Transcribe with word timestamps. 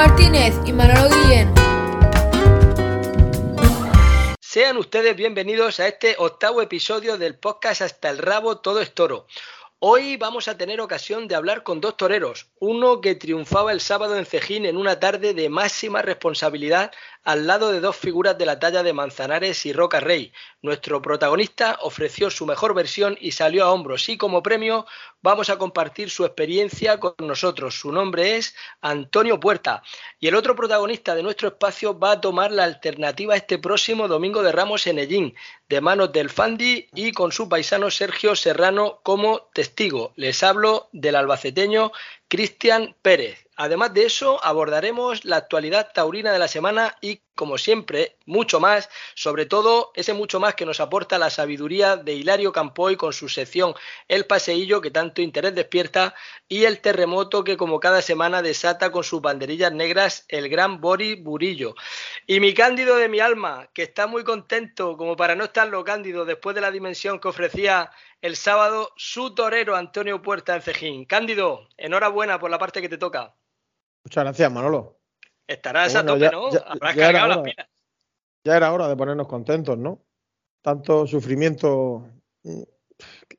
Martínez 0.00 0.54
y 0.64 0.72
Manolo 0.72 1.10
Guillén. 1.10 1.52
Sean 4.40 4.78
ustedes 4.78 5.14
bienvenidos 5.14 5.78
a 5.78 5.88
este 5.88 6.14
octavo 6.16 6.62
episodio 6.62 7.18
del 7.18 7.34
podcast 7.34 7.82
Hasta 7.82 8.08
el 8.08 8.16
Rabo 8.16 8.56
Todo 8.60 8.80
es 8.80 8.94
Toro. 8.94 9.26
Hoy 9.78 10.16
vamos 10.16 10.48
a 10.48 10.56
tener 10.56 10.80
ocasión 10.80 11.28
de 11.28 11.34
hablar 11.34 11.64
con 11.64 11.82
dos 11.82 11.98
toreros, 11.98 12.48
uno 12.60 13.02
que 13.02 13.14
triunfaba 13.14 13.72
el 13.72 13.82
sábado 13.82 14.16
en 14.16 14.24
Cejín 14.24 14.64
en 14.64 14.78
una 14.78 14.98
tarde 14.98 15.34
de 15.34 15.50
máxima 15.50 16.00
responsabilidad 16.00 16.92
al 17.24 17.46
lado 17.46 17.70
de 17.70 17.80
dos 17.80 17.96
figuras 17.96 18.38
de 18.38 18.46
la 18.46 18.58
talla 18.58 18.82
de 18.82 18.92
Manzanares 18.92 19.66
y 19.66 19.72
Roca 19.72 20.00
Rey. 20.00 20.32
Nuestro 20.62 21.02
protagonista 21.02 21.78
ofreció 21.82 22.30
su 22.30 22.46
mejor 22.46 22.74
versión 22.74 23.16
y 23.20 23.32
salió 23.32 23.64
a 23.64 23.72
hombros 23.72 24.08
y 24.08 24.16
como 24.16 24.42
premio 24.42 24.86
vamos 25.22 25.50
a 25.50 25.58
compartir 25.58 26.10
su 26.10 26.24
experiencia 26.24 26.98
con 26.98 27.14
nosotros. 27.18 27.74
Su 27.74 27.92
nombre 27.92 28.36
es 28.36 28.54
Antonio 28.80 29.38
Puerta 29.38 29.82
y 30.18 30.28
el 30.28 30.34
otro 30.34 30.56
protagonista 30.56 31.14
de 31.14 31.22
nuestro 31.22 31.48
espacio 31.48 31.98
va 31.98 32.12
a 32.12 32.20
tomar 32.20 32.52
la 32.52 32.64
alternativa 32.64 33.36
este 33.36 33.58
próximo 33.58 34.08
domingo 34.08 34.42
de 34.42 34.52
Ramos 34.52 34.86
en 34.86 34.98
Ellín, 34.98 35.34
de 35.68 35.80
manos 35.80 36.12
del 36.12 36.30
Fandi 36.30 36.88
y 36.94 37.12
con 37.12 37.32
su 37.32 37.48
paisano 37.48 37.90
Sergio 37.90 38.34
Serrano 38.34 39.00
como 39.02 39.48
testigo. 39.52 40.12
Les 40.16 40.42
hablo 40.42 40.88
del 40.92 41.16
albaceteño 41.16 41.92
Cristian 42.28 42.94
Pérez. 43.02 43.49
Además 43.62 43.92
de 43.92 44.06
eso, 44.06 44.42
abordaremos 44.42 45.26
la 45.26 45.36
actualidad 45.36 45.90
taurina 45.92 46.32
de 46.32 46.38
la 46.38 46.48
semana 46.48 46.96
y, 47.02 47.20
como 47.34 47.58
siempre, 47.58 48.16
mucho 48.24 48.58
más, 48.58 48.88
sobre 49.14 49.44
todo 49.44 49.92
ese 49.94 50.14
mucho 50.14 50.40
más 50.40 50.54
que 50.54 50.64
nos 50.64 50.80
aporta 50.80 51.18
la 51.18 51.28
sabiduría 51.28 51.96
de 51.96 52.14
Hilario 52.14 52.52
Campoy 52.52 52.96
con 52.96 53.12
su 53.12 53.28
sección 53.28 53.74
El 54.08 54.24
Paseillo, 54.24 54.80
que 54.80 54.90
tanto 54.90 55.20
interés 55.20 55.54
despierta, 55.54 56.14
y 56.48 56.64
el 56.64 56.80
terremoto 56.80 57.44
que, 57.44 57.58
como 57.58 57.80
cada 57.80 58.00
semana, 58.00 58.40
desata 58.40 58.90
con 58.90 59.04
sus 59.04 59.20
banderillas 59.20 59.74
negras 59.74 60.24
el 60.28 60.48
gran 60.48 60.80
Boris 60.80 61.22
Burillo. 61.22 61.74
Y 62.26 62.40
mi 62.40 62.54
cándido 62.54 62.96
de 62.96 63.10
mi 63.10 63.20
alma, 63.20 63.68
que 63.74 63.82
está 63.82 64.06
muy 64.06 64.24
contento, 64.24 64.96
como 64.96 65.16
para 65.16 65.34
no 65.34 65.44
estarlo 65.44 65.84
cándido, 65.84 66.24
después 66.24 66.54
de 66.54 66.62
la 66.62 66.70
dimensión 66.70 67.20
que 67.20 67.28
ofrecía 67.28 67.90
el 68.22 68.36
sábado 68.36 68.94
su 68.96 69.34
torero 69.34 69.76
Antonio 69.76 70.22
Puerta 70.22 70.54
en 70.54 70.62
Cejín. 70.62 71.04
Cándido, 71.04 71.68
enhorabuena 71.76 72.38
por 72.38 72.50
la 72.50 72.58
parte 72.58 72.80
que 72.80 72.88
te 72.88 72.96
toca. 72.96 73.34
Muchas 74.04 74.24
gracias, 74.24 74.52
Manolo. 74.52 75.00
Estarás 75.46 75.94
a 75.94 76.04
tope, 76.04 76.30
¿no? 76.30 76.48
Habrás 76.66 76.96
cargado 76.96 77.28
las 77.28 77.38
pilas. 77.38 77.66
Ya 78.44 78.56
era 78.56 78.72
hora 78.72 78.88
de 78.88 78.96
ponernos 78.96 79.28
contentos, 79.28 79.76
¿no? 79.76 80.02
Tanto 80.62 81.06
sufrimiento 81.06 82.08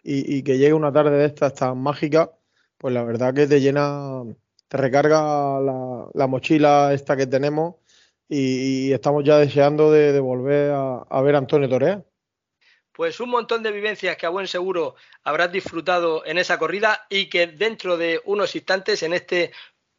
y, 0.03 0.43
que 0.43 0.57
llegue 0.57 0.73
una 0.73 0.91
tarde 0.91 1.17
de 1.17 1.25
estas 1.25 1.53
tan 1.53 1.77
mágica, 1.77 2.31
pues 2.77 2.93
la 2.93 3.03
verdad 3.03 3.33
que 3.33 3.47
te 3.47 3.61
llena, 3.61 4.23
te 4.67 4.77
recarga 4.77 5.59
la, 5.59 6.27
mochila 6.27 6.93
esta 6.93 7.15
que 7.15 7.27
tenemos 7.27 7.75
y, 8.27 8.91
estamos 8.91 9.23
ya 9.23 9.37
deseando 9.37 9.91
de, 9.91 10.19
volver 10.19 10.71
a, 10.73 11.21
ver 11.21 11.35
a 11.35 11.39
Antonio 11.39 11.69
Torea. 11.69 12.03
Pues 12.93 13.19
un 13.19 13.29
montón 13.29 13.63
de 13.63 13.71
vivencias 13.71 14.17
que 14.17 14.25
a 14.25 14.29
buen 14.29 14.47
seguro 14.47 14.95
habrás 15.23 15.51
disfrutado 15.51 16.25
en 16.25 16.37
esa 16.37 16.59
corrida 16.59 17.05
y 17.09 17.29
que 17.29 17.47
dentro 17.47 17.97
de 17.97 18.21
unos 18.25 18.55
instantes 18.55 19.01
en 19.03 19.13
este 19.13 19.51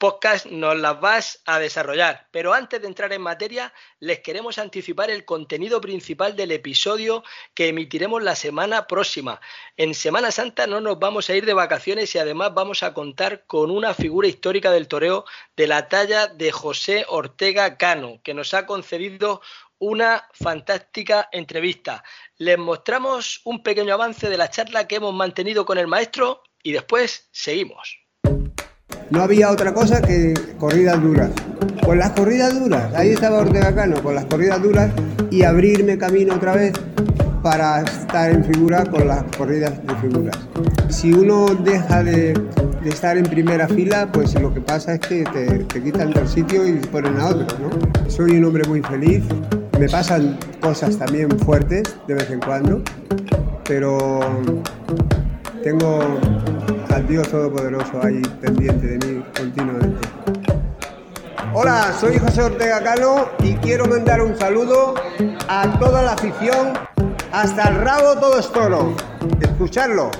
podcast 0.02 0.46
nos 0.46 0.76
las 0.80 1.00
vas 1.00 1.42
a 1.46 1.60
desarrollar. 1.60 2.26
Pero 2.32 2.52
antes 2.52 2.82
de 2.82 2.88
entrar 2.88 3.12
en 3.12 3.22
materia, 3.22 3.72
les 4.00 4.18
queremos 4.18 4.58
anticipar 4.58 5.12
el 5.12 5.24
contenido 5.24 5.80
principal 5.80 6.34
del 6.34 6.50
episodio 6.50 7.22
que 7.54 7.68
emitiremos 7.68 8.20
la 8.20 8.34
semana 8.34 8.88
próxima. 8.88 9.40
En 9.76 9.94
Semana 9.94 10.32
Santa 10.32 10.66
no 10.66 10.80
nos 10.80 10.98
vamos 10.98 11.30
a 11.30 11.36
ir 11.36 11.46
de 11.46 11.54
vacaciones 11.54 12.12
y 12.16 12.18
además 12.18 12.52
vamos 12.52 12.82
a 12.82 12.92
contar 12.94 13.46
con 13.46 13.70
una 13.70 13.94
figura 13.94 14.26
histórica 14.26 14.72
del 14.72 14.88
toreo 14.88 15.24
de 15.56 15.68
la 15.68 15.88
talla 15.88 16.26
de 16.26 16.50
José 16.50 17.06
Ortega 17.08 17.78
Cano, 17.78 18.20
que 18.24 18.34
nos 18.34 18.54
ha 18.54 18.66
concedido 18.66 19.40
una 19.78 20.28
fantástica 20.32 21.28
entrevista. 21.30 22.02
Les 22.38 22.58
mostramos 22.58 23.40
un 23.44 23.62
pequeño 23.62 23.94
avance 23.94 24.28
de 24.28 24.36
la 24.36 24.50
charla 24.50 24.88
que 24.88 24.96
hemos 24.96 25.14
mantenido 25.14 25.64
con 25.64 25.78
el 25.78 25.86
maestro 25.86 26.42
y 26.60 26.72
después 26.72 27.28
seguimos. 27.30 28.01
No 29.12 29.20
había 29.20 29.50
otra 29.50 29.74
cosa 29.74 30.00
que 30.00 30.32
corridas 30.58 31.00
duras. 31.02 31.28
Con 31.84 31.98
las 31.98 32.12
corridas 32.12 32.58
duras, 32.58 32.94
ahí 32.94 33.10
estaba 33.10 33.40
Ortega 33.40 33.74
Cano, 33.74 34.02
con 34.02 34.14
las 34.14 34.24
corridas 34.24 34.62
duras 34.62 34.90
y 35.30 35.42
abrirme 35.42 35.98
camino 35.98 36.34
otra 36.34 36.54
vez 36.54 36.72
para 37.42 37.82
estar 37.82 38.30
en 38.30 38.42
figura 38.42 38.86
con 38.86 39.06
las 39.06 39.22
corridas 39.36 39.74
de 39.86 39.94
figuras. 39.96 40.38
Si 40.88 41.12
uno 41.12 41.44
deja 41.62 42.02
de, 42.02 42.40
estar 42.86 43.18
en 43.18 43.24
primera 43.24 43.68
fila, 43.68 44.10
pues 44.10 44.32
lo 44.40 44.54
que 44.54 44.62
pasa 44.62 44.94
es 44.94 45.00
que 45.00 45.24
te, 45.24 45.82
quitan 45.82 46.10
del 46.14 46.26
sitio 46.26 46.66
y 46.66 46.72
ponen 46.78 47.20
a 47.20 47.26
otro. 47.26 47.46
Soy 48.08 48.38
un 48.38 48.46
hombre 48.46 48.66
muy 48.66 48.80
feliz, 48.80 49.24
me 49.78 49.90
pasan 49.90 50.38
cosas 50.62 50.96
también 50.96 51.30
fuertes 51.40 51.82
de 52.08 52.14
vez 52.14 52.30
en 52.30 52.40
cuando, 52.40 52.80
pero 53.64 54.20
tengo 55.62 56.00
al 56.92 57.08
Dios 57.08 57.28
Todopoderoso 57.28 58.04
ahí 58.04 58.20
pendiente 58.40 58.86
de 58.86 59.06
mí 59.06 59.24
continuamente. 59.34 60.08
Hola, 61.54 61.92
soy 61.98 62.18
José 62.18 62.42
Ortega 62.42 62.82
Cano 62.82 63.30
y 63.40 63.54
quiero 63.56 63.86
mandar 63.86 64.20
un 64.20 64.36
saludo 64.36 64.94
a 65.48 65.78
toda 65.78 66.02
la 66.02 66.12
afición. 66.12 66.74
Hasta 67.32 67.68
el 67.68 67.76
rabo 67.76 68.20
todo 68.20 68.38
es 68.38 68.52
toro. 68.52 68.94
Escucharlo. 69.40 70.10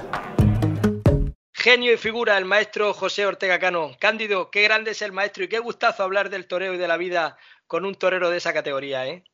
Genio 1.53 1.93
y 1.93 1.97
figura 1.99 2.39
el 2.39 2.47
maestro 2.47 2.95
José 2.95 3.27
Ortega 3.27 3.59
Cano. 3.59 3.91
Cándido, 4.01 4.51
qué 4.51 4.63
grande 4.63 4.93
es 4.93 5.03
el 5.03 5.13
maestro 5.13 5.45
y 5.45 5.49
qué 5.49 5.59
gustazo 5.59 6.03
hablar 6.03 6.31
del 6.31 6.47
toreo 6.47 6.73
y 6.75 6.79
de 6.79 6.89
la 6.89 6.97
vida 6.97 7.37
con 7.67 7.85
un 7.85 7.95
torero 7.95 8.31
de 8.31 8.39
esa 8.39 8.55
categoría, 8.55 9.07
¿eh? 9.07 9.25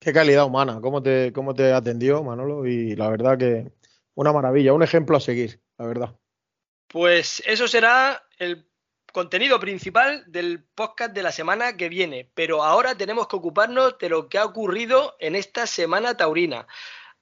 Qué 0.00 0.12
calidad 0.12 0.46
humana, 0.46 0.80
cómo 0.82 1.00
te, 1.00 1.32
cómo 1.32 1.54
te 1.54 1.72
atendió 1.72 2.24
Manolo 2.24 2.66
y 2.66 2.96
la 2.96 3.08
verdad 3.08 3.38
que 3.38 3.70
una 4.14 4.32
maravilla, 4.32 4.72
un 4.72 4.82
ejemplo 4.82 5.16
a 5.16 5.20
seguir, 5.20 5.60
la 5.78 5.86
verdad. 5.86 6.16
Pues 6.92 7.42
eso 7.46 7.68
será 7.68 8.22
el 8.36 8.66
contenido 9.14 9.58
principal 9.58 10.24
del 10.26 10.62
podcast 10.62 11.14
de 11.14 11.22
la 11.22 11.32
semana 11.32 11.74
que 11.74 11.88
viene, 11.88 12.30
pero 12.34 12.62
ahora 12.62 12.94
tenemos 12.94 13.28
que 13.28 13.36
ocuparnos 13.36 13.96
de 13.98 14.10
lo 14.10 14.28
que 14.28 14.36
ha 14.36 14.44
ocurrido 14.44 15.16
en 15.18 15.34
esta 15.34 15.66
semana 15.66 16.18
taurina. 16.18 16.66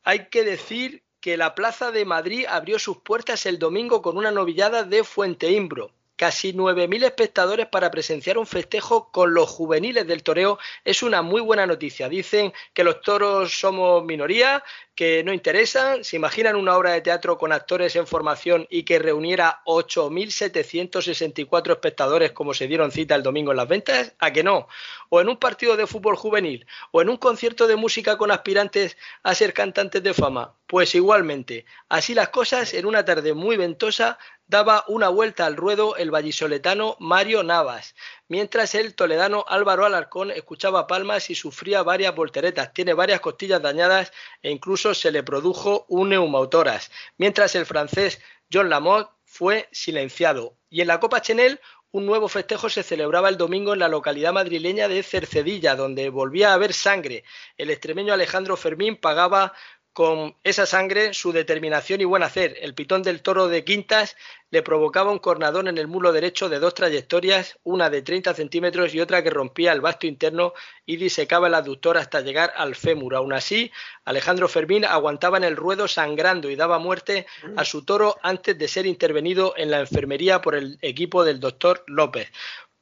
Hay 0.03 0.29
que 0.29 0.43
decir 0.43 1.05
que 1.21 1.37
la 1.37 1.55
Plaza 1.55 1.93
de 1.93 2.05
Madrid 2.05 2.47
abrió 2.49 2.81
sus 2.81 2.99
puertas 2.99 3.47
el 3.47 3.61
domingo 3.61 4.03
con 4.03 4.17
una 4.17 4.33
novillada 4.33 4.83
de 4.83 5.05
Fuente 5.05 5.53
Imbro. 5.53 5.93
Casi 6.21 6.53
9.000 6.53 7.05
espectadores 7.05 7.67
para 7.69 7.91
presenciar 7.91 8.37
un 8.37 8.47
festejo 8.47 9.11
con 9.11 9.33
los 9.33 9.49
juveniles 9.49 10.07
del 10.07 10.23
toreo 10.23 10.59
es 10.85 11.03
una 11.03 11.23
muy 11.23 11.41
buena 11.41 11.67
noticia. 11.67 12.11
Dicen 12.11 12.53
que 12.75 12.85
los 12.85 13.01
toros 13.01 13.59
somos 13.59 14.05
minoría, 14.05 14.63
que 14.95 15.25
no 15.25 15.33
interesan. 15.33 16.05
¿Se 16.05 16.17
imaginan 16.17 16.57
una 16.57 16.77
obra 16.77 16.93
de 16.93 17.01
teatro 17.01 17.39
con 17.39 17.53
actores 17.53 17.97
en 17.97 18.07
formación 18.07 18.67
y 18.69 18.83
que 18.83 18.99
reuniera 18.99 19.63
8.764 19.65 21.71
espectadores 21.71 22.33
como 22.33 22.53
se 22.53 22.67
dieron 22.67 22.93
cita 22.93 23.15
el 23.15 23.23
domingo 23.23 23.53
en 23.53 23.57
las 23.57 23.69
ventas? 23.69 24.13
¿A 24.19 24.31
que 24.31 24.43
no? 24.43 24.69
¿O 25.09 25.23
en 25.23 25.31
un 25.31 25.39
partido 25.39 25.79
de 25.79 25.87
fútbol 25.87 26.17
juvenil? 26.17 26.67
¿O 26.91 27.01
en 27.01 27.09
un 27.09 27.17
concierto 27.17 27.67
de 27.67 27.77
música 27.77 28.19
con 28.19 28.31
aspirantes 28.31 28.99
a 29.23 29.35
ser 29.35 29.55
cantantes 29.55 30.03
de 30.03 30.13
fama? 30.13 30.55
Pues 30.71 30.95
igualmente. 30.95 31.67
Así 31.89 32.15
las 32.15 32.29
cosas, 32.29 32.75
en 32.75 32.87
una 32.87 33.05
tarde 33.05 33.35
muy 33.35 33.57
ventosa, 33.57 34.19
daba 34.47 34.85
una 34.87 35.09
vuelta 35.09 35.45
al 35.45 35.57
ruedo 35.57 35.97
el 35.97 36.13
vallisoletano 36.13 36.97
Mario 37.01 37.43
Navas, 37.43 37.97
mientras 38.29 38.77
el 38.77 38.95
toledano 38.95 39.45
Álvaro 39.49 39.85
Alarcón 39.85 40.31
escuchaba 40.31 40.87
palmas 40.87 41.29
y 41.29 41.35
sufría 41.35 41.83
varias 41.83 42.15
volteretas, 42.15 42.73
tiene 42.73 42.95
varias 42.95 43.19
costillas 43.19 43.61
dañadas 43.61 44.13
e 44.43 44.53
incluso 44.53 44.95
se 44.95 45.11
le 45.11 45.25
produjo 45.25 45.87
un 45.89 46.11
neumautoras, 46.11 46.93
mientras 47.19 47.57
el 47.57 47.67
francés 47.67 48.21
John 48.53 48.71
Lamotte 48.71 49.11
fue 49.25 49.69
silenciado. 49.73 50.55
Y 50.69 50.83
en 50.83 50.87
la 50.87 51.01
Copa 51.01 51.21
Chenel 51.21 51.59
un 51.93 52.07
nuevo 52.07 52.29
festejo 52.29 52.71
se 52.71 52.85
celebraba 52.85 53.29
el 53.29 53.37
domingo 53.37 53.73
en 53.73 53.81
la 53.81 53.89
localidad 53.89 54.33
madrileña 54.33 54.87
de 54.87 55.03
Cercedilla, 55.03 55.75
donde 55.75 56.09
volvía 56.09 56.51
a 56.51 56.55
haber 56.55 56.73
sangre. 56.73 57.25
El 57.57 57.69
extremeño 57.71 58.13
Alejandro 58.13 58.57
Fermín 58.57 58.95
pagaba 58.95 59.55
con 59.93 60.37
esa 60.45 60.67
sangre 60.67 61.15
su 61.15 61.33
determinación 61.33 62.01
y 62.01 62.05
buen 62.05 62.23
hacer. 62.23 62.57
El 62.61 62.75
pitón 62.75 63.03
del 63.03 63.23
toro 63.23 63.49
de 63.49 63.65
Quintas 63.65 64.17
le 64.51 64.63
provocaba 64.63 65.11
un 65.11 65.19
cornadón 65.19 65.69
en 65.69 65.79
el 65.79 65.89
mulo 65.89 66.13
derecho 66.13 66.49
de 66.49 66.59
dos 66.59 66.75
trayectorias, 66.75 67.59
una 67.65 67.91
de 67.91 68.03
30 68.03 68.35
centímetros 68.35 68.95
y 68.95 69.01
otra 69.01 69.23
que 69.23 69.31
rompía 69.31 69.73
el 69.73 69.81
vasto 69.81 70.07
interno 70.07 70.53
y 70.87 70.97
disecaba 70.97 71.49
el 71.49 71.55
aductor 71.55 71.99
hasta 71.99 72.21
llegar 72.21 72.53
al 72.57 72.75
fémur. 72.75 73.15
Aún 73.15 73.33
así, 73.33 73.71
Alejandro 74.05 74.49
Fermín 74.49 74.85
aguantaba 74.85 75.37
en 75.39 75.45
el 75.45 75.57
ruedo 75.57 75.89
sangrando 75.89 76.51
y 76.51 76.57
daba 76.57 76.79
muerte 76.79 77.27
a 77.57 77.65
su 77.65 77.85
toro 77.85 78.17
antes 78.23 78.57
de 78.59 78.69
ser 78.69 78.87
intervenido 78.87 79.55
en 79.57 79.71
la 79.71 79.81
enfermería 79.81 80.41
por 80.41 80.55
el 80.55 80.79
equipo 80.83 81.25
del 81.25 81.41
doctor 81.41 81.85
López. 81.87 82.31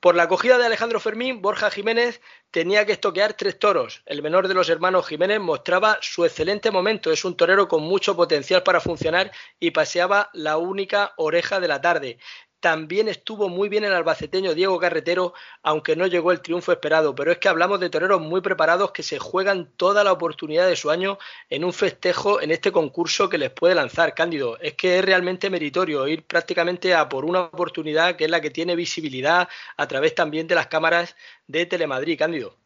Por 0.01 0.15
la 0.15 0.23
acogida 0.25 0.59
de 0.59 0.67
Alejandro 0.67 1.01
Fermín, 1.01 1.43
Borja 1.43 1.73
Jiménez 1.73 2.21
tenía 2.53 2.87
que 2.87 2.93
estoquear 2.93 3.35
tres 3.35 3.59
toros. 3.59 4.03
El 4.07 4.23
menor 4.23 4.47
de 4.47 4.55
los 4.55 4.69
hermanos 4.69 5.09
Jiménez 5.09 5.41
mostraba 5.41 5.99
su 6.01 6.25
excelente 6.25 6.71
momento. 6.71 7.11
Es 7.11 7.25
un 7.25 7.37
torero 7.37 7.67
con 7.67 7.83
mucho 7.83 8.15
potencial 8.15 8.63
para 8.63 8.81
funcionar 8.81 9.33
y 9.59 9.73
paseaba 9.73 10.31
la 10.35 10.57
única 10.57 11.15
oreja 11.17 11.59
de 11.59 11.67
la 11.67 11.81
tarde. 11.81 12.19
También 12.61 13.09
estuvo 13.09 13.49
muy 13.49 13.69
bien 13.69 13.85
el 13.85 13.93
albaceteño 13.93 14.55
Diego 14.55 14.79
Carretero, 14.79 15.33
aunque 15.63 15.97
no 15.97 16.07
llegó 16.07 16.33
el 16.33 16.41
triunfo 16.41 16.73
esperado. 16.73 17.15
Pero 17.15 17.31
es 17.31 17.39
que 17.39 17.49
hablamos 17.49 17.81
de 17.81 17.91
toreros 17.91 18.21
muy 18.21 18.41
preparados 18.41 18.91
que 18.91 19.03
se 19.03 19.19
juegan 19.19 19.71
toda 19.77 20.05
la 20.05 20.13
oportunidad 20.13 20.67
de 20.67 20.77
su 20.77 20.91
año 20.91 21.19
en 21.51 21.65
un 21.65 21.73
festejo 21.73 22.41
en 22.41 22.51
este 22.51 22.73
concurso 22.73 23.29
que 23.29 23.39
les 23.39 23.51
puede 23.51 23.75
lanzar. 23.75 24.15
Cándido, 24.15 24.59
es 24.61 24.75
que 24.75 24.99
es 24.99 25.05
realmente 25.05 25.51
meritorio 25.51 26.07
ir 26.09 26.27
prácticamente 26.27 26.95
a 26.95 27.09
por 27.09 27.25
una 27.25 27.43
oportunidad 27.43 28.17
que 28.17 28.25
es 28.25 28.31
la 28.31 28.41
que 28.41 28.51
tiene 28.51 28.75
visibilidad 28.75 29.49
a 29.77 29.87
través 29.87 30.15
también 30.15 30.47
de 30.49 30.55
las 30.55 30.67
cámaras 30.67 31.17
de 31.47 31.67
Telemadrid. 31.67 32.19
Cándido. 32.19 32.57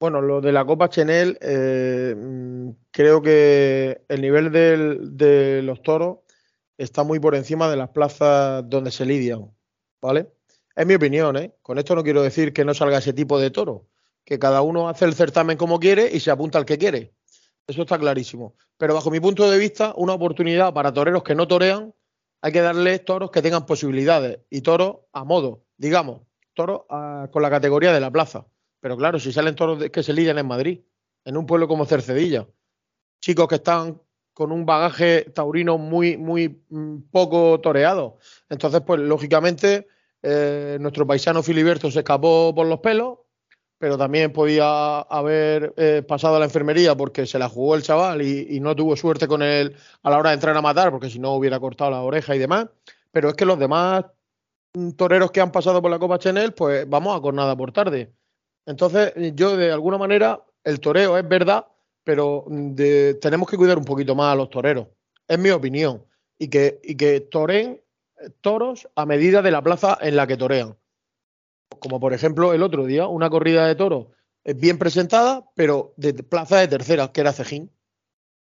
Bueno, 0.00 0.20
lo 0.20 0.40
de 0.40 0.50
la 0.50 0.64
Copa 0.64 0.88
Chenel, 0.88 1.38
eh, 1.40 2.14
mm, 2.16 2.70
creo 2.90 3.22
que 3.22 4.02
el 4.08 4.20
nivel 4.20 4.50
de 4.50 5.62
los 5.62 5.82
toros 5.82 6.18
está 6.84 7.04
muy 7.04 7.20
por 7.20 7.34
encima 7.34 7.70
de 7.70 7.76
las 7.76 7.90
plazas 7.90 8.68
donde 8.68 8.90
se 8.90 9.04
lidian, 9.04 9.50
¿vale? 10.00 10.32
Es 10.74 10.86
mi 10.86 10.94
opinión, 10.94 11.36
¿eh? 11.36 11.54
Con 11.62 11.78
esto 11.78 11.94
no 11.94 12.02
quiero 12.02 12.22
decir 12.22 12.52
que 12.52 12.64
no 12.64 12.74
salga 12.74 12.98
ese 12.98 13.12
tipo 13.12 13.38
de 13.38 13.50
toro, 13.50 13.88
que 14.24 14.38
cada 14.38 14.62
uno 14.62 14.88
hace 14.88 15.04
el 15.04 15.14
certamen 15.14 15.56
como 15.56 15.78
quiere 15.78 16.10
y 16.12 16.20
se 16.20 16.30
apunta 16.30 16.58
al 16.58 16.64
que 16.64 16.78
quiere. 16.78 17.14
Eso 17.66 17.82
está 17.82 17.98
clarísimo. 17.98 18.56
Pero 18.76 18.94
bajo 18.94 19.10
mi 19.10 19.20
punto 19.20 19.50
de 19.50 19.58
vista, 19.58 19.92
una 19.96 20.14
oportunidad 20.14 20.72
para 20.72 20.92
toreros 20.92 21.22
que 21.22 21.34
no 21.34 21.46
torean, 21.46 21.94
hay 22.40 22.52
que 22.52 22.60
darles 22.60 23.04
toros 23.04 23.30
que 23.30 23.42
tengan 23.42 23.66
posibilidades 23.66 24.40
y 24.50 24.62
toros 24.62 24.96
a 25.12 25.24
modo, 25.24 25.64
digamos, 25.76 26.22
toros 26.54 26.82
con 27.30 27.42
la 27.42 27.50
categoría 27.50 27.92
de 27.92 28.00
la 28.00 28.10
plaza. 28.10 28.46
Pero 28.80 28.96
claro, 28.96 29.20
si 29.20 29.32
salen 29.32 29.54
toros 29.54 29.90
que 29.90 30.02
se 30.02 30.12
lidian 30.12 30.38
en 30.38 30.46
Madrid, 30.46 30.80
en 31.24 31.36
un 31.36 31.46
pueblo 31.46 31.68
como 31.68 31.86
Cercedilla, 31.86 32.48
chicos 33.20 33.46
que 33.46 33.54
están 33.54 34.02
con 34.34 34.52
un 34.52 34.64
bagaje 34.64 35.22
taurino 35.34 35.78
muy, 35.78 36.16
muy 36.16 36.62
mm, 36.68 37.10
poco 37.10 37.60
toreado. 37.60 38.18
Entonces, 38.48 38.80
pues 38.86 39.00
lógicamente, 39.00 39.88
eh, 40.22 40.78
nuestro 40.80 41.06
paisano 41.06 41.42
Filiberto 41.42 41.90
se 41.90 42.00
escapó 42.00 42.54
por 42.54 42.66
los 42.66 42.80
pelos, 42.80 43.18
pero 43.78 43.98
también 43.98 44.32
podía 44.32 45.00
haber 45.00 45.74
eh, 45.76 46.02
pasado 46.06 46.36
a 46.36 46.38
la 46.38 46.44
enfermería 46.44 46.96
porque 46.96 47.26
se 47.26 47.38
la 47.38 47.48
jugó 47.48 47.74
el 47.74 47.82
chaval 47.82 48.22
y, 48.22 48.60
no 48.60 48.76
tuvo 48.76 48.96
suerte 48.96 49.26
con 49.26 49.42
él 49.42 49.74
a 50.02 50.10
la 50.10 50.18
hora 50.18 50.30
de 50.30 50.34
entrar 50.34 50.56
a 50.56 50.62
matar, 50.62 50.92
porque 50.92 51.10
si 51.10 51.18
no 51.18 51.32
hubiera 51.34 51.58
cortado 51.58 51.90
la 51.90 52.02
oreja 52.02 52.34
y 52.36 52.38
demás. 52.38 52.68
Pero 53.10 53.28
es 53.28 53.34
que 53.34 53.44
los 53.44 53.58
demás 53.58 54.04
mm, 54.74 54.90
toreros 54.92 55.30
que 55.32 55.40
han 55.40 55.52
pasado 55.52 55.82
por 55.82 55.90
la 55.90 55.98
Copa 55.98 56.18
Chenel, 56.18 56.54
pues 56.54 56.88
vamos 56.88 57.20
a 57.20 57.32
nada 57.32 57.56
por 57.56 57.72
tarde. 57.72 58.12
Entonces, 58.66 59.12
yo 59.34 59.56
de 59.56 59.72
alguna 59.72 59.98
manera, 59.98 60.40
el 60.64 60.78
toreo 60.80 61.18
es 61.18 61.28
verdad, 61.28 61.66
pero 62.04 62.44
mm, 62.46 62.74
tenemos 63.20 63.48
que 63.48 63.56
cuidar 63.56 63.78
un 63.78 63.84
poquito 63.84 64.14
más 64.14 64.32
a 64.32 64.36
los 64.36 64.50
toreros. 64.50 64.88
Es 65.28 65.38
mi 65.38 65.50
opinión. 65.50 66.04
Y 66.38 66.48
que, 66.48 66.80
y 66.82 66.96
que 66.96 67.20
toren 67.20 67.80
eh, 68.18 68.30
toros 68.40 68.88
a 68.96 69.06
medida 69.06 69.42
de 69.42 69.50
la 69.50 69.62
plaza 69.62 69.96
en 70.00 70.16
la 70.16 70.26
que 70.26 70.36
torean. 70.36 70.76
Como 71.78 72.00
por 72.00 72.12
ejemplo 72.12 72.52
el 72.52 72.62
otro 72.62 72.84
día, 72.84 73.06
una 73.06 73.30
corrida 73.30 73.66
de 73.66 73.74
toros 73.74 74.08
bien 74.56 74.76
presentada, 74.76 75.48
pero 75.54 75.94
de 75.96 76.14
plaza 76.14 76.58
de 76.58 76.66
tercera, 76.66 77.12
que 77.12 77.20
era 77.20 77.32
Cejín. 77.32 77.70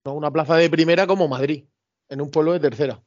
No 0.06 0.14
una 0.14 0.32
plaza 0.32 0.56
de 0.56 0.70
primera 0.70 1.06
como 1.06 1.28
Madrid, 1.28 1.66
en 2.08 2.22
un 2.22 2.32
pueblo 2.32 2.54
de 2.54 2.62
tercera 2.62 3.04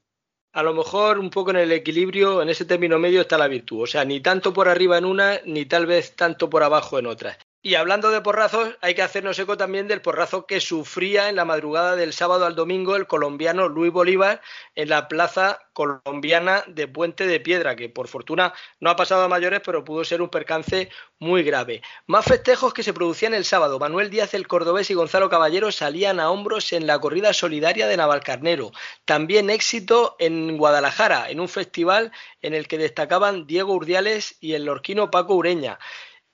a 0.53 0.63
lo 0.63 0.75
mejor 0.75 1.19
un 1.19 1.31
poco 1.31 1.51
en 1.51 1.57
el 1.57 1.73
equilibrio, 1.73 2.43
en 2.43 2.51
ese 2.51 2.65
término 2.65 2.99
medio 2.99 3.23
está 3.23 3.39
la 3.39 3.49
virtud. 3.49 3.83
O 3.83 3.87
sea, 3.87 4.05
ni 4.05 4.21
tanto 4.21 4.53
por 4.53 4.69
arriba 4.69 4.99
en 4.99 5.05
una, 5.05 5.41
ni 5.47 5.65
tal 5.67 5.87
vez 5.87 6.15
tanto 6.15 6.51
por 6.51 6.63
abajo 6.63 6.99
en 6.99 7.07
otras. 7.07 7.39
Y 7.65 7.77
hablando 7.77 8.11
de 8.11 8.21
porrazos, 8.21 8.77
hay 8.81 8.97
que 8.97 9.03
hacernos 9.03 9.39
eco 9.39 9.57
también 9.57 9.87
del 9.87 10.03
porrazo 10.03 10.47
que 10.47 10.61
sufría 10.61 11.29
en 11.29 11.37
la 11.37 11.45
madrugada 11.45 11.95
del 11.95 12.13
sábado 12.13 12.45
al 12.45 12.57
domingo 12.57 12.97
el 12.97 13.07
colombiano 13.07 13.69
Luis 13.69 13.93
Bolívar 13.93 14.41
en 14.75 14.89
la 14.89 15.07
plaza 15.07 15.61
colombiana 15.73 16.65
de 16.67 16.89
Puente 16.89 17.25
de 17.25 17.39
Piedra, 17.39 17.77
que 17.77 17.89
por 17.89 18.09
fortuna 18.09 18.53
no 18.81 18.91
ha 18.91 18.97
pasado 18.97 19.23
a 19.23 19.29
mayores, 19.29 19.61
pero 19.65 19.85
pudo 19.85 20.03
ser 20.03 20.23
un 20.23 20.29
percance 20.29 20.91
muy 21.21 21.45
grave. 21.45 21.83
Más 22.09 22.25
festejos 22.25 22.75
que 22.75 22.83
se 22.83 22.93
producían 22.93 23.33
el 23.33 23.45
sábado. 23.45 23.79
Manuel 23.79 24.11
Díaz 24.11 24.35
el 24.35 24.49
Cordobés 24.49 24.91
y 24.91 24.95
Gonzalo 24.95 25.31
Caballero 25.31 25.71
salían 25.71 26.19
a 26.19 26.33
hombros 26.33 26.73
en 26.73 26.89
la 26.89 26.99
corrida 26.99 27.33
solidaria 27.33 27.87
de 27.87 27.97
Navalcarnero. 27.97 28.73
También 29.05 29.51
éxito 29.51 30.17
en 30.19 30.57
Guadalajara, 30.59 31.31
en 31.31 31.39
un 31.39 31.49
festival 31.49 32.11
en 32.41 32.55
el 32.55 32.67
que 32.67 32.79
destacaban 32.79 33.47
Diego 33.47 33.73
Urdiales 33.73 34.37
y 34.41 34.55
el 34.55 34.65
lorquino 34.65 35.13
Paco 35.13 35.37
Ureña 35.37 35.79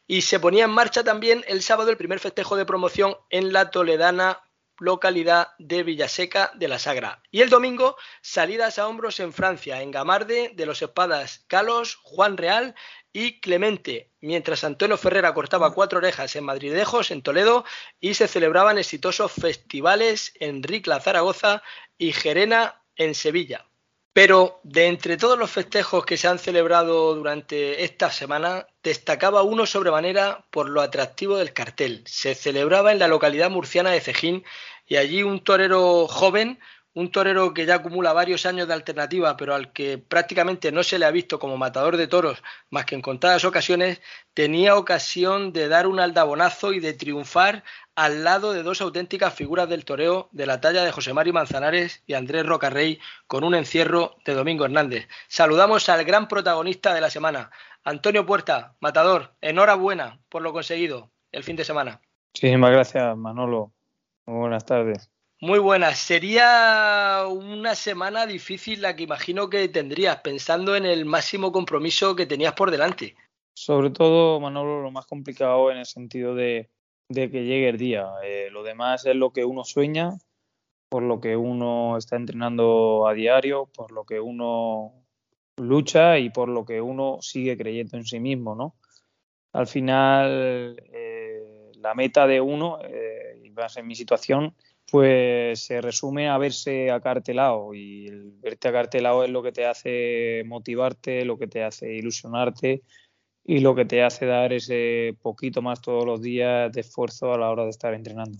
y 0.09 0.23
se 0.23 0.41
ponía 0.41 0.65
en 0.65 0.71
marcha 0.71 1.05
también 1.05 1.45
el 1.47 1.63
sábado 1.63 1.91
el 1.91 1.97
primer 1.97 2.19
festejo 2.19 2.57
de 2.57 2.67
promoción 2.67 3.17
en 3.31 3.53
la 3.53 3.71
toledana 3.71 4.43
localidad 4.81 5.49
de 5.59 5.83
Villaseca 5.83 6.53
de 6.55 6.69
la 6.69 6.79
Sagra. 6.79 7.23
Y 7.31 7.43
el 7.43 7.51
domingo, 7.51 7.97
salidas 8.23 8.79
a 8.79 8.89
hombros 8.89 9.21
en 9.21 9.33
Francia, 9.33 9.83
en 9.83 9.91
Gamarde, 9.91 10.53
de 10.55 10.67
los 10.67 10.81
espadas 10.83 11.45
Calos, 11.47 11.97
Juan 12.03 12.37
Real 12.37 12.75
y 13.13 13.41
Clemente, 13.41 14.13
mientras 14.21 14.65
Antonio 14.65 14.97
Ferrera 14.97 15.35
cortaba 15.35 15.75
cuatro 15.75 15.99
orejas 15.99 16.37
en 16.37 16.45
Madridejos, 16.45 17.11
en 17.11 17.23
Toledo, 17.23 17.65
y 18.01 18.15
se 18.15 18.29
celebraban 18.29 18.79
exitosos 18.79 19.33
festivales 19.33 20.33
en 20.39 20.63
Ricla, 20.63 21.01
Zaragoza 21.01 21.63
y 21.97 22.13
Gerena, 22.13 22.83
en 22.97 23.15
Sevilla. 23.15 23.67
Pero 24.13 24.61
de 24.65 24.87
entre 24.87 25.17
todos 25.17 25.39
los 25.39 25.51
festejos 25.51 26.05
que 26.05 26.17
se 26.17 26.29
han 26.29 26.39
celebrado 26.39 27.15
durante 27.15 27.85
esta 27.85 28.11
semana, 28.11 28.67
destacaba 28.89 29.43
uno 29.43 29.67
sobremanera 29.67 30.45
por 30.51 30.69
lo 30.69 30.81
atractivo 30.81 31.37
del 31.37 31.53
cartel. 31.53 32.03
Se 32.07 32.35
celebraba 32.35 32.93
en 32.93 32.99
la 32.99 33.09
localidad 33.09 33.51
murciana 33.51 33.91
de 33.91 34.01
Cejín 34.01 34.45
y 34.87 34.97
allí 34.97 35.23
un 35.23 35.41
torero 35.45 36.07
joven 36.09 36.59
un 36.99 37.13
torero 37.13 37.55
que 37.55 37.65
ya 37.65 37.77
acumula 37.77 38.13
varios 38.13 38.45
años 38.45 38.67
de 38.67 38.75
alternativa, 38.75 39.37
pero 39.37 39.55
al 39.55 39.73
que 39.73 39.99
prácticamente 39.99 40.73
no 40.73 40.83
se 40.83 40.99
le 40.99 41.05
ha 41.05 41.13
visto 41.13 41.39
como 41.39 41.57
matador 41.57 41.97
de 41.97 42.09
toros 42.09 42.43
más 42.71 42.87
que 42.87 42.97
en 42.97 43.03
contadas 43.03 43.45
ocasiones, 43.45 44.01
tenía 44.35 44.75
ocasión 44.75 45.53
de 45.53 45.69
dar 45.69 45.87
un 45.87 46.01
aldabonazo 46.01 46.73
y 46.73 46.81
de 46.81 46.95
triunfar 46.95 47.63
al 47.95 48.25
lado 48.25 48.53
de 48.53 48.65
dos 48.65 48.81
auténticas 48.81 49.33
figuras 49.33 49.69
del 49.69 49.85
toreo 49.85 50.29
de 50.33 50.47
la 50.47 50.61
talla 50.61 50.83
de 50.83 50.91
José 50.91 51.13
Mario 51.13 51.35
Manzanares 51.35 52.03
y 52.05 52.15
Andrés 52.15 52.45
Rocarrey 52.45 52.99
con 53.29 53.45
un 53.45 53.55
encierro 53.55 54.17
de 54.25 54.35
Domingo 54.35 54.65
Hernández. 54.65 55.07
Saludamos 55.29 55.89
al 55.89 56.05
gran 56.05 56.27
protagonista 56.27 56.95
de 56.95 57.01
la 57.01 57.11
semana, 57.11 57.53
Antonio 57.85 58.27
Puerta, 58.27 58.77
matador, 58.81 59.35
enhorabuena 59.41 60.21
por 60.29 60.43
lo 60.43 60.53
conseguido 60.53 61.11
el 61.33 61.45
fin 61.45 61.57
de 61.57 61.65
semana. 61.65 62.01
Muchísimas 62.35 62.71
gracias, 62.71 63.17
Manolo. 63.17 63.73
Muy 64.27 64.41
buenas 64.41 64.65
tardes. 64.65 65.11
Muy 65.41 65.61
buenas. 65.61 65.99
Sería 65.99 67.23
una 67.31 67.77
semana 67.77 68.27
difícil 68.27 68.83
la 68.83 68.97
que 68.97 69.05
imagino 69.05 69.49
que 69.49 69.69
tendrías, 69.69 70.17
pensando 70.17 70.75
en 70.75 70.85
el 70.85 71.05
máximo 71.05 71.53
compromiso 71.53 72.17
que 72.17 72.27
tenías 72.27 72.55
por 72.55 72.71
delante. 72.71 73.15
Sobre 73.55 73.91
todo, 73.91 74.41
Manolo, 74.41 74.83
lo 74.83 74.91
más 74.91 75.07
complicado 75.07 75.71
en 75.71 75.79
el 75.79 75.87
sentido 75.87 76.35
de, 76.35 76.71
que 77.09 77.29
llegue 77.29 77.69
el 77.69 77.79
día. 77.79 78.09
Eh, 78.25 78.49
lo 78.51 78.65
demás 78.65 79.07
es 79.07 79.15
lo 79.15 79.33
que 79.33 79.45
uno 79.45 79.65
sueña, 79.65 80.19
por 80.89 81.03
lo 81.03 81.21
que 81.21 81.37
uno 81.37 81.97
está 81.97 82.17
entrenando 82.17 83.07
a 83.07 83.15
diario, 83.15 83.67
por 83.75 83.93
lo 83.93 84.05
que 84.05 84.21
uno 84.21 84.98
lucha 85.61 86.19
y 86.19 86.31
por 86.31 86.49
lo 86.49 86.65
que 86.65 86.81
uno 86.81 87.19
sigue 87.21 87.57
creyendo 87.57 87.97
en 87.97 88.05
sí 88.05 88.21
mismo, 88.21 88.55
¿no? 88.55 88.77
Al 89.53 89.67
final, 89.67 90.77
eh, 90.93 91.73
la 91.77 91.95
meta 91.95 92.27
de 92.27 92.41
uno, 92.41 92.79
eh, 92.83 93.41
y 93.43 93.51
más 93.51 93.77
en 93.77 93.87
mi 93.87 93.95
situación, 93.95 94.55
pues 94.91 95.61
se 95.65 95.81
resume 95.81 96.29
a 96.29 96.39
verse 96.39 96.91
acartelado 96.91 97.75
y 97.75 98.07
el 98.07 98.33
verte 98.41 98.69
acartelado 98.69 99.25
es 99.25 99.31
lo 99.31 99.43
que 99.43 99.53
te 99.53 99.67
hace 99.67 100.43
motivarte, 100.47 101.25
lo 101.25 101.39
que 101.39 101.47
te 101.47 101.63
hace 101.63 101.93
ilusionarte 101.95 102.83
y 103.45 103.61
lo 103.61 103.75
que 103.75 103.85
te 103.85 104.03
hace 104.03 104.27
dar 104.27 104.53
ese 104.53 105.17
poquito 105.21 105.63
más 105.63 105.81
todos 105.81 106.05
los 106.05 106.21
días 106.21 106.73
de 106.73 106.81
esfuerzo 106.81 107.33
a 107.33 107.39
la 107.39 107.51
hora 107.51 107.65
de 107.65 107.71
estar 107.71 107.95
entrenando. 107.95 108.39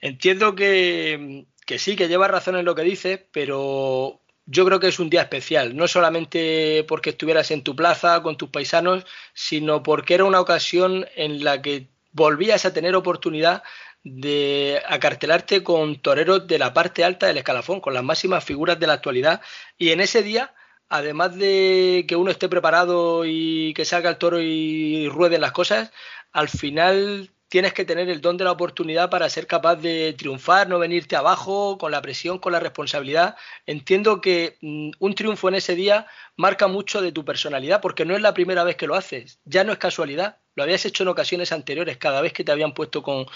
Entiendo 0.00 0.54
que, 0.54 1.46
que 1.66 1.78
sí, 1.78 1.96
que 1.96 2.08
llevas 2.08 2.30
razón 2.30 2.56
en 2.56 2.64
lo 2.64 2.74
que 2.74 2.82
dices, 2.82 3.20
pero 3.32 4.20
yo 4.50 4.64
creo 4.64 4.80
que 4.80 4.88
es 4.88 4.98
un 4.98 5.10
día 5.10 5.22
especial, 5.22 5.76
no 5.76 5.86
solamente 5.86 6.84
porque 6.88 7.10
estuvieras 7.10 7.50
en 7.50 7.62
tu 7.62 7.76
plaza 7.76 8.22
con 8.22 8.38
tus 8.38 8.48
paisanos, 8.48 9.04
sino 9.34 9.82
porque 9.82 10.14
era 10.14 10.24
una 10.24 10.40
ocasión 10.40 11.06
en 11.16 11.44
la 11.44 11.60
que 11.60 11.88
volvías 12.12 12.64
a 12.64 12.72
tener 12.72 12.96
oportunidad 12.96 13.62
de 14.04 14.80
acartelarte 14.88 15.62
con 15.62 16.00
toreros 16.00 16.46
de 16.46 16.58
la 16.58 16.72
parte 16.72 17.04
alta 17.04 17.26
del 17.26 17.36
escalafón, 17.36 17.80
con 17.80 17.92
las 17.92 18.02
máximas 18.02 18.42
figuras 18.42 18.80
de 18.80 18.86
la 18.86 18.94
actualidad. 18.94 19.42
Y 19.76 19.90
en 19.90 20.00
ese 20.00 20.22
día, 20.22 20.54
además 20.88 21.36
de 21.36 22.06
que 22.08 22.16
uno 22.16 22.30
esté 22.30 22.48
preparado 22.48 23.24
y 23.26 23.74
que 23.74 23.84
salga 23.84 24.08
el 24.08 24.16
toro 24.16 24.40
y 24.40 25.08
rueden 25.10 25.42
las 25.42 25.52
cosas, 25.52 25.92
al 26.32 26.48
final 26.48 27.30
tienes 27.48 27.72
que 27.72 27.84
tener 27.84 28.08
el 28.08 28.20
don 28.20 28.36
de 28.36 28.44
la 28.44 28.52
oportunidad 28.52 29.10
para 29.10 29.28
ser 29.28 29.46
capaz 29.46 29.76
de 29.76 30.12
triunfar, 30.12 30.68
no 30.68 30.78
venirte 30.78 31.16
abajo 31.16 31.78
con 31.78 31.90
la 31.90 32.02
presión, 32.02 32.38
con 32.38 32.52
la 32.52 32.60
responsabilidad. 32.60 33.36
Entiendo 33.66 34.20
que 34.20 34.58
mm, 34.60 34.90
un 34.98 35.14
triunfo 35.14 35.48
en 35.48 35.56
ese 35.56 35.74
día 35.74 36.06
marca 36.36 36.68
mucho 36.68 37.00
de 37.00 37.12
tu 37.12 37.24
personalidad, 37.24 37.80
porque 37.80 38.04
no 38.04 38.14
es 38.14 38.22
la 38.22 38.34
primera 38.34 38.64
vez 38.64 38.76
que 38.76 38.86
lo 38.86 38.94
haces, 38.94 39.40
ya 39.44 39.64
no 39.64 39.72
es 39.72 39.78
casualidad, 39.78 40.36
lo 40.54 40.62
habías 40.62 40.84
hecho 40.84 41.02
en 41.04 41.08
ocasiones 41.08 41.52
anteriores, 41.52 41.96
cada 41.96 42.20
vez 42.20 42.32
que 42.32 42.44
te 42.44 42.52
habían 42.52 42.74
puesto 42.74 43.02
con, 43.02 43.26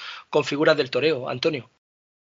figuras 0.45 0.77
del 0.77 0.91
toreo, 0.91 1.29
Antonio. 1.29 1.71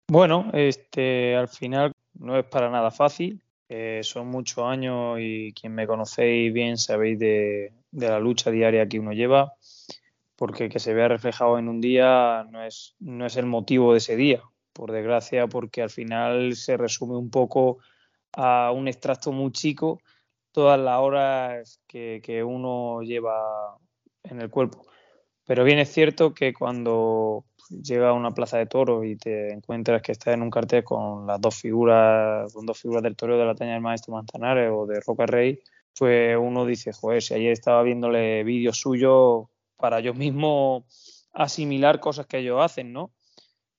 Bueno, 0.07 0.51
este, 0.53 1.35
al 1.35 1.47
final 1.47 1.91
no 2.13 2.37
es 2.37 2.45
para 2.45 2.69
nada 2.69 2.91
fácil, 2.91 3.39
Eh, 3.69 4.01
son 4.03 4.27
muchos 4.27 4.59
años 4.59 5.17
y 5.19 5.51
quien 5.53 5.73
me 5.73 5.87
conocéis 5.87 6.53
bien 6.53 6.77
sabéis 6.77 7.17
de, 7.17 7.71
la 7.91 8.19
lucha 8.19 8.51
diaria 8.51 8.87
que 8.87 8.99
uno 8.99 9.13
lleva, 9.13 9.53
porque 10.43 10.67
que 10.67 10.79
se 10.79 10.93
vea 10.93 11.07
reflejado 11.07 11.57
en 11.57 11.69
un 11.69 11.79
día 11.79 12.45
no 12.51 12.61
es, 12.65 12.97
no 12.99 13.25
es 13.25 13.37
el 13.37 13.45
motivo 13.45 13.93
de 13.93 13.99
ese 13.99 14.17
día, 14.17 14.41
por 14.73 14.91
desgracia, 14.91 15.47
porque 15.47 15.81
al 15.81 15.89
final 15.89 16.57
se 16.57 16.75
resume 16.75 17.15
un 17.15 17.29
poco 17.29 17.77
a 18.33 18.73
un 18.73 18.89
extracto 18.89 19.31
muy 19.31 19.53
chico 19.53 20.01
todas 20.51 20.77
las 20.77 20.99
horas 20.99 21.79
que, 21.87 22.19
que 22.21 22.43
uno 22.43 23.03
lleva 23.03 23.77
en 24.23 24.41
el 24.41 24.49
cuerpo. 24.49 24.85
Pero 25.45 25.63
bien 25.63 25.79
es 25.79 25.93
cierto 25.93 26.33
que 26.33 26.53
cuando 26.53 27.45
llega 27.69 28.09
a 28.09 28.13
una 28.13 28.33
plaza 28.33 28.57
de 28.57 28.65
toros 28.65 29.05
y 29.05 29.15
te 29.15 29.53
encuentras 29.53 30.01
que 30.01 30.11
estás 30.11 30.33
en 30.33 30.41
un 30.41 30.51
cartel 30.51 30.83
con 30.83 31.25
las 31.25 31.39
dos 31.39 31.55
figuras, 31.55 32.53
con 32.53 32.65
dos 32.65 32.81
figuras 32.81 33.01
del 33.01 33.15
toro 33.15 33.37
de 33.37 33.45
la 33.45 33.55
taña 33.55 33.75
del 33.75 33.81
maestro 33.81 34.13
Manzanares 34.13 34.69
o 34.73 34.85
de 34.87 34.99
Roca 34.99 35.25
Rey, 35.25 35.61
pues 35.97 36.37
uno 36.37 36.65
dice, 36.65 36.91
joder, 36.91 37.21
si 37.21 37.33
ayer 37.33 37.53
estaba 37.53 37.81
viéndole 37.81 38.43
vídeos 38.43 38.77
suyos 38.77 39.45
para 39.83 39.99
yo 39.99 40.13
mismo 40.13 40.85
asimilar 41.33 41.99
cosas 41.99 42.25
que 42.25 42.37
ellos 42.37 42.61
hacen, 42.61 42.93
¿no? 42.93 43.11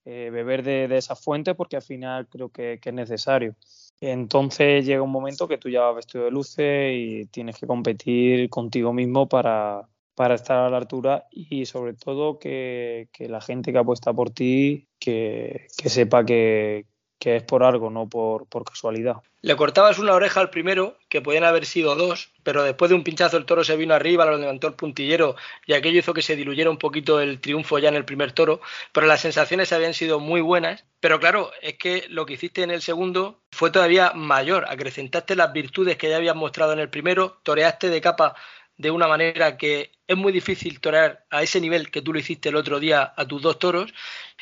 Eh, 0.04 0.28
beber 0.30 0.62
de, 0.62 0.86
de 0.86 0.98
esa 0.98 1.16
fuente 1.16 1.54
porque 1.54 1.76
al 1.76 1.82
final 1.82 2.28
creo 2.28 2.50
que, 2.50 2.78
que, 2.78 2.90
es 2.90 2.94
necesario. 2.94 3.56
Entonces 4.02 4.84
llega 4.84 5.00
un 5.00 5.10
momento 5.10 5.48
que 5.48 5.56
tú 5.56 5.70
ya 5.70 5.80
vas 5.80 5.96
vestido 5.96 6.26
de 6.26 6.30
luces 6.30 6.92
y 6.94 7.24
tienes 7.28 7.58
que 7.58 7.66
competir 7.66 8.50
contigo 8.50 8.92
mismo 8.92 9.26
para, 9.30 9.88
para 10.14 10.34
estar 10.34 10.58
a 10.58 10.68
la 10.68 10.76
altura 10.76 11.26
y 11.30 11.64
sobre 11.64 11.94
todo 11.94 12.38
que, 12.38 13.08
la 13.20 13.40
gente 13.40 13.72
que 13.72 13.78
apuesta 13.78 14.12
por 14.12 14.28
ti 14.28 14.86
que, 14.98 15.68
sepa 15.86 16.26
que, 16.26 16.84
es 17.24 17.42
por 17.42 17.62
algo, 17.62 17.90
no 17.90 18.08
por, 18.08 18.46
casualidad. 18.64 19.16
Le 19.40 19.56
cortabas 19.56 19.98
una 19.98 20.14
oreja 20.14 20.40
al 20.40 20.50
primero, 20.50 20.96
que 21.08 21.20
podían 21.20 21.44
haber 21.44 21.66
sido 21.66 21.94
dos, 21.94 22.32
pero 22.42 22.62
después 22.62 22.88
de 22.88 22.94
un 22.94 23.04
pinchazo 23.04 23.36
el 23.36 23.44
toro 23.44 23.62
se 23.64 23.76
vino 23.76 23.94
arriba, 23.94 24.24
lo 24.24 24.38
levantó 24.38 24.68
el 24.68 24.74
puntillero 24.74 25.36
y 25.66 25.74
aquello 25.74 25.98
hizo 25.98 26.14
que 26.14 26.22
se 26.22 26.36
diluyera 26.36 26.70
un 26.70 26.78
poquito 26.78 27.20
el 27.20 27.40
triunfo 27.40 27.78
ya 27.78 27.88
en 27.88 27.96
el 27.96 28.04
primer 28.04 28.32
toro, 28.32 28.60
pero 28.92 29.06
las 29.06 29.20
sensaciones 29.20 29.72
habían 29.72 29.94
sido 29.94 30.20
muy 30.20 30.40
buenas. 30.40 30.84
Pero 31.00 31.20
claro, 31.20 31.50
es 31.60 31.76
que 31.76 32.06
lo 32.08 32.24
que 32.24 32.34
hiciste 32.34 32.62
en 32.62 32.70
el 32.70 32.80
segundo 32.80 33.42
fue 33.52 33.70
todavía 33.70 34.12
mayor, 34.14 34.64
acrecentaste 34.68 35.36
las 35.36 35.52
virtudes 35.52 35.96
que 35.98 36.08
ya 36.08 36.16
habías 36.16 36.36
mostrado 36.36 36.72
en 36.72 36.78
el 36.78 36.88
primero, 36.88 37.38
toreaste 37.42 37.90
de 37.90 38.00
capa 38.00 38.34
de 38.76 38.90
una 38.90 39.06
manera 39.06 39.56
que 39.56 39.92
es 40.06 40.16
muy 40.16 40.32
difícil 40.32 40.80
torear 40.80 41.24
a 41.30 41.42
ese 41.42 41.60
nivel 41.60 41.90
que 41.90 42.02
tú 42.02 42.12
lo 42.12 42.18
hiciste 42.18 42.48
el 42.48 42.56
otro 42.56 42.80
día 42.80 43.12
a 43.16 43.26
tus 43.26 43.42
dos 43.42 43.58
toros. 43.58 43.94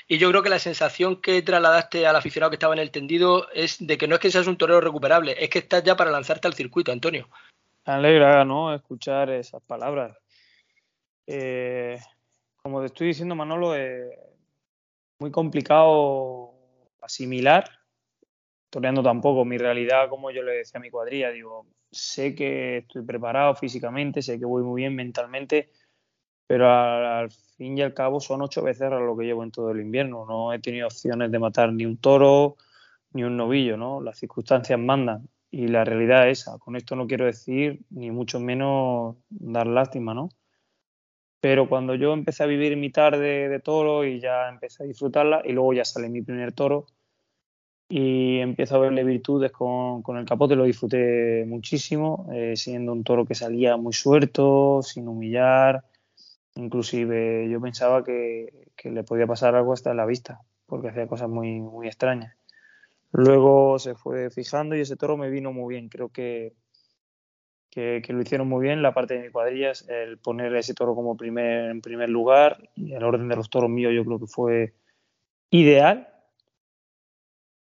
Y 0.08 0.18
yo 0.18 0.30
creo 0.30 0.42
que 0.42 0.48
la 0.48 0.58
sensación 0.58 1.20
que 1.20 1.42
trasladaste 1.42 2.06
al 2.06 2.16
aficionado 2.16 2.50
que 2.50 2.56
estaba 2.56 2.74
en 2.74 2.80
el 2.80 2.90
tendido 2.90 3.48
es 3.52 3.84
de 3.84 3.98
que 3.98 4.08
no 4.08 4.14
es 4.14 4.20
que 4.20 4.30
seas 4.30 4.46
un 4.46 4.56
torero 4.56 4.80
recuperable, 4.80 5.36
es 5.38 5.50
que 5.50 5.60
estás 5.60 5.82
ya 5.82 5.96
para 5.96 6.10
lanzarte 6.10 6.48
al 6.48 6.54
circuito, 6.54 6.92
Antonio. 6.92 7.28
Alegra, 7.84 8.44
¿no? 8.44 8.74
Escuchar 8.74 9.30
esas 9.30 9.62
palabras. 9.62 10.16
Eh, 11.26 11.98
como 12.62 12.80
te 12.80 12.86
estoy 12.86 13.08
diciendo, 13.08 13.34
Manolo, 13.34 13.74
es 13.74 14.10
muy 15.18 15.30
complicado 15.30 16.54
asimilar, 17.00 17.64
toreando 18.70 19.02
tampoco 19.02 19.44
mi 19.44 19.58
realidad, 19.58 20.08
como 20.08 20.30
yo 20.30 20.42
le 20.42 20.52
decía 20.52 20.78
a 20.78 20.80
mi 20.82 20.90
cuadrilla, 20.90 21.30
digo, 21.30 21.66
sé 21.92 22.34
que 22.34 22.78
estoy 22.78 23.02
preparado 23.02 23.54
físicamente, 23.54 24.22
sé 24.22 24.38
que 24.38 24.46
voy 24.46 24.62
muy 24.62 24.82
bien 24.82 24.96
mentalmente, 24.96 25.70
pero 26.46 26.70
al, 26.70 27.30
fin 27.30 27.78
y 27.78 27.82
al 27.82 27.94
cabo 27.94 28.20
son 28.20 28.42
ocho 28.42 28.62
veces 28.62 28.90
lo 28.90 29.16
que 29.16 29.24
llevo 29.24 29.44
en 29.44 29.52
todo 29.52 29.70
el 29.70 29.80
invierno. 29.80 30.26
No 30.26 30.52
he 30.52 30.58
tenido 30.58 30.86
opciones 30.86 31.30
de 31.30 31.38
matar 31.38 31.72
ni 31.72 31.86
un 31.86 31.98
toro 31.98 32.56
ni 33.12 33.24
un 33.24 33.36
novillo, 33.36 33.76
¿no? 33.76 34.00
Las 34.00 34.18
circunstancias 34.18 34.78
mandan 34.78 35.28
y 35.50 35.68
la 35.68 35.84
realidad 35.84 36.28
es 36.28 36.40
esa. 36.40 36.58
Con 36.58 36.76
esto 36.76 36.96
no 36.96 37.06
quiero 37.06 37.26
decir 37.26 37.80
ni 37.90 38.10
mucho 38.10 38.40
menos 38.40 39.16
dar 39.28 39.66
lástima, 39.66 40.14
¿no? 40.14 40.30
Pero 41.40 41.68
cuando 41.68 41.94
yo 41.94 42.12
empecé 42.12 42.44
a 42.44 42.46
vivir 42.46 42.76
mi 42.76 42.90
tarde 42.90 43.48
de 43.48 43.60
toro 43.60 44.04
y 44.04 44.20
ya 44.20 44.48
empecé 44.48 44.84
a 44.84 44.86
disfrutarla 44.86 45.42
y 45.44 45.52
luego 45.52 45.72
ya 45.74 45.84
sale 45.84 46.08
mi 46.08 46.22
primer 46.22 46.52
toro, 46.52 46.86
y 47.94 48.38
empiezo 48.38 48.76
a 48.76 48.78
verle 48.78 49.04
virtudes 49.04 49.52
con, 49.52 50.00
con 50.00 50.16
el 50.16 50.24
capote, 50.24 50.56
lo 50.56 50.64
disfruté 50.64 51.44
muchísimo, 51.46 52.26
eh, 52.32 52.56
siendo 52.56 52.90
un 52.90 53.04
toro 53.04 53.26
que 53.26 53.34
salía 53.34 53.76
muy 53.76 53.92
suelto, 53.92 54.80
sin 54.82 55.08
humillar, 55.08 55.84
inclusive 56.54 57.50
yo 57.50 57.60
pensaba 57.60 58.02
que, 58.02 58.70
que, 58.76 58.90
le 58.90 59.04
podía 59.04 59.26
pasar 59.26 59.56
algo 59.56 59.74
hasta 59.74 59.92
la 59.92 60.06
vista, 60.06 60.40
porque 60.64 60.88
hacía 60.88 61.06
cosas 61.06 61.28
muy, 61.28 61.60
muy 61.60 61.86
extrañas. 61.86 62.34
Luego 63.10 63.78
se 63.78 63.94
fue 63.94 64.30
fijando 64.30 64.74
y 64.74 64.80
ese 64.80 64.96
toro 64.96 65.18
me 65.18 65.28
vino 65.28 65.52
muy 65.52 65.74
bien, 65.74 65.90
creo 65.90 66.08
que, 66.08 66.54
que, 67.68 68.00
que 68.02 68.14
lo 68.14 68.22
hicieron 68.22 68.48
muy 68.48 68.62
bien. 68.62 68.80
La 68.80 68.94
parte 68.94 69.18
de 69.18 69.24
mi 69.24 69.30
cuadrilla, 69.30 69.72
el 69.88 70.16
poner 70.16 70.56
ese 70.56 70.72
toro 70.72 70.94
como 70.94 71.14
primer, 71.18 71.70
en 71.70 71.82
primer 71.82 72.08
lugar 72.08 72.70
y 72.74 72.94
el 72.94 73.04
orden 73.04 73.28
de 73.28 73.36
los 73.36 73.50
toros 73.50 73.68
míos 73.68 73.92
yo 73.94 74.02
creo 74.02 74.18
que 74.18 74.26
fue 74.26 74.72
ideal 75.50 76.08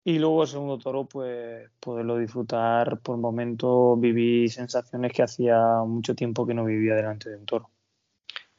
y 0.03 0.17
luego 0.19 0.43
el 0.43 0.47
segundo 0.47 0.77
toro, 0.77 1.05
pues 1.05 1.69
poderlo 1.79 2.17
disfrutar 2.17 2.99
por 2.99 3.17
momento, 3.17 3.95
viví 3.97 4.49
sensaciones 4.49 5.11
que 5.11 5.23
hacía 5.23 5.57
mucho 5.85 6.15
tiempo 6.15 6.47
que 6.47 6.53
no 6.53 6.65
vivía 6.65 6.95
delante 6.95 7.29
de 7.29 7.37
un 7.37 7.45
toro. 7.45 7.69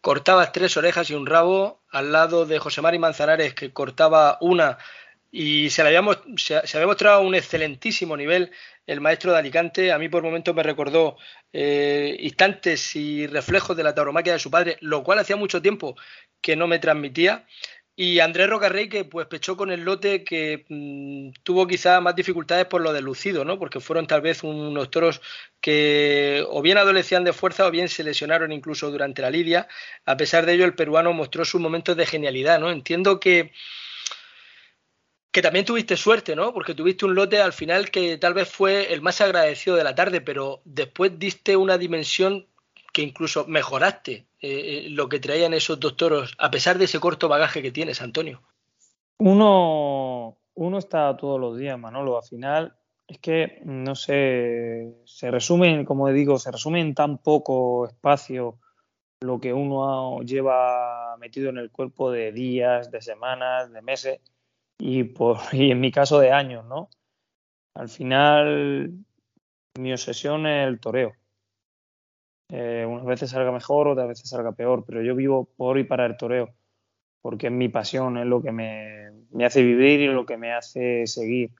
Cortabas 0.00 0.52
tres 0.52 0.76
orejas 0.76 1.10
y 1.10 1.14
un 1.14 1.26
rabo 1.26 1.80
al 1.90 2.12
lado 2.12 2.46
de 2.46 2.58
José 2.58 2.80
Mari 2.82 2.98
Manzanares, 2.98 3.54
que 3.54 3.72
cortaba 3.72 4.38
una 4.40 4.78
y 5.32 5.70
se, 5.70 5.82
había, 5.82 6.02
se, 6.36 6.86
mostrado 6.86 7.22
un 7.22 7.34
excelentísimo 7.34 8.16
nivel 8.16 8.50
el 8.86 9.00
maestro 9.00 9.32
de 9.32 9.38
Alicante. 9.38 9.92
A 9.92 9.98
mí 9.98 10.08
por 10.08 10.22
momentos 10.22 10.54
me 10.54 10.62
recordó 10.62 11.16
eh, 11.52 12.16
instantes 12.20 12.96
y 12.96 13.26
reflejos 13.26 13.76
de 13.76 13.84
la 13.84 13.94
tauromaquia 13.94 14.32
de 14.32 14.38
su 14.40 14.50
padre, 14.50 14.76
lo 14.80 15.04
cual 15.04 15.20
hacía 15.20 15.36
mucho 15.36 15.62
tiempo 15.62 15.96
que 16.40 16.56
no 16.56 16.66
me 16.66 16.80
transmitía. 16.80 17.46
Y 17.96 18.20
Andrés 18.20 18.48
Rocarrey 18.48 18.88
que 18.88 19.04
pues 19.04 19.26
pechó 19.26 19.56
con 19.56 19.70
el 19.70 19.82
lote 19.82 20.24
que 20.24 20.64
mm, 20.68 21.42
tuvo 21.42 21.66
quizá 21.66 22.00
más 22.00 22.16
dificultades 22.16 22.66
por 22.66 22.80
lo 22.80 22.92
de 22.92 23.02
Lucido, 23.02 23.44
¿no? 23.44 23.58
Porque 23.58 23.80
fueron 23.80 24.06
tal 24.06 24.22
vez 24.22 24.42
unos 24.42 24.90
toros 24.90 25.20
que 25.60 26.42
o 26.48 26.62
bien 26.62 26.78
adolecían 26.78 27.24
de 27.24 27.32
fuerza 27.34 27.66
o 27.66 27.70
bien 27.70 27.88
se 27.88 28.04
lesionaron 28.04 28.52
incluso 28.52 28.90
durante 28.90 29.22
la 29.22 29.30
lidia. 29.30 29.68
A 30.06 30.16
pesar 30.16 30.46
de 30.46 30.54
ello, 30.54 30.64
el 30.64 30.74
peruano 30.74 31.12
mostró 31.12 31.44
sus 31.44 31.60
momentos 31.60 31.96
de 31.96 32.06
genialidad, 32.06 32.58
¿no? 32.58 32.70
Entiendo 32.70 33.20
que 33.20 33.52
que 35.32 35.42
también 35.42 35.64
tuviste 35.64 35.96
suerte, 35.96 36.34
¿no? 36.34 36.52
Porque 36.52 36.74
tuviste 36.74 37.04
un 37.04 37.14
lote 37.14 37.40
al 37.40 37.52
final 37.52 37.90
que 37.90 38.18
tal 38.18 38.34
vez 38.34 38.48
fue 38.48 38.92
el 38.92 39.00
más 39.00 39.20
agradecido 39.20 39.76
de 39.76 39.84
la 39.84 39.94
tarde, 39.94 40.20
pero 40.20 40.60
después 40.64 41.18
diste 41.18 41.56
una 41.56 41.78
dimensión 41.78 42.48
que 42.92 43.02
incluso 43.02 43.46
mejoraste 43.46 44.12
eh, 44.12 44.26
eh, 44.40 44.86
lo 44.90 45.08
que 45.08 45.20
traían 45.20 45.54
esos 45.54 45.78
dos 45.78 45.96
toros, 45.96 46.34
a 46.38 46.50
pesar 46.50 46.78
de 46.78 46.84
ese 46.84 47.00
corto 47.00 47.28
bagaje 47.28 47.62
que 47.62 47.72
tienes, 47.72 48.00
Antonio? 48.00 48.42
Uno, 49.18 50.38
uno 50.54 50.78
está 50.78 51.16
todos 51.16 51.38
los 51.38 51.58
días, 51.58 51.78
Manolo. 51.78 52.16
Al 52.16 52.24
final 52.24 52.74
es 53.06 53.18
que, 53.18 53.60
no 53.64 53.94
sé, 53.94 54.94
se 55.04 55.30
resume, 55.30 55.84
como 55.84 56.08
digo, 56.08 56.38
se 56.38 56.50
resume 56.50 56.80
en 56.80 56.94
tan 56.94 57.18
poco 57.18 57.86
espacio 57.86 58.58
lo 59.20 59.38
que 59.38 59.52
uno 59.52 60.22
lleva 60.22 61.16
metido 61.18 61.50
en 61.50 61.58
el 61.58 61.70
cuerpo 61.70 62.10
de 62.10 62.32
días, 62.32 62.90
de 62.90 63.02
semanas, 63.02 63.70
de 63.70 63.82
meses 63.82 64.20
y, 64.78 65.04
por, 65.04 65.38
y 65.52 65.70
en 65.70 65.80
mi 65.80 65.92
caso 65.92 66.18
de 66.18 66.32
años, 66.32 66.64
¿no? 66.64 66.88
Al 67.74 67.88
final, 67.88 68.90
mi 69.78 69.92
obsesión 69.92 70.46
es 70.46 70.66
el 70.66 70.80
toreo. 70.80 71.12
Eh, 72.50 72.84
unas 72.88 73.04
veces 73.04 73.30
salga 73.30 73.52
mejor, 73.52 73.88
otras 73.88 74.08
veces 74.08 74.28
salga 74.28 74.52
peor, 74.52 74.84
pero 74.86 75.02
yo 75.02 75.14
vivo 75.14 75.48
por 75.56 75.78
y 75.78 75.84
para 75.84 76.06
el 76.06 76.16
toreo, 76.16 76.50
porque 77.22 77.46
es 77.46 77.52
mi 77.52 77.68
pasión, 77.68 78.18
es 78.18 78.26
lo 78.26 78.42
que 78.42 78.52
me, 78.52 79.10
me 79.30 79.44
hace 79.44 79.62
vivir 79.62 80.00
y 80.00 80.06
lo 80.08 80.26
que 80.26 80.36
me 80.36 80.52
hace 80.52 81.06
seguir. 81.06 81.50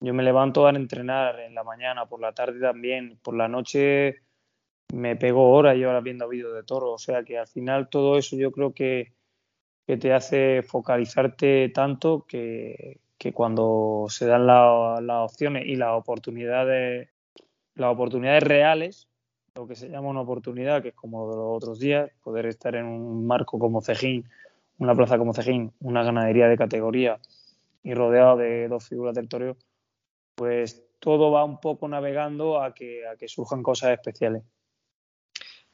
Yo 0.00 0.14
me 0.14 0.22
levanto 0.22 0.66
a 0.66 0.70
entrenar 0.70 1.40
en 1.40 1.54
la 1.54 1.64
mañana, 1.64 2.06
por 2.06 2.20
la 2.20 2.32
tarde 2.32 2.60
también, 2.60 3.18
por 3.22 3.34
la 3.34 3.48
noche 3.48 4.22
me 4.92 5.16
pego 5.16 5.52
horas 5.52 5.76
y 5.76 5.84
horas 5.84 6.02
viendo 6.02 6.28
vídeos 6.28 6.54
de 6.54 6.64
toro, 6.64 6.92
o 6.92 6.98
sea 6.98 7.22
que 7.22 7.38
al 7.38 7.46
final 7.46 7.88
todo 7.88 8.18
eso 8.18 8.36
yo 8.36 8.50
creo 8.50 8.72
que, 8.72 9.12
que 9.86 9.96
te 9.96 10.12
hace 10.12 10.62
focalizarte 10.62 11.68
tanto 11.70 12.26
que, 12.26 13.00
que 13.18 13.32
cuando 13.32 14.06
se 14.08 14.26
dan 14.26 14.46
las 14.46 15.30
opciones 15.30 15.66
y 15.66 15.76
las 15.76 15.90
oportunidades, 15.92 17.10
las 17.74 17.92
oportunidades 17.92 18.42
reales, 18.42 19.09
lo 19.54 19.66
que 19.66 19.74
se 19.74 19.88
llama 19.88 20.08
una 20.08 20.20
oportunidad, 20.20 20.82
que 20.82 20.88
es 20.88 20.94
como 20.94 21.26
los 21.26 21.36
otros 21.36 21.78
días, 21.78 22.10
poder 22.22 22.46
estar 22.46 22.74
en 22.76 22.86
un 22.86 23.26
marco 23.26 23.58
como 23.58 23.82
Cejín, 23.82 24.28
una 24.78 24.94
plaza 24.94 25.18
como 25.18 25.34
Cejín, 25.34 25.72
una 25.80 26.02
ganadería 26.02 26.48
de 26.48 26.56
categoría 26.56 27.18
y 27.82 27.94
rodeado 27.94 28.36
de 28.36 28.68
dos 28.68 28.88
figuras 28.88 29.14
del 29.14 29.28
toreo, 29.28 29.56
pues 30.34 30.82
todo 30.98 31.30
va 31.30 31.44
un 31.44 31.60
poco 31.60 31.88
navegando 31.88 32.62
a 32.62 32.74
que, 32.74 33.06
a 33.06 33.16
que 33.16 33.28
surjan 33.28 33.62
cosas 33.62 33.90
especiales. 33.92 34.42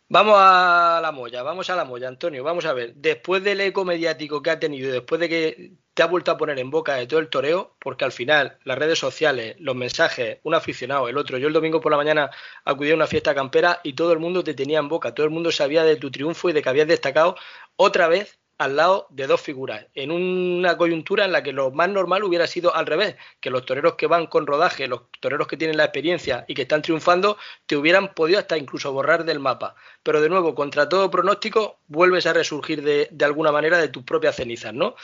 Vamos 0.09 0.37
a 0.39 1.01
la 1.03 1.11
molla, 1.11 1.43
vamos 1.43 1.69
a 1.69 1.77
la 1.77 1.85
molla, 1.85 2.09
Antonio, 2.09 2.45
vamos 2.45 2.65
a 2.65 2.73
ver. 2.73 2.95
Después 2.95 3.43
del 3.43 3.61
eco 3.61 3.85
mediático 3.85 4.41
que 4.41 4.51
ha 4.51 4.59
tenido, 4.59 4.93
después 4.93 5.21
de 5.21 5.29
que 5.29 5.73
te 5.97 6.03
ha 6.03 6.07
vuelto 6.07 6.31
a 6.31 6.37
poner 6.37 6.59
en 6.59 6.71
boca 6.71 6.95
de 6.97 7.07
todo 7.07 7.21
el 7.21 7.31
toreo, 7.31 7.75
porque 7.79 8.05
al 8.05 8.13
final 8.13 8.59
las 8.65 8.77
redes 8.77 8.99
sociales, 8.99 9.57
los 9.59 9.75
mensajes, 9.75 10.41
un 10.43 10.55
aficionado, 10.55 11.09
el 11.09 11.17
otro, 11.17 11.39
yo 11.39 11.49
el 11.49 11.55
domingo 11.55 11.81
por 11.81 11.91
la 11.91 11.97
mañana 11.97 12.31
acudí 12.67 12.91
a 12.91 12.95
una 12.95 13.07
fiesta 13.07 13.35
campera 13.35 13.81
y 13.83 13.95
todo 13.95 14.13
el 14.13 14.19
mundo 14.19 14.45
te 14.45 14.53
tenía 14.53 14.79
en 14.79 14.91
boca, 14.91 15.15
todo 15.15 15.25
el 15.25 15.33
mundo 15.33 15.51
sabía 15.51 15.85
de 15.85 15.97
tu 15.97 16.11
triunfo 16.11 16.51
y 16.51 16.53
de 16.53 16.61
que 16.61 16.69
habías 16.69 16.87
destacado 16.87 17.37
otra 17.77 18.09
vez 18.09 18.39
al 18.59 18.77
lado 18.77 19.07
de 19.11 19.27
dos 19.27 19.41
figuras, 19.41 19.87
en 19.95 20.11
una 20.11 20.77
coyuntura 20.77 21.25
en 21.25 21.33
la 21.33 21.43
que 21.43 21.53
lo 21.53 21.71
más 21.71 21.89
normal 21.89 22.25
hubiera 22.25 22.47
sido 22.47 22.75
al 22.75 22.87
revés, 22.87 23.17
que 23.41 23.51
los 23.51 23.65
toreros 23.65 23.95
que 23.95 24.07
van 24.07 24.27
con 24.27 24.47
rodaje, 24.47 24.89
los 24.89 25.03
toreros 25.21 25.47
que 25.47 25.57
tienen 25.57 25.77
la 25.77 25.85
experiencia 25.85 26.45
y 26.49 26.55
que 26.55 26.63
están 26.63 26.83
triunfando, 26.83 27.37
te 27.67 27.77
hubieran 27.77 28.15
podido 28.15 28.39
hasta 28.39 28.57
incluso 28.57 28.93
borrar 28.93 29.25
del 29.25 29.41
mapa. 29.41 29.77
Pero 30.03 30.21
de 30.21 30.29
nuevo, 30.29 30.55
contra 30.55 30.89
todo 30.89 31.11
pronóstico, 31.11 31.81
vuelves 31.87 32.27
a 32.27 32.33
resurgir 32.33 32.83
de, 32.83 33.25
alguna 33.25 33.53
manera 33.53 33.79
de 33.79 33.89
tus 33.89 34.05
propias 34.05 34.37
cenizas, 34.37 34.73
¿no? 34.73 34.97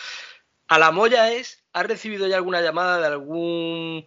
A 0.69 0.79
la 0.79 0.91
molla 0.91 1.33
es, 1.33 1.65
¿has 1.73 1.87
recibido 1.87 2.27
ya 2.27 2.37
alguna 2.37 2.61
llamada 2.61 2.99
de 3.01 3.07
algún 3.07 4.05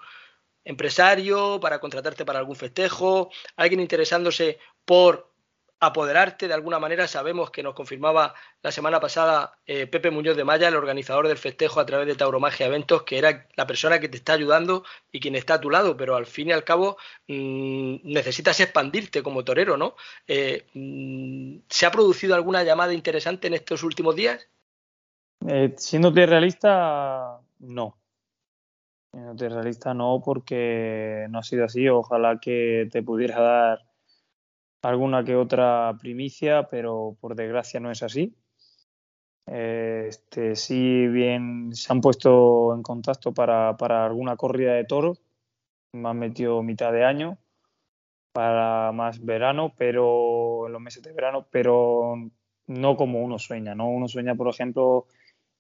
empresario 0.64 1.60
para 1.60 1.80
contratarte 1.80 2.26
para 2.26 2.40
algún 2.40 2.56
festejo? 2.56 3.30
¿Alguien 3.56 3.82
interesándose 3.82 4.60
por 4.86 5.36
apoderarte 5.80 6.48
de 6.48 6.54
alguna 6.54 6.80
manera. 6.80 7.08
Sabemos 7.08 7.52
que 7.52 7.64
nos 7.64 7.76
confirmaba 7.76 8.34
la 8.62 8.72
semana 8.72 9.00
pasada 9.00 9.60
eh, 9.66 9.88
Pepe 9.88 10.12
Muñoz 10.12 10.38
de 10.38 10.44
Maya, 10.44 10.68
el 10.68 10.76
organizador 10.76 11.28
del 11.28 11.38
festejo 11.38 11.80
a 11.80 11.86
través 11.86 12.08
de 12.08 12.16
Tauromagia 12.16 12.68
Eventos, 12.68 13.04
que 13.04 13.18
era 13.18 13.48
la 13.56 13.68
persona 13.68 14.00
que 14.00 14.10
te 14.10 14.18
está 14.18 14.34
ayudando 14.34 14.84
y 15.12 15.20
quien 15.20 15.36
está 15.36 15.56
a 15.56 15.62
tu 15.62 15.70
lado, 15.70 15.98
pero 15.98 16.16
al 16.16 16.26
fin 16.26 16.50
y 16.50 16.52
al 16.54 16.64
cabo 16.64 16.98
mm, 17.28 17.98
necesitas 18.04 18.60
expandirte 18.60 19.24
como 19.24 19.44
torero, 19.44 19.78
¿no? 19.78 19.96
Eh, 20.28 20.68
mm, 20.74 21.60
¿Se 21.70 21.86
ha 21.86 21.92
producido 21.92 22.36
alguna 22.36 22.64
llamada 22.64 22.94
interesante 22.94 23.48
en 23.48 23.56
estos 23.56 23.84
últimos 23.84 24.16
días? 24.16 24.48
Eh, 25.48 25.74
siéndote 25.78 26.26
realista, 26.26 27.40
no. 27.60 27.98
Siéndote 29.12 29.50
realista, 29.50 29.94
no, 29.94 30.22
porque 30.24 31.28
no 31.30 31.40
ha 31.40 31.44
sido 31.44 31.66
así. 31.66 31.88
Ojalá 31.90 32.40
que 32.40 32.88
te 32.92 33.04
pudiera 33.04 33.40
dar 33.42 33.80
alguna 34.82 35.24
que 35.24 35.36
otra 35.36 35.96
primicia, 36.00 36.68
pero 36.70 37.18
por 37.20 37.36
desgracia 37.36 37.80
no 37.80 37.92
es 37.92 38.04
así. 38.04 38.36
Este, 39.48 40.56
sí, 40.56 41.08
bien 41.08 41.70
se 41.76 41.94
han 41.94 42.02
puesto 42.02 42.74
en 42.74 42.82
contacto 42.82 43.34
para, 43.34 43.76
alguna 44.06 44.36
corrida 44.36 44.74
de 44.74 44.86
toros, 44.86 45.22
me 45.94 46.10
han 46.10 46.18
metido 46.20 46.64
mitad 46.64 46.92
de 46.92 47.06
año 47.06 47.38
para 48.34 48.92
más 48.92 49.24
verano, 49.24 49.74
pero 49.78 50.68
en 50.68 50.74
los 50.74 50.82
meses 50.82 51.04
de 51.04 51.14
verano, 51.14 51.48
pero 51.52 52.16
no 52.68 52.98
como 52.98 53.24
uno 53.24 53.40
sueña, 53.40 53.76
¿no? 53.76 53.88
Uno 53.88 54.08
sueña, 54.08 54.36
por 54.36 54.50
ejemplo, 54.50 55.06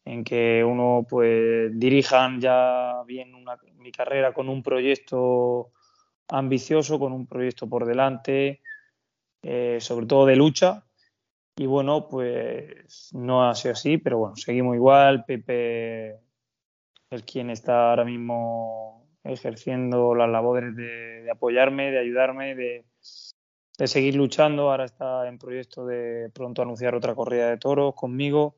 en 0.05 0.23
que 0.23 0.63
uno 0.63 1.05
pues 1.09 1.71
dirijan 1.77 2.39
ya 2.39 3.01
bien 3.07 3.33
mi 3.77 3.91
carrera 3.91 4.33
con 4.33 4.47
un 4.49 4.61
proyecto 4.61 5.71
ambicioso, 6.27 6.99
con 6.99 7.11
un 7.11 7.27
proyecto 7.27 7.67
por 7.67 7.85
delante, 7.85 8.61
eh, 9.41 9.77
sobre 9.81 10.05
todo 10.05 10.25
de 10.25 10.35
lucha. 10.35 10.85
Y 11.57 11.65
bueno, 11.65 12.07
pues 12.07 13.09
no 13.13 13.49
ha 13.49 13.55
sido 13.55 13.73
así, 13.73 13.97
pero 13.97 14.19
bueno, 14.19 14.35
seguimos 14.35 14.75
igual. 14.75 15.25
Pepe 15.25 16.19
es 17.09 17.23
quien 17.23 17.49
está 17.49 17.91
ahora 17.91 18.05
mismo 18.05 19.07
ejerciendo 19.23 20.13
las 20.13 20.29
labores 20.29 20.75
de, 20.75 21.29
apoyarme, 21.31 21.91
de 21.91 21.99
ayudarme, 21.99 22.55
de, 22.55 22.85
de, 23.77 23.87
seguir 23.87 24.15
luchando. 24.15 24.69
Ahora 24.69 24.85
está 24.85 25.27
en 25.27 25.39
proyecto 25.39 25.85
de 25.85 26.29
pronto 26.33 26.61
anunciar 26.61 26.93
otra 26.93 27.15
corrida 27.15 27.49
de 27.49 27.57
toros 27.57 27.95
conmigo, 27.95 28.57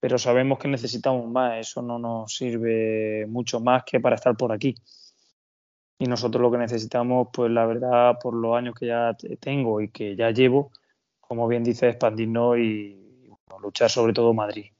pero 0.00 0.18
sabemos 0.18 0.58
que 0.58 0.68
necesitamos 0.68 1.30
más. 1.30 1.60
Eso 1.60 1.82
no 1.82 1.98
nos 1.98 2.34
sirve 2.34 3.26
mucho 3.28 3.60
más 3.60 3.84
que 3.84 4.00
para 4.00 4.16
estar 4.16 4.36
por 4.36 4.50
aquí 4.52 4.74
y 6.00 6.06
nosotros 6.06 6.40
lo 6.40 6.50
que 6.50 6.56
necesitamos, 6.56 7.28
pues 7.30 7.50
la 7.50 7.66
verdad, 7.66 8.18
por 8.20 8.34
los 8.34 8.56
años 8.56 8.74
que 8.74 8.86
ya 8.86 9.14
tengo 9.38 9.82
y 9.82 9.90
que 9.90 10.16
ya 10.16 10.30
llevo, 10.30 10.72
como 11.20 11.46
bien 11.46 11.62
dice, 11.62 11.90
expandirnos 11.90 12.56
y 12.56 12.96
luchar 13.60 13.90
sobre 13.90 14.14
todo 14.14 14.32
Madrid. 14.32 14.72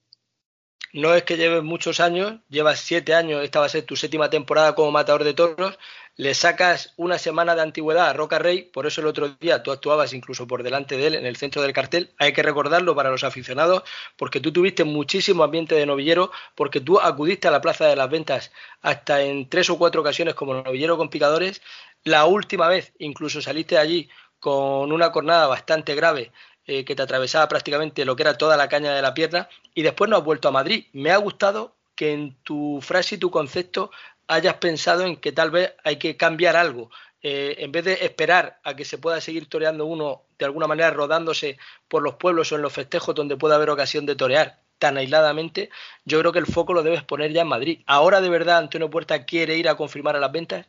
No 0.94 1.14
es 1.14 1.22
que 1.24 1.36
lleves 1.36 1.62
muchos 1.62 2.00
años, 2.00 2.40
llevas 2.48 2.80
siete 2.80 3.14
años, 3.14 3.44
esta 3.44 3.60
va 3.60 3.66
a 3.66 3.68
ser 3.68 3.84
tu 3.84 3.96
séptima 3.96 4.30
temporada 4.30 4.74
como 4.74 4.90
matador 4.90 5.22
de 5.24 5.34
toros 5.34 5.78
le 6.16 6.34
sacas 6.34 6.92
una 6.96 7.18
semana 7.18 7.54
de 7.54 7.62
antigüedad 7.62 8.08
a 8.08 8.12
Roca 8.12 8.38
Rey, 8.38 8.62
por 8.62 8.86
eso 8.86 9.00
el 9.00 9.06
otro 9.06 9.28
día 9.40 9.62
tú 9.62 9.72
actuabas 9.72 10.12
incluso 10.12 10.46
por 10.46 10.62
delante 10.62 10.96
de 10.96 11.06
él 11.06 11.14
en 11.14 11.26
el 11.26 11.36
centro 11.36 11.62
del 11.62 11.72
cartel, 11.72 12.12
hay 12.18 12.32
que 12.32 12.42
recordarlo 12.42 12.94
para 12.94 13.10
los 13.10 13.24
aficionados, 13.24 13.82
porque 14.16 14.40
tú 14.40 14.52
tuviste 14.52 14.84
muchísimo 14.84 15.44
ambiente 15.44 15.74
de 15.74 15.86
novillero, 15.86 16.30
porque 16.54 16.80
tú 16.80 17.00
acudiste 17.00 17.48
a 17.48 17.50
la 17.50 17.60
Plaza 17.60 17.86
de 17.86 17.96
las 17.96 18.10
Ventas 18.10 18.52
hasta 18.82 19.22
en 19.22 19.48
tres 19.48 19.70
o 19.70 19.78
cuatro 19.78 20.00
ocasiones 20.00 20.34
como 20.34 20.54
novillero 20.54 20.96
con 20.96 21.08
picadores, 21.08 21.62
la 22.04 22.24
última 22.26 22.68
vez 22.68 22.92
incluso 22.98 23.40
saliste 23.40 23.78
allí 23.78 24.08
con 24.38 24.90
una 24.90 25.12
cornada 25.12 25.46
bastante 25.46 25.94
grave 25.94 26.32
eh, 26.66 26.84
que 26.84 26.94
te 26.94 27.02
atravesaba 27.02 27.48
prácticamente 27.48 28.04
lo 28.04 28.16
que 28.16 28.22
era 28.22 28.38
toda 28.38 28.56
la 28.56 28.68
caña 28.68 28.94
de 28.94 29.02
la 29.02 29.14
pierna 29.14 29.48
y 29.74 29.82
después 29.82 30.08
no 30.08 30.16
has 30.16 30.24
vuelto 30.24 30.48
a 30.48 30.52
Madrid. 30.52 30.86
Me 30.92 31.10
ha 31.10 31.16
gustado 31.16 31.76
que 31.94 32.12
en 32.12 32.34
tu 32.42 32.80
frase 32.80 33.16
y 33.16 33.18
tu 33.18 33.30
concepto 33.30 33.90
hayas 34.30 34.54
pensado 34.54 35.04
en 35.04 35.16
que 35.16 35.32
tal 35.32 35.50
vez 35.50 35.74
hay 35.84 35.96
que 35.96 36.16
cambiar 36.16 36.56
algo. 36.56 36.90
Eh, 37.22 37.56
en 37.58 37.72
vez 37.72 37.84
de 37.84 38.04
esperar 38.04 38.60
a 38.64 38.74
que 38.74 38.84
se 38.84 38.96
pueda 38.96 39.20
seguir 39.20 39.46
toreando 39.48 39.84
uno 39.84 40.22
de 40.38 40.46
alguna 40.46 40.66
manera 40.66 40.90
rodándose 40.90 41.58
por 41.88 42.02
los 42.02 42.14
pueblos 42.14 42.50
o 42.50 42.56
en 42.56 42.62
los 42.62 42.72
festejos 42.72 43.14
donde 43.14 43.36
pueda 43.36 43.56
haber 43.56 43.68
ocasión 43.68 44.06
de 44.06 44.16
torear 44.16 44.60
tan 44.78 44.96
aisladamente, 44.96 45.68
yo 46.06 46.18
creo 46.20 46.32
que 46.32 46.38
el 46.38 46.46
foco 46.46 46.72
lo 46.72 46.82
debes 46.82 47.02
poner 47.02 47.32
ya 47.32 47.42
en 47.42 47.48
Madrid. 47.48 47.82
¿Ahora 47.86 48.22
de 48.22 48.30
verdad 48.30 48.56
Antonio 48.56 48.88
Puerta 48.88 49.26
quiere 49.26 49.58
ir 49.58 49.68
a 49.68 49.76
confirmar 49.76 50.16
a 50.16 50.20
las 50.20 50.32
ventas? 50.32 50.66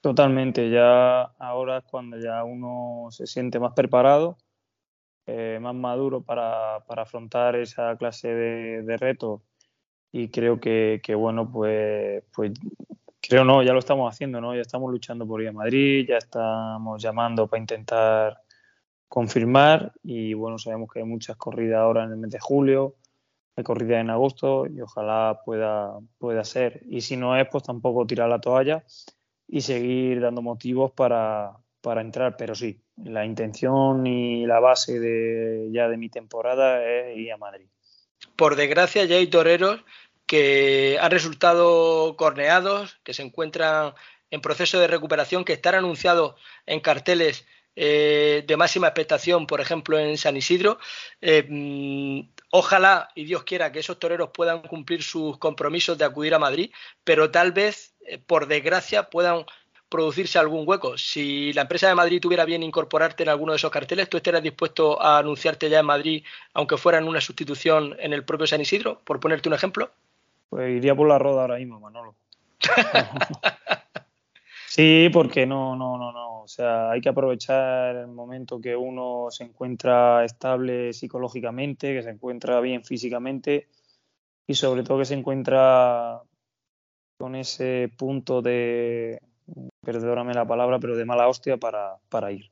Totalmente, 0.00 0.70
ya 0.70 1.22
ahora 1.38 1.78
es 1.78 1.84
cuando 1.84 2.18
ya 2.18 2.44
uno 2.44 3.08
se 3.10 3.26
siente 3.26 3.58
más 3.58 3.72
preparado, 3.72 4.38
eh, 5.26 5.58
más 5.60 5.74
maduro 5.74 6.22
para, 6.22 6.76
afrontar 6.76 7.56
esa 7.56 7.96
clase 7.96 8.28
de, 8.28 8.82
de 8.82 8.96
retos 8.96 9.40
y 10.12 10.28
creo 10.28 10.60
que, 10.60 11.00
bueno, 11.16 11.50
pues, 11.50 12.22
pues 12.34 12.52
creo 13.20 13.44
no, 13.44 13.62
ya 13.62 13.72
lo 13.72 13.78
estamos 13.78 14.12
haciendo, 14.12 14.40
¿no? 14.40 14.54
Ya 14.54 14.62
estamos 14.62 14.90
luchando 14.90 15.26
por 15.26 15.42
ir 15.42 15.48
a 15.48 15.52
Madrid, 15.52 16.06
ya 16.08 16.16
estamos 16.16 17.00
llamando 17.02 17.46
para 17.46 17.60
intentar 17.60 18.40
confirmar 19.08 19.92
y 20.02 20.34
bueno, 20.34 20.58
sabemos 20.58 20.90
que 20.92 21.00
hay 21.00 21.04
muchas 21.04 21.36
corridas 21.36 21.78
ahora 21.80 22.04
en 22.04 22.12
el 22.12 22.16
mes 22.16 22.30
de 22.30 22.40
julio, 22.40 22.96
hay 23.56 23.64
corridas 23.64 24.00
en 24.00 24.10
agosto 24.10 24.66
y 24.66 24.80
ojalá 24.80 25.40
pueda, 25.44 25.98
pueda 26.18 26.44
ser. 26.44 26.82
Y 26.88 27.00
si 27.02 27.16
no 27.16 27.36
es, 27.36 27.46
pues 27.48 27.64
tampoco 27.64 28.06
tirar 28.06 28.28
la 28.28 28.40
toalla 28.40 28.84
y 29.46 29.60
seguir 29.60 30.20
dando 30.20 30.42
motivos 30.42 30.92
para, 30.92 31.56
para 31.80 32.00
entrar, 32.00 32.36
pero 32.36 32.54
sí, 32.54 32.82
la 32.96 33.24
intención 33.24 34.06
y 34.06 34.46
la 34.46 34.60
base 34.60 34.98
de 35.00 35.68
ya 35.72 35.88
de 35.88 35.96
mi 35.96 36.08
temporada 36.08 36.84
es 36.84 37.16
ir 37.16 37.32
a 37.32 37.36
Madrid 37.36 37.68
por 38.40 38.56
desgracia 38.56 39.04
ya 39.04 39.16
hay 39.16 39.26
toreros 39.26 39.82
que 40.24 40.96
han 40.98 41.10
resultado 41.10 42.16
corneados, 42.16 42.98
que 43.04 43.12
se 43.12 43.20
encuentran 43.20 43.92
en 44.30 44.40
proceso 44.40 44.80
de 44.80 44.86
recuperación, 44.86 45.44
que 45.44 45.52
están 45.52 45.74
anunciados 45.74 46.36
en 46.64 46.80
carteles 46.80 47.44
eh, 47.76 48.42
de 48.46 48.56
máxima 48.56 48.86
expectación, 48.86 49.46
por 49.46 49.60
ejemplo, 49.60 49.98
en 49.98 50.16
San 50.16 50.38
Isidro. 50.38 50.78
Eh, 51.20 51.44
mm, 51.46 52.32
ojalá 52.52 53.10
y 53.14 53.24
Dios 53.26 53.44
quiera 53.44 53.72
que 53.72 53.80
esos 53.80 53.98
toreros 53.98 54.30
puedan 54.32 54.62
cumplir 54.62 55.02
sus 55.02 55.36
compromisos 55.36 55.98
de 55.98 56.06
acudir 56.06 56.32
a 56.32 56.38
Madrid, 56.38 56.72
pero 57.04 57.30
tal 57.30 57.52
vez, 57.52 57.94
eh, 58.06 58.16
por 58.16 58.46
desgracia, 58.46 59.10
puedan 59.10 59.44
producirse 59.90 60.38
algún 60.38 60.66
hueco. 60.66 60.96
Si 60.96 61.52
la 61.52 61.62
empresa 61.62 61.88
de 61.88 61.94
Madrid 61.94 62.20
tuviera 62.20 62.44
bien 62.44 62.62
incorporarte 62.62 63.24
en 63.24 63.28
alguno 63.28 63.52
de 63.52 63.56
esos 63.56 63.70
carteles, 63.70 64.08
¿tú 64.08 64.16
estarías 64.16 64.42
dispuesto 64.42 65.02
a 65.02 65.18
anunciarte 65.18 65.68
ya 65.68 65.80
en 65.80 65.86
Madrid, 65.86 66.24
aunque 66.54 66.78
fuera 66.78 66.98
en 66.98 67.08
una 67.08 67.20
sustitución 67.20 67.96
en 67.98 68.12
el 68.12 68.24
propio 68.24 68.46
San 68.46 68.60
Isidro, 68.60 69.00
por 69.04 69.20
ponerte 69.20 69.48
un 69.48 69.54
ejemplo? 69.54 69.90
Pues 70.48 70.76
iría 70.76 70.94
por 70.94 71.08
la 71.08 71.18
roda 71.18 71.42
ahora 71.42 71.56
mismo, 71.56 71.80
Manolo. 71.80 72.14
sí, 74.68 75.10
porque 75.12 75.44
no, 75.44 75.74
no, 75.74 75.98
no, 75.98 76.12
no. 76.12 76.42
O 76.42 76.48
sea, 76.48 76.90
hay 76.90 77.00
que 77.00 77.08
aprovechar 77.08 77.96
el 77.96 78.08
momento 78.08 78.60
que 78.60 78.76
uno 78.76 79.26
se 79.30 79.44
encuentra 79.44 80.24
estable 80.24 80.92
psicológicamente, 80.92 81.94
que 81.94 82.02
se 82.02 82.10
encuentra 82.10 82.60
bien 82.60 82.84
físicamente 82.84 83.66
y 84.46 84.54
sobre 84.54 84.84
todo 84.84 84.98
que 84.98 85.04
se 85.04 85.14
encuentra 85.14 86.22
con 87.18 87.34
ese 87.34 87.90
punto 87.96 88.40
de, 88.40 89.20
perdóname 89.82 90.34
la 90.34 90.46
palabra, 90.46 90.78
pero 90.78 90.96
de 90.96 91.04
mala 91.04 91.28
hostia 91.28 91.56
para, 91.56 91.96
para 92.08 92.32
ir. 92.32 92.50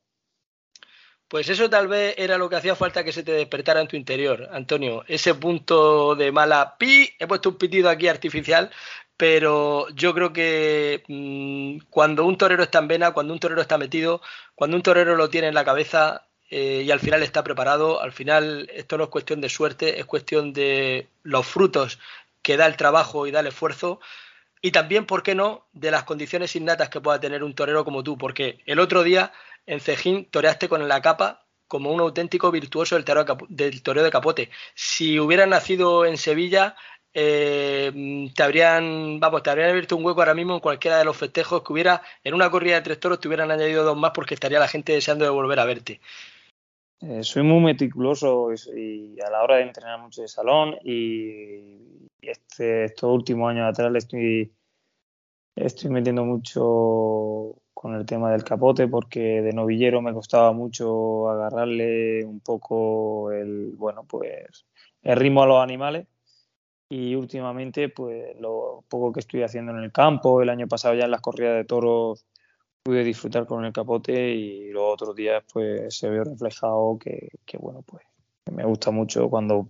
Pues 1.29 1.49
eso 1.51 1.69
tal 1.69 1.89
vez 1.89 2.15
era 2.17 2.39
lo 2.39 2.49
que 2.49 2.57
hacía 2.57 2.75
falta 2.75 3.05
que 3.05 3.13
se 3.13 3.23
te 3.23 3.33
despertara 3.33 3.83
en 3.83 3.89
tu 3.89 3.97
interior, 3.97 4.49
Antonio. 4.51 5.05
Ese 5.07 5.35
punto 5.35 6.15
de 6.15 6.33
mala 6.33 6.77
pi, 6.79 7.11
he 7.19 7.27
puesto 7.27 7.51
un 7.51 7.57
pitido 7.57 7.91
aquí 7.91 8.09
artificial, 8.09 8.71
pero 9.19 9.89
yo 9.91 10.15
creo 10.15 10.33
que 10.33 11.03
mm, 11.07 11.89
cuando 11.91 12.25
un 12.25 12.39
torero 12.39 12.63
está 12.63 12.79
en 12.79 12.89
vena, 12.89 13.11
cuando 13.11 13.35
un 13.35 13.41
torero 13.41 13.61
está 13.61 13.77
metido, 13.77 14.23
cuando 14.55 14.77
un 14.77 14.83
torero 14.83 15.17
lo 15.17 15.29
tiene 15.29 15.49
en 15.49 15.55
la 15.55 15.67
cabeza 15.67 16.29
eh, 16.51 16.83
y 16.87 16.91
al 16.91 17.01
final 17.01 17.23
está 17.23 17.45
preparado, 17.45 18.01
al 18.01 18.13
final 18.13 18.71
esto 18.73 18.97
no 18.97 19.05
es 19.05 19.11
cuestión 19.11 19.43
de 19.43 19.51
suerte, 19.51 20.01
es 20.01 20.07
cuestión 20.07 20.55
de 20.55 21.09
los 21.25 21.47
frutos 21.47 21.99
que 22.43 22.57
da 22.57 22.67
el 22.67 22.77
trabajo 22.77 23.27
y 23.27 23.33
da 23.33 23.41
el 23.41 23.49
esfuerzo. 23.49 24.01
Y 24.61 24.71
también, 24.71 25.07
¿por 25.07 25.23
qué 25.23 25.35
no?, 25.35 25.69
de 25.73 25.91
las 25.91 26.05
condiciones 26.05 26.55
innatas 26.57 26.89
que 26.89 27.01
pueda 27.01 27.21
tener 27.21 27.45
un 27.45 27.55
torero 27.55 27.85
como 27.85 28.03
tú, 28.03 28.19
porque 28.19 28.61
el 28.67 28.79
otro 28.81 29.03
día 29.03 29.33
en 29.67 29.81
Cejín 29.81 30.25
toreaste 30.31 30.69
con 30.69 30.87
la 30.89 31.03
capa 31.03 31.47
como 31.69 31.93
un 31.93 32.01
auténtico 32.01 32.51
virtuoso 32.51 32.95
del 32.95 33.05
toreo, 33.05 33.25
del 33.49 33.83
toreo 33.83 34.03
de 34.03 34.11
capote. 34.11 34.51
Si 34.75 35.21
hubieras 35.21 35.49
nacido 35.49 36.07
en 36.07 36.17
Sevilla, 36.17 36.75
eh, 37.13 38.31
te 38.35 38.43
habrían, 38.43 39.21
vamos, 39.21 39.43
te 39.43 39.51
habrían 39.51 39.71
abierto 39.71 39.97
un 39.97 40.05
hueco 40.05 40.21
ahora 40.21 40.35
mismo 40.35 40.55
en 40.55 40.61
cualquiera 40.61 40.99
de 40.99 41.05
los 41.05 41.17
festejos 41.17 41.63
que 41.63 41.73
hubiera, 41.73 42.03
en 42.25 42.35
una 42.35 42.51
corrida 42.51 42.77
de 42.77 42.83
tres 42.83 43.01
toros 43.01 43.21
te 43.21 43.29
hubieran 43.29 43.51
añadido 43.51 43.85
dos 43.85 43.97
más 43.97 44.13
porque 44.13 44.35
estaría 44.35 44.59
la 44.59 44.69
gente 44.69 44.93
deseando 44.93 45.25
de 45.25 45.31
volver 45.31 45.61
a 45.61 45.65
verte. 45.65 46.01
Eh, 47.01 47.23
soy 47.23 47.45
muy 47.45 47.61
meticuloso 47.61 48.51
y, 48.53 49.21
a 49.21 49.31
la 49.31 49.43
hora 49.45 49.57
de 49.57 49.63
entrenar 49.63 50.01
mucho 50.01 50.23
de 50.23 50.29
salón 50.29 50.75
y 50.83 52.09
este, 52.21 52.87
estos 52.87 53.15
últimos 53.15 53.51
años 53.51 53.69
atrás 53.69 53.93
estoy, 53.95 54.53
estoy 55.55 55.91
metiendo 55.91 56.25
mucho 56.25 57.55
con 57.73 57.95
el 57.95 58.05
tema 58.05 58.33
del 58.33 58.43
capote 58.43 58.89
porque 58.89 59.43
de 59.43 59.53
novillero 59.53 60.03
me 60.03 60.13
costaba 60.13 60.53
mucho 60.53 61.31
agarrarle 61.31 62.25
un 62.25 62.41
poco 62.41 63.31
el, 63.31 63.75
bueno, 63.77 64.05
pues 64.05 64.67
el 65.03 65.17
ritmo 65.17 65.45
a 65.45 65.47
los 65.47 65.63
animales. 65.63 66.09
Y 66.91 67.15
últimamente 67.15 67.91
pues 67.91 68.35
lo 68.41 68.83
poco 68.89 69.13
que 69.13 69.21
estoy 69.21 69.43
haciendo 69.43 69.73
en 69.73 69.85
el 69.85 69.93
campo, 69.93 70.43
el 70.43 70.49
año 70.49 70.67
pasado 70.67 70.95
ya 70.95 71.05
en 71.05 71.11
las 71.13 71.21
corridas 71.21 71.55
de 71.57 71.65
toros 71.65 72.27
pude 72.83 73.05
disfrutar 73.05 73.47
con 73.47 73.65
el 73.65 73.73
capote 73.73 74.31
y 74.31 74.71
los 74.71 74.95
otros 74.95 75.15
días 75.15 75.45
pues 75.53 75.97
se 75.97 76.09
ve 76.09 76.25
reflejado 76.25 76.99
que, 76.99 77.29
que 77.45 77.59
bueno 77.59 77.83
pues 77.83 78.03
me 78.51 78.65
gusta 78.65 78.91
mucho 78.91 79.29
cuando 79.29 79.69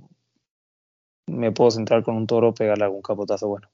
me 1.26 1.52
puedo 1.52 1.70
centrar 1.70 2.02
con 2.02 2.16
un 2.16 2.26
toro 2.26 2.54
pegarle 2.54 2.84
algún 2.84 3.02
capotazo 3.02 3.48
bueno. 3.48 3.68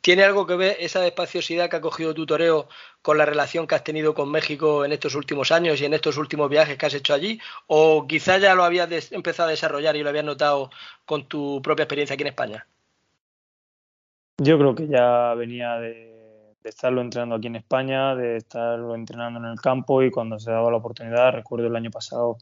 ¿Tiene 0.00 0.24
algo 0.24 0.46
que 0.46 0.56
ver 0.56 0.76
esa 0.80 1.00
despaciosidad 1.00 1.70
que 1.70 1.76
ha 1.76 1.80
cogido 1.80 2.12
tu 2.12 2.26
toreo 2.26 2.68
con 3.02 3.18
la 3.18 3.24
relación 3.24 3.68
que 3.68 3.76
has 3.76 3.84
tenido 3.84 4.14
con 4.14 4.32
México 4.32 4.84
en 4.84 4.90
estos 4.90 5.14
últimos 5.14 5.52
años 5.52 5.80
y 5.80 5.84
en 5.84 5.94
estos 5.94 6.16
últimos 6.16 6.50
viajes 6.50 6.76
que 6.76 6.86
has 6.86 6.94
hecho 6.94 7.14
allí? 7.14 7.40
¿O 7.68 8.06
quizá 8.08 8.38
ya 8.38 8.56
lo 8.56 8.64
habías 8.64 9.12
empezado 9.12 9.48
a 9.48 9.52
desarrollar 9.52 9.94
y 9.94 10.02
lo 10.02 10.08
habías 10.08 10.24
notado 10.24 10.70
con 11.06 11.28
tu 11.28 11.62
propia 11.62 11.84
experiencia 11.84 12.14
aquí 12.14 12.22
en 12.22 12.28
España? 12.28 12.66
Yo 14.38 14.58
creo 14.58 14.74
que 14.74 14.88
ya 14.88 15.34
venía 15.34 15.76
de, 15.76 16.11
estarlo 16.64 17.00
entrenando 17.00 17.36
aquí 17.36 17.46
en 17.48 17.56
España, 17.56 18.14
de 18.14 18.36
estarlo 18.36 18.94
entrenando 18.94 19.38
en 19.40 19.46
el 19.46 19.60
campo 19.60 20.02
y 20.02 20.10
cuando 20.10 20.38
se 20.38 20.50
daba 20.50 20.70
la 20.70 20.78
oportunidad, 20.78 21.32
recuerdo 21.32 21.66
el 21.66 21.76
año 21.76 21.90
pasado, 21.90 22.38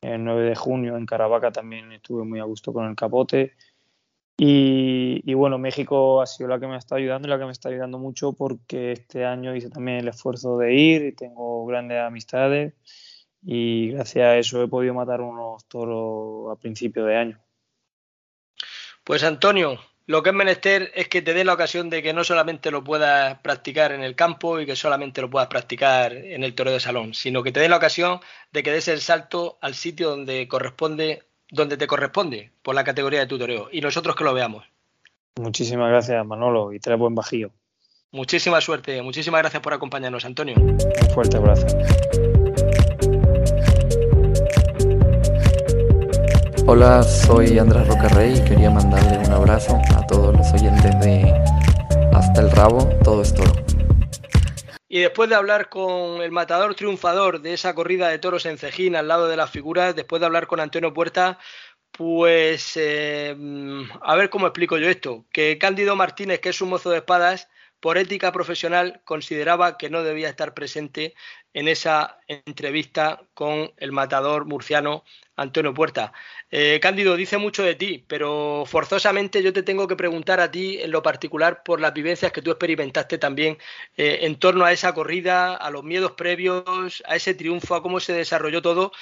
el 0.00 0.22
9 0.24 0.50
de 0.50 0.54
junio 0.54 0.96
en 0.96 1.06
Caravaca 1.06 1.50
también 1.50 1.92
estuve 1.92 2.24
muy 2.24 2.40
a 2.40 2.44
gusto 2.44 2.72
con 2.72 2.86
el 2.86 2.94
capote 2.94 3.54
y, 4.38 5.32
bueno, 5.32 5.56
México 5.56 6.20
ha 6.20 6.26
sido 6.26 6.50
la 6.50 6.60
que 6.60 6.66
me 6.66 6.76
está 6.76 6.96
ayudando 6.96 7.26
y 7.26 7.30
la 7.30 7.38
que 7.38 7.46
me 7.46 7.52
está 7.52 7.70
ayudando 7.70 7.98
mucho 7.98 8.34
porque 8.34 8.92
este 8.92 9.24
año 9.24 9.56
hice 9.56 9.70
también 9.70 9.98
el 9.98 10.08
esfuerzo 10.08 10.58
de 10.58 10.74
ir 10.74 11.02
y 11.06 11.12
tengo 11.12 11.64
grandes 11.64 11.98
amistades 12.00 12.74
y 13.42 13.92
gracias 13.92 14.24
a 14.26 14.36
eso 14.36 14.62
he 14.62 14.68
podido 14.68 14.92
matar 14.92 15.22
unos 15.22 15.64
toros 15.66 16.52
a 16.52 16.60
principio 16.60 17.06
de 17.06 17.16
año. 17.16 17.40
Pues 19.04 19.24
Antonio, 19.24 19.78
lo 20.06 20.22
que 20.22 20.30
es 20.30 20.36
menester 20.36 20.92
es 20.94 21.08
que 21.08 21.20
te 21.20 21.34
dé 21.34 21.44
la 21.44 21.54
ocasión 21.54 21.90
de 21.90 22.02
que 22.02 22.12
no 22.12 22.22
solamente 22.22 22.70
lo 22.70 22.84
puedas 22.84 23.38
practicar 23.40 23.92
en 23.92 24.02
el 24.02 24.14
campo 24.14 24.60
y 24.60 24.66
que 24.66 24.76
solamente 24.76 25.20
lo 25.20 25.28
puedas 25.28 25.48
practicar 25.48 26.12
en 26.12 26.44
el 26.44 26.54
toro 26.54 26.70
de 26.70 26.80
salón, 26.80 27.12
sino 27.12 27.42
que 27.42 27.52
te 27.52 27.60
dé 27.60 27.68
la 27.68 27.76
ocasión 27.76 28.20
de 28.52 28.62
que 28.62 28.70
des 28.72 28.86
el 28.88 29.00
salto 29.00 29.58
al 29.60 29.74
sitio 29.74 30.10
donde 30.10 30.46
corresponde 30.48 31.22
donde 31.50 31.76
te 31.76 31.86
corresponde 31.86 32.50
por 32.62 32.74
la 32.74 32.84
categoría 32.84 33.20
de 33.20 33.26
tu 33.26 33.38
toreo 33.38 33.68
y 33.70 33.80
nosotros 33.80 34.16
que 34.16 34.24
lo 34.24 34.34
veamos. 34.34 34.64
Muchísimas 35.36 35.90
gracias, 35.90 36.24
Manolo, 36.26 36.72
y 36.72 36.80
trae 36.80 36.96
buen 36.96 37.14
bajío. 37.14 37.50
Muchísima 38.12 38.60
suerte, 38.60 39.02
muchísimas 39.02 39.40
gracias 39.42 39.62
por 39.62 39.74
acompañarnos, 39.74 40.24
Antonio. 40.24 40.56
Un 40.56 41.10
fuerte 41.12 41.36
abrazo. 41.36 41.66
Hola, 46.68 47.04
soy 47.04 47.60
Andrés 47.60 47.86
Rocarrey 47.86 48.38
y 48.38 48.44
quería 48.44 48.70
mandarle 48.70 49.18
un 49.18 49.32
abrazo 49.32 49.80
a 49.96 50.04
todos 50.08 50.36
los 50.36 50.52
oyentes 50.52 50.98
de 50.98 51.32
Hasta 52.12 52.40
el 52.40 52.50
Rabo, 52.50 52.88
todo 53.04 53.22
es 53.22 53.32
toro. 53.32 53.52
Y 54.88 54.98
después 54.98 55.28
de 55.28 55.36
hablar 55.36 55.68
con 55.68 56.20
el 56.22 56.32
matador 56.32 56.74
triunfador 56.74 57.40
de 57.40 57.54
esa 57.54 57.72
corrida 57.72 58.08
de 58.08 58.18
toros 58.18 58.46
en 58.46 58.58
Cejín 58.58 58.96
al 58.96 59.06
lado 59.06 59.28
de 59.28 59.36
las 59.36 59.52
figuras, 59.52 59.94
después 59.94 60.18
de 60.18 60.26
hablar 60.26 60.48
con 60.48 60.58
Antonio 60.58 60.92
Puerta, 60.92 61.38
pues 61.92 62.76
eh, 62.76 63.36
a 64.02 64.16
ver 64.16 64.28
cómo 64.28 64.48
explico 64.48 64.76
yo 64.76 64.88
esto. 64.88 65.24
Que 65.30 65.58
Cándido 65.58 65.94
Martínez, 65.94 66.40
que 66.40 66.48
es 66.48 66.60
un 66.60 66.70
mozo 66.70 66.90
de 66.90 66.98
espadas, 66.98 67.48
por 67.78 67.98
ética 67.98 68.32
profesional 68.32 69.02
consideraba 69.04 69.78
que 69.78 69.90
no 69.90 70.02
debía 70.02 70.28
estar 70.28 70.54
presente 70.54 71.14
en 71.56 71.68
esa 71.68 72.18
entrevista 72.28 73.22
con 73.32 73.72
el 73.78 73.90
matador 73.90 74.44
murciano 74.44 75.04
Antonio 75.36 75.72
Puerta. 75.72 76.12
Eh, 76.50 76.78
Cándido, 76.82 77.16
dice 77.16 77.38
mucho 77.38 77.62
de 77.62 77.74
ti, 77.74 78.04
pero 78.06 78.64
forzosamente 78.66 79.42
yo 79.42 79.54
te 79.54 79.62
tengo 79.62 79.88
que 79.88 79.96
preguntar 79.96 80.38
a 80.38 80.50
ti 80.50 80.78
en 80.82 80.90
lo 80.90 81.02
particular 81.02 81.62
por 81.62 81.80
las 81.80 81.94
vivencias 81.94 82.30
que 82.30 82.42
tú 82.42 82.50
experimentaste 82.50 83.16
también 83.16 83.56
eh, 83.96 84.18
en 84.22 84.38
torno 84.38 84.66
a 84.66 84.72
esa 84.72 84.92
corrida, 84.92 85.54
a 85.54 85.70
los 85.70 85.82
miedos 85.82 86.12
previos, 86.12 87.02
a 87.06 87.16
ese 87.16 87.32
triunfo, 87.32 87.74
a 87.74 87.82
cómo 87.82 88.00
se 88.00 88.12
desarrolló 88.12 88.60
todo. 88.60 88.92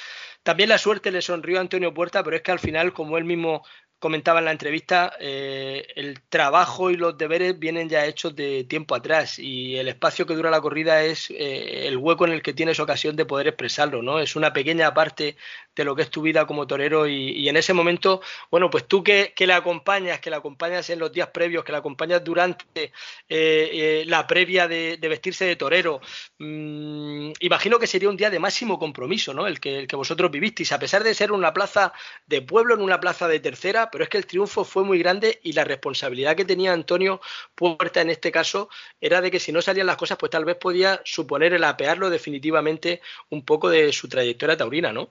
También 0.45 0.69
la 0.69 0.79
suerte 0.79 1.11
le 1.11 1.23
sonrió 1.23 1.59
a 1.59 1.63
Antonio 1.63 1.93
Puerta, 1.93 2.23
pero 2.23 2.37
es 2.37 2.43
que 2.43 2.53
al 2.53 2.61
final, 2.61 2.93
como 2.93 3.19
él 3.19 3.25
mismo 3.25 3.65
comentaba 4.05 4.41
en 4.41 4.45
la 4.45 4.53
entrevista, 4.53 5.15
eh, 5.19 5.87
el 5.97 6.21
trabajo 6.29 6.91
y 6.91 6.97
los 6.99 7.17
deberes 7.17 7.59
vienen 7.59 7.89
ya 7.89 8.05
hechos 8.05 8.37
de 8.37 8.65
tiempo 8.65 8.95
atrás 8.95 9.39
y 9.39 9.77
el 9.77 9.89
espacio 9.89 10.27
que 10.27 10.35
dura 10.35 10.51
la 10.51 10.61
corrida 10.61 11.03
es 11.03 11.31
eh, 11.31 11.89
el 11.89 11.97
hueco 11.97 12.27
en 12.27 12.33
el 12.33 12.43
que 12.43 12.53
tienes 12.53 12.79
ocasión 12.81 13.17
de 13.17 13.25
poder 13.25 13.47
expresarlo, 13.49 14.03
¿no? 14.03 14.21
Es 14.21 14.37
una 14.37 14.53
pequeña 14.53 14.93
parte 14.93 15.39
de 15.75 15.85
lo 15.85 15.95
que 15.95 16.03
es 16.03 16.11
tu 16.11 16.23
vida 16.23 16.47
como 16.47 16.67
torero 16.67 17.07
y, 17.07 17.49
en 17.49 17.57
ese 17.57 17.73
momento, 17.73 18.21
bueno, 18.51 18.71
pues 18.71 18.87
tú 18.87 19.03
que, 19.03 19.35
le 19.37 19.53
acompañas, 19.53 20.21
que 20.21 20.31
le 20.31 20.37
acompañas 20.37 20.89
en 20.91 20.99
los 20.99 21.13
días 21.13 21.29
previos, 21.29 21.65
que 21.65 21.73
le 21.73 21.79
acompañas 21.79 22.23
durante 22.23 22.93
eh, 23.29 24.05
la 24.07 24.27
previa 24.27 24.69
de, 24.69 24.99
vestirse 25.01 25.45
de 25.45 25.57
torero, 25.57 26.01
mm, 26.39 27.33
imagino 27.41 27.79
que 27.79 27.87
sería 27.87 28.09
un 28.09 28.17
día 28.17 28.31
de 28.31 28.39
máximo 28.39 28.79
compromiso, 28.79 29.35
¿no? 29.35 29.47
El 29.47 29.61
que, 29.61 29.81
el 29.81 29.87
que 29.87 29.97
vosotros 29.97 30.31
vivisteis, 30.31 30.73
a 30.73 30.79
pesar 30.79 31.03
de 31.05 31.15
ser 31.15 31.33
una 31.33 31.53
plaza 31.53 31.93
de 32.27 32.43
pueblo, 32.43 32.75
en 32.75 32.81
una 32.81 33.01
plaza 33.01 33.29
de 33.29 33.41
tercera, 33.41 33.91
pero 33.91 34.05
es 34.05 34.11
que 34.11 34.19
el 34.19 34.27
triunfo 34.27 34.65
fue 34.65 34.85
muy 34.85 34.99
grande 34.99 35.41
y 35.43 35.53
la 35.53 35.65
responsabilidad 35.65 36.37
que 36.37 36.45
tenía 36.45 36.73
Antonio 36.73 37.21
Puerta 37.55 38.01
en 38.01 38.11
este 38.11 38.33
caso 38.33 38.69
era 39.01 39.21
de 39.21 39.31
que 39.31 39.41
si 39.41 39.53
no 39.53 39.63
salían 39.63 39.87
las 39.87 39.97
cosas, 39.97 40.19
pues 40.19 40.31
tal 40.31 40.45
vez 40.45 40.57
podía 40.57 41.01
suponer 41.05 41.55
el 41.55 41.65
apearlo 41.65 42.11
definitivamente 42.11 43.01
un 43.31 43.45
poco 43.45 43.69
de 43.69 43.93
su 43.93 44.09
trayectoria 44.09 44.57
taurina, 44.57 44.93
¿no? 44.93 45.11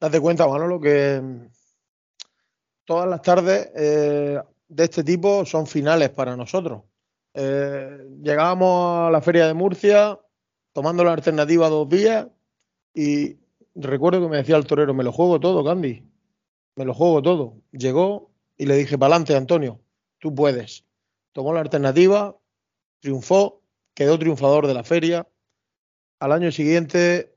Date 0.00 0.20
cuenta, 0.20 0.46
Manolo, 0.46 0.80
que 0.80 1.22
todas 2.84 3.08
las 3.08 3.22
tardes 3.22 3.70
eh, 3.74 4.40
de 4.68 4.84
este 4.84 5.04
tipo 5.04 5.44
son 5.46 5.66
finales 5.66 6.10
para 6.10 6.36
nosotros. 6.36 6.82
Eh, 7.34 7.98
llegábamos 8.22 9.08
a 9.08 9.10
la 9.10 9.20
feria 9.20 9.46
de 9.46 9.54
Murcia 9.54 10.18
tomando 10.72 11.04
la 11.04 11.12
alternativa 11.12 11.68
dos 11.68 11.88
días 11.88 12.26
y 12.92 13.38
recuerdo 13.74 14.20
que 14.20 14.28
me 14.28 14.36
decía 14.36 14.56
el 14.56 14.66
torero, 14.66 14.94
me 14.94 15.04
lo 15.04 15.12
juego 15.12 15.40
todo, 15.40 15.64
Candy 15.64 16.04
me 16.76 16.84
lo 16.84 16.94
juego 16.94 17.22
todo. 17.22 17.62
Llegó 17.72 18.30
y 18.56 18.66
le 18.66 18.76
dije, 18.76 18.98
para 18.98 19.14
adelante, 19.14 19.36
Antonio, 19.36 19.80
tú 20.18 20.34
puedes. 20.34 20.84
Tomó 21.32 21.52
la 21.52 21.60
alternativa, 21.60 22.36
triunfó, 23.00 23.62
quedó 23.94 24.18
triunfador 24.18 24.66
de 24.66 24.74
la 24.74 24.84
feria. 24.84 25.28
Al 26.20 26.32
año 26.32 26.50
siguiente 26.52 27.33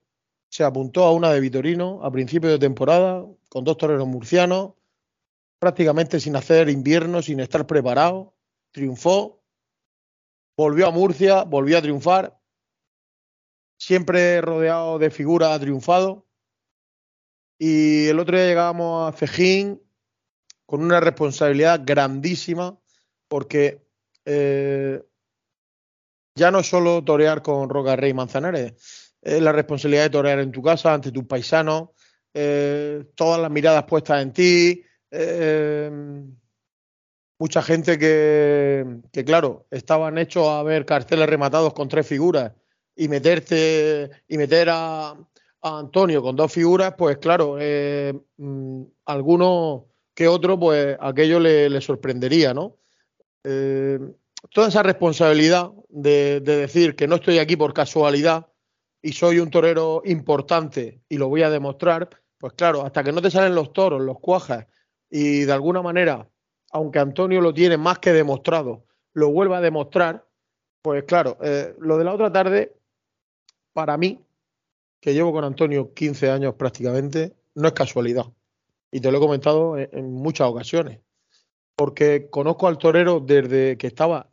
se 0.57 0.63
apuntó 0.63 1.03
a 1.03 1.13
una 1.13 1.31
de 1.31 1.39
Vitorino 1.39 2.03
a 2.03 2.09
principio 2.09 2.49
de 2.49 2.57
temporada 2.57 3.23
con 3.47 3.63
dos 3.63 3.77
toreros 3.77 4.07
murcianos, 4.07 4.73
prácticamente 5.59 6.19
sin 6.19 6.35
hacer 6.35 6.67
invierno, 6.69 7.21
sin 7.21 7.39
estar 7.41 7.67
preparado. 7.67 8.33
Triunfó, 8.71 9.43
volvió 10.57 10.87
a 10.87 10.91
Murcia, 10.91 11.43
volvió 11.43 11.77
a 11.77 11.83
triunfar. 11.83 12.41
Siempre 13.77 14.41
rodeado 14.41 14.97
de 14.97 15.11
figuras, 15.11 15.51
ha 15.51 15.59
triunfado. 15.59 16.25
Y 17.59 18.07
el 18.07 18.19
otro 18.19 18.35
día 18.35 18.47
llegábamos 18.47 19.13
a 19.13 19.15
Cejín 19.15 19.79
con 20.65 20.81
una 20.81 20.99
responsabilidad 20.99 21.81
grandísima, 21.85 22.79
porque 23.27 23.85
eh, 24.25 25.07
ya 26.33 26.49
no 26.49 26.63
solo 26.63 27.03
torear 27.03 27.43
con 27.43 27.69
Roca 27.69 27.95
Rey 27.95 28.15
Manzanares, 28.15 28.73
es 29.21 29.41
la 29.41 29.51
responsabilidad 29.51 30.03
de 30.03 30.09
torear 30.09 30.39
en 30.39 30.51
tu 30.51 30.61
casa, 30.61 30.93
ante 30.93 31.11
tus 31.11 31.25
paisanos, 31.25 31.89
eh, 32.33 33.03
todas 33.15 33.41
las 33.41 33.51
miradas 33.51 33.83
puestas 33.83 34.21
en 34.21 34.33
ti. 34.33 34.83
Eh, 35.11 35.91
mucha 37.39 37.61
gente 37.61 37.97
que, 37.97 38.85
que, 39.11 39.25
claro, 39.25 39.67
estaban 39.71 40.17
hechos 40.17 40.47
a 40.47 40.63
ver 40.63 40.85
carteles 40.85 41.27
rematados 41.27 41.73
con 41.73 41.87
tres 41.87 42.07
figuras 42.07 42.51
y 42.95 43.07
meterte 43.07 44.09
y 44.27 44.37
meter 44.37 44.69
a, 44.71 45.15
Antonio 45.61 46.21
con 46.21 46.35
dos 46.35 46.51
figuras, 46.51 46.93
pues 46.97 47.17
claro, 47.17 47.57
eh, 47.59 48.13
mm, 48.37 48.83
algunos 49.05 49.83
que 50.13 50.27
otro, 50.27 50.57
pues 50.57 50.95
aquello 50.99 51.39
le, 51.39 51.81
sorprendería, 51.81 52.53
¿no? 52.53 52.77
Eh, 53.43 53.99
toda 54.51 54.69
esa 54.69 54.83
responsabilidad 54.83 55.71
de, 55.89 56.39
decir 56.39 56.95
que 56.95 57.07
no 57.07 57.15
estoy 57.15 57.39
aquí 57.39 57.55
por 57.55 57.73
casualidad 57.73 58.47
y 59.01 59.13
soy 59.13 59.39
un 59.39 59.49
torero 59.49 60.01
importante 60.05 61.01
y 61.09 61.17
lo 61.17 61.29
voy 61.29 61.43
a 61.43 61.49
demostrar, 61.49 62.09
pues 62.37 62.53
claro, 62.53 62.83
hasta 62.83 63.03
que 63.03 63.11
no 63.11 63.21
te 63.21 63.31
salen 63.31 63.55
los 63.55 63.73
toros, 63.73 64.01
los 64.01 64.19
cuajas 64.19 64.67
y 65.09 65.41
de 65.41 65.51
alguna 65.51 65.81
manera, 65.81 66.27
aunque 66.71 66.99
Antonio 66.99 67.41
lo 67.41 67.53
tiene 67.53 67.77
más 67.77 67.99
que 67.99 68.13
demostrado, 68.13 68.85
lo 69.13 69.31
vuelva 69.31 69.57
a 69.57 69.61
demostrar, 69.61 70.25
pues 70.81 71.03
claro, 71.03 71.37
eh, 71.41 71.75
lo 71.79 71.97
de 71.97 72.03
la 72.03 72.13
otra 72.13 72.31
tarde, 72.31 72.75
para 73.73 73.97
mí, 73.97 74.19
que 74.99 75.13
llevo 75.13 75.31
con 75.31 75.43
Antonio 75.43 75.93
15 75.93 76.29
años 76.29 76.55
prácticamente, 76.55 77.35
no 77.55 77.67
es 77.67 77.73
casualidad. 77.73 78.25
Y 78.91 78.99
te 78.99 79.11
lo 79.11 79.17
he 79.17 79.21
comentado 79.21 79.77
en 79.77 80.11
muchas 80.13 80.47
ocasiones 80.47 80.99
porque 81.77 82.29
conozco 82.31 82.67
al 82.67 82.79
torero 82.79 83.19
desde 83.19 83.77
que 83.77 83.85
estaba 83.85 84.27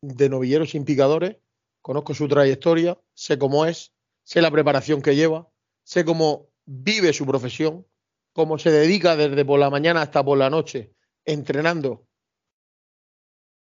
de 0.00 0.28
novilleros 0.28 0.70
sin 0.70 0.84
picadores, 0.84 1.36
conozco 1.82 2.14
su 2.14 2.28
trayectoria, 2.28 2.96
sé 3.14 3.36
cómo 3.36 3.66
es, 3.66 3.92
sé 4.24 4.42
la 4.42 4.50
preparación 4.50 5.02
que 5.02 5.14
lleva, 5.14 5.48
sé 5.84 6.04
cómo 6.04 6.48
vive 6.66 7.12
su 7.12 7.26
profesión, 7.26 7.86
cómo 8.32 8.58
se 8.58 8.70
dedica 8.70 9.16
desde 9.16 9.44
por 9.44 9.60
la 9.60 9.70
mañana 9.70 10.02
hasta 10.02 10.24
por 10.24 10.38
la 10.38 10.50
noche 10.50 10.92
entrenando. 11.24 12.06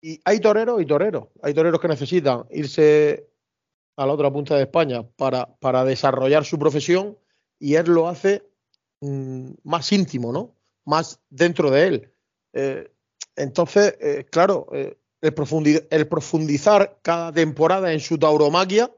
Y 0.01 0.19
hay 0.23 0.39
toreros 0.39 0.81
y 0.81 0.85
toreros, 0.85 1.27
hay 1.41 1.53
toreros 1.53 1.79
que 1.79 1.87
necesitan 1.87 2.45
irse 2.51 3.29
a 3.97 4.05
la 4.05 4.13
otra 4.13 4.31
punta 4.31 4.55
de 4.55 4.63
España 4.63 5.03
para, 5.03 5.55
para 5.57 5.83
desarrollar 5.83 6.45
su 6.45 6.57
profesión 6.57 7.17
y 7.59 7.75
él 7.75 7.87
lo 7.87 8.07
hace 8.07 8.43
mm, 9.01 9.51
más 9.63 9.91
íntimo, 9.91 10.31
¿no? 10.31 10.55
Más 10.85 11.19
dentro 11.29 11.69
de 11.69 11.87
él. 11.87 12.13
Eh, 12.53 12.91
entonces, 13.35 13.97
eh, 13.99 14.25
claro, 14.29 14.67
eh, 14.71 14.97
el, 15.21 15.33
profundizar, 15.33 16.99
cada 17.01 17.33
temporada 17.33 17.91
en 17.91 17.99
su 17.99 18.17
tauromaquia 18.17 18.89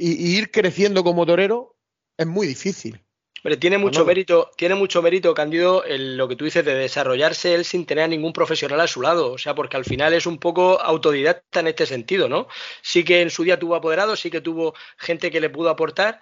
y, 0.00 0.38
ir 0.38 0.50
creciendo 0.50 1.04
como 1.04 1.26
torero 1.26 1.76
es 2.16 2.26
muy 2.26 2.46
difícil. 2.46 3.00
Pero 3.42 3.58
tiene 3.58 3.78
mucho 3.78 4.04
mérito, 4.04 4.50
tiene 4.56 4.74
mucho 4.74 5.00
mérito, 5.00 5.32
Candido, 5.32 5.82
en 5.86 6.18
lo 6.18 6.28
que 6.28 6.36
tú 6.36 6.44
dices 6.44 6.62
de 6.62 6.74
desarrollarse 6.74 7.54
él 7.54 7.64
sin 7.64 7.86
tener 7.86 8.04
a 8.04 8.08
ningún 8.08 8.34
profesional 8.34 8.80
a 8.80 8.86
su 8.86 9.00
lado. 9.00 9.32
O 9.32 9.38
sea, 9.38 9.54
porque 9.54 9.78
al 9.78 9.86
final 9.86 10.12
es 10.12 10.26
un 10.26 10.36
poco 10.38 10.78
autodidacta 10.78 11.60
en 11.60 11.68
este 11.68 11.86
sentido, 11.86 12.28
¿no? 12.28 12.48
Sí 12.82 13.02
que 13.02 13.22
en 13.22 13.30
su 13.30 13.42
día 13.42 13.58
tuvo 13.58 13.76
apoderados, 13.76 14.20
sí 14.20 14.30
que 14.30 14.42
tuvo 14.42 14.74
gente 14.98 15.30
que 15.30 15.40
le 15.40 15.48
pudo 15.48 15.70
aportar, 15.70 16.20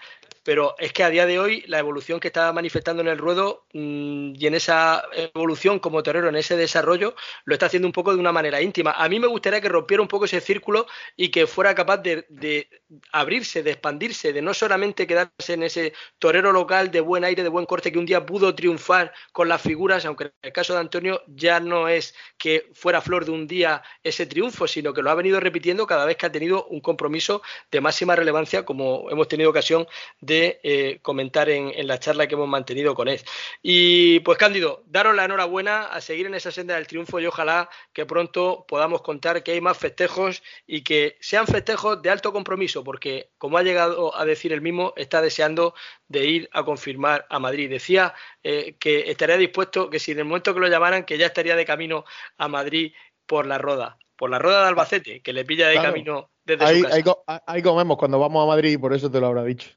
pero 0.48 0.74
es 0.78 0.94
que 0.94 1.04
a 1.04 1.10
día 1.10 1.26
de 1.26 1.38
hoy 1.38 1.62
la 1.66 1.78
evolución 1.78 2.20
que 2.20 2.28
está 2.28 2.50
manifestando 2.54 3.02
en 3.02 3.08
el 3.08 3.18
ruedo 3.18 3.66
mm, 3.74 4.32
y 4.34 4.46
en 4.46 4.54
esa 4.54 5.04
evolución 5.12 5.78
como 5.78 6.02
torero, 6.02 6.30
en 6.30 6.36
ese 6.36 6.56
desarrollo, 6.56 7.14
lo 7.44 7.52
está 7.52 7.66
haciendo 7.66 7.86
un 7.86 7.92
poco 7.92 8.14
de 8.14 8.18
una 8.18 8.32
manera 8.32 8.62
íntima. 8.62 8.92
A 8.92 9.10
mí 9.10 9.20
me 9.20 9.26
gustaría 9.26 9.60
que 9.60 9.68
rompiera 9.68 10.02
un 10.02 10.08
poco 10.08 10.24
ese 10.24 10.40
círculo 10.40 10.86
y 11.18 11.30
que 11.30 11.46
fuera 11.46 11.74
capaz 11.74 11.98
de, 11.98 12.66
abrirse, 13.12 13.62
de 13.62 13.72
expandirse, 13.72 14.32
de 14.32 14.42
no 14.42 14.54
solamente 14.54 15.06
quedarse 15.06 15.54
en 15.54 15.62
ese 15.62 15.92
torero 16.18 16.52
local 16.52 16.90
de 16.90 17.00
buen 17.00 17.24
aire, 17.24 17.42
de 17.42 17.48
buen 17.48 17.66
corte, 17.66 17.92
que 17.92 17.98
un 17.98 18.06
día 18.06 18.24
pudo 18.24 18.54
triunfar 18.54 19.12
con 19.32 19.48
las 19.48 19.60
figuras, 19.60 20.04
aunque 20.04 20.24
en 20.24 20.32
el 20.42 20.52
caso 20.52 20.72
de 20.72 20.80
Antonio 20.80 21.22
ya 21.26 21.60
no 21.60 21.88
es 21.88 22.14
que 22.38 22.68
fuera 22.72 23.00
flor 23.00 23.24
de 23.24 23.32
un 23.32 23.46
día 23.46 23.82
ese 24.02 24.26
triunfo, 24.26 24.66
sino 24.66 24.94
que 24.94 25.02
lo 25.02 25.10
ha 25.10 25.14
venido 25.14 25.40
repitiendo 25.40 25.86
cada 25.86 26.04
vez 26.04 26.16
que 26.16 26.26
ha 26.26 26.32
tenido 26.32 26.66
un 26.66 26.80
compromiso 26.80 27.42
de 27.70 27.80
máxima 27.80 28.16
relevancia, 28.16 28.64
como 28.64 29.10
hemos 29.10 29.28
tenido 29.28 29.50
ocasión 29.50 29.86
de 30.20 30.60
eh, 30.62 30.98
comentar 31.02 31.50
en, 31.50 31.86
la 31.86 31.98
charla 31.98 32.26
que 32.26 32.34
hemos 32.34 32.48
mantenido 32.48 32.94
con 32.94 33.08
él. 33.08 33.20
Y 33.62 34.20
pues 34.20 34.38
Cándido, 34.38 34.82
daros 34.86 35.14
la 35.14 35.24
enhorabuena 35.24 35.84
a 35.84 36.00
seguir 36.00 36.26
en 36.26 36.34
esa 36.34 36.50
senda 36.50 36.74
del 36.74 36.86
triunfo 36.86 37.20
y 37.20 37.26
ojalá 37.26 37.68
que 37.92 38.06
pronto 38.06 38.64
podamos 38.68 39.02
contar 39.02 39.42
que 39.42 39.52
hay 39.52 39.60
más 39.60 39.76
festejos 39.76 40.42
y 40.66 40.82
que 40.82 41.16
sean 41.20 41.46
festejos 41.46 42.00
de 42.02 42.10
alto 42.10 42.32
compromiso, 42.32 42.77
porque 42.84 43.30
como 43.38 43.58
ha 43.58 43.62
llegado 43.62 44.16
a 44.16 44.24
decir 44.24 44.52
el 44.52 44.60
mismo, 44.60 44.92
está 44.96 45.20
deseando 45.20 45.74
de 46.08 46.24
ir 46.26 46.50
a 46.52 46.64
confirmar 46.64 47.26
a 47.30 47.38
Madrid. 47.38 47.70
Decía 47.70 48.14
eh, 48.42 48.76
que 48.78 49.10
estaría 49.10 49.36
dispuesto, 49.36 49.90
que 49.90 49.98
si 49.98 50.12
en 50.12 50.20
el 50.20 50.24
momento 50.24 50.54
que 50.54 50.60
lo 50.60 50.68
llamaran, 50.68 51.04
que 51.04 51.18
ya 51.18 51.26
estaría 51.26 51.56
de 51.56 51.64
camino 51.64 52.04
a 52.36 52.48
Madrid 52.48 52.92
por 53.26 53.46
la 53.46 53.58
roda 53.58 53.98
por 54.18 54.30
la 54.30 54.40
rueda 54.40 54.62
de 54.62 54.68
Albacete, 54.68 55.22
que 55.22 55.32
le 55.32 55.44
pilla 55.44 55.68
de 55.68 55.76
camino 55.76 56.30
desde 56.44 56.64
ahí, 56.64 56.78
su 56.78 57.04
casa. 57.04 57.42
ahí, 57.46 57.62
comemos 57.62 57.96
cuando 57.96 58.18
vamos 58.18 58.42
a 58.42 58.48
Madrid, 58.48 58.78
por 58.78 58.92
eso 58.92 59.08
te 59.08 59.20
lo 59.20 59.28
habrá 59.28 59.44
dicho. 59.44 59.70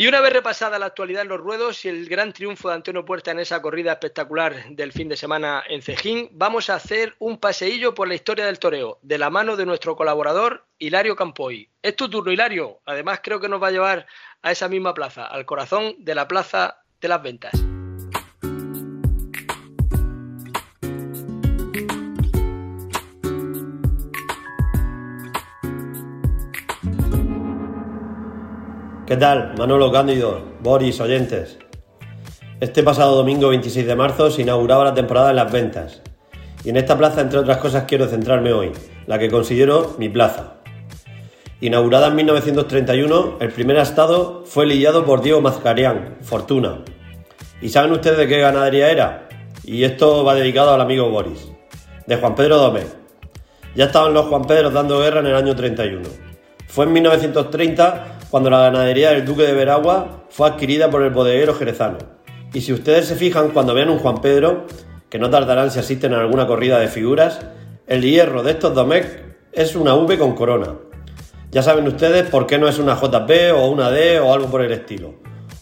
Y 0.00 0.08
una 0.08 0.22
vez 0.22 0.32
repasada 0.32 0.78
la 0.78 0.86
actualidad 0.86 1.20
en 1.20 1.28
los 1.28 1.40
ruedos 1.40 1.84
y 1.84 1.90
el 1.90 2.08
gran 2.08 2.32
triunfo 2.32 2.70
de 2.70 2.74
Antonio 2.74 3.04
Puerta 3.04 3.32
en 3.32 3.38
esa 3.38 3.60
corrida 3.60 3.92
espectacular 3.92 4.70
del 4.70 4.92
fin 4.92 5.10
de 5.10 5.16
semana 5.18 5.62
en 5.68 5.82
Cejín, 5.82 6.30
vamos 6.32 6.70
a 6.70 6.76
hacer 6.76 7.14
un 7.18 7.36
paseillo 7.36 7.94
por 7.94 8.08
la 8.08 8.14
historia 8.14 8.46
del 8.46 8.58
toreo, 8.58 8.98
de 9.02 9.18
la 9.18 9.28
mano 9.28 9.56
de 9.56 9.66
nuestro 9.66 9.96
colaborador 9.96 10.64
Hilario 10.78 11.16
Campoy. 11.16 11.68
Es 11.82 11.96
tu 11.96 12.08
turno, 12.08 12.32
Hilario. 12.32 12.80
Además, 12.86 13.20
creo 13.22 13.40
que 13.40 13.50
nos 13.50 13.62
va 13.62 13.66
a 13.66 13.72
llevar 13.72 14.06
a 14.40 14.50
esa 14.50 14.70
misma 14.70 14.94
plaza, 14.94 15.26
al 15.26 15.44
corazón 15.44 15.94
de 15.98 16.14
la 16.14 16.26
Plaza 16.26 16.80
de 16.98 17.08
las 17.08 17.22
Ventas. 17.22 17.69
¿Qué 29.10 29.16
tal? 29.16 29.54
Manolo 29.58 29.90
Cándido, 29.90 30.40
Boris, 30.60 31.00
oyentes. 31.00 31.58
Este 32.60 32.84
pasado 32.84 33.16
domingo 33.16 33.48
26 33.48 33.84
de 33.84 33.96
marzo 33.96 34.30
se 34.30 34.42
inauguraba 34.42 34.84
la 34.84 34.94
temporada 34.94 35.30
en 35.30 35.34
las 35.34 35.50
ventas. 35.50 36.00
Y 36.62 36.68
en 36.68 36.76
esta 36.76 36.96
plaza, 36.96 37.20
entre 37.20 37.40
otras 37.40 37.56
cosas, 37.56 37.86
quiero 37.88 38.06
centrarme 38.06 38.52
hoy, 38.52 38.70
la 39.08 39.18
que 39.18 39.28
considero 39.28 39.96
mi 39.98 40.08
plaza. 40.08 40.58
Inaugurada 41.60 42.06
en 42.06 42.14
1931, 42.14 43.38
el 43.40 43.50
primer 43.50 43.78
estado 43.78 44.44
fue 44.46 44.64
lidiado 44.66 45.04
por 45.04 45.22
Diego 45.22 45.40
Mazcarián, 45.40 46.18
Fortuna. 46.20 46.84
¿Y 47.60 47.70
saben 47.70 47.90
ustedes 47.90 48.16
de 48.16 48.28
qué 48.28 48.38
ganadería 48.38 48.92
era? 48.92 49.28
Y 49.64 49.82
esto 49.82 50.22
va 50.22 50.36
dedicado 50.36 50.72
al 50.72 50.80
amigo 50.80 51.10
Boris, 51.10 51.48
de 52.06 52.14
Juan 52.14 52.36
Pedro 52.36 52.58
Domé. 52.58 52.84
Ya 53.74 53.86
estaban 53.86 54.14
los 54.14 54.26
Juan 54.26 54.44
Pedros 54.44 54.72
dando 54.72 55.00
guerra 55.00 55.18
en 55.18 55.26
el 55.26 55.34
año 55.34 55.56
31. 55.56 56.08
Fue 56.68 56.84
en 56.84 56.92
1930 56.92 58.19
cuando 58.30 58.48
la 58.48 58.60
ganadería 58.60 59.10
del 59.10 59.24
Duque 59.24 59.42
de 59.42 59.52
Veragua 59.52 60.24
fue 60.30 60.48
adquirida 60.48 60.88
por 60.88 61.02
el 61.02 61.10
bodeguero 61.10 61.54
jerezano. 61.54 61.98
Y 62.54 62.60
si 62.60 62.72
ustedes 62.72 63.06
se 63.06 63.16
fijan 63.16 63.50
cuando 63.50 63.74
vean 63.74 63.90
un 63.90 63.98
Juan 63.98 64.20
Pedro, 64.20 64.66
que 65.08 65.18
no 65.18 65.30
tardarán 65.30 65.70
si 65.70 65.80
asisten 65.80 66.14
a 66.14 66.20
alguna 66.20 66.46
corrida 66.46 66.78
de 66.78 66.88
figuras, 66.88 67.40
el 67.88 68.02
hierro 68.02 68.44
de 68.44 68.52
estos 68.52 68.74
Domecq 68.74 69.06
es 69.52 69.74
una 69.74 69.94
V 69.94 70.16
con 70.16 70.34
corona. 70.34 70.76
Ya 71.50 71.62
saben 71.62 71.88
ustedes 71.88 72.28
por 72.30 72.46
qué 72.46 72.58
no 72.58 72.68
es 72.68 72.78
una 72.78 72.94
JP 72.94 73.30
o 73.56 73.66
una 73.66 73.90
D 73.90 74.20
o 74.20 74.32
algo 74.32 74.48
por 74.48 74.62
el 74.62 74.70
estilo. 74.70 75.14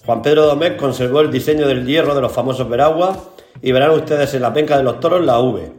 Juan 0.04 0.20
Pedro 0.20 0.46
Domecq 0.46 0.76
conservó 0.76 1.20
el 1.20 1.30
diseño 1.30 1.66
del 1.66 1.86
hierro 1.86 2.14
de 2.14 2.20
los 2.20 2.32
famosos 2.32 2.68
Veragua 2.68 3.30
y 3.62 3.72
verán 3.72 3.92
ustedes 3.92 4.34
en 4.34 4.42
la 4.42 4.52
penca 4.52 4.76
de 4.76 4.82
los 4.82 5.00
toros 5.00 5.24
la 5.24 5.38
V. 5.38 5.72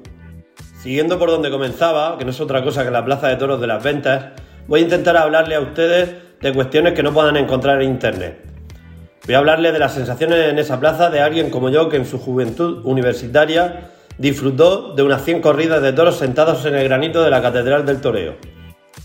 Siguiendo 0.81 1.19
por 1.19 1.29
donde 1.29 1.51
comenzaba, 1.51 2.17
que 2.17 2.25
no 2.25 2.31
es 2.31 2.39
otra 2.39 2.63
cosa 2.63 2.83
que 2.83 2.89
la 2.89 3.05
plaza 3.05 3.27
de 3.27 3.35
toros 3.35 3.61
de 3.61 3.67
las 3.67 3.83
ventas, 3.83 4.41
voy 4.67 4.79
a 4.79 4.83
intentar 4.83 5.17
hablarle 5.17 5.55
a 5.55 5.59
ustedes 5.59 6.28
de 6.41 6.53
cuestiones 6.53 6.93
que 6.93 7.03
no 7.03 7.13
puedan 7.13 7.37
encontrar 7.37 7.81
en 7.81 7.89
Internet. 7.89 8.39
Voy 9.25 9.35
a 9.35 9.39
hablarles 9.39 9.73
de 9.73 9.79
las 9.79 9.93
sensaciones 9.93 10.49
en 10.49 10.57
esa 10.57 10.79
plaza 10.79 11.09
de 11.09 11.21
alguien 11.21 11.49
como 11.49 11.69
yo 11.69 11.89
que 11.89 11.97
en 11.97 12.05
su 12.05 12.17
juventud 12.17 12.81
universitaria 12.85 13.91
disfrutó 14.17 14.93
de 14.95 15.03
unas 15.03 15.23
100 15.23 15.41
corridas 15.41 15.81
de 15.81 15.93
toros 15.93 16.17
sentados 16.17 16.65
en 16.65 16.75
el 16.75 16.85
granito 16.85 17.23
de 17.23 17.29
la 17.29 17.41
Catedral 17.41 17.85
del 17.85 18.01
Toreo. 18.01 18.35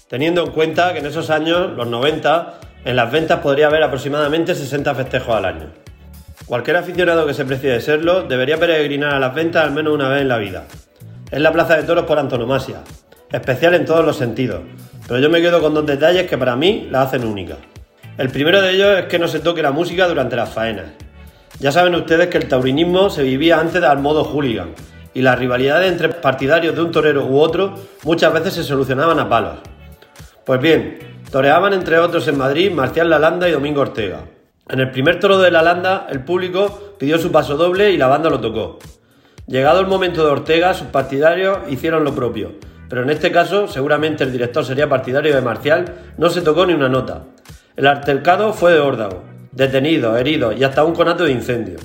Teniendo 0.08 0.44
en 0.44 0.50
cuenta 0.50 0.92
que 0.92 1.00
en 1.00 1.06
esos 1.06 1.30
años, 1.30 1.72
los 1.76 1.88
90, 1.88 2.60
en 2.84 2.96
las 2.96 3.10
ventas 3.10 3.40
podría 3.40 3.66
haber 3.66 3.82
aproximadamente 3.82 4.54
60 4.54 4.94
festejos 4.94 5.34
al 5.34 5.44
año. 5.44 5.66
Cualquier 6.46 6.76
aficionado 6.76 7.26
que 7.26 7.34
se 7.34 7.44
precie 7.44 7.70
de 7.70 7.80
serlo 7.80 8.22
debería 8.22 8.58
peregrinar 8.58 9.14
a 9.14 9.18
las 9.18 9.34
ventas 9.34 9.64
al 9.64 9.72
menos 9.72 9.94
una 9.94 10.08
vez 10.08 10.22
en 10.22 10.28
la 10.28 10.38
vida. 10.38 10.64
Es 11.30 11.40
la 11.40 11.52
plaza 11.52 11.76
de 11.76 11.84
toros 11.84 12.04
por 12.04 12.18
antonomasia, 12.18 12.82
especial 13.34 13.74
en 13.74 13.84
todos 13.84 14.04
los 14.04 14.16
sentidos, 14.16 14.62
pero 15.08 15.18
yo 15.18 15.28
me 15.28 15.40
quedo 15.40 15.60
con 15.60 15.74
dos 15.74 15.84
detalles 15.84 16.28
que 16.28 16.38
para 16.38 16.54
mí 16.56 16.88
la 16.90 17.02
hacen 17.02 17.24
única. 17.24 17.56
El 18.16 18.30
primero 18.30 18.60
de 18.60 18.70
ellos 18.70 18.98
es 18.98 19.04
que 19.06 19.18
no 19.18 19.26
se 19.26 19.40
toque 19.40 19.62
la 19.62 19.72
música 19.72 20.06
durante 20.06 20.36
las 20.36 20.50
faenas. 20.50 20.86
Ya 21.58 21.72
saben 21.72 21.94
ustedes 21.96 22.28
que 22.28 22.38
el 22.38 22.48
taurinismo 22.48 23.10
se 23.10 23.24
vivía 23.24 23.58
antes 23.58 23.82
al 23.82 23.98
modo 23.98 24.24
hooligan 24.24 24.70
y 25.14 25.22
las 25.22 25.38
rivalidades 25.38 25.90
entre 25.90 26.08
partidarios 26.10 26.74
de 26.76 26.82
un 26.82 26.92
torero 26.92 27.26
u 27.26 27.40
otro 27.40 27.74
muchas 28.04 28.32
veces 28.32 28.54
se 28.54 28.62
solucionaban 28.62 29.18
a 29.18 29.28
palos. 29.28 29.58
Pues 30.44 30.60
bien, 30.60 30.98
toreaban 31.30 31.72
entre 31.72 31.98
otros 31.98 32.28
en 32.28 32.38
Madrid 32.38 32.70
Marcial 32.70 33.10
Lalanda 33.10 33.48
y 33.48 33.52
Domingo 33.52 33.80
Ortega. 33.80 34.20
En 34.68 34.80
el 34.80 34.90
primer 34.90 35.18
toro 35.18 35.38
de 35.38 35.50
Lalanda, 35.50 36.06
el 36.08 36.24
público 36.24 36.94
pidió 36.98 37.18
su 37.18 37.32
paso 37.32 37.56
doble 37.56 37.90
y 37.90 37.96
la 37.96 38.06
banda 38.06 38.30
lo 38.30 38.40
tocó. 38.40 38.78
Llegado 39.46 39.80
el 39.80 39.86
momento 39.86 40.24
de 40.24 40.30
Ortega, 40.30 40.72
sus 40.72 40.86
partidarios 40.88 41.58
hicieron 41.68 42.02
lo 42.04 42.14
propio, 42.14 42.52
pero 42.88 43.02
en 43.02 43.10
este 43.10 43.32
caso 43.32 43.68
seguramente 43.68 44.24
el 44.24 44.32
director 44.32 44.64
sería 44.64 44.88
partidario 44.88 45.34
de 45.34 45.40
Marcial, 45.40 45.84
no 46.18 46.30
se 46.30 46.42
tocó 46.42 46.66
ni 46.66 46.74
una 46.74 46.88
nota. 46.88 47.24
El 47.76 47.86
altercado 47.86 48.52
fue 48.52 48.72
de 48.72 48.80
órdago, 48.80 49.24
detenido, 49.52 50.16
herido 50.16 50.52
y 50.52 50.64
hasta 50.64 50.84
un 50.84 50.94
conato 50.94 51.24
de 51.24 51.32
incendio. 51.32 51.78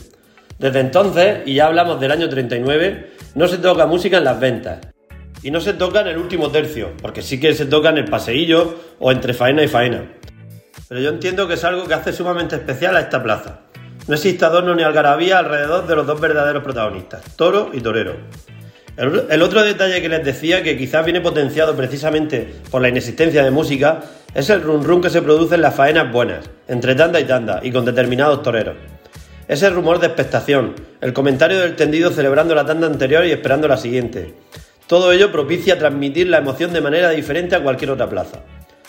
Desde 0.60 0.82
entonces, 0.82 1.40
y 1.46 1.56
ya 1.56 1.68
hablamos 1.68 2.00
del 2.00 2.12
año 2.12 2.28
39, 2.28 3.12
no 3.36 3.48
se 3.48 3.58
toca 3.58 3.86
música 3.86 4.18
en 4.18 4.26
las 4.26 4.40
ventas. 4.40 4.80
Y 5.42 5.52
no 5.52 5.62
se 5.62 5.74
toca 5.74 6.02
en 6.02 6.08
el 6.08 6.18
último 6.18 6.52
tercio, 6.52 6.92
porque 7.02 7.22
sí 7.22 7.40
que 7.40 7.54
se 7.54 7.66
toca 7.66 7.90
en 7.90 7.98
el 7.98 8.06
paseillo 8.06 8.76
o 9.00 9.12
entre 9.12 9.34
faena 9.34 9.64
y 9.64 9.70
faena. 9.70 10.04
Pero 10.90 11.00
yo 11.00 11.10
entiendo 11.12 11.48
que 11.48 11.54
es 11.54 11.64
algo 11.64 11.88
que 11.88 11.94
hace 11.94 12.12
sumamente 12.12 12.58
especial 12.58 12.98
a 12.98 13.00
esta 13.00 13.24
plaza. 13.24 13.62
No 14.08 14.16
existe 14.16 14.44
adorno 14.44 14.76
ni 14.76 14.84
algarabía 14.84 15.40
alrededor 15.40 15.88
de 15.88 15.96
los 15.96 16.08
dos 16.08 16.20
verdaderos 16.20 16.64
protagonistas, 16.64 17.24
toro 17.38 17.70
y 17.72 17.80
torero. 17.80 18.18
El, 19.00 19.42
otro 19.42 19.64
detalle 19.64 20.02
que 20.02 20.10
les 20.10 20.26
decía, 20.26 20.62
que 20.62 20.78
quizás 20.78 21.06
viene 21.06 21.22
potenciado 21.22 21.74
precisamente 21.74 22.46
por 22.70 22.82
la 22.82 22.90
inexistencia 22.90 23.46
de 23.46 23.50
música, 23.50 24.02
es 24.34 24.50
el 24.50 24.62
run 24.62 24.84
run 24.84 25.02
que 25.02 25.10
se 25.10 25.22
produce 25.22 25.56
en 25.56 25.62
las 25.62 25.74
faenas 25.74 26.12
buenas, 26.12 26.50
entre 26.68 26.96
tanda 26.96 27.18
y 27.18 27.24
tanda, 27.24 27.62
y 27.64 27.72
con 27.72 27.86
determinados 27.86 28.44
toreros. 28.44 28.76
Ese 29.48 29.70
rumor 29.70 30.00
de 30.00 30.08
expectación, 30.08 30.76
el 31.00 31.14
comentario 31.14 31.62
del 31.62 31.78
tendido 31.78 32.12
celebrando 32.12 32.54
la 32.56 32.66
tanda 32.66 32.88
anterior 32.88 33.26
y 33.26 33.32
esperando 33.32 33.70
la 33.70 33.78
siguiente. 33.78 34.34
Todo 34.86 35.14
ello 35.14 35.32
propicia 35.32 35.80
transmitir 35.80 36.28
la 36.28 36.40
emoción 36.40 36.74
de 36.74 36.82
manera 36.82 37.12
diferente 37.12 37.56
a 37.56 37.64
cualquier 37.64 37.92
otra 37.92 38.10
plaza. 38.10 38.40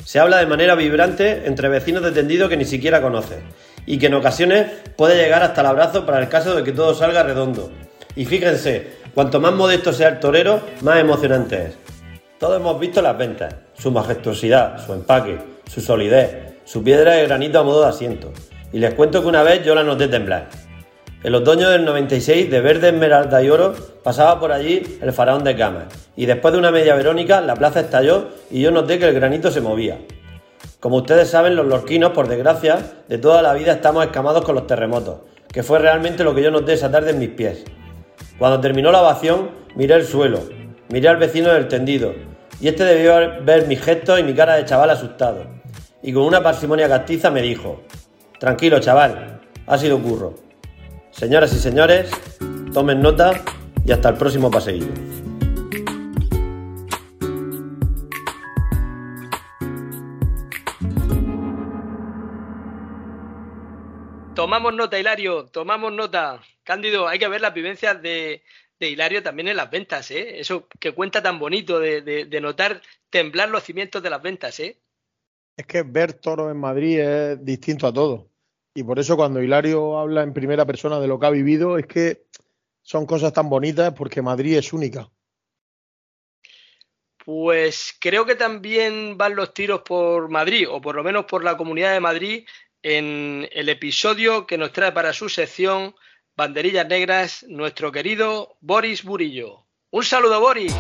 Se 0.04 0.18
habla 0.18 0.38
de 0.38 0.46
manera 0.46 0.74
vibrante 0.74 1.42
entre 1.44 1.68
vecinos 1.68 2.02
de 2.02 2.10
tendido 2.10 2.48
que 2.48 2.56
ni 2.56 2.64
siquiera 2.64 3.00
conocen, 3.00 3.42
y 3.86 3.98
que 3.98 4.06
en 4.06 4.14
ocasiones 4.14 4.66
puede 4.96 5.22
llegar 5.22 5.44
hasta 5.44 5.60
el 5.60 5.68
abrazo 5.68 6.04
para 6.04 6.18
el 6.18 6.28
caso 6.28 6.56
de 6.56 6.64
que 6.64 6.72
todo 6.72 6.96
salga 6.96 7.22
redondo. 7.22 7.70
Y 8.16 8.24
fíjense, 8.24 8.98
Cuanto 9.14 9.40
más 9.40 9.52
modesto 9.52 9.92
sea 9.92 10.08
el 10.08 10.20
torero, 10.20 10.60
más 10.82 11.00
emocionante 11.00 11.66
es. 11.66 11.74
Todos 12.38 12.60
hemos 12.60 12.78
visto 12.78 13.02
las 13.02 13.18
ventas, 13.18 13.54
su 13.74 13.90
majestuosidad, 13.90 14.84
su 14.86 14.92
empaque, 14.92 15.38
su 15.66 15.80
solidez, 15.80 16.54
su 16.64 16.84
piedra 16.84 17.14
de 17.14 17.26
granito 17.26 17.58
a 17.58 17.64
modo 17.64 17.82
de 17.82 17.88
asiento. 17.88 18.32
Y 18.72 18.78
les 18.78 18.94
cuento 18.94 19.20
que 19.20 19.26
una 19.26 19.42
vez 19.42 19.64
yo 19.64 19.74
la 19.74 19.82
noté 19.82 20.06
temblar. 20.06 20.48
El 21.24 21.34
otoño 21.34 21.68
del 21.70 21.84
96, 21.84 22.50
de 22.50 22.60
verde, 22.60 22.88
esmeralda 22.90 23.42
y 23.42 23.50
oro, 23.50 23.74
pasaba 24.04 24.38
por 24.38 24.52
allí 24.52 24.98
el 25.02 25.12
faraón 25.12 25.42
de 25.42 25.56
camas. 25.56 25.84
Y 26.16 26.26
después 26.26 26.52
de 26.52 26.58
una 26.58 26.70
media 26.70 26.94
verónica, 26.94 27.40
la 27.40 27.56
plaza 27.56 27.80
estalló 27.80 28.28
y 28.48 28.62
yo 28.62 28.70
noté 28.70 29.00
que 29.00 29.08
el 29.08 29.14
granito 29.14 29.50
se 29.50 29.60
movía. 29.60 29.98
Como 30.78 30.96
ustedes 30.96 31.28
saben, 31.28 31.56
los 31.56 31.66
lorquinos, 31.66 32.12
por 32.12 32.28
desgracia, 32.28 32.78
de 33.08 33.18
toda 33.18 33.42
la 33.42 33.54
vida 33.54 33.72
estamos 33.72 34.04
escamados 34.04 34.44
con 34.44 34.54
los 34.54 34.68
terremotos, 34.68 35.16
que 35.52 35.64
fue 35.64 35.80
realmente 35.80 36.22
lo 36.22 36.34
que 36.34 36.42
yo 36.42 36.50
noté 36.52 36.74
esa 36.74 36.90
tarde 36.90 37.10
en 37.10 37.18
mis 37.18 37.30
pies. 37.30 37.64
Cuando 38.38 38.60
terminó 38.60 38.90
la 38.92 39.02
ovación, 39.02 39.50
miré 39.76 39.94
el 39.94 40.04
suelo, 40.04 40.40
miré 40.88 41.08
al 41.08 41.16
vecino 41.16 41.52
del 41.52 41.68
tendido, 41.68 42.14
y 42.60 42.68
este 42.68 42.84
debió 42.84 43.42
ver 43.44 43.66
mis 43.66 43.80
gestos 43.80 44.20
y 44.20 44.22
mi 44.22 44.34
cara 44.34 44.56
de 44.56 44.64
chaval 44.64 44.90
asustado. 44.90 45.44
Y 46.02 46.12
con 46.12 46.24
una 46.24 46.42
parsimonia 46.42 46.88
castiza 46.88 47.30
me 47.30 47.42
dijo, 47.42 47.82
tranquilo 48.38 48.80
chaval, 48.80 49.40
ha 49.66 49.78
sido 49.78 50.00
curro. 50.00 50.34
Señoras 51.10 51.52
y 51.52 51.58
señores, 51.58 52.10
tomen 52.72 53.00
nota 53.00 53.32
y 53.84 53.92
hasta 53.92 54.10
el 54.10 54.14
próximo 54.16 54.50
paseillo. 54.50 54.86
Tomamos 64.50 64.74
nota, 64.74 64.98
Hilario, 64.98 65.46
tomamos 65.46 65.92
nota. 65.92 66.42
Cándido, 66.64 67.06
hay 67.06 67.20
que 67.20 67.28
ver 67.28 67.40
las 67.40 67.54
vivencias 67.54 68.02
de, 68.02 68.42
Hilario 68.80 69.22
también 69.22 69.46
en 69.46 69.56
las 69.56 69.70
ventas, 69.70 70.10
¿eh? 70.10 70.40
Eso 70.40 70.66
que 70.80 70.90
cuenta 70.90 71.22
tan 71.22 71.38
bonito 71.38 71.78
de, 71.78 72.40
notar 72.42 72.82
temblar 73.10 73.48
los 73.48 73.62
cimientos 73.62 74.02
de 74.02 74.10
las 74.10 74.20
ventas, 74.20 74.58
¿eh? 74.58 74.76
Es 75.56 75.66
que 75.66 75.84
ver 75.84 76.14
toros 76.14 76.50
en 76.50 76.58
Madrid 76.58 76.98
es 76.98 77.44
distinto 77.44 77.86
a 77.86 77.92
todo. 77.92 78.28
Y 78.74 78.82
por 78.82 78.98
eso 78.98 79.16
cuando 79.16 79.40
Hilario 79.40 79.96
habla 79.96 80.24
en 80.24 80.34
primera 80.34 80.66
persona 80.66 80.98
de 80.98 81.06
lo 81.06 81.20
que 81.20 81.26
ha 81.26 81.30
vivido, 81.30 81.78
es 81.78 81.86
que 81.86 82.24
son 82.82 83.06
cosas 83.06 83.32
tan 83.32 83.48
bonitas 83.48 83.92
porque 83.92 84.20
Madrid 84.20 84.56
es 84.56 84.72
única. 84.72 85.08
Pues 87.24 87.96
creo 88.00 88.26
que 88.26 88.34
también 88.34 89.16
van 89.16 89.36
los 89.36 89.54
tiros 89.54 89.82
por 89.82 90.28
Madrid, 90.28 90.68
o 90.68 90.80
por 90.80 90.96
lo 90.96 91.04
menos 91.04 91.26
por 91.26 91.44
la 91.44 91.56
comunidad 91.56 91.92
de 91.92 92.00
Madrid, 92.00 92.44
en 92.82 93.48
el 93.52 93.68
episodio 93.68 94.46
que 94.46 94.58
nos 94.58 94.72
trae 94.72 94.92
para 94.92 95.12
su 95.12 95.28
sección 95.28 95.94
Banderillas 96.36 96.86
Negras 96.86 97.44
nuestro 97.48 97.92
querido 97.92 98.56
Boris 98.60 99.04
Burillo. 99.04 99.66
Un 99.90 100.04
saludo, 100.04 100.40
Boris. 100.40 100.74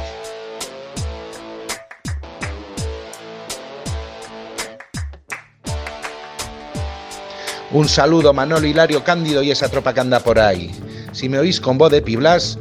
Un 7.72 7.88
saludo, 7.88 8.32
Manolo 8.32 8.66
Hilario 8.66 9.04
Cándido 9.04 9.42
y 9.42 9.50
esa 9.50 9.68
tropa 9.68 9.94
que 9.94 10.00
anda 10.00 10.20
por 10.20 10.40
ahí. 10.40 10.72
Si 11.12 11.28
me 11.28 11.38
oís 11.38 11.60
con 11.60 11.78
voz 11.78 11.92
de 11.92 12.02
Piblas, 12.02 12.58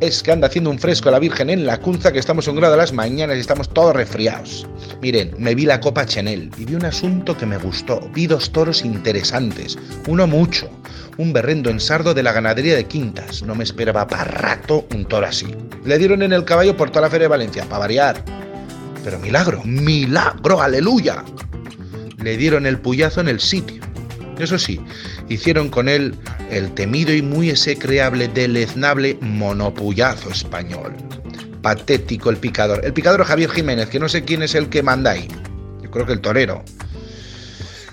es 0.00 0.22
que 0.22 0.32
anda 0.32 0.48
haciendo 0.48 0.70
un 0.70 0.78
fresco 0.78 1.08
a 1.08 1.12
la 1.12 1.18
Virgen 1.18 1.50
en 1.50 1.66
la 1.66 1.78
Cunza, 1.78 2.12
que 2.12 2.18
estamos 2.18 2.48
un 2.48 2.56
grado 2.56 2.74
a 2.74 2.78
las 2.78 2.92
mañanas 2.92 3.36
y 3.36 3.40
estamos 3.40 3.68
todos 3.68 3.94
resfriados. 3.94 4.66
Miren, 5.02 5.34
me 5.38 5.54
vi 5.54 5.66
la 5.66 5.80
Copa 5.80 6.06
Chanel 6.06 6.50
y 6.56 6.64
vi 6.64 6.74
un 6.74 6.84
asunto 6.84 7.36
que 7.36 7.46
me 7.46 7.58
gustó. 7.58 8.00
Vi 8.14 8.26
dos 8.26 8.50
toros 8.50 8.84
interesantes, 8.84 9.78
uno 10.08 10.26
mucho, 10.26 10.70
un 11.18 11.32
berrendo 11.32 11.68
en 11.70 11.80
sardo 11.80 12.14
de 12.14 12.22
la 12.22 12.32
ganadería 12.32 12.76
de 12.76 12.86
Quintas. 12.86 13.42
No 13.42 13.54
me 13.54 13.64
esperaba 13.64 14.06
para 14.06 14.24
rato 14.24 14.86
un 14.94 15.04
toro 15.04 15.26
así. 15.26 15.54
Le 15.84 15.98
dieron 15.98 16.22
en 16.22 16.32
el 16.32 16.44
caballo 16.44 16.76
por 16.76 16.90
toda 16.90 17.02
la 17.02 17.10
Feria 17.10 17.24
de 17.24 17.28
Valencia, 17.28 17.64
para 17.64 17.80
variar. 17.80 18.24
Pero 19.04 19.18
milagro, 19.18 19.62
milagro, 19.64 20.62
aleluya. 20.62 21.24
Le 22.22 22.36
dieron 22.36 22.66
el 22.66 22.78
puyazo 22.78 23.20
en 23.20 23.28
el 23.28 23.40
sitio. 23.40 23.82
Eso 24.40 24.58
sí, 24.58 24.80
hicieron 25.28 25.68
con 25.68 25.88
él 25.88 26.14
el 26.50 26.72
temido 26.72 27.14
y 27.14 27.22
muy 27.22 27.50
execreable, 27.50 28.28
deleznable 28.28 29.18
monopullazo 29.20 30.30
español. 30.30 30.94
Patético 31.62 32.30
el 32.30 32.36
picador. 32.36 32.80
El 32.84 32.92
picador 32.92 33.24
Javier 33.24 33.50
Jiménez, 33.50 33.88
que 33.88 33.98
no 33.98 34.08
sé 34.08 34.24
quién 34.24 34.42
es 34.42 34.54
el 34.54 34.68
que 34.68 34.82
manda 34.82 35.10
ahí. 35.10 35.28
Yo 35.82 35.90
creo 35.90 36.06
que 36.06 36.12
el 36.12 36.20
torero. 36.20 36.64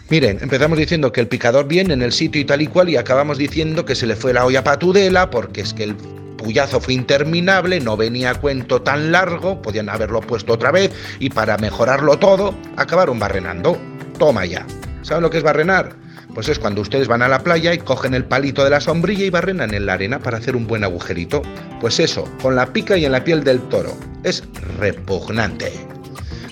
Miren, 0.09 0.37
empezamos 0.41 0.77
diciendo 0.77 1.11
que 1.11 1.19
el 1.19 1.27
picador 1.27 1.67
viene 1.67 1.93
en 1.93 2.01
el 2.01 2.13
sitio 2.13 2.39
y 2.39 2.45
tal 2.45 2.61
y 2.61 2.67
cual 2.67 2.87
y 2.87 2.95
acabamos 2.95 3.37
diciendo 3.37 3.83
que 3.83 3.93
se 3.93 4.07
le 4.07 4.15
fue 4.15 4.31
la 4.31 4.45
olla 4.45 4.63
patudela 4.63 5.29
porque 5.29 5.59
es 5.59 5.73
que 5.73 5.83
el 5.83 5.95
puyazo 6.37 6.79
fue 6.79 6.93
interminable, 6.93 7.81
no 7.81 7.97
venía 7.97 8.31
a 8.31 8.35
cuento 8.35 8.81
tan 8.81 9.11
largo, 9.11 9.61
podían 9.61 9.89
haberlo 9.89 10.21
puesto 10.21 10.53
otra 10.53 10.71
vez 10.71 10.91
y 11.19 11.29
para 11.29 11.57
mejorarlo 11.57 12.17
todo 12.17 12.55
acabaron 12.77 13.19
barrenando. 13.19 13.77
Toma 14.17 14.45
ya. 14.45 14.65
¿Saben 15.01 15.23
lo 15.23 15.29
que 15.29 15.39
es 15.39 15.43
barrenar? 15.43 16.06
Pues 16.37 16.49
es 16.49 16.59
cuando 16.59 16.81
ustedes 16.81 17.07
van 17.07 17.23
a 17.23 17.27
la 17.27 17.39
playa 17.39 17.73
y 17.73 17.79
cogen 17.79 18.13
el 18.13 18.23
palito 18.23 18.63
de 18.63 18.69
la 18.69 18.79
sombrilla 18.79 19.25
y 19.25 19.31
barrenan 19.31 19.73
en 19.73 19.87
la 19.87 19.93
arena 19.93 20.19
para 20.19 20.37
hacer 20.37 20.55
un 20.55 20.67
buen 20.67 20.83
agujerito. 20.83 21.41
Pues 21.81 21.99
eso, 21.99 22.25
con 22.43 22.55
la 22.55 22.71
pica 22.71 22.95
y 22.95 23.05
en 23.05 23.13
la 23.13 23.23
piel 23.23 23.43
del 23.43 23.59
toro. 23.69 23.97
Es 24.23 24.43
repugnante. 24.77 25.71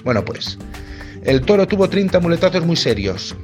Bueno, 0.03 0.25
pues, 0.25 0.57
el 1.23 1.41
toro 1.41 1.67
tuvo 1.67 1.87
30 1.87 2.19
muletazos 2.19 2.65
muy 2.65 2.75
serios. 2.75 3.35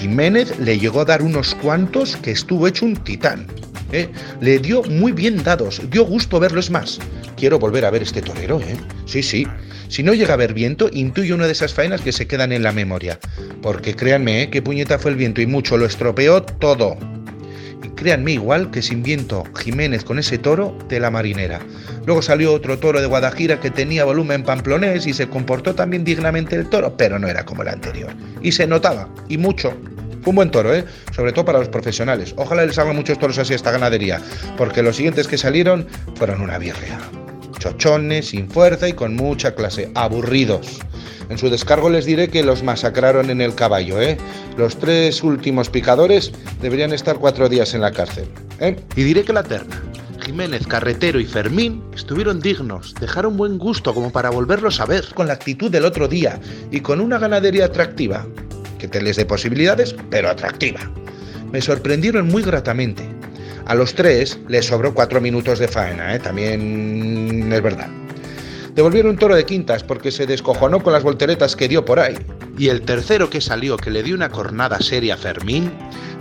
Jiménez 0.00 0.58
le 0.58 0.78
llegó 0.78 1.02
a 1.02 1.04
dar 1.04 1.20
unos 1.20 1.54
cuantos 1.56 2.16
que 2.16 2.30
estuvo 2.30 2.66
hecho 2.66 2.86
un 2.86 2.96
titán. 2.96 3.46
¿eh? 3.92 4.08
Le 4.40 4.58
dio 4.58 4.84
muy 4.84 5.12
bien 5.12 5.44
dados, 5.44 5.82
dio 5.90 6.06
gusto 6.06 6.40
verlo, 6.40 6.60
es 6.60 6.70
más. 6.70 6.98
Quiero 7.36 7.58
volver 7.58 7.84
a 7.84 7.90
ver 7.90 8.02
este 8.02 8.22
torero, 8.22 8.60
¿eh? 8.60 8.76
Sí, 9.06 9.22
sí. 9.22 9.46
Si 9.88 10.02
no 10.02 10.14
llega 10.14 10.30
a 10.30 10.34
haber 10.34 10.54
viento, 10.54 10.88
intuyo 10.92 11.34
una 11.34 11.46
de 11.46 11.52
esas 11.52 11.74
faenas 11.74 12.00
que 12.00 12.12
se 12.12 12.26
quedan 12.26 12.52
en 12.52 12.62
la 12.62 12.72
memoria. 12.72 13.18
Porque 13.62 13.94
créanme, 13.94 14.42
¿eh? 14.42 14.50
que 14.50 14.62
puñeta 14.62 14.98
fue 14.98 15.10
el 15.10 15.16
viento 15.16 15.40
y 15.40 15.46
mucho 15.46 15.76
lo 15.76 15.86
estropeó 15.86 16.42
todo. 16.42 16.96
Y 17.82 17.88
créanme 17.90 18.32
igual 18.32 18.70
que 18.70 18.82
sin 18.82 19.02
viento, 19.02 19.44
Jiménez 19.56 20.04
con 20.04 20.18
ese 20.18 20.38
toro 20.38 20.76
de 20.88 21.00
la 21.00 21.10
marinera. 21.10 21.60
Luego 22.06 22.22
salió 22.22 22.52
otro 22.54 22.78
toro 22.78 23.00
de 23.00 23.06
Guadajira 23.06 23.60
que 23.60 23.70
tenía 23.70 24.04
volumen 24.04 24.42
pamplonés 24.42 25.06
y 25.06 25.12
se 25.12 25.28
comportó 25.28 25.74
también 25.74 26.04
dignamente 26.04 26.56
el 26.56 26.68
toro, 26.68 26.96
pero 26.96 27.18
no 27.18 27.28
era 27.28 27.44
como 27.44 27.62
el 27.62 27.68
anterior. 27.68 28.12
Y 28.42 28.52
se 28.52 28.66
notaba, 28.66 29.08
y 29.28 29.38
mucho. 29.38 29.76
Fue 30.22 30.30
un 30.30 30.36
buen 30.36 30.50
toro, 30.50 30.74
¿eh? 30.74 30.84
Sobre 31.14 31.32
todo 31.32 31.44
para 31.44 31.58
los 31.58 31.68
profesionales. 31.68 32.32
Ojalá 32.36 32.64
les 32.64 32.78
hagan 32.78 32.96
muchos 32.96 33.18
toros 33.18 33.38
así 33.38 33.52
a 33.52 33.56
esta 33.56 33.70
ganadería, 33.70 34.22
porque 34.56 34.82
los 34.82 34.96
siguientes 34.96 35.28
que 35.28 35.36
salieron 35.36 35.86
fueron 36.16 36.40
una 36.40 36.56
birria 36.56 36.98
chochones, 37.64 38.28
sin 38.28 38.48
fuerza 38.48 38.88
y 38.88 38.92
con 38.92 39.16
mucha 39.16 39.54
clase, 39.54 39.90
aburridos. 39.94 40.80
En 41.30 41.38
su 41.38 41.48
descargo 41.48 41.88
les 41.88 42.04
diré 42.04 42.28
que 42.28 42.42
los 42.42 42.62
masacraron 42.62 43.30
en 43.30 43.40
el 43.40 43.54
caballo, 43.54 44.00
¿eh? 44.00 44.18
Los 44.58 44.76
tres 44.76 45.22
últimos 45.22 45.70
picadores 45.70 46.32
deberían 46.60 46.92
estar 46.92 47.16
cuatro 47.16 47.48
días 47.48 47.72
en 47.72 47.80
la 47.80 47.92
cárcel, 47.92 48.26
¿eh? 48.60 48.76
Y 48.94 49.04
diré 49.04 49.24
que 49.24 49.32
la 49.32 49.42
terna, 49.42 49.82
Jiménez, 50.24 50.66
Carretero 50.66 51.18
y 51.18 51.24
Fermín 51.24 51.82
estuvieron 51.94 52.40
dignos, 52.40 52.94
dejaron 53.00 53.36
buen 53.36 53.58
gusto 53.58 53.94
como 53.94 54.12
para 54.12 54.30
volverlos 54.30 54.80
a 54.80 54.86
ver, 54.86 55.06
con 55.14 55.26
la 55.26 55.32
actitud 55.32 55.70
del 55.70 55.86
otro 55.86 56.08
día 56.08 56.38
y 56.70 56.80
con 56.80 57.00
una 57.00 57.18
ganadería 57.18 57.66
atractiva, 57.66 58.26
que 58.78 58.88
te 58.88 59.00
les 59.00 59.16
dé 59.16 59.24
posibilidades, 59.24 59.96
pero 60.10 60.28
atractiva. 60.28 60.80
Me 61.52 61.62
sorprendieron 61.62 62.28
muy 62.28 62.42
gratamente. 62.42 63.08
A 63.66 63.74
los 63.74 63.94
tres 63.94 64.38
les 64.48 64.66
sobró 64.66 64.92
cuatro 64.92 65.20
minutos 65.20 65.58
de 65.58 65.68
faena, 65.68 66.14
¿eh? 66.14 66.18
también 66.18 67.50
es 67.52 67.62
verdad. 67.62 67.88
Devolvieron 68.74 69.12
un 69.12 69.18
toro 69.18 69.36
de 69.36 69.46
quintas 69.46 69.82
porque 69.82 70.10
se 70.10 70.26
descojonó 70.26 70.82
con 70.82 70.92
las 70.92 71.02
volteretas 71.02 71.56
que 71.56 71.68
dio 71.68 71.84
por 71.84 72.00
ahí. 72.00 72.16
Y 72.58 72.68
el 72.68 72.82
tercero 72.82 73.30
que 73.30 73.40
salió, 73.40 73.76
que 73.76 73.90
le 73.90 74.02
dio 74.02 74.14
una 74.14 74.28
cornada 74.28 74.80
seria 74.80 75.14
a 75.14 75.16
Fermín, 75.16 75.72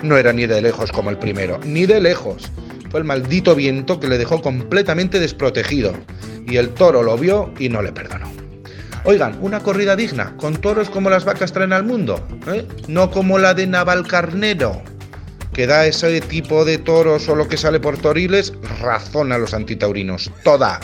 no 0.04 0.18
era 0.18 0.32
ni 0.32 0.46
de 0.46 0.62
lejos 0.62 0.92
como 0.92 1.10
el 1.10 1.18
primero, 1.18 1.60
ni 1.66 1.86
de 1.86 2.00
lejos. 2.00 2.44
Fue 2.92 3.00
el 3.00 3.06
maldito 3.06 3.56
viento 3.56 4.00
que 4.00 4.08
le 4.08 4.18
dejó 4.20 4.42
completamente 4.42 5.20
desprotegido. 5.20 5.94
Y 6.46 6.58
el 6.58 6.70
toro 6.70 7.02
lo 7.02 7.18
vio 7.18 7.52
y 7.60 7.70
no 7.70 7.82
le 7.82 7.92
perdonó. 7.92 8.32
Oigan, 9.06 9.38
una 9.42 9.60
corrida 9.60 9.96
digna, 9.96 10.38
con 10.38 10.56
toros 10.56 10.90
como 10.90 11.10
las 11.10 11.26
vacas 11.26 11.52
traen 11.52 11.74
al 11.74 11.84
mundo, 11.84 12.26
¿eh? 12.48 12.66
no 12.88 13.12
como 13.12 13.38
la 13.38 13.54
de 13.54 13.68
Navalcarnero, 13.68 14.82
que 15.54 15.68
da 15.68 15.86
ese 15.86 16.20
tipo 16.22 16.66
de 16.66 16.78
toros 16.78 17.30
o 17.30 17.36
lo 17.36 17.48
que 17.48 17.58
sale 17.58 17.80
por 17.80 17.98
toriles 17.98 18.54
razón 18.80 19.32
a 19.32 19.38
los 19.38 19.54
antitaurinos, 19.54 20.32
toda. 20.44 20.80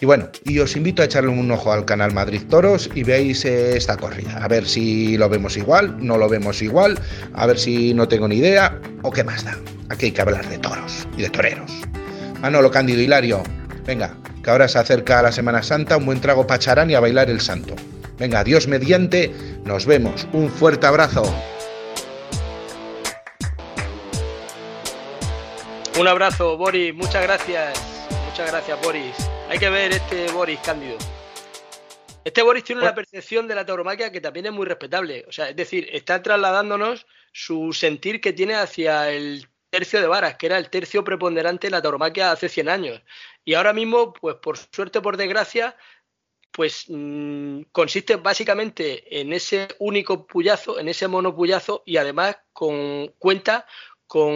Y 0.00 0.04
bueno, 0.04 0.28
y 0.44 0.58
os 0.58 0.76
invito 0.76 1.00
a 1.00 1.06
echarle 1.06 1.30
un 1.30 1.50
ojo 1.50 1.72
al 1.72 1.86
canal 1.86 2.12
Madrid 2.12 2.42
Toros 2.50 2.90
y 2.94 3.02
veáis 3.02 3.46
eh, 3.46 3.76
esta 3.76 3.96
corrida. 3.96 4.38
A 4.44 4.48
ver 4.48 4.66
si 4.66 5.16
lo 5.16 5.28
vemos 5.30 5.56
igual, 5.56 5.96
no 5.98 6.18
lo 6.18 6.28
vemos 6.28 6.60
igual, 6.60 6.98
a 7.32 7.46
ver 7.46 7.58
si 7.58 7.94
no 7.94 8.06
tengo 8.06 8.28
ni 8.28 8.36
idea 8.36 8.78
o 9.02 9.10
qué 9.10 9.24
más 9.24 9.44
da. 9.44 9.56
Aquí 9.88 10.06
hay 10.06 10.12
que 10.12 10.20
hablar 10.20 10.46
de 10.48 10.58
toros 10.58 11.08
y 11.16 11.22
de 11.22 11.30
toreros. 11.30 11.72
Manolo 12.42 12.70
Cándido 12.70 13.00
Hilario, 13.00 13.42
venga, 13.86 14.14
que 14.42 14.50
ahora 14.50 14.68
se 14.68 14.78
acerca 14.78 15.20
a 15.20 15.22
la 15.22 15.32
Semana 15.32 15.62
Santa, 15.62 15.96
un 15.96 16.04
buen 16.04 16.20
trago 16.20 16.46
pacharán 16.46 16.90
y 16.90 16.94
a 16.94 17.00
bailar 17.00 17.30
el 17.30 17.40
santo. 17.40 17.74
Venga, 18.18 18.44
Dios 18.44 18.68
mediante, 18.68 19.32
nos 19.64 19.86
vemos. 19.86 20.28
Un 20.32 20.50
fuerte 20.50 20.86
abrazo. 20.86 21.24
Un 25.98 26.06
abrazo, 26.06 26.58
Boris. 26.58 26.94
Muchas 26.94 27.22
gracias. 27.22 28.06
Muchas 28.28 28.50
gracias, 28.50 28.82
Boris. 28.82 29.16
Hay 29.48 29.58
que 29.58 29.70
ver 29.70 29.92
este 29.92 30.30
Boris 30.30 30.60
Cándido. 30.60 30.98
Este 32.22 32.42
Boris 32.42 32.64
tiene 32.64 32.82
una 32.82 32.94
percepción 32.94 33.48
de 33.48 33.54
la 33.54 33.64
tauromaquia 33.64 34.12
que 34.12 34.20
también 34.20 34.44
es 34.44 34.52
muy 34.52 34.66
respetable. 34.66 35.24
O 35.26 35.32
sea, 35.32 35.48
es 35.48 35.56
decir, 35.56 35.88
está 35.90 36.22
trasladándonos 36.22 37.06
su 37.32 37.72
sentir 37.72 38.20
que 38.20 38.34
tiene 38.34 38.56
hacia 38.56 39.08
el 39.10 39.48
tercio 39.70 40.02
de 40.02 40.06
varas, 40.06 40.36
que 40.36 40.46
era 40.46 40.58
el 40.58 40.68
tercio 40.68 41.02
preponderante 41.02 41.68
en 41.68 41.72
la 41.72 41.80
tauromaquia 41.80 42.30
hace 42.30 42.50
100 42.50 42.68
años. 42.68 43.00
Y 43.42 43.54
ahora 43.54 43.72
mismo, 43.72 44.12
pues 44.12 44.36
por 44.36 44.58
suerte, 44.58 45.00
por 45.00 45.16
desgracia, 45.16 45.76
pues 46.50 46.86
mmm, 46.88 47.62
consiste 47.72 48.16
básicamente 48.16 49.20
en 49.20 49.32
ese 49.32 49.68
único 49.78 50.26
puyazo, 50.26 50.78
en 50.78 50.88
ese 50.88 51.08
monopullazo 51.08 51.82
y 51.86 51.96
además 51.96 52.36
con 52.52 53.08
cuenta 53.18 53.66
con 54.06 54.32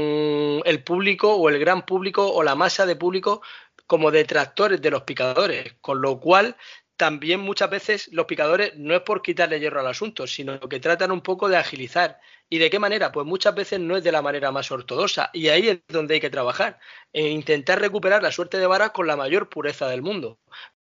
el 0.65 0.83
público 0.85 1.35
o 1.35 1.49
el 1.49 1.59
gran 1.59 1.87
público 1.87 2.33
o 2.33 2.43
la 2.43 2.55
masa 2.55 2.87
de 2.87 2.97
público 2.97 3.43
como 3.87 4.11
detractores 4.11 4.81
de 4.81 4.91
los 4.91 5.03
picadores, 5.03 5.75
con 5.81 6.01
lo 6.01 6.21
cual 6.21 6.57
también 6.97 7.41
muchas 7.41 7.71
veces 7.71 8.09
los 8.13 8.27
picadores 8.27 8.77
no 8.77 8.95
es 8.95 9.01
por 9.01 9.23
quitarle 9.23 9.59
hierro 9.59 9.81
al 9.81 9.87
asunto, 9.87 10.27
sino 10.27 10.61
que 10.61 10.81
tratan 10.81 11.11
un 11.11 11.23
poco 11.23 11.49
de 11.49 11.57
agilizar. 11.57 12.21
¿Y 12.49 12.59
de 12.59 12.69
qué 12.69 12.79
manera? 12.79 13.11
Pues 13.11 13.27
muchas 13.27 13.55
veces 13.55 13.81
no 13.81 13.97
es 13.97 14.05
de 14.05 14.13
la 14.13 14.21
manera 14.21 14.53
más 14.53 14.71
ortodoxa 14.71 15.31
y 15.33 15.49
ahí 15.49 15.69
es 15.69 15.79
donde 15.89 16.15
hay 16.15 16.21
que 16.21 16.29
trabajar, 16.29 16.79
e 17.13 17.29
intentar 17.29 17.81
recuperar 17.81 18.23
la 18.23 18.31
suerte 18.31 18.59
de 18.59 18.67
varas 18.67 18.91
con 18.91 19.07
la 19.07 19.17
mayor 19.17 19.49
pureza 19.49 19.89
del 19.89 20.03
mundo. 20.03 20.39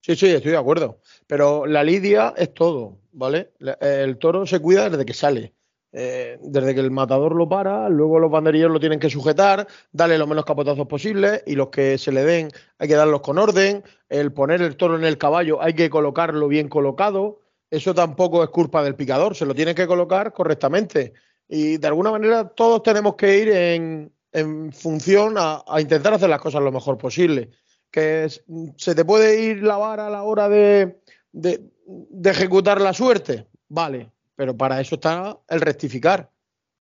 Sí, 0.03 0.14
sí, 0.14 0.27
estoy 0.27 0.51
de 0.51 0.59
acuerdo. 0.59 1.01
Pero 1.27 1.64
la 1.64 1.83
lidia 1.83 2.35
es 2.37 2.53
todo, 2.53 2.99
¿vale? 3.12 3.53
El 3.81 4.18
toro 4.18 4.47
se 4.47 4.61
cuida 4.61 4.91
desde 4.91 5.07
que 5.07 5.14
sale. 5.14 5.55
Eh, 5.97 6.39
desde 6.43 6.75
que 6.75 6.81
el 6.81 6.91
matador 6.91 7.37
lo 7.37 7.49
para, 7.49 7.89
luego 7.89 8.19
los 8.19 8.29
banderilleros 8.29 8.73
lo 8.73 8.81
tienen 8.81 8.99
que 8.99 9.09
sujetar, 9.09 9.69
darle 9.93 10.19
los 10.19 10.27
menos 10.27 10.45
capotazos 10.45 10.89
posibles 10.89 11.45
y 11.47 11.55
los 11.55 11.69
que 11.69 11.99
se 11.99 12.11
le 12.11 12.25
den 12.25 12.51
hay 12.79 12.89
que 12.89 12.97
darlos 12.97 13.21
con 13.21 13.39
orden. 13.39 13.85
El 14.09 14.33
poner 14.33 14.61
el 14.61 14.77
toro 14.77 14.97
en 14.97 15.05
el 15.05 15.19
caballo 15.19 15.63
hay 15.63 15.75
que 15.75 15.89
colocarlo 15.91 16.49
bien 16.49 16.69
colocado. 16.69 17.39
Eso 17.71 17.95
tampoco 17.95 18.43
es 18.43 18.51
culpa 18.51 18.83
del 18.83 18.97
picador, 18.97 19.37
se 19.37 19.47
lo 19.47 19.55
tiene 19.55 19.73
que 19.77 19.87
colocar 19.87 20.33
correctamente. 20.33 21.13
Y 21.49 21.77
de 21.77 21.87
alguna 21.87 22.11
manera 22.11 22.49
todos 22.49 22.83
tenemos 22.83 23.15
que 23.15 23.39
ir 23.39 23.49
en, 23.51 24.73
función 24.73 25.37
a, 25.39 25.63
intentar 25.79 26.15
hacer 26.15 26.29
las 26.29 26.41
cosas 26.41 26.61
lo 26.61 26.73
mejor 26.73 26.99
posible. 26.99 27.51
Que 27.93 28.29
se 28.77 28.95
te 28.97 29.05
puede 29.05 29.41
ir 29.45 29.63
la 29.63 29.77
vara 29.77 30.09
a 30.09 30.11
la 30.11 30.25
hora 30.25 30.49
de 30.49 30.99
ejecutar 32.25 32.81
la 32.81 32.93
suerte, 32.93 33.47
vale, 33.69 34.11
pero 34.37 34.57
para 34.57 34.80
eso 34.80 34.97
está 34.97 35.39
el 35.49 35.61
rectificar. 35.61 36.30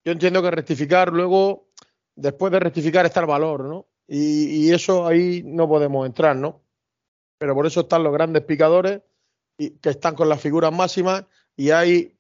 Yo 0.05 0.13
entiendo 0.13 0.43
que 0.43 0.51
rectificar 0.51 1.13
luego, 1.13 1.69
después 2.15 2.53
de 2.53 2.61
rectificar 2.61 3.07
está 3.07 3.21
el 3.21 3.27
valor, 3.27 3.65
¿no? 3.65 3.87
Y, 4.13 4.73
eso 4.73 5.07
ahí 5.07 5.43
no 5.45 5.69
podemos 5.69 6.05
entrar, 6.05 6.35
¿no? 6.35 6.63
Pero 7.39 7.55
por 7.55 7.67
eso 7.67 7.83
están 7.83 8.03
los 8.03 8.13
grandes 8.13 8.43
picadores 8.43 9.03
y, 9.57 9.71
que 9.71 9.91
están 9.91 10.17
con 10.17 10.29
las 10.29 10.41
figuras 10.41 10.73
máximas 10.73 11.27
y 11.57 11.71
hay, 11.71 12.17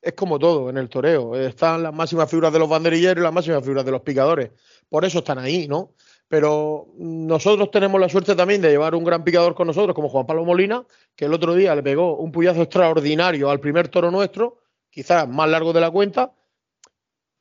es 0.00 0.14
como 0.14 0.38
todo 0.38 0.70
en 0.70 0.78
el 0.78 0.88
toreo, 0.88 1.36
están 1.36 1.82
las 1.82 1.92
máximas 1.92 2.30
figuras 2.30 2.52
de 2.52 2.58
los 2.58 2.68
banderilleros 2.68 3.20
y 3.20 3.24
las 3.24 3.32
máximas 3.32 3.62
figuras 3.62 3.84
de 3.84 3.90
los 3.90 4.00
picadores. 4.00 4.52
Por 4.88 5.04
eso 5.04 5.18
están 5.18 5.38
ahí, 5.38 5.68
¿no? 5.68 5.92
Pero 6.28 6.88
nosotros 6.96 7.70
tenemos 7.70 8.00
la 8.00 8.08
suerte 8.08 8.34
también 8.34 8.62
de 8.62 8.70
llevar 8.70 8.94
un 8.94 9.04
gran 9.04 9.22
picador 9.22 9.54
con 9.54 9.66
nosotros, 9.66 9.94
como 9.94 10.08
Juan 10.08 10.26
Pablo 10.26 10.44
Molina, 10.44 10.86
que 11.14 11.26
el 11.26 11.34
otro 11.34 11.54
día 11.54 11.74
le 11.74 11.82
pegó 11.82 12.16
un 12.16 12.32
puyazo 12.32 12.62
extraordinario 12.62 13.50
al 13.50 13.60
primer 13.60 13.88
toro 13.88 14.10
nuestro, 14.10 14.63
quizás 14.94 15.28
más 15.28 15.48
largo 15.50 15.72
de 15.72 15.80
la 15.80 15.90
cuenta, 15.90 16.32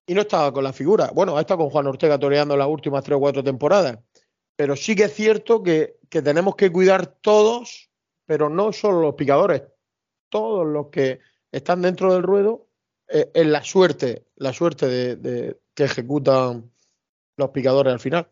y 0.08 0.16
no 0.16 0.22
estaba 0.22 0.52
con 0.52 0.64
la 0.64 0.74
figura. 0.74 1.12
Bueno, 1.14 1.38
ha 1.38 1.42
estado 1.42 1.60
con 1.60 1.70
Juan 1.70 1.88
Ortega 1.88 2.18
toreando 2.18 2.58
las 2.58 2.68
últimas 2.68 3.04
tres 3.04 3.16
o 3.16 3.20
cuatro 3.20 3.44
temporadas. 3.44 4.00
Pero 4.56 4.76
sí 4.76 4.96
que 4.96 5.04
es 5.04 5.14
cierto 5.14 5.62
que, 5.62 5.98
que 6.10 6.22
tenemos 6.22 6.56
que 6.56 6.72
cuidar 6.72 7.06
todos, 7.06 7.90
pero 8.26 8.50
no 8.50 8.74
solo 8.74 9.02
los 9.02 9.16
picadores, 9.16 9.64
todos 10.30 10.66
los 10.66 10.88
que 10.88 11.20
están 11.52 11.84
dentro 11.84 12.12
del 12.12 12.24
ruedo, 12.24 12.68
eh, 13.08 13.30
en 13.36 13.52
la 13.52 13.64
suerte, 13.64 14.26
la 14.36 14.52
suerte 14.52 14.88
de, 14.88 15.16
de, 15.16 15.60
que 15.76 15.84
ejecutan 15.84 16.72
los 17.38 17.50
picadores 17.52 17.94
al 17.94 18.00
final. 18.00 18.28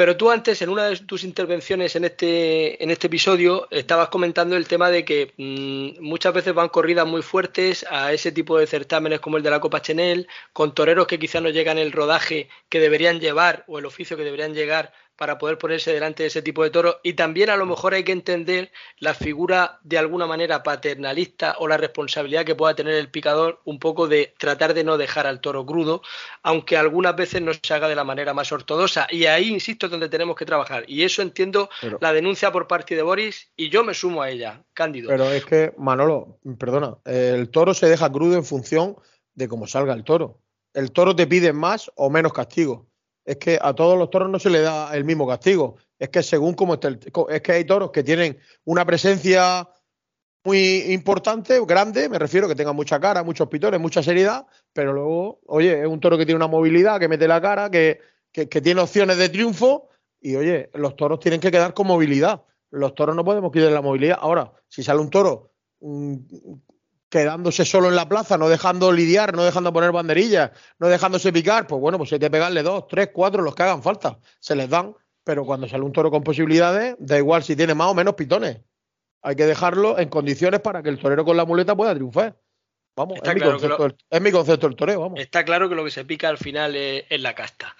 Pero 0.00 0.16
tú 0.16 0.30
antes, 0.30 0.62
en 0.62 0.70
una 0.70 0.86
de 0.86 0.96
tus 0.96 1.24
intervenciones 1.24 1.94
en 1.94 2.06
este, 2.06 2.82
en 2.82 2.90
este 2.90 3.08
episodio, 3.08 3.68
estabas 3.70 4.08
comentando 4.08 4.56
el 4.56 4.66
tema 4.66 4.88
de 4.88 5.04
que 5.04 5.34
mmm, 5.36 6.02
muchas 6.02 6.32
veces 6.32 6.54
van 6.54 6.70
corridas 6.70 7.06
muy 7.06 7.20
fuertes 7.20 7.84
a 7.90 8.10
ese 8.10 8.32
tipo 8.32 8.56
de 8.56 8.66
certámenes 8.66 9.20
como 9.20 9.36
el 9.36 9.42
de 9.42 9.50
la 9.50 9.60
Copa 9.60 9.82
Chenel, 9.82 10.26
con 10.54 10.74
toreros 10.74 11.06
que 11.06 11.18
quizás 11.18 11.42
no 11.42 11.50
llegan 11.50 11.76
el 11.76 11.92
rodaje 11.92 12.48
que 12.70 12.80
deberían 12.80 13.20
llevar 13.20 13.64
o 13.68 13.78
el 13.78 13.84
oficio 13.84 14.16
que 14.16 14.24
deberían 14.24 14.54
llegar 14.54 14.94
para 15.20 15.36
poder 15.36 15.58
ponerse 15.58 15.92
delante 15.92 16.22
de 16.22 16.28
ese 16.28 16.40
tipo 16.40 16.64
de 16.64 16.70
toros 16.70 16.96
y 17.02 17.12
también 17.12 17.50
a 17.50 17.56
lo 17.58 17.66
mejor 17.66 17.92
hay 17.92 18.04
que 18.04 18.12
entender 18.12 18.72
la 19.00 19.12
figura 19.12 19.78
de 19.82 19.98
alguna 19.98 20.26
manera 20.26 20.62
paternalista 20.62 21.56
o 21.58 21.68
la 21.68 21.76
responsabilidad 21.76 22.46
que 22.46 22.54
pueda 22.54 22.74
tener 22.74 22.94
el 22.94 23.10
picador 23.10 23.60
un 23.66 23.78
poco 23.78 24.08
de 24.08 24.32
tratar 24.38 24.72
de 24.72 24.82
no 24.82 24.96
dejar 24.96 25.26
al 25.26 25.42
toro 25.42 25.66
crudo, 25.66 26.00
aunque 26.42 26.78
algunas 26.78 27.16
veces 27.16 27.42
no 27.42 27.52
se 27.52 27.74
haga 27.74 27.86
de 27.86 27.96
la 27.96 28.02
manera 28.02 28.32
más 28.32 28.50
ortodoxa 28.50 29.08
y 29.10 29.26
ahí 29.26 29.50
insisto 29.50 29.84
es 29.84 29.92
donde 29.92 30.08
tenemos 30.08 30.36
que 30.36 30.46
trabajar 30.46 30.84
y 30.86 31.02
eso 31.02 31.20
entiendo 31.20 31.68
pero, 31.82 31.98
la 32.00 32.14
denuncia 32.14 32.50
por 32.50 32.66
parte 32.66 32.96
de 32.96 33.02
Boris 33.02 33.50
y 33.58 33.68
yo 33.68 33.84
me 33.84 33.92
sumo 33.92 34.22
a 34.22 34.30
ella, 34.30 34.64
Cándido. 34.72 35.10
Pero 35.10 35.30
es 35.30 35.44
que 35.44 35.74
Manolo, 35.76 36.38
perdona, 36.58 36.96
el 37.04 37.50
toro 37.50 37.74
se 37.74 37.90
deja 37.90 38.10
crudo 38.10 38.36
en 38.36 38.44
función 38.46 38.96
de 39.34 39.48
cómo 39.48 39.66
salga 39.66 39.92
el 39.92 40.02
toro. 40.02 40.38
El 40.72 40.92
toro 40.92 41.14
te 41.14 41.26
pide 41.26 41.52
más 41.52 41.90
o 41.96 42.08
menos 42.08 42.32
castigo 42.32 42.89
es 43.24 43.36
que 43.36 43.58
a 43.60 43.74
todos 43.74 43.98
los 43.98 44.10
toros 44.10 44.30
no 44.30 44.38
se 44.38 44.50
le 44.50 44.60
da 44.60 44.94
el 44.94 45.04
mismo 45.04 45.26
castigo. 45.26 45.76
Es 45.98 46.08
que 46.08 46.22
según 46.22 46.54
cómo 46.54 46.74
esté 46.74 46.88
el, 46.88 47.00
es 47.28 47.42
que 47.42 47.52
hay 47.52 47.64
toros 47.64 47.90
que 47.90 48.02
tienen 48.02 48.38
una 48.64 48.84
presencia 48.84 49.68
muy 50.44 50.92
importante, 50.92 51.60
grande, 51.66 52.08
me 52.08 52.18
refiero 52.18 52.48
que 52.48 52.54
tengan 52.54 52.74
mucha 52.74 52.98
cara, 52.98 53.22
muchos 53.22 53.48
pitones, 53.48 53.78
mucha 53.78 54.02
seriedad, 54.02 54.46
pero 54.72 54.92
luego, 54.92 55.40
oye, 55.46 55.82
es 55.82 55.86
un 55.86 56.00
toro 56.00 56.16
que 56.16 56.24
tiene 56.24 56.36
una 56.36 56.46
movilidad, 56.46 56.98
que 56.98 57.08
mete 57.08 57.28
la 57.28 57.42
cara, 57.42 57.70
que, 57.70 58.00
que, 58.32 58.46
tiene 58.46 58.80
opciones 58.80 59.18
de 59.18 59.28
triunfo, 59.28 59.90
y 60.18 60.36
oye, 60.36 60.70
los 60.74 60.96
toros 60.96 61.20
tienen 61.20 61.40
que 61.40 61.50
quedar 61.50 61.74
con 61.74 61.86
movilidad. 61.86 62.42
Los 62.70 62.94
toros 62.94 63.14
no 63.16 63.24
podemos 63.24 63.52
quitar 63.52 63.70
la 63.72 63.82
movilidad. 63.82 64.18
Ahora, 64.20 64.52
si 64.68 64.82
sale 64.82 65.00
un 65.00 65.10
toro 65.10 65.52
quedándose 67.10 67.64
solo 67.64 67.88
en 67.88 67.96
la 67.96 68.08
plaza, 68.08 68.38
no 68.38 68.48
dejando 68.48 68.92
lidiar, 68.92 69.34
no 69.34 69.44
dejando 69.44 69.72
poner 69.72 69.92
banderillas, 69.92 70.52
no 70.78 70.86
dejándose 70.88 71.32
picar, 71.32 71.66
pues 71.66 71.80
bueno, 71.80 71.98
pues 71.98 72.12
hay 72.12 72.20
que 72.20 72.30
pegarle 72.30 72.62
dos, 72.62 72.86
tres, 72.86 73.10
cuatro, 73.12 73.42
los 73.42 73.54
que 73.54 73.64
hagan 73.64 73.82
falta. 73.82 74.18
Se 74.38 74.54
les 74.54 74.70
dan, 74.70 74.94
pero 75.24 75.44
cuando 75.44 75.68
sale 75.68 75.82
un 75.82 75.92
toro 75.92 76.10
con 76.10 76.22
posibilidades, 76.22 76.94
da 76.98 77.18
igual 77.18 77.42
si 77.42 77.56
tiene 77.56 77.74
más 77.74 77.88
o 77.88 77.94
menos 77.94 78.14
pitones. 78.14 78.58
Hay 79.22 79.36
que 79.36 79.44
dejarlo 79.44 79.98
en 79.98 80.08
condiciones 80.08 80.60
para 80.60 80.82
que 80.82 80.88
el 80.88 80.98
torero 80.98 81.24
con 81.24 81.36
la 81.36 81.44
muleta 81.44 81.76
pueda 81.76 81.94
triunfar. 81.94 82.38
Vamos, 82.96 83.16
es, 83.16 83.22
claro 83.22 83.38
mi 83.38 83.44
concepto, 83.44 83.88
lo, 83.88 83.94
es, 84.08 84.20
mi 84.20 84.30
concepto, 84.30 84.68
del 84.68 84.76
toreo, 84.76 85.00
vamos. 85.00 85.20
Está 85.20 85.44
claro 85.44 85.68
que 85.68 85.74
lo 85.74 85.84
que 85.84 85.90
se 85.90 86.04
pica 86.04 86.28
al 86.28 86.38
final 86.38 86.76
es, 86.76 87.04
es 87.08 87.20
la 87.20 87.34
casta. 87.34 87.76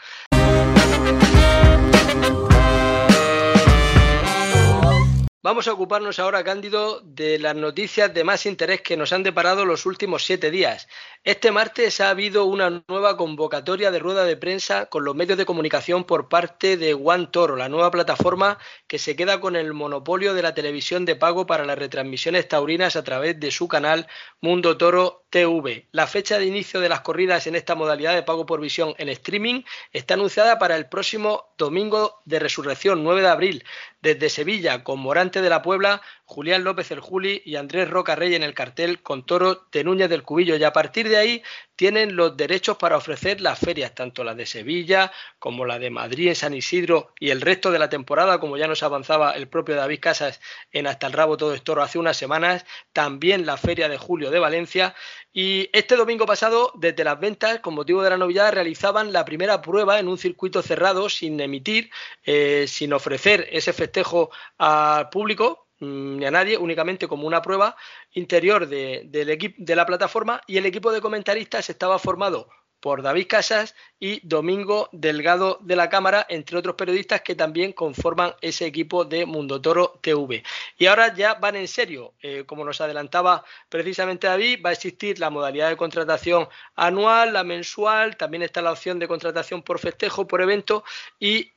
Vamos 5.42 5.68
a 5.68 5.72
ocuparnos 5.72 6.18
ahora, 6.18 6.44
Cándido, 6.44 7.00
de 7.00 7.38
las 7.38 7.56
noticias 7.56 8.12
de 8.12 8.24
más 8.24 8.44
interés 8.44 8.82
que 8.82 8.98
nos 8.98 9.14
han 9.14 9.22
deparado 9.22 9.64
los 9.64 9.86
últimos 9.86 10.22
siete 10.22 10.50
días. 10.50 10.86
Este 11.22 11.52
martes 11.52 12.00
ha 12.00 12.08
habido 12.08 12.46
una 12.46 12.82
nueva 12.88 13.18
convocatoria 13.18 13.90
de 13.90 13.98
rueda 13.98 14.24
de 14.24 14.38
prensa 14.38 14.86
con 14.86 15.04
los 15.04 15.14
medios 15.14 15.36
de 15.36 15.44
comunicación 15.44 16.04
por 16.04 16.30
parte 16.30 16.78
de 16.78 16.94
One 16.94 17.28
Toro, 17.30 17.56
la 17.56 17.68
nueva 17.68 17.90
plataforma 17.90 18.56
que 18.86 18.98
se 18.98 19.14
queda 19.16 19.38
con 19.38 19.54
el 19.54 19.74
monopolio 19.74 20.32
de 20.32 20.40
la 20.40 20.54
televisión 20.54 21.04
de 21.04 21.16
pago 21.16 21.44
para 21.44 21.66
las 21.66 21.78
retransmisiones 21.78 22.48
taurinas 22.48 22.96
a 22.96 23.04
través 23.04 23.38
de 23.38 23.50
su 23.50 23.68
canal 23.68 24.06
Mundo 24.40 24.78
Toro 24.78 25.24
TV. 25.28 25.88
La 25.92 26.06
fecha 26.06 26.38
de 26.38 26.46
inicio 26.46 26.80
de 26.80 26.88
las 26.88 27.02
corridas 27.02 27.46
en 27.46 27.54
esta 27.54 27.74
modalidad 27.74 28.14
de 28.14 28.22
pago 28.22 28.46
por 28.46 28.62
visión 28.62 28.94
en 28.96 29.10
streaming 29.10 29.62
está 29.92 30.14
anunciada 30.14 30.58
para 30.58 30.74
el 30.74 30.86
próximo 30.86 31.52
domingo 31.58 32.18
de 32.24 32.38
resurrección, 32.38 33.04
9 33.04 33.20
de 33.20 33.28
abril, 33.28 33.64
desde 34.00 34.30
Sevilla, 34.30 34.82
con 34.82 34.98
Morante 34.98 35.42
de 35.42 35.50
la 35.50 35.60
Puebla, 35.60 36.00
Julián 36.24 36.64
López 36.64 36.90
el 36.92 37.00
Juli 37.00 37.42
y 37.44 37.56
Andrés 37.56 37.90
Roca 37.90 38.14
Rey 38.14 38.34
en 38.34 38.42
el 38.42 38.54
cartel 38.54 39.02
con 39.02 39.26
Toro 39.26 39.66
de 39.70 39.84
Núñez 39.84 40.08
del 40.08 40.22
Cubillo. 40.22 40.56
Y 40.56 40.64
a 40.64 40.72
partir 40.72 41.09
de 41.10 41.18
ahí 41.18 41.42
tienen 41.76 42.14
los 42.14 42.36
derechos 42.36 42.76
para 42.76 42.98
ofrecer 42.98 43.40
las 43.40 43.58
ferias, 43.58 43.94
tanto 43.94 44.22
la 44.22 44.34
de 44.34 44.44
Sevilla 44.44 45.10
como 45.38 45.64
la 45.64 45.78
de 45.78 45.88
Madrid 45.88 46.28
en 46.28 46.34
San 46.34 46.52
Isidro 46.52 47.14
y 47.18 47.30
el 47.30 47.40
resto 47.40 47.70
de 47.70 47.78
la 47.78 47.88
temporada, 47.88 48.38
como 48.38 48.58
ya 48.58 48.66
nos 48.66 48.82
avanzaba 48.82 49.32
el 49.32 49.48
propio 49.48 49.76
David 49.76 50.00
Casas 50.00 50.40
en 50.72 50.86
Hasta 50.86 51.06
el 51.06 51.14
Rabo 51.14 51.36
Todo 51.38 51.58
Toro 51.62 51.82
hace 51.82 51.98
unas 51.98 52.18
semanas, 52.18 52.66
también 52.92 53.46
la 53.46 53.56
feria 53.56 53.88
de 53.88 53.96
julio 53.96 54.30
de 54.30 54.38
Valencia. 54.38 54.94
Y 55.32 55.70
este 55.72 55.96
domingo 55.96 56.26
pasado, 56.26 56.72
desde 56.74 57.02
las 57.02 57.18
ventas, 57.18 57.60
con 57.60 57.74
motivo 57.74 58.02
de 58.02 58.10
la 58.10 58.18
novedad, 58.18 58.52
realizaban 58.52 59.12
la 59.12 59.24
primera 59.24 59.62
prueba 59.62 59.98
en 59.98 60.08
un 60.08 60.18
circuito 60.18 60.60
cerrado, 60.60 61.08
sin 61.08 61.40
emitir, 61.40 61.90
eh, 62.24 62.66
sin 62.68 62.92
ofrecer 62.92 63.48
ese 63.52 63.72
festejo 63.72 64.30
al 64.58 65.08
público, 65.08 65.69
ni 65.80 66.24
a 66.24 66.30
nadie, 66.30 66.56
únicamente 66.56 67.08
como 67.08 67.26
una 67.26 67.42
prueba 67.42 67.76
interior 68.12 68.68
de, 68.68 69.08
de 69.08 69.76
la 69.76 69.86
plataforma 69.86 70.40
y 70.46 70.58
el 70.58 70.66
equipo 70.66 70.92
de 70.92 71.00
comentaristas 71.00 71.70
estaba 71.70 71.98
formado 71.98 72.48
por 72.80 73.02
David 73.02 73.26
Casas 73.28 73.74
y 73.98 74.26
Domingo 74.26 74.88
Delgado 74.92 75.58
de 75.60 75.76
la 75.76 75.90
Cámara, 75.90 76.26
entre 76.28 76.56
otros 76.56 76.74
periodistas 76.74 77.20
que 77.20 77.34
también 77.34 77.72
conforman 77.72 78.34
ese 78.40 78.66
equipo 78.66 79.04
de 79.04 79.26
Mundo 79.26 79.60
Toro 79.60 79.98
TV. 80.00 80.42
Y 80.78 80.86
ahora 80.86 81.14
ya 81.14 81.34
van 81.34 81.56
en 81.56 81.68
serio, 81.68 82.14
eh, 82.22 82.44
como 82.46 82.64
nos 82.64 82.80
adelantaba 82.80 83.44
precisamente 83.68 84.26
David, 84.26 84.60
va 84.64 84.70
a 84.70 84.72
existir 84.72 85.18
la 85.18 85.30
modalidad 85.30 85.68
de 85.68 85.76
contratación 85.76 86.48
anual, 86.74 87.34
la 87.34 87.44
mensual, 87.44 88.16
también 88.16 88.42
está 88.42 88.62
la 88.62 88.72
opción 88.72 88.98
de 88.98 89.08
contratación 89.08 89.62
por 89.62 89.78
festejo, 89.78 90.26
por 90.26 90.40
evento 90.40 90.82
y 91.18 91.52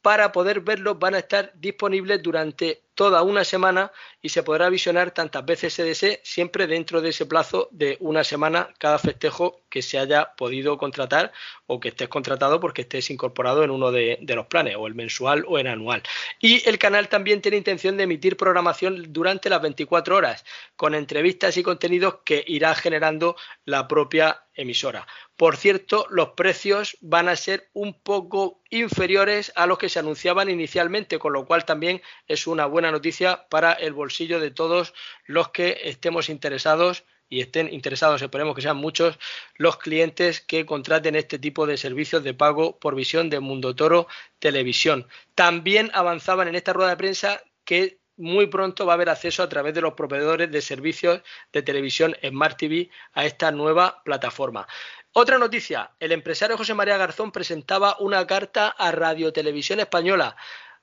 para 0.00 0.32
poder 0.32 0.60
verlos 0.60 0.98
van 0.98 1.14
a 1.14 1.18
estar 1.18 1.52
disponibles 1.56 2.22
durante 2.22 2.85
toda 2.96 3.22
una 3.22 3.44
semana 3.44 3.92
y 4.20 4.30
se 4.30 4.42
podrá 4.42 4.68
visionar 4.70 5.12
tantas 5.12 5.44
veces 5.44 5.72
se 5.74 5.84
desee, 5.84 6.20
siempre 6.24 6.66
dentro 6.66 7.00
de 7.00 7.10
ese 7.10 7.26
plazo 7.26 7.68
de 7.70 7.96
una 8.00 8.24
semana 8.24 8.70
cada 8.78 8.98
festejo 8.98 9.60
que 9.68 9.82
se 9.82 9.98
haya 9.98 10.34
podido 10.36 10.78
contratar 10.78 11.32
o 11.66 11.78
que 11.78 11.88
estés 11.88 12.08
contratado 12.08 12.58
porque 12.58 12.82
estés 12.82 13.10
incorporado 13.10 13.62
en 13.62 13.70
uno 13.70 13.92
de, 13.92 14.18
los 14.26 14.46
planes, 14.46 14.76
o 14.76 14.86
el 14.86 14.94
mensual 14.94 15.44
o 15.46 15.58
el 15.58 15.66
anual. 15.66 16.02
Y 16.40 16.66
el 16.68 16.78
canal 16.78 17.08
también 17.08 17.42
tiene 17.42 17.58
intención 17.58 17.96
de 17.96 18.04
emitir 18.04 18.36
programación 18.36 19.12
durante 19.12 19.50
las 19.50 19.60
24 19.62 20.16
horas, 20.16 20.44
con 20.74 20.94
entrevistas 20.94 21.56
y 21.56 21.62
contenidos 21.62 22.16
que 22.24 22.42
irá 22.46 22.74
generando 22.74 23.36
la 23.64 23.86
propia 23.86 24.42
emisora. 24.54 25.06
Por 25.36 25.56
cierto, 25.56 26.06
los 26.08 26.30
precios 26.30 26.96
van 27.02 27.28
a 27.28 27.36
ser 27.36 27.68
un 27.74 27.92
poco 27.92 28.62
inferiores 28.70 29.52
a 29.54 29.66
los 29.66 29.76
que 29.76 29.90
se 29.90 29.98
anunciaban 29.98 30.48
inicialmente, 30.48 31.18
con 31.18 31.34
lo 31.34 31.44
cual 31.44 31.66
también 31.66 32.00
es 32.26 32.46
una 32.46 32.64
buena 32.64 32.85
noticia 32.90 33.46
para 33.48 33.72
el 33.72 33.92
bolsillo 33.92 34.40
de 34.40 34.50
todos 34.50 34.94
los 35.26 35.50
que 35.50 35.80
estemos 35.84 36.28
interesados 36.28 37.04
y 37.28 37.40
estén 37.40 37.72
interesados, 37.72 38.22
esperemos 38.22 38.54
que 38.54 38.62
sean 38.62 38.76
muchos, 38.76 39.18
los 39.56 39.78
clientes 39.78 40.40
que 40.40 40.64
contraten 40.64 41.16
este 41.16 41.38
tipo 41.38 41.66
de 41.66 41.76
servicios 41.76 42.22
de 42.22 42.34
pago 42.34 42.78
por 42.78 42.94
visión 42.94 43.30
de 43.30 43.40
Mundo 43.40 43.74
Toro 43.74 44.06
Televisión. 44.38 45.08
También 45.34 45.90
avanzaban 45.92 46.48
en 46.48 46.54
esta 46.54 46.72
rueda 46.72 46.90
de 46.90 46.96
prensa 46.96 47.42
que 47.64 47.98
muy 48.16 48.46
pronto 48.46 48.86
va 48.86 48.92
a 48.92 48.94
haber 48.94 49.10
acceso 49.10 49.42
a 49.42 49.48
través 49.48 49.74
de 49.74 49.82
los 49.82 49.94
proveedores 49.94 50.50
de 50.50 50.62
servicios 50.62 51.20
de 51.52 51.62
televisión 51.62 52.16
Smart 52.26 52.56
TV 52.56 52.90
a 53.12 53.26
esta 53.26 53.50
nueva 53.50 54.02
plataforma. 54.04 54.66
Otra 55.12 55.38
noticia, 55.38 55.92
el 55.98 56.12
empresario 56.12 56.56
José 56.56 56.74
María 56.74 56.96
Garzón 56.96 57.32
presentaba 57.32 57.96
una 58.00 58.26
carta 58.26 58.68
a 58.68 58.92
Radio 58.92 59.32
Televisión 59.32 59.80
Española 59.80 60.36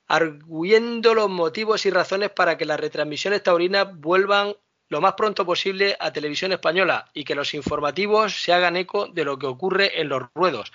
arguyendo 0.06 1.14
los 1.14 1.30
motivos 1.30 1.86
y 1.86 1.90
razones 1.90 2.30
para 2.30 2.56
que 2.56 2.64
las 2.64 2.80
retransmisiones 2.80 3.42
taurinas 3.42 3.88
vuelvan 3.98 4.54
lo 4.88 5.00
más 5.00 5.14
pronto 5.14 5.46
posible 5.46 5.96
a 5.98 6.12
televisión 6.12 6.52
española 6.52 7.10
y 7.14 7.24
que 7.24 7.34
los 7.34 7.54
informativos 7.54 8.42
se 8.42 8.52
hagan 8.52 8.76
eco 8.76 9.08
de 9.08 9.24
lo 9.24 9.38
que 9.38 9.46
ocurre 9.46 10.00
en 10.00 10.08
los 10.08 10.24
ruedos, 10.34 10.72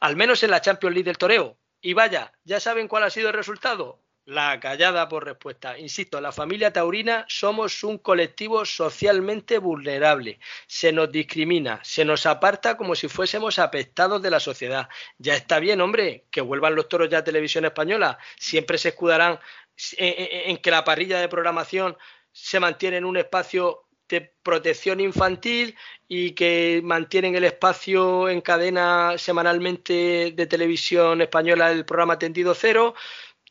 al 0.00 0.16
menos 0.16 0.42
en 0.42 0.50
la 0.50 0.60
Champions 0.60 0.94
League 0.94 1.06
del 1.06 1.18
Toreo. 1.18 1.58
Y 1.80 1.94
vaya, 1.94 2.32
¿ya 2.44 2.60
saben 2.60 2.88
cuál 2.88 3.04
ha 3.04 3.10
sido 3.10 3.28
el 3.28 3.34
resultado? 3.34 4.00
La 4.28 4.60
callada 4.60 5.08
por 5.08 5.24
respuesta. 5.24 5.78
Insisto, 5.78 6.20
la 6.20 6.32
familia 6.32 6.70
taurina 6.70 7.24
somos 7.28 7.82
un 7.82 7.96
colectivo 7.96 8.66
socialmente 8.66 9.56
vulnerable. 9.56 10.38
Se 10.66 10.92
nos 10.92 11.10
discrimina, 11.10 11.80
se 11.82 12.04
nos 12.04 12.26
aparta 12.26 12.76
como 12.76 12.94
si 12.94 13.08
fuésemos 13.08 13.58
apestados 13.58 14.20
de 14.20 14.30
la 14.30 14.38
sociedad. 14.38 14.90
Ya 15.16 15.34
está 15.34 15.60
bien, 15.60 15.80
hombre, 15.80 16.26
que 16.30 16.42
vuelvan 16.42 16.74
los 16.74 16.90
toros 16.90 17.08
ya 17.08 17.18
a 17.18 17.24
televisión 17.24 17.64
española. 17.64 18.18
Siempre 18.36 18.76
se 18.76 18.90
escudarán 18.90 19.40
en 19.96 20.58
que 20.58 20.70
la 20.70 20.84
parrilla 20.84 21.20
de 21.20 21.28
programación 21.28 21.96
se 22.30 22.60
mantiene 22.60 22.98
en 22.98 23.06
un 23.06 23.16
espacio 23.16 23.88
de 24.10 24.32
protección 24.42 25.00
infantil 25.00 25.74
y 26.06 26.32
que 26.32 26.80
mantienen 26.82 27.34
el 27.34 27.44
espacio 27.44 28.28
en 28.28 28.40
cadena 28.40 29.16
semanalmente 29.18 30.32
de 30.34 30.46
televisión 30.46 31.20
española 31.20 31.70
el 31.70 31.84
programa 31.84 32.18
Tendido 32.18 32.54
Cero 32.54 32.94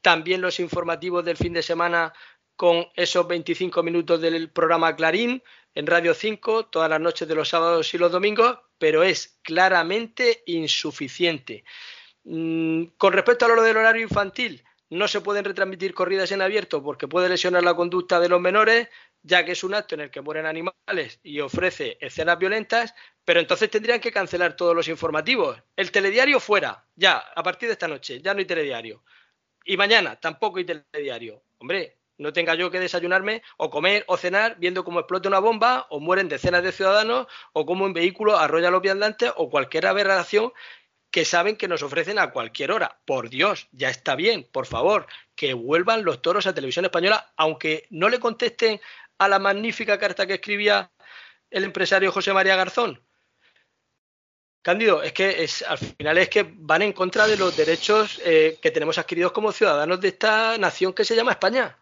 también 0.01 0.41
los 0.41 0.59
informativos 0.59 1.23
del 1.25 1.37
fin 1.37 1.53
de 1.53 1.63
semana 1.63 2.13
con 2.55 2.87
esos 2.95 3.27
25 3.27 3.83
minutos 3.83 4.19
del 4.19 4.49
programa 4.49 4.95
Clarín 4.95 5.43
en 5.75 5.85
Radio 5.85 6.13
5 6.13 6.65
todas 6.65 6.89
las 6.89 6.99
noches 6.99 7.27
de 7.27 7.35
los 7.35 7.49
sábados 7.49 7.93
y 7.93 7.97
los 7.99 8.11
domingos, 8.11 8.57
pero 8.79 9.03
es 9.03 9.39
claramente 9.43 10.43
insuficiente. 10.47 11.63
Mm, 12.23 12.85
con 12.97 13.13
respecto 13.13 13.45
a 13.45 13.49
lo 13.49 13.61
del 13.61 13.77
horario 13.77 14.01
infantil, 14.01 14.63
no 14.89 15.07
se 15.07 15.21
pueden 15.21 15.45
retransmitir 15.45 15.93
corridas 15.93 16.31
en 16.31 16.41
abierto 16.41 16.81
porque 16.81 17.07
puede 17.07 17.29
lesionar 17.29 17.63
la 17.63 17.75
conducta 17.75 18.19
de 18.19 18.29
los 18.29 18.41
menores, 18.41 18.87
ya 19.21 19.45
que 19.45 19.51
es 19.51 19.63
un 19.63 19.73
acto 19.73 19.95
en 19.95 20.01
el 20.01 20.11
que 20.11 20.21
mueren 20.21 20.45
animales 20.45 21.19
y 21.23 21.41
ofrece 21.41 21.97
escenas 21.99 22.39
violentas, 22.39 22.95
pero 23.23 23.39
entonces 23.39 23.69
tendrían 23.69 23.99
que 23.99 24.11
cancelar 24.11 24.55
todos 24.55 24.75
los 24.75 24.87
informativos. 24.87 25.61
El 25.75 25.91
telediario 25.91 26.39
fuera, 26.39 26.85
ya, 26.95 27.17
a 27.17 27.43
partir 27.43 27.67
de 27.69 27.73
esta 27.73 27.87
noche, 27.87 28.21
ya 28.21 28.33
no 28.33 28.39
hay 28.39 28.45
telediario. 28.45 29.03
Y 29.70 29.76
mañana 29.76 30.15
tampoco 30.15 30.59
hay 30.59 30.65
telediario. 30.65 31.43
Hombre, 31.57 31.97
no 32.18 32.32
tenga 32.32 32.55
yo 32.55 32.72
que 32.72 32.80
desayunarme 32.80 33.43
o 33.57 33.70
comer 33.70 34.05
o 34.07 34.15
cenar 34.15 34.55
viendo 34.57 34.86
cómo 34.86 35.01
explota 35.01 35.28
una 35.28 35.39
bomba 35.39 35.88
o 35.89 35.99
mueren 35.99 36.30
decenas 36.30 36.63
de 36.63 36.72
ciudadanos 36.72 37.28
o 37.51 37.65
cómo 37.65 37.84
un 37.84 37.91
vehículo 37.91 38.38
arrolla 38.38 38.70
a 38.70 38.72
los 38.72 38.82
viandantes 38.82 39.34
o 39.36 39.49
cualquier 39.49 39.86
aberración 39.86 40.53
que 41.11 41.26
saben 41.26 41.57
que 41.57 41.68
nos 41.68 41.84
ofrecen 41.84 42.18
a 42.18 42.32
cualquier 42.32 42.72
hora. 42.72 43.01
Por 43.03 43.30
Dios, 43.30 43.68
ya 43.74 43.89
está 43.89 44.15
bien, 44.15 44.47
por 44.49 44.68
favor, 44.68 45.05
que 45.36 45.53
vuelvan 45.53 46.05
los 46.05 46.22
toros 46.22 46.47
a 46.47 46.53
televisión 46.53 46.86
española, 46.86 47.34
aunque 47.36 47.88
no 47.89 48.07
le 48.07 48.22
contesten 48.22 48.80
a 49.18 49.28
la 49.28 49.38
magnífica 49.38 49.99
carta 49.99 50.26
que 50.26 50.36
escribía 50.36 50.93
el 51.51 51.65
empresario 51.65 52.13
José 52.13 52.32
María 52.32 52.55
Garzón. 52.55 53.01
Cándido, 54.68 55.01
es 55.01 55.13
que 55.13 55.45
es, 55.45 55.63
al 55.65 55.78
final 55.78 56.18
es 56.18 56.28
que 56.28 56.45
van 56.57 56.82
en 56.82 56.91
contra 56.91 57.26
de 57.26 57.38
los 57.38 57.55
derechos 57.55 58.20
eh, 58.26 58.59
que 58.61 58.70
tenemos 58.70 58.97
adquiridos 58.97 59.32
como 59.32 59.53
ciudadanos 59.53 60.01
de 60.01 60.09
esta 60.09 60.57
nación 60.57 60.91
que 60.91 61.05
se 61.05 61.15
llama 61.15 61.32
España. 61.32 61.78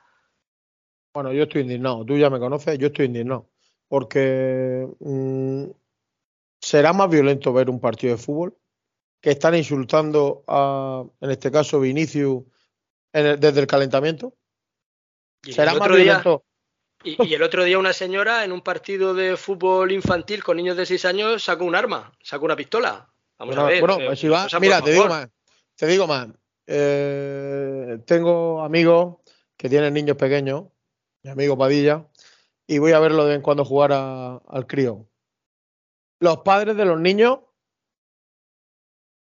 Bueno, 1.12 1.34
yo 1.34 1.46
estoy 1.46 1.64
indignado, 1.64 2.06
tú 2.06 2.16
ya 2.16 2.30
me 2.30 2.38
conoces, 2.38 2.78
yo 2.78 2.86
estoy 2.86 3.08
indignado, 3.08 3.50
porque 3.88 4.88
mm, 5.00 5.64
será 6.62 6.94
más 6.94 7.10
violento 7.10 7.52
ver 7.54 7.72
un 7.72 7.80
partido 7.80 8.16
de 8.16 8.22
fútbol 8.22 8.56
que 9.20 9.32
están 9.32 9.56
insultando 9.56 10.44
a, 10.48 11.06
en 11.22 11.32
este 11.32 11.50
caso, 11.50 11.80
Vinicius 11.80 12.44
desde 13.12 13.62
el 13.62 13.66
calentamiento. 13.66 14.36
será 15.42 15.74
más 15.74 15.90
violento. 15.90 16.46
Y, 17.06 17.34
el 17.36 17.44
otro 17.44 17.64
día 17.64 17.78
una 17.78 17.94
señora 17.94 18.44
en 18.44 18.52
un 18.52 18.62
partido 18.62 19.14
de 19.14 19.38
fútbol 19.38 19.92
infantil 19.92 20.44
con 20.44 20.58
niños 20.58 20.76
de 20.76 20.88
6 20.88 21.06
años 21.06 21.44
sacó 21.44 21.64
un 21.64 21.76
arma, 21.76 22.12
sacó 22.22 22.46
una 22.46 22.56
pistola. 22.56 23.08
Vamos 23.38 23.56
a 23.58 23.64
ver. 23.66 23.80
Bueno, 23.80 23.98
pues 24.04 24.20
si 24.20 24.28
va, 24.28 24.48
mira, 24.60 24.82
te 24.82 24.92
digo 24.92 25.08
más. 25.08 25.30
Te 25.76 25.86
digo 25.86 26.08
más. 26.08 26.30
Eh, 26.66 28.00
tengo 28.08 28.64
amigos 28.64 29.18
que 29.56 29.70
tienen 29.70 29.94
niños 29.94 30.18
pequeños, 30.18 30.66
mi 31.22 31.30
amigo 31.30 31.56
Padilla, 31.56 32.08
y 32.66 32.80
voy 32.80 32.94
a 32.94 33.00
verlo 33.00 33.24
de 33.24 33.30
vez 33.30 33.36
en 33.38 33.44
cuando 33.44 33.64
jugar 33.64 33.92
al 33.92 34.68
crío. 34.68 35.08
Los 36.20 36.40
padres 36.40 36.76
de 36.76 36.86
los 36.86 37.00
niños, 37.00 37.40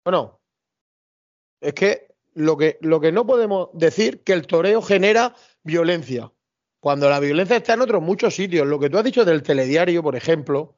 bueno, 0.04 0.40
es 1.60 1.74
que 1.74 2.14
lo 2.34 2.56
que, 2.56 2.78
lo 2.80 3.00
que 3.00 3.10
no 3.10 3.26
podemos 3.26 3.70
decir 3.72 4.22
que 4.22 4.34
el 4.34 4.46
toreo 4.46 4.82
genera 4.82 5.34
violencia. 5.64 6.30
Cuando 6.82 7.08
la 7.08 7.20
violencia 7.20 7.58
está 7.58 7.74
en 7.74 7.82
otros 7.82 8.02
muchos 8.02 8.34
sitios. 8.34 8.66
Lo 8.66 8.80
que 8.80 8.90
tú 8.90 8.98
has 8.98 9.04
dicho 9.04 9.24
del 9.24 9.44
telediario, 9.44 10.02
por 10.02 10.16
ejemplo, 10.16 10.74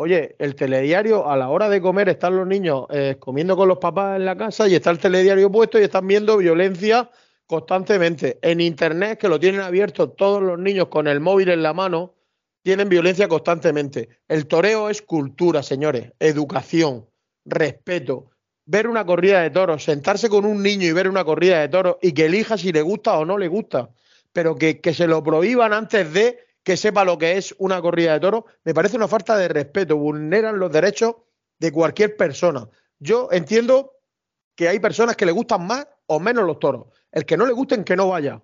Oye, 0.00 0.36
el 0.38 0.54
telediario 0.54 1.28
a 1.28 1.36
la 1.36 1.48
hora 1.48 1.68
de 1.68 1.80
comer 1.80 2.08
están 2.08 2.36
los 2.36 2.46
niños 2.46 2.86
eh, 2.90 3.16
comiendo 3.18 3.56
con 3.56 3.66
los 3.66 3.78
papás 3.78 4.14
en 4.14 4.26
la 4.26 4.36
casa 4.36 4.68
y 4.68 4.76
está 4.76 4.90
el 4.90 5.00
telediario 5.00 5.50
puesto 5.50 5.76
y 5.76 5.82
están 5.82 6.06
viendo 6.06 6.36
violencia 6.36 7.10
constantemente. 7.46 8.38
En 8.40 8.60
internet, 8.60 9.18
que 9.18 9.28
lo 9.28 9.40
tienen 9.40 9.60
abierto 9.60 10.10
todos 10.10 10.40
los 10.40 10.56
niños 10.56 10.86
con 10.86 11.08
el 11.08 11.18
móvil 11.18 11.48
en 11.48 11.64
la 11.64 11.72
mano, 11.72 12.14
tienen 12.62 12.88
violencia 12.88 13.26
constantemente. 13.26 14.08
El 14.28 14.46
toreo 14.46 14.88
es 14.88 15.02
cultura, 15.02 15.64
señores, 15.64 16.12
educación, 16.20 17.08
respeto. 17.44 18.30
Ver 18.66 18.86
una 18.86 19.04
corrida 19.04 19.42
de 19.42 19.50
toros, 19.50 19.82
sentarse 19.82 20.28
con 20.28 20.44
un 20.44 20.62
niño 20.62 20.86
y 20.86 20.92
ver 20.92 21.08
una 21.08 21.24
corrida 21.24 21.58
de 21.58 21.70
toros 21.70 21.96
y 22.00 22.12
que 22.12 22.26
elija 22.26 22.56
si 22.56 22.70
le 22.70 22.82
gusta 22.82 23.18
o 23.18 23.24
no 23.24 23.36
le 23.36 23.48
gusta, 23.48 23.90
pero 24.38 24.54
que, 24.54 24.80
que 24.80 24.94
se 24.94 25.08
lo 25.08 25.20
prohíban 25.20 25.72
antes 25.72 26.12
de 26.12 26.38
que 26.62 26.76
sepa 26.76 27.04
lo 27.04 27.18
que 27.18 27.38
es 27.38 27.56
una 27.58 27.82
corrida 27.82 28.12
de 28.12 28.20
toros, 28.20 28.44
me 28.62 28.72
parece 28.72 28.96
una 28.96 29.08
falta 29.08 29.36
de 29.36 29.48
respeto, 29.48 29.96
vulneran 29.96 30.60
los 30.60 30.70
derechos 30.70 31.16
de 31.58 31.72
cualquier 31.72 32.16
persona. 32.16 32.68
Yo 33.00 33.30
entiendo 33.32 33.96
que 34.54 34.68
hay 34.68 34.78
personas 34.78 35.16
que 35.16 35.26
le 35.26 35.32
gustan 35.32 35.66
más 35.66 35.88
o 36.06 36.20
menos 36.20 36.44
los 36.46 36.60
toros. 36.60 36.86
El 37.10 37.26
que 37.26 37.36
no 37.36 37.46
le 37.46 37.52
gusten, 37.52 37.82
que 37.82 37.96
no 37.96 38.06
vaya. 38.10 38.40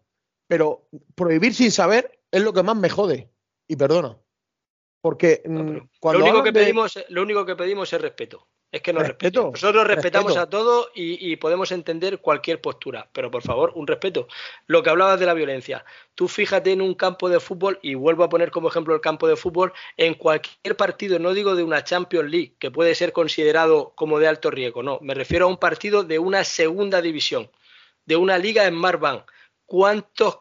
Pero 0.48 0.88
prohibir 1.14 1.54
sin 1.54 1.70
saber 1.70 2.18
es 2.32 2.42
lo 2.42 2.52
que 2.52 2.64
más 2.64 2.76
me 2.76 2.90
jode. 2.90 3.30
Y 3.68 3.76
perdona. 3.76 4.18
Porque 5.00 5.44
mm, 5.46 5.76
cuando 6.00 6.18
lo, 6.18 6.24
único 6.24 6.42
que 6.42 6.50
de- 6.50 6.60
pedimos, 6.60 6.98
lo 7.08 7.22
único 7.22 7.46
que 7.46 7.54
pedimos 7.54 7.92
es 7.92 8.00
respeto. 8.00 8.48
Es 8.74 8.82
que 8.82 8.92
nos 8.92 9.06
Respeto. 9.06 9.52
Nosotros 9.52 9.86
respetamos 9.86 10.34
respeto. 10.34 10.42
a 10.42 10.50
todos 10.50 10.90
y, 10.96 11.30
y 11.30 11.36
podemos 11.36 11.70
entender 11.70 12.18
cualquier 12.18 12.60
postura, 12.60 13.08
pero 13.12 13.30
por 13.30 13.40
favor, 13.40 13.70
un 13.76 13.86
respeto. 13.86 14.26
Lo 14.66 14.82
que 14.82 14.90
hablabas 14.90 15.20
de 15.20 15.26
la 15.26 15.32
violencia, 15.32 15.84
tú 16.16 16.26
fíjate 16.26 16.72
en 16.72 16.82
un 16.82 16.94
campo 16.94 17.28
de 17.28 17.38
fútbol, 17.38 17.78
y 17.82 17.94
vuelvo 17.94 18.24
a 18.24 18.28
poner 18.28 18.50
como 18.50 18.66
ejemplo 18.66 18.92
el 18.92 19.00
campo 19.00 19.28
de 19.28 19.36
fútbol, 19.36 19.72
en 19.96 20.14
cualquier 20.14 20.76
partido, 20.76 21.20
no 21.20 21.34
digo 21.34 21.54
de 21.54 21.62
una 21.62 21.84
Champions 21.84 22.28
League, 22.28 22.54
que 22.58 22.72
puede 22.72 22.96
ser 22.96 23.12
considerado 23.12 23.92
como 23.94 24.18
de 24.18 24.26
alto 24.26 24.50
riesgo, 24.50 24.82
no, 24.82 24.98
me 25.02 25.14
refiero 25.14 25.44
a 25.44 25.48
un 25.48 25.58
partido 25.58 26.02
de 26.02 26.18
una 26.18 26.42
segunda 26.42 27.00
división, 27.00 27.48
de 28.06 28.16
una 28.16 28.38
liga 28.38 28.66
en 28.66 28.74
Marban. 28.74 29.24
¿Cuántos 29.66 30.40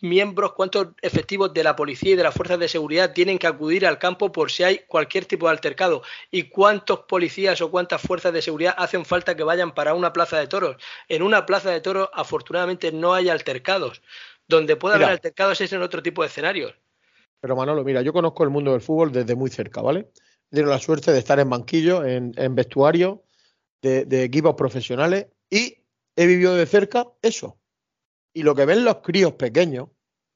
miembros, 0.00 0.52
cuántos 0.52 0.88
efectivos 1.00 1.54
de 1.54 1.64
la 1.64 1.74
policía 1.74 2.12
y 2.12 2.16
de 2.16 2.22
las 2.22 2.34
fuerzas 2.34 2.58
de 2.58 2.68
seguridad 2.68 3.12
tienen 3.12 3.38
que 3.38 3.46
acudir 3.46 3.86
al 3.86 3.98
campo 3.98 4.30
por 4.30 4.50
si 4.50 4.62
hay 4.62 4.80
cualquier 4.86 5.24
tipo 5.24 5.46
de 5.46 5.52
altercado 5.52 6.02
y 6.30 6.44
cuántos 6.44 7.00
policías 7.00 7.60
o 7.60 7.70
cuántas 7.70 8.02
fuerzas 8.02 8.32
de 8.32 8.42
seguridad 8.42 8.74
hacen 8.76 9.04
falta 9.04 9.34
que 9.34 9.42
vayan 9.42 9.72
para 9.72 9.94
una 9.94 10.12
plaza 10.12 10.38
de 10.38 10.48
toros. 10.48 10.76
En 11.08 11.22
una 11.22 11.46
plaza 11.46 11.70
de 11.70 11.80
toros 11.80 12.10
afortunadamente 12.12 12.92
no 12.92 13.14
hay 13.14 13.28
altercados. 13.28 14.02
Donde 14.48 14.76
puede 14.76 14.96
Mira. 14.96 15.06
haber 15.06 15.18
altercados 15.18 15.60
es 15.60 15.72
en 15.72 15.82
otro 15.82 16.02
tipo 16.02 16.22
de 16.22 16.28
escenarios. 16.28 16.74
Pero 17.40 17.56
Manolo, 17.56 17.84
mira, 17.84 18.02
yo 18.02 18.12
conozco 18.12 18.44
el 18.44 18.50
mundo 18.50 18.72
del 18.72 18.80
fútbol 18.80 19.12
desde 19.12 19.34
muy 19.34 19.50
cerca, 19.50 19.80
¿vale? 19.80 20.10
He 20.50 20.56
tenido 20.56 20.70
la 20.70 20.78
suerte 20.78 21.10
de 21.12 21.18
estar 21.18 21.40
en 21.40 21.48
banquillo, 21.48 22.04
en, 22.04 22.32
en 22.36 22.54
vestuario 22.54 23.22
de, 23.80 24.04
de 24.04 24.24
equipos 24.24 24.54
profesionales 24.54 25.26
y 25.48 25.78
he 26.16 26.26
vivido 26.26 26.54
de 26.54 26.66
cerca 26.66 27.06
eso. 27.22 27.56
Y 28.34 28.42
lo 28.42 28.54
que 28.54 28.64
ven 28.64 28.84
los 28.84 28.96
críos 28.96 29.32
pequeños, 29.32 29.88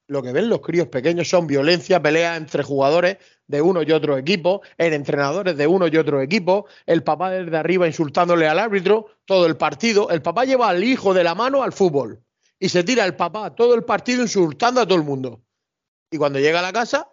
lo 0.07 0.23
que 0.23 0.31
ven 0.31 0.49
los 0.49 0.61
críos 0.61 0.87
pequeños 0.87 1.29
son 1.29 1.47
violencia, 1.47 2.01
peleas 2.01 2.37
entre 2.37 2.63
jugadores 2.63 3.17
de 3.47 3.61
uno 3.61 3.83
y 3.83 3.91
otro 3.91 4.17
equipo, 4.17 4.61
en 4.77 4.93
entrenadores 4.93 5.57
de 5.57 5.67
uno 5.67 5.87
y 5.87 5.97
otro 5.97 6.21
equipo, 6.21 6.65
el 6.85 7.03
papá 7.03 7.31
desde 7.31 7.57
arriba 7.57 7.87
insultándole 7.87 8.47
al 8.47 8.59
árbitro 8.59 9.07
todo 9.25 9.45
el 9.45 9.57
partido. 9.57 10.09
El 10.09 10.21
papá 10.21 10.45
lleva 10.45 10.69
al 10.69 10.83
hijo 10.83 11.13
de 11.13 11.23
la 11.23 11.35
mano 11.35 11.63
al 11.63 11.73
fútbol 11.73 12.23
y 12.59 12.69
se 12.69 12.83
tira 12.83 13.05
el 13.05 13.15
papá 13.15 13.53
todo 13.55 13.75
el 13.75 13.83
partido 13.83 14.21
insultando 14.21 14.81
a 14.81 14.85
todo 14.85 14.97
el 14.97 15.03
mundo. 15.03 15.41
Y 16.11 16.17
cuando 16.17 16.39
llega 16.39 16.59
a 16.59 16.63
la 16.63 16.73
casa, 16.73 17.11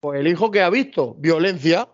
pues 0.00 0.20
el 0.20 0.26
hijo 0.26 0.50
que 0.50 0.62
ha 0.62 0.70
visto 0.70 1.14
violencia, 1.14 1.88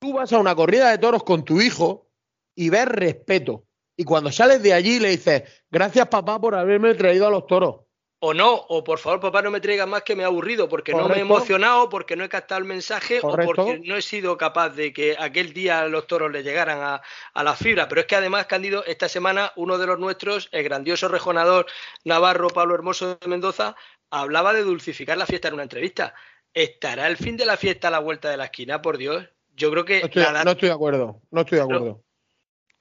tú 0.00 0.14
vas 0.14 0.32
a 0.32 0.38
una 0.38 0.54
corrida 0.54 0.90
de 0.90 0.98
toros 0.98 1.22
con 1.22 1.44
tu 1.44 1.60
hijo 1.60 2.10
y 2.56 2.70
ves 2.70 2.86
respeto. 2.86 3.66
Y 4.00 4.04
cuando 4.04 4.32
sales 4.32 4.62
de 4.62 4.72
allí 4.72 4.98
le 4.98 5.10
dices, 5.10 5.42
gracias 5.70 6.08
papá 6.08 6.40
por 6.40 6.54
haberme 6.54 6.94
traído 6.94 7.26
a 7.26 7.30
los 7.30 7.46
toros. 7.46 7.80
O 8.20 8.32
no, 8.32 8.54
o 8.54 8.82
por 8.82 8.98
favor, 8.98 9.20
papá, 9.20 9.42
no 9.42 9.50
me 9.50 9.60
traigas 9.60 9.86
más 9.86 10.04
que 10.04 10.16
me 10.16 10.22
he 10.22 10.24
aburrido, 10.24 10.70
porque 10.70 10.94
no 10.94 11.06
me 11.06 11.16
he 11.16 11.20
emocionado, 11.20 11.90
porque 11.90 12.16
no 12.16 12.24
he 12.24 12.28
captado 12.30 12.58
el 12.60 12.64
mensaje, 12.64 13.20
Correcto. 13.20 13.52
o 13.52 13.54
porque 13.66 13.82
no 13.86 13.96
he 13.96 14.00
sido 14.00 14.38
capaz 14.38 14.70
de 14.70 14.94
que 14.94 15.16
aquel 15.18 15.52
día 15.52 15.84
los 15.86 16.06
toros 16.06 16.32
le 16.32 16.42
llegaran 16.42 16.78
a, 16.80 17.02
a 17.34 17.44
la 17.44 17.54
fibra. 17.54 17.88
Pero 17.88 18.00
es 18.00 18.06
que 18.06 18.16
además, 18.16 18.46
Cándido, 18.46 18.86
esta 18.86 19.06
semana 19.06 19.52
uno 19.56 19.76
de 19.76 19.86
los 19.86 19.98
nuestros, 19.98 20.48
el 20.52 20.64
grandioso 20.64 21.08
rejonador 21.08 21.66
navarro 22.04 22.48
Pablo 22.48 22.74
Hermoso 22.74 23.16
de 23.16 23.28
Mendoza, 23.28 23.76
hablaba 24.08 24.54
de 24.54 24.62
dulcificar 24.62 25.18
la 25.18 25.26
fiesta 25.26 25.48
en 25.48 25.54
una 25.54 25.64
entrevista. 25.64 26.14
¿Estará 26.54 27.06
el 27.06 27.18
fin 27.18 27.36
de 27.36 27.44
la 27.44 27.58
fiesta 27.58 27.88
a 27.88 27.90
la 27.90 27.98
vuelta 27.98 28.30
de 28.30 28.38
la 28.38 28.44
esquina, 28.46 28.80
por 28.80 28.96
Dios? 28.96 29.28
Yo 29.54 29.70
creo 29.70 29.84
que 29.84 30.00
No 30.00 30.06
estoy, 30.06 30.22
la- 30.22 30.42
no 30.44 30.52
estoy 30.52 30.68
de 30.70 30.74
acuerdo, 30.74 31.20
no 31.30 31.40
estoy 31.42 31.58
de 31.58 31.64
acuerdo. 31.64 32.02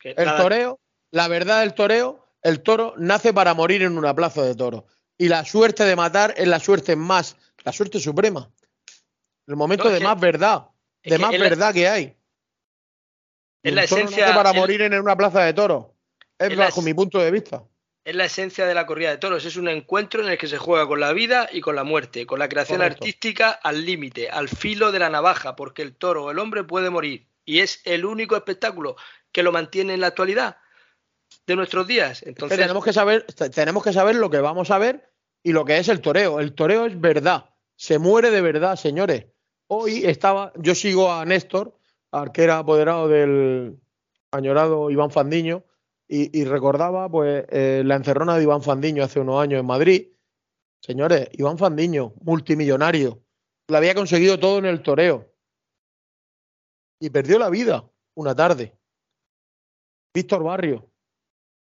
El 0.02 0.26
la- 0.26 0.38
toreo, 0.38 0.80
la 1.12 1.28
verdad 1.28 1.62
del 1.62 1.74
toreo, 1.74 2.26
el 2.42 2.62
toro 2.62 2.94
nace 2.98 3.34
para 3.34 3.54
morir 3.54 3.82
en 3.84 3.98
una 3.98 4.14
plaza 4.16 4.44
de 4.44 4.56
toros. 4.56 4.84
Y 5.18 5.28
la 5.28 5.44
suerte 5.44 5.84
de 5.84 5.96
matar 5.96 6.34
es 6.38 6.48
la 6.48 6.60
suerte 6.60 6.96
más, 6.96 7.36
la 7.64 7.74
suerte 7.74 8.00
suprema. 8.00 8.50
El 9.48 9.56
momento 9.56 9.86
No, 9.86 9.90
de 9.92 9.98
que- 10.00 10.04
más 10.04 10.20
verdad, 10.20 10.68
de 11.04 11.10
que 11.12 11.18
más 11.18 11.32
la- 11.34 11.40
verdad 11.40 11.74
que 11.74 11.88
hay. 11.90 12.16
es 13.64 13.74
la 13.74 13.84
esencia- 13.84 14.26
nace 14.28 14.36
para 14.36 14.54
morir 14.54 14.82
en 14.82 14.94
una 15.00 15.16
plaza 15.18 15.44
de 15.44 15.54
toros. 15.54 15.88
Es 16.38 16.56
bajo 16.56 16.82
mi 16.82 16.94
punto 16.94 17.20
de 17.20 17.32
vista. 17.32 17.64
es 18.06 18.16
la 18.16 18.26
esencia 18.26 18.66
de 18.66 18.74
la 18.74 18.88
corrida 18.88 19.12
de 19.12 19.18
toros. 19.18 19.46
Es 19.46 19.56
un 19.56 19.68
encuentro 19.68 20.24
en 20.24 20.30
el 20.30 20.38
que 20.40 20.48
se 20.48 20.58
juega 20.58 20.88
con 20.88 21.00
la 21.00 21.12
vida 21.14 21.48
y 21.52 21.62
con 21.62 21.76
la 21.76 21.84
muerte, 21.84 22.26
con 22.26 22.40
la 22.40 22.50
creación 22.50 22.80
Correcto. 22.80 23.04
artística 23.04 23.52
al 23.52 23.86
límite, 23.86 24.30
al 24.32 24.50
filo 24.50 24.92
de 24.92 24.98
la 24.98 25.10
navaja, 25.12 25.56
porque 25.56 25.84
el 25.84 25.96
toro 25.96 26.24
o 26.26 26.32
el 26.32 26.40
hombre 26.40 26.64
puede 26.64 26.90
morir. 26.90 27.28
Y 27.46 27.60
es 27.60 27.82
el 27.84 28.06
único 28.06 28.36
espectáculo 28.36 28.96
que 29.32 29.44
lo 29.44 29.52
mantiene 29.52 29.94
en 29.94 30.00
la 30.02 30.08
actualidad 30.08 30.58
de 31.54 31.56
nuestros 31.58 31.88
días. 31.88 32.24
Entonces, 32.24 32.58
tenemos 32.58 32.84
que 32.84 32.94
saber, 32.94 33.24
te- 33.24 33.50
tenemos 33.50 33.84
que 33.84 33.94
saber 33.94 34.16
lo 34.16 34.30
que 34.30 34.40
vamos 34.40 34.72
a 34.72 34.78
ver 34.78 35.12
y 35.44 35.52
lo 35.52 35.66
que 35.66 35.78
es 35.78 35.90
el 35.90 36.02
toreo. 36.02 36.40
El 36.40 36.54
toreo 36.54 36.86
es 36.86 37.00
verdad, 37.00 37.50
se 37.76 38.00
muere 38.00 38.32
de 38.32 38.42
verdad, 38.42 38.76
señores. 38.76 39.26
Hoy 39.68 40.06
estaba, 40.06 40.52
yo 40.58 40.74
sigo 40.76 41.12
a 41.12 41.26
Néstor, 41.26 41.78
al 42.12 42.32
que 42.32 42.44
era 42.44 42.58
apoderado 42.60 43.08
del 43.08 43.80
añorado 44.32 44.90
Iván 44.90 45.12
Fandiño, 45.12 45.64
y, 46.08 46.40
y 46.40 46.44
recordaba 46.46 47.08
pues 47.10 47.46
eh, 47.50 47.84
la 47.86 47.96
encerrona 47.96 48.36
de 48.36 48.44
Iván 48.44 48.64
Fandiño 48.64 49.04
hace 49.04 49.20
unos 49.20 49.42
años 49.42 49.60
en 49.60 49.66
Madrid. 49.66 50.08
Señores, 50.82 51.30
Iván 51.34 51.58
Fandiño, 51.58 52.14
multimillonario, 52.22 53.22
lo 53.68 53.78
había 53.78 53.94
conseguido 53.94 54.40
todo 54.40 54.58
en 54.58 54.66
el 54.66 54.82
toreo. 54.82 55.32
Y 57.00 57.10
perdió 57.12 57.38
la 57.38 57.50
vida 57.50 57.88
una 58.16 58.36
tarde. 58.36 58.76
Víctor 60.14 60.44
Barrio, 60.44 60.89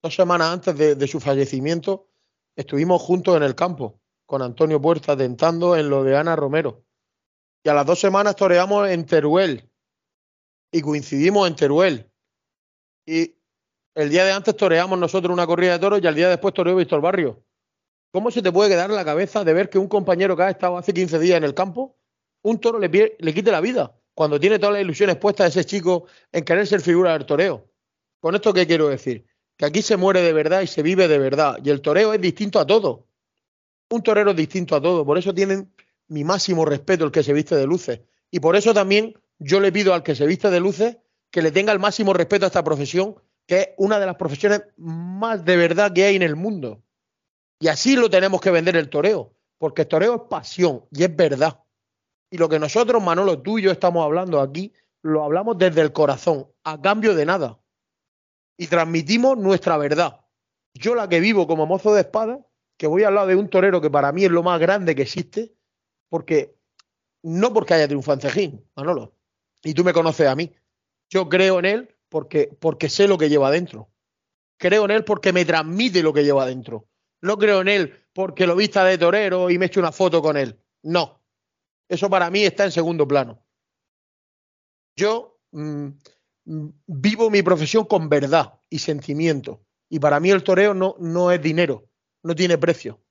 dos 0.01 0.15
semanas 0.15 0.51
antes 0.51 0.97
de, 0.97 1.07
su 1.07 1.19
fallecimiento, 1.19 2.07
estuvimos 2.55 3.01
juntos 3.01 3.37
en 3.37 3.43
el 3.43 3.55
campo 3.55 3.99
con 4.25 4.41
Antonio 4.41 4.81
Puerta 4.81 5.15
tentando 5.15 5.75
en 5.75 5.89
lo 5.89 6.03
de 6.03 6.17
Ana 6.17 6.35
Romero. 6.35 6.83
Y 7.63 7.69
a 7.69 7.73
las 7.73 7.85
dos 7.85 7.99
semanas 7.99 8.35
toreamos 8.35 8.89
en 8.89 9.05
Teruel 9.05 9.69
y 10.71 10.81
coincidimos 10.81 11.47
en 11.47 11.55
Teruel. 11.55 12.11
Y 13.05 13.35
el 13.93 14.09
día 14.09 14.25
de 14.25 14.31
antes 14.31 14.55
toreamos 14.55 14.97
nosotros 14.97 15.31
una 15.31 15.45
corrida 15.45 15.73
de 15.73 15.79
toros 15.79 16.01
y 16.01 16.07
al 16.07 16.15
día 16.15 16.29
después 16.29 16.53
toreó 16.53 16.75
Víctor 16.75 17.01
Barrio. 17.01 17.43
¿Cómo 18.11 18.31
se 18.31 18.41
te 18.41 18.51
puede 18.51 18.69
quedar 18.69 18.89
en 18.89 18.95
la 18.95 19.05
cabeza 19.05 19.43
de 19.43 19.53
ver 19.53 19.69
que 19.69 19.77
un 19.77 19.87
compañero 19.87 20.35
que 20.35 20.43
ha 20.43 20.49
estado 20.49 20.77
hace 20.77 20.93
15 20.93 21.19
días 21.19 21.37
en 21.37 21.43
el 21.43 21.53
campo, 21.53 21.97
un 22.41 22.59
toro 22.59 22.79
le, 22.79 23.15
le 23.19 23.33
quite 23.33 23.51
la 23.51 23.61
vida 23.61 23.95
cuando 24.13 24.39
tiene 24.39 24.59
todas 24.59 24.73
las 24.73 24.81
ilusiones 24.81 25.17
puestas 25.17 25.55
ese 25.55 25.65
chico 25.65 26.05
en 26.31 26.43
querer 26.43 26.65
ser 26.65 26.81
figura 26.81 27.13
del 27.13 27.25
toreo? 27.25 27.69
¿Con 28.19 28.35
esto 28.35 28.53
qué 28.53 28.65
quiero 28.65 28.87
decir? 28.87 29.30
Que 29.61 29.67
aquí 29.67 29.83
se 29.83 29.95
muere 29.95 30.23
de 30.23 30.33
verdad 30.33 30.61
y 30.61 30.67
se 30.67 30.81
vive 30.81 31.07
de 31.07 31.19
verdad. 31.19 31.59
Y 31.63 31.69
el 31.69 31.81
toreo 31.81 32.15
es 32.15 32.19
distinto 32.19 32.59
a 32.59 32.65
todo. 32.65 33.05
Un 33.91 34.01
torero 34.01 34.31
es 34.31 34.35
distinto 34.35 34.75
a 34.75 34.81
todo. 34.81 35.05
Por 35.05 35.19
eso 35.19 35.35
tienen 35.35 35.71
mi 36.07 36.23
máximo 36.23 36.65
respeto 36.65 37.05
el 37.05 37.11
que 37.11 37.21
se 37.21 37.31
viste 37.31 37.55
de 37.55 37.67
luces. 37.67 37.99
Y 38.31 38.39
por 38.39 38.55
eso 38.55 38.73
también 38.73 39.13
yo 39.37 39.59
le 39.59 39.71
pido 39.71 39.93
al 39.93 40.01
que 40.01 40.15
se 40.15 40.25
viste 40.25 40.49
de 40.49 40.59
luces 40.59 40.97
que 41.29 41.43
le 41.43 41.51
tenga 41.51 41.71
el 41.71 41.77
máximo 41.77 42.11
respeto 42.11 42.45
a 42.45 42.47
esta 42.47 42.63
profesión, 42.63 43.13
que 43.45 43.59
es 43.59 43.69
una 43.77 43.99
de 43.99 44.07
las 44.07 44.15
profesiones 44.15 44.63
más 44.77 45.45
de 45.45 45.55
verdad 45.57 45.93
que 45.93 46.05
hay 46.05 46.15
en 46.15 46.23
el 46.23 46.35
mundo. 46.35 46.81
Y 47.59 47.67
así 47.67 47.95
lo 47.95 48.09
tenemos 48.09 48.41
que 48.41 48.49
vender 48.49 48.75
el 48.75 48.89
toreo. 48.89 49.35
Porque 49.59 49.83
el 49.83 49.87
toreo 49.87 50.15
es 50.15 50.21
pasión 50.27 50.85
y 50.89 51.03
es 51.03 51.15
verdad. 51.15 51.59
Y 52.31 52.39
lo 52.39 52.49
que 52.49 52.57
nosotros, 52.57 53.03
Manolo, 53.03 53.43
tú 53.43 53.59
y 53.59 53.61
yo 53.61 53.69
estamos 53.69 54.03
hablando 54.03 54.41
aquí, 54.41 54.73
lo 55.03 55.23
hablamos 55.23 55.55
desde 55.59 55.81
el 55.81 55.93
corazón, 55.93 56.47
a 56.63 56.81
cambio 56.81 57.13
de 57.13 57.27
nada 57.27 57.60
y 58.61 58.67
transmitimos 58.67 59.39
nuestra 59.39 59.75
verdad. 59.75 60.23
Yo 60.75 60.93
la 60.93 61.09
que 61.09 61.19
vivo 61.19 61.47
como 61.47 61.65
mozo 61.65 61.95
de 61.95 62.01
espada, 62.01 62.45
que 62.77 62.85
voy 62.85 63.01
al 63.01 63.15
lado 63.15 63.25
de 63.25 63.35
un 63.35 63.49
torero 63.49 63.81
que 63.81 63.89
para 63.89 64.11
mí 64.11 64.23
es 64.23 64.29
lo 64.29 64.43
más 64.43 64.59
grande 64.59 64.93
que 64.93 65.01
existe, 65.01 65.55
porque 66.09 66.55
no 67.23 67.53
porque 67.53 67.73
haya 67.73 67.87
triunfado 67.87 68.19
en 68.35 68.63
Manolo, 68.75 69.15
y 69.63 69.73
tú 69.73 69.83
me 69.83 69.93
conoces 69.93 70.27
a 70.27 70.35
mí. 70.35 70.53
Yo 71.09 71.27
creo 71.27 71.57
en 71.57 71.65
él 71.65 71.95
porque, 72.07 72.55
porque 72.59 72.87
sé 72.87 73.07
lo 73.07 73.17
que 73.17 73.29
lleva 73.29 73.47
adentro. 73.47 73.89
Creo 74.59 74.85
en 74.85 74.91
él 74.91 75.05
porque 75.05 75.33
me 75.33 75.43
transmite 75.43 76.03
lo 76.03 76.13
que 76.13 76.23
lleva 76.23 76.43
adentro. 76.43 76.87
No 77.19 77.39
creo 77.39 77.61
en 77.61 77.67
él 77.67 78.05
porque 78.13 78.45
lo 78.45 78.55
vista 78.55 78.85
de 78.85 78.99
torero 78.99 79.49
y 79.49 79.57
me 79.57 79.65
echo 79.65 79.79
una 79.79 79.91
foto 79.91 80.21
con 80.21 80.37
él. 80.37 80.61
No. 80.83 81.19
Eso 81.89 82.11
para 82.11 82.29
mí 82.29 82.43
está 82.43 82.65
en 82.65 82.71
segundo 82.71 83.07
plano. 83.07 83.43
Yo 84.95 85.39
mm, 85.49 85.87
vivo 86.43 87.29
mi 87.29 87.41
profesión 87.41 87.85
con 87.85 88.09
verdad 88.09 88.59
y 88.69 88.79
sentimiento. 88.79 89.61
Y 89.89 89.99
para 89.99 90.19
mí 90.19 90.31
el 90.31 90.43
toreo 90.43 90.73
no, 90.73 90.95
no 90.99 91.31
es 91.31 91.41
dinero, 91.41 91.89
no 92.23 92.35
tiene 92.35 92.57
precio. 92.57 93.01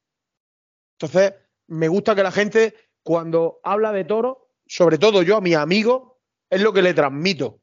Entonces, 0.98 1.34
me 1.68 1.88
gusta 1.88 2.14
que 2.14 2.22
la 2.22 2.32
gente, 2.32 2.74
cuando 3.02 3.60
habla 3.62 3.92
de 3.92 4.04
toro, 4.04 4.50
sobre 4.66 4.98
todo 4.98 5.22
yo 5.22 5.36
a 5.36 5.40
mis 5.40 5.56
amigos, 5.56 6.12
es 6.48 6.60
lo 6.60 6.72
que 6.72 6.82
le 6.82 6.94
transmito. 6.94 7.60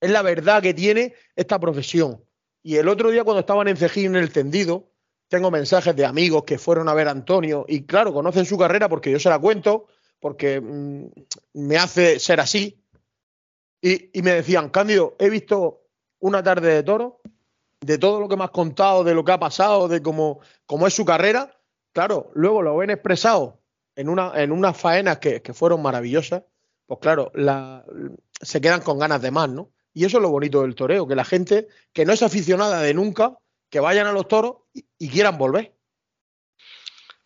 Es 0.00 0.10
la 0.10 0.22
verdad 0.22 0.62
que 0.62 0.74
tiene 0.74 1.14
esta 1.34 1.58
profesión. 1.58 2.24
Y 2.62 2.76
el 2.76 2.88
otro 2.88 3.10
día, 3.10 3.24
cuando 3.24 3.40
estaban 3.40 3.68
en 3.68 3.76
Cejín 3.76 4.16
en 4.16 4.22
el 4.22 4.32
tendido, 4.32 4.92
tengo 5.28 5.50
mensajes 5.50 5.94
de 5.94 6.04
amigos 6.04 6.44
que 6.44 6.58
fueron 6.58 6.88
a 6.88 6.94
ver 6.94 7.08
a 7.08 7.12
Antonio 7.12 7.64
y, 7.68 7.84
claro, 7.84 8.12
conocen 8.12 8.44
su 8.44 8.58
carrera 8.58 8.88
porque 8.88 9.10
yo 9.10 9.20
se 9.20 9.28
la 9.28 9.38
cuento, 9.38 9.86
porque 10.20 10.60
mm, 10.60 11.06
me 11.54 11.76
hace 11.76 12.18
ser 12.18 12.40
así. 12.40 12.77
Y, 13.80 14.22
me 14.22 14.32
decían, 14.32 14.70
Cándido, 14.70 15.16
he 15.18 15.30
visto 15.30 15.82
una 16.18 16.42
tarde 16.42 16.74
de 16.74 16.82
toro, 16.82 17.20
de 17.80 17.98
todo 17.98 18.20
lo 18.20 18.28
que 18.28 18.36
me 18.36 18.44
has 18.44 18.50
contado, 18.50 19.04
de 19.04 19.14
lo 19.14 19.24
que 19.24 19.32
ha 19.32 19.38
pasado, 19.38 19.86
de 19.86 20.02
cómo, 20.02 20.40
cómo 20.66 20.86
es 20.86 20.94
su 20.94 21.04
carrera. 21.04 21.56
Claro, 21.92 22.30
luego 22.34 22.62
lo 22.62 22.76
ven 22.76 22.90
expresado 22.90 23.60
en, 23.94 24.08
una, 24.08 24.32
en 24.40 24.50
unas 24.50 24.76
faenas 24.76 25.18
que, 25.18 25.42
que 25.42 25.54
fueron 25.54 25.80
maravillosas. 25.82 26.42
Pues 26.86 27.00
claro, 27.00 27.30
la, 27.34 27.84
se 28.40 28.60
quedan 28.60 28.80
con 28.80 28.98
ganas 28.98 29.22
de 29.22 29.30
más, 29.30 29.48
¿no? 29.48 29.70
Y 29.94 30.04
eso 30.04 30.18
es 30.18 30.22
lo 30.22 30.30
bonito 30.30 30.62
del 30.62 30.74
toreo, 30.74 31.06
que 31.06 31.14
la 31.14 31.24
gente 31.24 31.68
que 31.92 32.04
no 32.04 32.12
es 32.12 32.22
aficionada 32.22 32.80
de 32.80 32.94
nunca, 32.94 33.38
que 33.70 33.80
vayan 33.80 34.06
a 34.06 34.12
los 34.12 34.26
toros 34.26 34.56
y, 34.72 34.86
y 34.98 35.08
quieran 35.08 35.38
volver. 35.38 35.74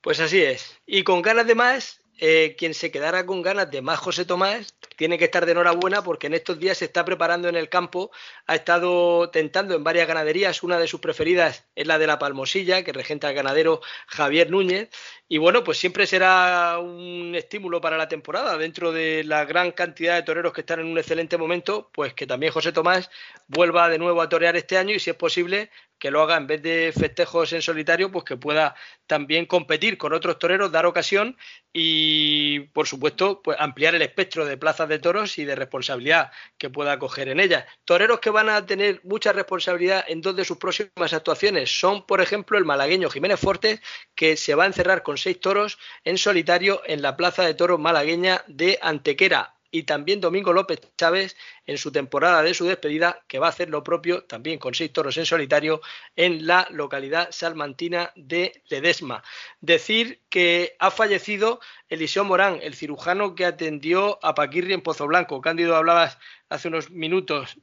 Pues 0.01 0.21
así 0.21 0.43
es. 0.43 0.81
Y 0.85 1.05
con 1.05 1.23
ganas 1.23 1.47
de 1.47 1.55
más, 1.55 2.03
eh, 2.19 2.57
quien 2.59 2.75
se 2.75 2.91
quedara 2.91 3.25
con 3.25 3.43
ganas 3.43 3.71
de 3.71 3.83
más 3.83 3.99
José 3.99 4.25
Tomás 4.25 4.75
tiene 5.03 5.19
que 5.19 5.25
estar 5.25 5.47
de 5.47 5.51
enhorabuena 5.51 6.05
porque 6.05 6.29
en 6.29 6.35
estos 6.35 6.61
días 6.61 6.79
se 6.79 6.85
está 6.85 7.05
preparando 7.05 7.49
en 7.49 7.57
el 7.57 7.69
campo, 7.69 8.13
ha 8.47 8.55
estado 8.55 9.31
tentando 9.31 9.75
en 9.75 9.83
varias 9.83 10.07
ganaderías, 10.07 10.63
una 10.63 10.79
de 10.79 10.87
sus 10.87 11.01
preferidas 11.01 11.67
es 11.75 11.89
la 11.89 11.99
de 11.99 12.07
la 12.07 12.21
Palmosilla, 12.21 12.85
que 12.85 12.93
regenta 12.93 13.29
el 13.29 13.35
ganadero 13.35 13.81
Javier 14.07 14.49
Núñez, 14.49 14.91
y 15.27 15.39
bueno, 15.39 15.65
pues 15.65 15.79
siempre 15.79 16.07
será 16.07 16.79
un 16.79 17.35
estímulo 17.35 17.81
para 17.81 17.97
la 17.97 18.07
temporada, 18.07 18.57
dentro 18.57 18.93
de 18.93 19.25
la 19.25 19.45
gran 19.45 19.73
cantidad 19.73 20.15
de 20.15 20.23
toreros 20.23 20.53
que 20.53 20.61
están 20.61 20.79
en 20.79 20.87
un 20.87 20.99
excelente 20.99 21.37
momento, 21.37 21.91
pues 21.93 22.15
que 22.15 22.29
también 22.29 22.53
José 22.53 22.71
Tomás 22.71 23.11
vuelva 23.49 23.89
de 23.89 23.99
nuevo 23.99 24.23
a 24.23 24.29
torear 24.29 24.55
este 24.55 24.79
año 24.79 24.95
y 24.95 25.01
si 25.01 25.11
es 25.11 25.17
posible 25.17 25.69
que 26.03 26.11
lo 26.11 26.21
haga 26.21 26.37
en 26.37 26.49
vez 26.49 26.61
de 26.61 26.93
festejos 26.93 27.53
en 27.53 27.63
solitario, 27.63 28.11
pues 28.11 28.25
que 28.25 28.37
pueda 28.37 28.75
también 29.07 29.47
competir 29.47 29.99
con 29.99 30.13
otros 30.13 30.37
toreros, 30.37 30.73
dar 30.73 30.85
ocasión 30.85 31.37
y, 31.73 32.59
por 32.73 32.89
supuesto, 32.89 33.41
pues 33.41 33.57
ampliar 33.61 33.95
el 33.95 34.03
espectro 34.03 34.45
de 34.45 34.57
plazas 34.57 34.89
de 34.89 34.92
toros 34.99 35.39
y 35.39 35.45
de 35.45 35.55
responsabilidad 35.55 36.31
que 36.59 36.71
pueda 36.71 36.99
coger 36.99 37.29
en 37.29 37.41
ellas. 37.41 37.65
Toreros 37.85 38.21
que 38.21 38.31
van 38.31 38.49
a 38.49 38.65
tener 38.67 39.01
mucha 39.05 39.33
responsabilidad 39.33 40.05
en 40.09 40.21
dos 40.21 40.37
de 40.37 40.45
sus 40.45 40.59
próximas 40.59 41.13
actuaciones 41.13 41.79
son, 41.79 42.07
por 42.07 42.21
ejemplo, 42.21 42.59
el 42.59 42.65
malagueño 42.65 43.11
Jiménez 43.11 43.41
Fortes, 43.41 43.81
que 44.15 44.37
se 44.37 44.55
va 44.55 44.65
a 44.65 44.69
encerrar 44.69 45.03
con 45.03 45.19
seis 45.19 45.41
toros 45.41 45.79
en 46.05 46.19
solitario 46.19 46.83
en 46.87 47.03
la 47.03 47.17
plaza 47.17 47.45
de 47.45 47.55
toros 47.55 47.79
malagueña 47.79 48.45
de 48.47 48.79
Antequera 48.83 49.55
y 49.73 49.83
también 49.85 50.21
Domingo 50.21 50.53
López 50.53 50.81
Chávez 50.97 51.37
en 51.67 51.79
su 51.79 51.91
temporada 51.91 52.43
de 52.43 52.55
su 52.55 52.67
despedida, 52.67 53.25
que 53.27 53.41
va 53.41 53.47
a 53.47 53.51
hacer 53.51 53.71
lo 53.71 53.83
propio 53.83 54.23
también 54.25 54.59
con 54.59 54.75
seis 54.75 54.93
toros 54.93 55.17
en 55.17 55.27
solitario 55.27 55.81
en 56.15 56.47
la 56.47 56.69
localidad 56.71 57.31
salmantina 57.33 58.13
de 58.15 58.63
Ledesma. 58.69 59.25
Decir 59.61 60.21
que 60.29 60.77
ha 60.79 60.91
fallecido 60.91 61.61
Eliseo 61.89 62.25
Morán, 62.25 62.61
el 62.63 62.75
cirujano 62.75 63.35
que 63.35 63.47
atendió 63.47 64.19
a 64.23 64.35
Paquirri 64.35 64.75
en 64.75 64.83
Pozo 64.83 65.07
Blanco. 65.07 65.41
Cándido, 65.41 65.75
hablabas 65.75 66.19
hace 66.51 66.69
unos 66.69 66.91
minutos, 66.91 67.57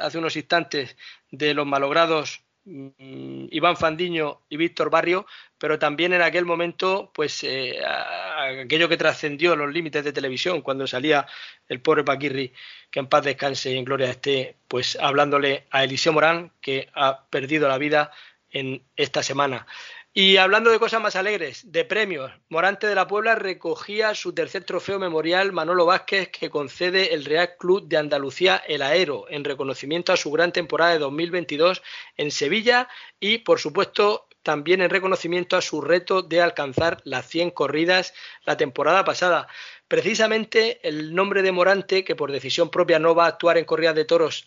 hace 0.00 0.18
unos 0.18 0.36
instantes, 0.36 0.96
de 1.30 1.54
los 1.54 1.66
malogrados 1.66 2.44
Iván 2.64 3.76
Fandiño 3.76 4.42
y 4.48 4.56
Víctor 4.56 4.88
Barrio, 4.88 5.26
pero 5.58 5.78
también 5.78 6.12
en 6.12 6.22
aquel 6.22 6.44
momento, 6.44 7.10
pues 7.12 7.42
eh, 7.42 7.80
aquello 7.84 8.88
que 8.88 8.96
trascendió 8.96 9.56
los 9.56 9.72
límites 9.72 10.04
de 10.04 10.12
televisión 10.12 10.62
cuando 10.62 10.86
salía 10.86 11.26
el 11.68 11.80
pobre 11.80 12.04
Paquirri, 12.04 12.52
que 12.90 13.00
en 13.00 13.08
paz 13.08 13.24
descanse 13.24 13.72
y 13.72 13.78
en 13.78 13.84
gloria 13.84 14.10
esté, 14.10 14.56
pues 14.68 14.96
hablándole 15.00 15.66
a 15.70 15.82
Eliseo 15.82 16.12
Morán, 16.12 16.52
que 16.60 16.88
ha 16.94 17.24
perdido 17.30 17.68
la 17.68 17.78
vida 17.78 18.12
en 18.50 18.84
esta 18.96 19.22
semana. 19.22 19.66
Y 20.14 20.36
hablando 20.36 20.70
de 20.70 20.78
cosas 20.78 21.00
más 21.00 21.16
alegres, 21.16 21.72
de 21.72 21.86
premios, 21.86 22.30
Morante 22.50 22.86
de 22.86 22.94
la 22.94 23.06
Puebla 23.06 23.34
recogía 23.34 24.14
su 24.14 24.34
tercer 24.34 24.62
trofeo 24.64 24.98
memorial 24.98 25.52
Manolo 25.52 25.86
Vázquez 25.86 26.28
que 26.28 26.50
concede 26.50 27.14
el 27.14 27.24
Real 27.24 27.56
Club 27.58 27.88
de 27.88 27.96
Andalucía 27.96 28.56
El 28.68 28.82
Aero 28.82 29.24
en 29.30 29.42
reconocimiento 29.42 30.12
a 30.12 30.18
su 30.18 30.30
gran 30.30 30.52
temporada 30.52 30.92
de 30.92 30.98
2022 30.98 31.82
en 32.18 32.30
Sevilla 32.30 32.90
y 33.20 33.38
por 33.38 33.58
supuesto 33.58 34.28
también 34.42 34.82
en 34.82 34.90
reconocimiento 34.90 35.56
a 35.56 35.62
su 35.62 35.80
reto 35.80 36.20
de 36.20 36.42
alcanzar 36.42 37.00
las 37.04 37.26
100 37.28 37.52
corridas 37.52 38.12
la 38.44 38.58
temporada 38.58 39.06
pasada. 39.06 39.48
Precisamente 39.88 40.86
el 40.86 41.14
nombre 41.14 41.40
de 41.40 41.52
Morante, 41.52 42.04
que 42.04 42.16
por 42.16 42.32
decisión 42.32 42.70
propia 42.70 42.98
no 42.98 43.14
va 43.14 43.24
a 43.24 43.28
actuar 43.28 43.56
en 43.56 43.64
corridas 43.64 43.94
de 43.94 44.04
toros 44.04 44.46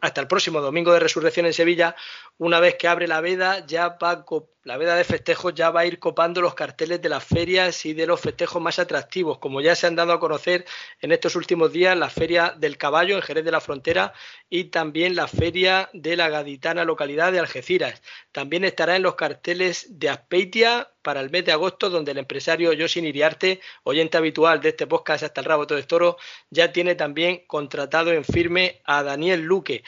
hasta 0.00 0.20
el 0.20 0.28
próximo 0.28 0.60
domingo 0.60 0.92
de 0.92 1.00
resurrección 1.00 1.46
en 1.46 1.52
Sevilla, 1.52 1.96
una 2.38 2.60
vez 2.60 2.76
que 2.76 2.88
abre 2.88 3.08
la 3.08 3.20
veda, 3.20 3.66
ya 3.66 3.98
va 4.00 4.24
la 4.64 4.76
veda 4.76 4.94
de 4.94 5.04
festejos 5.04 5.54
ya 5.54 5.70
va 5.70 5.80
a 5.80 5.86
ir 5.86 5.98
copando 5.98 6.40
los 6.40 6.54
carteles 6.54 7.02
de 7.02 7.08
las 7.08 7.24
ferias 7.24 7.84
y 7.84 7.94
de 7.94 8.06
los 8.06 8.20
festejos 8.20 8.62
más 8.62 8.78
atractivos, 8.78 9.38
como 9.38 9.60
ya 9.60 9.74
se 9.74 9.88
han 9.88 9.96
dado 9.96 10.12
a 10.12 10.20
conocer 10.20 10.64
en 11.00 11.10
estos 11.10 11.34
últimos 11.34 11.72
días 11.72 11.96
la 11.96 12.10
Feria 12.10 12.54
del 12.56 12.78
Caballo 12.78 13.16
en 13.16 13.22
Jerez 13.22 13.44
de 13.44 13.50
la 13.50 13.60
Frontera 13.60 14.12
y 14.48 14.64
también 14.64 15.16
la 15.16 15.26
Feria 15.26 15.90
de 15.92 16.16
la 16.16 16.28
gaditana 16.28 16.84
localidad 16.84 17.32
de 17.32 17.40
Algeciras. 17.40 18.02
También 18.30 18.64
estará 18.64 18.94
en 18.94 19.02
los 19.02 19.16
carteles 19.16 19.98
de 19.98 20.10
Aspeitia 20.10 20.90
para 21.02 21.20
el 21.20 21.30
mes 21.30 21.44
de 21.44 21.52
agosto, 21.52 21.90
donde 21.90 22.12
el 22.12 22.18
empresario 22.18 22.72
Yosin 22.72 23.04
Iriarte, 23.04 23.60
oyente 23.82 24.16
habitual 24.16 24.60
de 24.60 24.68
este 24.68 24.86
podcast 24.86 25.24
hasta 25.24 25.40
el 25.40 25.46
rabo 25.46 25.66
todo 25.66 25.78
es 25.78 25.88
toro, 25.88 26.16
ya 26.50 26.72
tiene 26.72 26.94
también 26.94 27.42
contratado 27.48 28.12
en 28.12 28.24
firme 28.24 28.80
a 28.84 29.02
Daniel 29.02 29.42
Luque. 29.42 29.82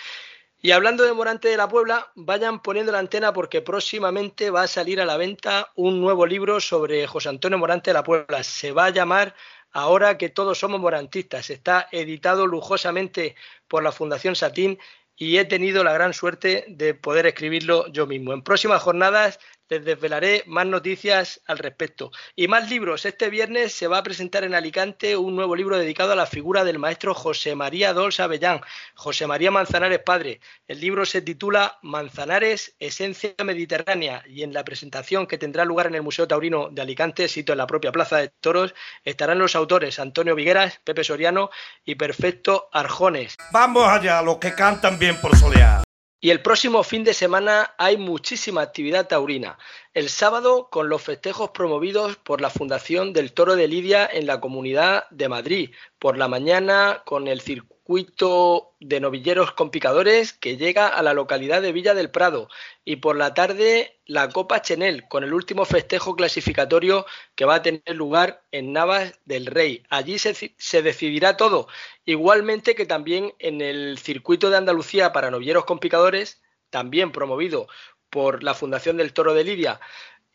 Y 0.65 0.71
hablando 0.71 1.05
de 1.05 1.13
Morante 1.13 1.49
de 1.49 1.59
la 1.59 1.69
Puebla, 1.69 2.11
vayan 2.15 2.63
poniendo 2.63 2.91
la 2.91 2.99
antena 2.99 3.35
porque 3.35 3.61
próximamente 3.61 4.49
va 4.49 4.63
a 4.63 4.67
salir 4.67 4.99
a 4.99 5.05
la 5.05 5.19
venta 5.19 5.71
un 5.75 6.01
nuevo 6.01 6.25
libro 6.25 6.59
sobre 6.59 7.07
José 7.07 7.29
Antonio 7.29 7.59
Morante 7.59 7.91
de 7.91 7.95
la 7.95 8.03
Puebla. 8.03 8.43
Se 8.43 8.73
va 8.73 8.87
a 8.87 8.91
llamar 8.91 9.35
Ahora 9.73 10.17
que 10.17 10.31
todos 10.31 10.59
somos 10.59 10.81
morantistas. 10.81 11.51
Está 11.51 11.87
editado 11.93 12.47
lujosamente 12.47 13.37
por 13.69 13.83
la 13.83 13.93
Fundación 13.93 14.37
Satín 14.37 14.79
y 15.17 15.37
he 15.37 15.45
tenido 15.45 15.85
la 15.85 15.93
gran 15.93 16.15
suerte 16.15 16.65
de 16.67 16.95
poder 16.95 17.27
escribirlo 17.27 17.87
yo 17.89 18.07
mismo. 18.07 18.33
En 18.33 18.41
próximas 18.41 18.83
jornadas 18.83 19.41
les 19.69 19.85
desvelaré 19.85 20.43
más 20.47 20.67
noticias 20.67 21.41
al 21.47 21.59
respecto. 21.59 22.11
Y 22.37 22.49
más 22.49 22.71
libros. 22.71 23.05
Este 23.05 23.31
viernes 23.31 23.73
se 23.73 23.87
va 23.87 23.99
a 23.99 24.03
presentar 24.03 24.45
en 24.45 24.55
Alicante 24.55 25.17
un 25.17 25.35
nuevo 25.37 25.57
libro 25.57 25.79
dedicado 25.79 26.13
a 26.13 26.17
la 26.17 26.27
figura 26.27 26.65
del 26.65 26.79
maestro 26.79 27.15
José 27.15 27.55
María 27.55 27.93
Dolce 27.93 28.23
Avellán, 28.23 28.61
José 28.95 29.27
María 29.27 29.51
Manzanares 29.51 30.01
Padre. 30.01 30.41
El 30.69 30.81
libro 30.81 31.07
se 31.07 31.23
titula 31.23 31.79
Manzanares, 31.83 32.75
Esencia 32.79 33.35
Mediterránea 33.45 34.23
y 34.27 34.43
en 34.43 34.53
la 34.53 34.65
presentación 34.65 35.27
que 35.27 35.39
tendrá 35.39 35.65
lugar 35.65 35.87
en 35.87 35.95
el 35.95 36.03
Museo 36.03 36.29
Taurino 36.29 36.69
de 36.71 36.83
Alicante, 36.83 37.29
sito 37.29 37.53
en 37.53 37.59
la 37.59 37.67
propia 37.67 37.93
Plaza 37.93 38.19
de 38.19 38.29
Toros, 38.41 38.75
estarán 39.05 39.39
los 39.39 39.57
autores 39.57 39.99
Antonio 39.99 40.35
Vigueras, 40.35 40.81
Pepe 40.85 41.05
Soriano 41.05 41.51
y 41.85 41.95
Perfecto 41.95 42.69
Arjones. 42.73 43.37
Vamos 43.53 43.87
allá, 43.87 44.23
los 44.23 44.39
que 44.39 44.55
cantan 44.55 44.99
bien 44.99 45.21
por 45.21 45.37
solear. 45.37 45.85
Y 46.21 46.31
el 46.31 46.41
próximo 46.41 46.83
fin 46.83 47.05
de 47.05 47.13
semana 47.13 47.75
hay 47.77 47.97
muchísima 47.97 48.63
actividad 48.63 49.09
taurina. 49.09 49.59
El 49.93 50.09
sábado 50.09 50.69
con 50.71 50.89
los 50.89 51.03
festejos 51.03 51.51
promovidos 51.51 52.17
por 52.17 52.41
la 52.41 52.51
Fundación 52.51 53.13
del 53.13 53.33
Toro 53.33 53.57
de 53.57 53.69
Lidia 53.69 54.09
en 54.11 54.27
la 54.27 54.41
Comunidad 54.41 55.05
de 55.11 55.29
Madrid. 55.29 55.71
Por 55.99 56.17
la 56.17 56.29
mañana 56.29 57.03
con 57.05 57.29
el 57.29 57.41
circuito 57.41 57.74
de 57.87 59.01
novilleros 59.01 59.53
con 59.53 59.71
picadores 59.71 60.33
que 60.33 60.57
llega 60.57 60.89
a 60.89 61.03
la 61.03 61.13
localidad 61.13 61.61
de 61.61 61.73
Villa 61.73 61.95
del 61.95 62.11
Prado. 62.11 62.49
Y 62.85 62.97
por 62.97 63.17
la 63.17 63.35
tarde 63.35 63.99
la 64.07 64.31
Copa 64.31 64.63
Chenel 64.63 65.07
con 65.09 65.23
el 65.23 65.35
último 65.35 65.65
festejo 65.67 66.17
clasificatorio 66.17 67.05
que 67.35 67.45
va 67.45 67.57
a 67.57 67.63
tener 67.63 67.83
lugar 67.95 68.43
en 68.53 68.73
Navas 68.73 69.19
del 69.27 69.47
Rey. 69.47 69.83
Allí 69.91 70.19
se, 70.19 70.55
se 70.57 70.83
decidirá 70.83 71.37
todo. 71.37 71.69
Igualmente 72.07 72.75
que 72.75 72.87
también 72.87 73.35
en 73.39 73.61
el 73.61 73.99
circuito 73.99 74.49
de 74.49 74.57
Andalucía 74.57 75.13
para 75.13 75.31
novilleros 75.31 75.67
con 75.67 75.79
picadores, 75.79 76.43
también 76.71 77.13
promovido 77.13 77.69
por 78.09 78.43
la 78.43 78.55
Fundación 78.55 78.97
del 78.97 79.13
Toro 79.13 79.35
de 79.35 79.45
Lidia, 79.45 79.81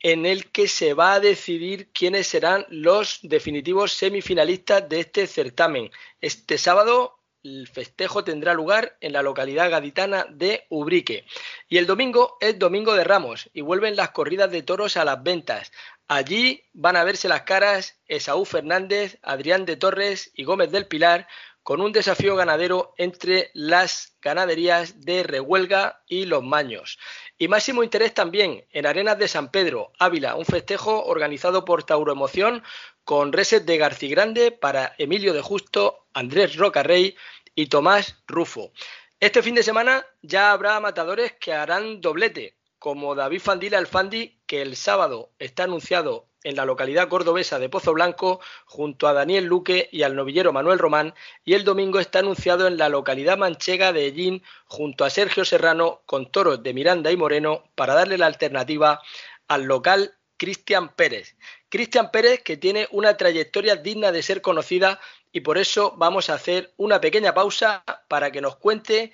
en 0.01 0.25
el 0.25 0.51
que 0.51 0.67
se 0.67 0.93
va 0.93 1.13
a 1.13 1.19
decidir 1.19 1.91
quiénes 1.91 2.27
serán 2.27 2.65
los 2.69 3.19
definitivos 3.23 3.93
semifinalistas 3.93 4.87
de 4.87 5.01
este 5.01 5.27
certamen. 5.27 5.91
Este 6.21 6.57
sábado 6.57 7.18
el 7.43 7.67
festejo 7.67 8.23
tendrá 8.23 8.53
lugar 8.53 8.97
en 9.01 9.13
la 9.13 9.21
localidad 9.21 9.69
gaditana 9.69 10.25
de 10.29 10.65
Ubrique. 10.69 11.25
Y 11.67 11.77
el 11.77 11.85
domingo 11.85 12.37
es 12.41 12.59
Domingo 12.59 12.93
de 12.95 13.03
Ramos 13.03 13.49
y 13.53 13.61
vuelven 13.61 13.95
las 13.95 14.11
corridas 14.11 14.51
de 14.51 14.63
toros 14.63 14.97
a 14.97 15.05
las 15.05 15.23
ventas. 15.23 15.71
Allí 16.07 16.63
van 16.73 16.95
a 16.95 17.03
verse 17.03 17.27
las 17.27 17.43
caras 17.43 17.99
Esaú 18.07 18.43
Fernández, 18.43 19.19
Adrián 19.21 19.65
de 19.65 19.77
Torres 19.77 20.31
y 20.33 20.43
Gómez 20.43 20.71
del 20.71 20.87
Pilar 20.87 21.27
con 21.69 21.81
un 21.81 21.91
desafío 21.91 22.35
ganadero 22.35 22.95
entre 22.97 23.51
las 23.53 24.17
ganaderías 24.23 25.01
de 25.01 25.21
Rehuelga 25.21 26.01
y 26.07 26.25
Los 26.25 26.41
Maños. 26.41 26.97
Y 27.37 27.47
máximo 27.47 27.83
interés 27.83 28.11
también 28.15 28.65
en 28.71 28.87
Arenas 28.87 29.19
de 29.19 29.27
San 29.27 29.51
Pedro, 29.51 29.91
Ávila, 29.99 30.33
un 30.33 30.45
festejo 30.45 31.05
organizado 31.05 31.65
por 31.65 31.83
Tauro 31.83 32.11
Emoción 32.11 32.63
con 33.03 33.31
reset 33.31 33.65
de 33.65 33.77
Grande 33.77 34.49
para 34.51 34.95
Emilio 34.97 35.31
de 35.31 35.43
Justo, 35.43 36.07
Andrés 36.11 36.55
Rocarrey 36.55 37.15
y 37.53 37.67
Tomás 37.67 38.17
Rufo. 38.25 38.71
Este 39.19 39.43
fin 39.43 39.53
de 39.53 39.61
semana 39.61 40.07
ya 40.23 40.51
habrá 40.51 40.79
matadores 40.79 41.33
que 41.33 41.53
harán 41.53 42.01
doblete, 42.01 42.57
como 42.79 43.13
David 43.13 43.41
Fandila 43.41 43.77
el 43.77 43.85
Fandi, 43.85 44.41
que 44.47 44.63
el 44.63 44.75
sábado 44.75 45.33
está 45.37 45.65
anunciado 45.65 46.28
en 46.43 46.55
la 46.55 46.65
localidad 46.65 47.09
cordobesa 47.09 47.59
de 47.59 47.69
Pozo 47.69 47.93
Blanco 47.93 48.39
junto 48.65 49.07
a 49.07 49.13
Daniel 49.13 49.45
Luque 49.45 49.89
y 49.91 50.03
al 50.03 50.15
novillero 50.15 50.53
Manuel 50.53 50.79
Román 50.79 51.13
y 51.43 51.53
el 51.53 51.63
domingo 51.63 51.99
está 51.99 52.19
anunciado 52.19 52.67
en 52.67 52.77
la 52.77 52.89
localidad 52.89 53.37
manchega 53.37 53.91
de 53.93 54.07
Ellín 54.07 54.43
junto 54.65 55.05
a 55.05 55.09
Sergio 55.09 55.45
Serrano 55.45 56.01
con 56.05 56.31
toros 56.31 56.63
de 56.63 56.73
Miranda 56.73 57.11
y 57.11 57.17
Moreno 57.17 57.63
para 57.75 57.93
darle 57.93 58.17
la 58.17 58.27
alternativa 58.27 59.01
al 59.47 59.63
local 59.63 60.15
Cristian 60.37 60.95
Pérez. 60.95 61.35
Cristian 61.67 62.11
Pérez 62.11 62.41
que 62.41 62.57
tiene 62.57 62.87
una 62.91 63.17
trayectoria 63.17 63.75
digna 63.75 64.11
de 64.11 64.23
ser 64.23 64.41
conocida 64.41 64.99
y 65.31 65.41
por 65.41 65.57
eso 65.57 65.93
vamos 65.97 66.29
a 66.29 66.35
hacer 66.35 66.73
una 66.77 67.01
pequeña 67.01 67.33
pausa 67.33 67.83
para 68.07 68.31
que 68.31 68.41
nos 68.41 68.55
cuente 68.55 69.11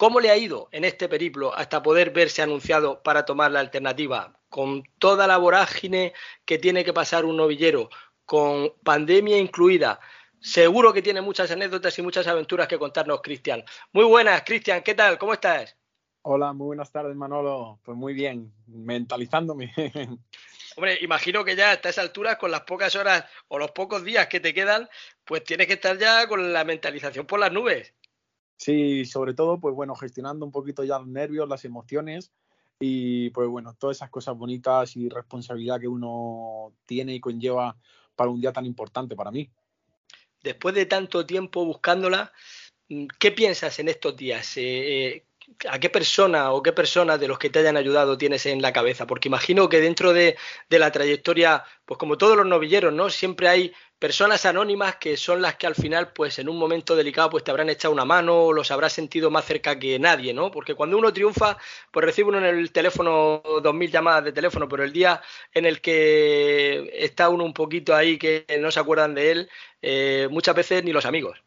cómo 0.00 0.18
le 0.18 0.30
ha 0.30 0.36
ido 0.38 0.70
en 0.72 0.86
este 0.86 1.10
periplo 1.10 1.54
hasta 1.54 1.82
poder 1.82 2.10
verse 2.10 2.40
anunciado 2.40 3.02
para 3.02 3.26
tomar 3.26 3.50
la 3.50 3.60
alternativa, 3.60 4.32
con 4.48 4.82
toda 4.98 5.26
la 5.26 5.36
vorágine 5.36 6.14
que 6.46 6.56
tiene 6.56 6.86
que 6.86 6.94
pasar 6.94 7.26
un 7.26 7.36
novillero, 7.36 7.90
con 8.24 8.72
pandemia 8.82 9.36
incluida. 9.36 10.00
Seguro 10.40 10.94
que 10.94 11.02
tiene 11.02 11.20
muchas 11.20 11.50
anécdotas 11.50 11.98
y 11.98 12.02
muchas 12.02 12.26
aventuras 12.26 12.66
que 12.66 12.78
contarnos, 12.78 13.20
Cristian. 13.20 13.62
Muy 13.92 14.06
buenas, 14.06 14.42
Cristian, 14.42 14.82
¿qué 14.82 14.94
tal? 14.94 15.18
¿Cómo 15.18 15.34
estás? 15.34 15.76
Hola, 16.22 16.54
muy 16.54 16.68
buenas 16.68 16.90
tardes, 16.90 17.14
Manolo. 17.14 17.78
Pues 17.84 17.94
muy 17.94 18.14
bien, 18.14 18.54
mentalizándome. 18.68 19.70
Hombre, 20.76 20.96
imagino 21.02 21.44
que 21.44 21.56
ya 21.56 21.72
a 21.72 21.74
estas 21.74 21.98
alturas, 21.98 22.38
con 22.38 22.50
las 22.50 22.62
pocas 22.62 22.96
horas 22.96 23.26
o 23.48 23.58
los 23.58 23.72
pocos 23.72 24.02
días 24.02 24.28
que 24.28 24.40
te 24.40 24.54
quedan, 24.54 24.88
pues 25.26 25.44
tienes 25.44 25.66
que 25.66 25.74
estar 25.74 25.98
ya 25.98 26.26
con 26.26 26.54
la 26.54 26.64
mentalización 26.64 27.26
por 27.26 27.38
las 27.38 27.52
nubes. 27.52 27.92
Sí, 28.60 29.06
sobre 29.06 29.32
todo, 29.32 29.58
pues 29.58 29.74
bueno, 29.74 29.94
gestionando 29.94 30.44
un 30.44 30.52
poquito 30.52 30.84
ya 30.84 30.98
los 30.98 31.08
nervios, 31.08 31.48
las 31.48 31.64
emociones 31.64 32.30
y 32.78 33.30
pues 33.30 33.48
bueno, 33.48 33.74
todas 33.78 33.96
esas 33.96 34.10
cosas 34.10 34.36
bonitas 34.36 34.98
y 34.98 35.08
responsabilidad 35.08 35.80
que 35.80 35.88
uno 35.88 36.74
tiene 36.84 37.14
y 37.14 37.20
conlleva 37.20 37.78
para 38.14 38.28
un 38.28 38.38
día 38.38 38.52
tan 38.52 38.66
importante 38.66 39.16
para 39.16 39.30
mí. 39.30 39.50
Después 40.42 40.74
de 40.74 40.84
tanto 40.84 41.24
tiempo 41.24 41.64
buscándola, 41.64 42.34
¿qué 43.18 43.30
piensas 43.30 43.78
en 43.78 43.88
estos 43.88 44.14
días? 44.14 44.54
Eh, 44.58 45.06
eh, 45.06 45.24
¿A 45.68 45.78
qué 45.78 45.90
persona 45.90 46.52
o 46.52 46.62
qué 46.62 46.72
personas 46.72 47.20
de 47.20 47.28
los 47.28 47.38
que 47.38 47.50
te 47.50 47.58
hayan 47.58 47.76
ayudado 47.76 48.16
tienes 48.16 48.46
en 48.46 48.62
la 48.62 48.72
cabeza? 48.72 49.06
Porque 49.06 49.28
imagino 49.28 49.68
que 49.68 49.80
dentro 49.80 50.12
de, 50.12 50.36
la 50.70 50.90
trayectoria, 50.92 51.64
pues 51.84 51.98
como 51.98 52.16
todos 52.16 52.36
los 52.36 52.46
novilleros, 52.46 52.92
¿no? 52.92 53.10
Siempre 53.10 53.48
hay 53.48 53.72
personas 53.98 54.46
anónimas 54.46 54.96
que 54.96 55.16
son 55.16 55.42
las 55.42 55.56
que 55.56 55.66
al 55.66 55.74
final, 55.74 56.12
pues 56.12 56.38
en 56.38 56.48
un 56.48 56.56
momento 56.56 56.96
delicado, 56.96 57.30
pues 57.30 57.44
te 57.44 57.50
habrán 57.50 57.68
echado 57.68 57.92
una 57.92 58.04
mano 58.04 58.44
o 58.44 58.52
los 58.52 58.70
habrás 58.70 58.92
sentido 58.92 59.30
más 59.30 59.44
cerca 59.44 59.78
que 59.78 59.98
nadie, 59.98 60.32
¿no? 60.32 60.50
Porque 60.50 60.74
cuando 60.74 60.96
uno 60.96 61.12
triunfa, 61.12 61.58
pues 61.90 62.06
recibe 62.06 62.28
uno 62.30 62.38
en 62.38 62.44
el 62.46 62.72
teléfono 62.72 63.42
dos 63.62 63.74
mil 63.74 63.90
llamadas 63.90 64.24
de 64.24 64.32
teléfono, 64.32 64.68
pero 64.68 64.84
el 64.84 64.92
día 64.92 65.20
en 65.52 65.66
el 65.66 65.80
que 65.80 66.90
está 66.94 67.28
uno 67.28 67.44
un 67.44 67.54
poquito 67.54 67.94
ahí 67.94 68.18
que 68.18 68.46
no 68.60 68.70
se 68.70 68.80
acuerdan 68.80 69.14
de 69.14 69.30
él, 69.32 69.50
eh, 69.82 70.28
muchas 70.30 70.54
veces 70.54 70.84
ni 70.84 70.92
los 70.92 71.04
amigos. 71.06 71.42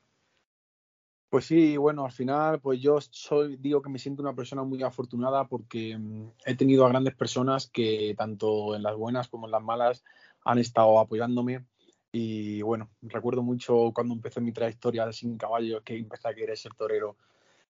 Pues 1.34 1.46
sí, 1.46 1.78
bueno, 1.78 2.06
al 2.06 2.12
final, 2.12 2.60
pues 2.62 2.80
yo 2.80 3.02
soy, 3.02 3.58
digo 3.58 3.82
que 3.82 3.90
me 3.90 3.98
siento 3.98 4.22
una 4.22 4.36
persona 4.36 4.62
muy 4.62 4.84
afortunada 4.84 5.48
porque 5.48 5.98
mm, 5.98 6.28
he 6.46 6.54
tenido 6.54 6.86
a 6.86 6.90
grandes 6.90 7.16
personas 7.16 7.66
que 7.66 8.14
tanto 8.16 8.76
en 8.76 8.84
las 8.84 8.96
buenas 8.96 9.30
como 9.30 9.48
en 9.48 9.52
las 9.52 9.64
malas 9.64 10.04
han 10.46 10.60
estado 10.60 11.00
apoyándome. 11.00 11.66
Y 12.12 12.62
bueno, 12.62 12.92
recuerdo 13.02 13.42
mucho 13.42 13.92
cuando 13.96 14.14
empecé 14.14 14.42
mi 14.42 14.52
trayectoria 14.52 15.08
de 15.08 15.14
sin 15.14 15.36
caballos, 15.36 15.82
que 15.82 15.98
empecé 15.98 16.28
a 16.28 16.36
querer 16.36 16.56
ser 16.56 16.76
torero 16.76 17.18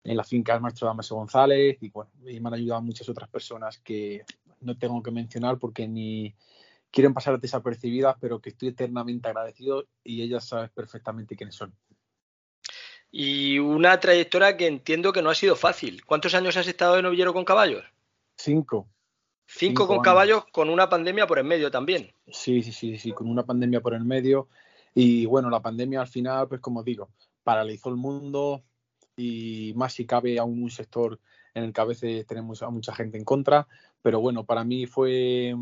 en 0.06 0.16
la 0.16 0.24
finca 0.24 0.54
del 0.54 0.62
maestro 0.62 0.88
Damaso 0.88 1.16
González. 1.16 1.80
Y 1.82 1.90
bueno, 1.90 2.12
y 2.26 2.40
me 2.40 2.48
han 2.48 2.54
ayudado 2.54 2.82
muchas 2.82 3.10
otras 3.10 3.28
personas 3.28 3.78
que 3.80 4.24
no 4.62 4.78
tengo 4.78 5.04
que 5.04 5.12
mencionar 5.12 5.60
porque 5.60 5.86
ni 5.86 6.34
quieren 6.92 7.14
pasar 7.14 7.38
desapercibidas, 7.38 8.16
pero 8.22 8.40
que 8.40 8.52
estoy 8.52 8.70
eternamente 8.70 9.28
agradecido 9.28 9.84
y 10.02 10.22
ellas 10.22 10.48
saben 10.48 10.72
perfectamente 10.74 11.36
quiénes 11.36 11.56
son 11.56 11.74
y 13.12 13.60
una 13.60 14.00
trayectoria 14.00 14.56
que 14.56 14.68
entiendo 14.68 15.12
que 15.12 15.22
no 15.22 15.30
ha 15.30 15.36
sido 15.36 15.56
fácil. 15.56 16.06
¿Cuántos 16.06 16.36
años 16.36 16.58
has 16.58 16.68
estado 16.68 16.96
de 16.96 17.02
novillero 17.02 17.34
con 17.34 17.46
caballos? 17.46 17.84
Cinco. 18.36 18.88
Cinco, 19.48 19.88
con 19.88 20.02
caballos 20.02 20.46
con 20.52 20.70
una 20.70 20.90
pandemia 20.90 21.26
por 21.26 21.40
en 21.40 21.48
medio 21.48 21.72
también. 21.72 22.14
Sí, 22.28 22.62
sí, 22.62 22.72
sí, 22.72 23.00
sí, 23.00 23.12
con 23.14 23.28
una 23.28 23.44
pandemia 23.44 23.82
por 23.82 23.96
en 23.96 24.06
medio. 24.06 24.48
Y 24.94 25.26
bueno, 25.26 25.50
la 25.50 25.60
pandemia 25.60 26.02
al 26.02 26.08
final, 26.08 26.48
pues 26.48 26.62
como 26.62 26.84
digo, 26.84 27.10
paralizó 27.44 27.90
el 27.90 27.96
mundo 27.96 28.64
y 29.16 29.74
más 29.76 29.94
si 29.94 30.06
cabe 30.06 30.38
a 30.38 30.44
un 30.44 30.70
sector 30.70 31.20
en 31.56 31.64
el 31.64 31.74
que 31.74 31.82
a 31.82 31.86
veces 31.86 32.28
tenemos 32.28 32.62
a 32.62 32.70
mucha 32.70 32.94
gente 32.94 33.18
en 33.18 33.26
contra. 33.26 33.68
Pero 34.04 34.22
bueno, 34.22 34.46
para 34.46 34.64
mí 34.64 34.86
fue 34.86 35.56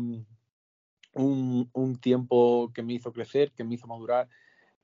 un, 1.14 1.70
un 1.72 1.96
tiempo 1.96 2.70
que 2.74 2.82
me 2.82 2.92
hizo 2.92 3.10
crecer, 3.10 3.52
que 3.52 3.64
me 3.64 3.74
hizo 3.76 3.86
madurar 3.86 4.28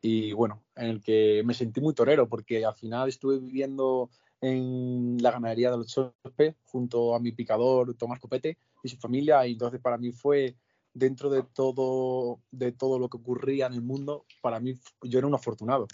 y 0.04 0.34
bueno, 0.34 0.62
en 0.76 0.88
el 0.90 1.02
que 1.02 1.42
me 1.46 1.54
sentí 1.54 1.80
muy 1.80 1.94
torero 1.94 2.28
porque 2.28 2.62
al 2.66 2.74
final 2.74 3.08
estuve 3.08 3.38
viviendo 3.38 4.10
en 4.42 5.16
la 5.22 5.30
ganadería 5.30 5.70
de 5.70 5.78
los 5.78 5.86
Chospe 5.86 6.56
junto 6.66 7.14
a 7.14 7.20
mi 7.20 7.32
picador 7.32 7.94
Tomás 7.94 8.20
Copete 8.20 8.58
y 8.82 8.90
su 8.90 8.98
familia 8.98 9.46
y 9.46 9.52
entonces 9.52 9.80
para 9.80 9.96
mí 9.96 10.12
fue 10.12 10.56
dentro 10.92 11.30
de 11.30 11.42
todo 11.42 12.38
de 12.50 12.72
todo 12.72 12.98
lo 12.98 13.08
que 13.08 13.16
ocurría 13.16 13.64
en 13.66 13.72
el 13.72 13.80
mundo 13.80 14.26
para 14.42 14.60
mí 14.60 14.74
yo 15.00 15.18
era 15.18 15.26
un 15.26 15.36
afortunado 15.36 15.88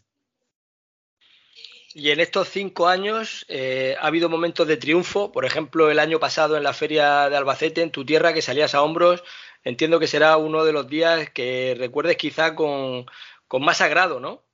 y 1.95 2.11
en 2.11 2.19
estos 2.19 2.49
cinco 2.49 2.89
años 2.89 3.47
eh, 3.49 3.95
ha 4.01 4.09
habido 4.09 4.29
momentos 4.29 4.67
de 4.67 4.77
triunfo, 4.77 5.33
por 5.33 5.45
ejemplo, 5.45 5.91
el 5.91 5.99
año 5.99 6.21
pasado 6.21 6.57
en 6.57 6.63
la 6.63 6.73
feria 6.73 7.29
de 7.29 7.37
Albacete, 7.37 7.83
en 7.83 7.91
tu 7.91 8.05
tierra, 8.05 8.33
que 8.33 8.43
salías 8.43 8.77
a 8.77 8.83
hombros. 8.83 9.25
Entiendo 9.65 9.99
que 9.99 10.07
será 10.07 10.37
uno 10.37 10.65
de 10.65 10.73
los 10.73 10.87
días 10.87 11.31
que 11.31 11.75
recuerdes 11.77 12.17
quizá 12.17 12.55
con, 12.55 13.07
con 13.51 13.65
más 13.65 13.81
agrado, 13.81 14.21
¿no? 14.21 14.45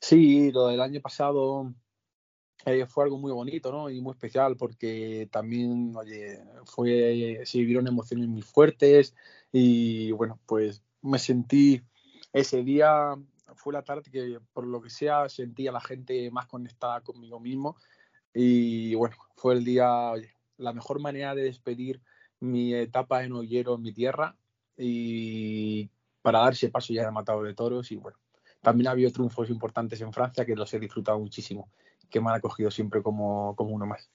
Sí, 0.00 0.50
lo 0.52 0.68
del 0.68 0.80
año 0.80 1.02
pasado 1.02 1.70
eh, 2.64 2.86
fue 2.86 3.04
algo 3.04 3.18
muy 3.18 3.30
bonito, 3.30 3.70
¿no? 3.70 3.90
Y 3.90 4.00
muy 4.00 4.12
especial 4.12 4.56
porque 4.56 5.28
también, 5.30 5.94
oye, 5.94 6.42
fue, 6.64 7.42
se 7.44 7.58
vivieron 7.58 7.86
emociones 7.86 8.26
muy 8.26 8.40
fuertes 8.40 9.14
y 9.52 10.12
bueno, 10.12 10.40
pues 10.46 10.82
me 11.02 11.18
sentí 11.18 11.82
ese 12.32 12.62
día, 12.62 13.16
fue 13.54 13.74
la 13.74 13.82
tarde 13.82 14.10
que 14.10 14.40
por 14.54 14.66
lo 14.66 14.80
que 14.80 14.88
sea 14.88 15.28
sentí 15.28 15.68
a 15.68 15.72
la 15.72 15.82
gente 15.82 16.30
más 16.30 16.46
conectada 16.46 17.02
conmigo 17.02 17.38
mismo 17.38 17.76
y 18.32 18.94
bueno, 18.94 19.16
fue 19.36 19.52
el 19.52 19.62
día, 19.62 20.12
oye, 20.12 20.34
la 20.56 20.72
mejor 20.72 21.00
manera 21.00 21.34
de 21.34 21.42
despedir 21.42 22.00
mi 22.38 22.72
etapa 22.72 23.24
en 23.24 23.32
Ollero 23.32 23.74
en 23.74 23.82
mi 23.82 23.92
tierra 23.92 24.38
y 24.78 25.90
para 26.22 26.40
dar 26.40 26.52
ese 26.52 26.70
paso 26.70 26.92
ya 26.92 27.04
de 27.04 27.10
matado 27.10 27.42
de 27.42 27.54
toros 27.54 27.90
y 27.92 27.96
bueno, 27.96 28.18
también 28.62 28.88
ha 28.88 28.90
habido 28.92 29.10
triunfos 29.10 29.48
importantes 29.50 30.00
en 30.00 30.12
Francia 30.12 30.44
que 30.44 30.54
los 30.54 30.72
he 30.74 30.78
disfrutado 30.78 31.18
muchísimo, 31.18 31.70
que 32.10 32.20
me 32.20 32.30
han 32.30 32.36
acogido 32.36 32.70
siempre 32.70 33.02
como, 33.02 33.54
como 33.56 33.70
uno 33.70 33.86
más. 33.86 34.10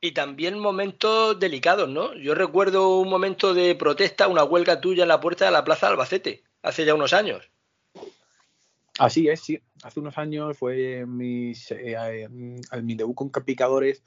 Y 0.00 0.12
también 0.12 0.58
momentos 0.58 1.38
delicados, 1.40 1.88
¿no? 1.88 2.14
Yo 2.14 2.34
recuerdo 2.34 2.98
un 2.98 3.08
momento 3.08 3.52
de 3.52 3.74
protesta, 3.74 4.28
una 4.28 4.44
huelga 4.44 4.80
tuya 4.80 5.02
en 5.02 5.08
la 5.08 5.20
puerta 5.20 5.46
de 5.46 5.50
la 5.50 5.64
Plaza 5.64 5.86
de 5.86 5.92
Albacete, 5.92 6.44
hace 6.62 6.84
ya 6.84 6.94
unos 6.94 7.12
años. 7.12 7.50
Así 8.98 9.28
es, 9.28 9.40
sí. 9.40 9.60
Hace 9.82 10.00
unos 10.00 10.18
años 10.18 10.56
fue 10.58 11.06
mi, 11.06 11.52
eh, 11.70 12.28
mi 12.28 12.94
debut 12.94 13.14
con 13.14 13.28
Capicadores, 13.28 14.02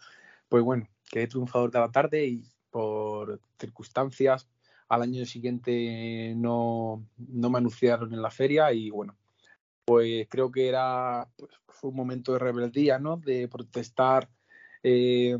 pues 0.49 0.63
bueno, 0.63 0.87
quedé 1.09 1.27
triunfador 1.27 1.71
de 1.71 1.79
la 1.79 1.91
tarde 1.91 2.25
y 2.25 2.43
por 2.69 3.39
circunstancias 3.57 4.47
al 4.91 5.03
año 5.03 5.25
siguiente 5.25 6.33
no, 6.35 7.07
me 7.17 7.57
anunciaron 7.57 8.13
en 8.13 8.21
la 8.21 8.29
feria 8.29 8.73
y 8.73 8.89
bueno, 8.89 9.15
pues 9.85 10.27
creo 10.29 10.51
que 10.51 10.67
era 10.67 11.29
pues, 11.37 11.49
fue 11.69 11.91
un 11.91 11.95
momento 11.95 12.33
de 12.33 12.39
rebeldía, 12.39 12.99
¿no? 12.99 13.15
De 13.15 13.47
protestar 13.47 14.29
eh, 14.83 15.37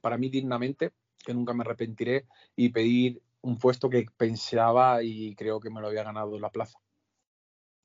para 0.00 0.18
mí 0.18 0.28
dignamente, 0.30 0.90
que 1.24 1.32
nunca 1.32 1.54
me 1.54 1.62
arrepentiré, 1.62 2.26
y 2.56 2.70
pedir 2.70 3.22
un 3.42 3.56
puesto 3.56 3.88
que 3.88 4.04
pensaba 4.16 5.04
y 5.04 5.36
creo 5.36 5.60
que 5.60 5.70
me 5.70 5.80
lo 5.80 5.86
había 5.86 6.02
ganado 6.02 6.34
en 6.34 6.42
la 6.42 6.50
plaza. 6.50 6.80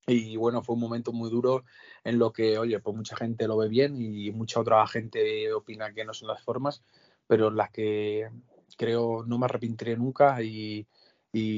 Y 0.08 0.36
bueno, 0.36 0.64
fue 0.64 0.74
un 0.74 0.82
momento 0.82 1.14
muy 1.14 1.30
duro 1.30 1.64
en 2.04 2.18
lo 2.18 2.34
que, 2.34 2.58
oye, 2.58 2.80
pues 2.80 2.98
mucha 2.98 3.16
gente 3.16 3.48
lo 3.48 3.58
ve 3.58 3.68
bien 3.68 4.02
y 4.02 4.32
mucha 4.32 4.60
otra 4.62 4.88
gente 4.88 5.54
opina 5.54 5.94
que 5.94 6.06
no 6.06 6.14
son 6.16 6.30
las 6.30 6.42
formas, 6.42 6.82
pero 7.28 7.50
en 7.50 7.58
las 7.58 7.70
que 7.70 8.32
creo 8.76 9.24
no 9.26 9.38
me 9.38 9.46
arrepentiré 9.46 9.96
nunca 9.96 10.42
y, 10.42 10.86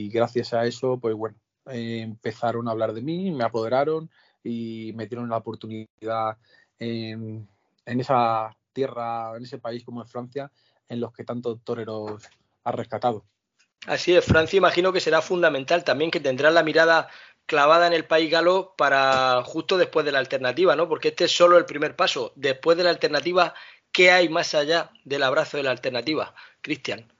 gracias 0.10 0.54
a 0.54 0.66
eso, 0.66 1.00
pues 1.00 1.16
bueno, 1.16 1.38
eh, 1.68 2.02
empezaron 2.02 2.68
a 2.68 2.72
hablar 2.72 2.94
de 2.94 3.02
mí, 3.02 3.32
me 3.32 3.46
apoderaron 3.46 4.10
y 4.44 4.92
me 4.96 5.08
dieron 5.08 5.30
la 5.30 5.38
oportunidad 5.38 6.38
en, 6.78 7.48
esa 7.86 8.56
tierra, 8.74 9.38
en 9.38 9.44
ese 9.44 9.58
país 9.58 9.84
como 9.86 10.04
es 10.04 10.12
Francia, 10.12 10.52
en 10.90 11.00
los 11.00 11.14
que 11.14 11.24
tantos 11.24 11.60
toreros 11.64 12.22
ha 12.64 12.72
rescatado. 12.72 13.24
Así 13.88 14.14
es, 14.14 14.26
Francia 14.26 14.58
imagino 14.58 14.92
que 14.92 15.00
será 15.00 15.22
fundamental 15.22 15.86
también 15.86 16.12
que 16.12 16.20
tendrá 16.20 16.52
la 16.52 16.64
mirada 16.64 17.08
clavada 17.46 17.88
en 17.88 17.94
el 17.94 18.06
país 18.06 18.30
galo 18.30 18.76
para 18.78 19.42
justo 19.44 19.78
después 19.78 20.06
de 20.06 20.12
la 20.12 20.20
alternativa, 20.20 20.76
¿no? 20.76 20.88
Porque 20.88 21.08
este 21.08 21.26
es 21.26 21.32
solo 21.36 21.58
el 21.58 21.66
primer 21.66 21.96
paso. 21.96 22.32
Después 22.36 22.78
de 22.78 22.84
la 22.84 22.92
alternativa, 22.92 23.56
¿qué 23.92 24.12
hay 24.12 24.30
más 24.30 24.56
allá 24.56 24.92
del 25.06 25.24
abrazo 25.24 25.58
de 25.58 25.64
la 25.64 25.72
alternativa? 25.72 26.34
Cristian. 26.62 27.12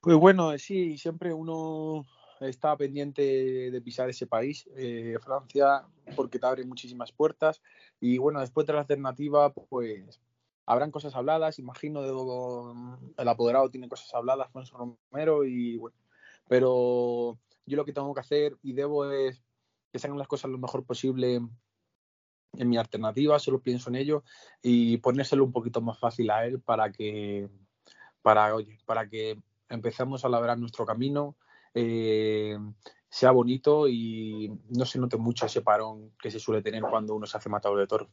Pues 0.00 0.16
bueno, 0.16 0.56
sí, 0.58 0.96
siempre 0.96 1.32
uno 1.32 2.04
está 2.40 2.76
pendiente 2.76 3.70
de 3.70 3.80
pisar 3.82 4.08
ese 4.08 4.26
país, 4.26 4.68
eh, 4.76 5.16
Francia, 5.20 5.84
porque 6.14 6.38
te 6.38 6.46
abre 6.46 6.64
muchísimas 6.64 7.12
puertas. 7.12 7.60
Y 8.00 8.18
bueno, 8.18 8.40
después 8.40 8.66
de 8.66 8.74
la 8.74 8.80
alternativa, 8.80 9.52
pues 9.52 10.20
habrán 10.66 10.90
cosas 10.90 11.14
habladas, 11.14 11.58
imagino, 11.58 12.02
de, 12.02 12.10
el 13.16 13.28
apoderado 13.28 13.70
tiene 13.70 13.88
cosas 13.88 14.12
habladas, 14.14 14.46
Alfonso 14.46 14.76
Romero, 15.10 15.44
y 15.44 15.76
bueno, 15.78 15.96
pero 16.46 17.38
yo 17.66 17.76
lo 17.76 17.84
que 17.84 17.92
tengo 17.92 18.14
que 18.14 18.20
hacer 18.20 18.56
y 18.62 18.72
debo 18.74 19.10
es 19.10 19.42
que 19.92 19.98
salgan 19.98 20.18
las 20.18 20.28
cosas 20.28 20.50
lo 20.50 20.58
mejor 20.58 20.84
posible 20.84 21.40
en 22.56 22.68
mi 22.68 22.76
alternativa, 22.76 23.38
solo 23.38 23.60
pienso 23.60 23.90
en 23.90 23.96
ello 23.96 24.24
y 24.62 24.96
ponérselo 24.98 25.44
un 25.44 25.52
poquito 25.52 25.80
más 25.80 25.98
fácil 25.98 26.30
a 26.30 26.44
él 26.46 26.60
para 26.60 26.90
que, 26.90 27.48
para, 28.22 28.54
oye, 28.54 28.78
para 28.84 29.08
que 29.08 29.38
empecemos 29.68 30.24
a 30.24 30.28
labrar 30.28 30.58
nuestro 30.58 30.86
camino, 30.86 31.36
eh, 31.74 32.58
sea 33.08 33.30
bonito 33.30 33.88
y 33.88 34.50
no 34.70 34.84
se 34.84 34.98
note 34.98 35.16
mucho 35.16 35.46
ese 35.46 35.62
parón 35.62 36.12
que 36.20 36.30
se 36.30 36.40
suele 36.40 36.62
tener 36.62 36.82
cuando 36.82 37.14
uno 37.14 37.26
se 37.26 37.36
hace 37.36 37.48
matador 37.48 37.78
de 37.78 37.86
toros. 37.86 38.08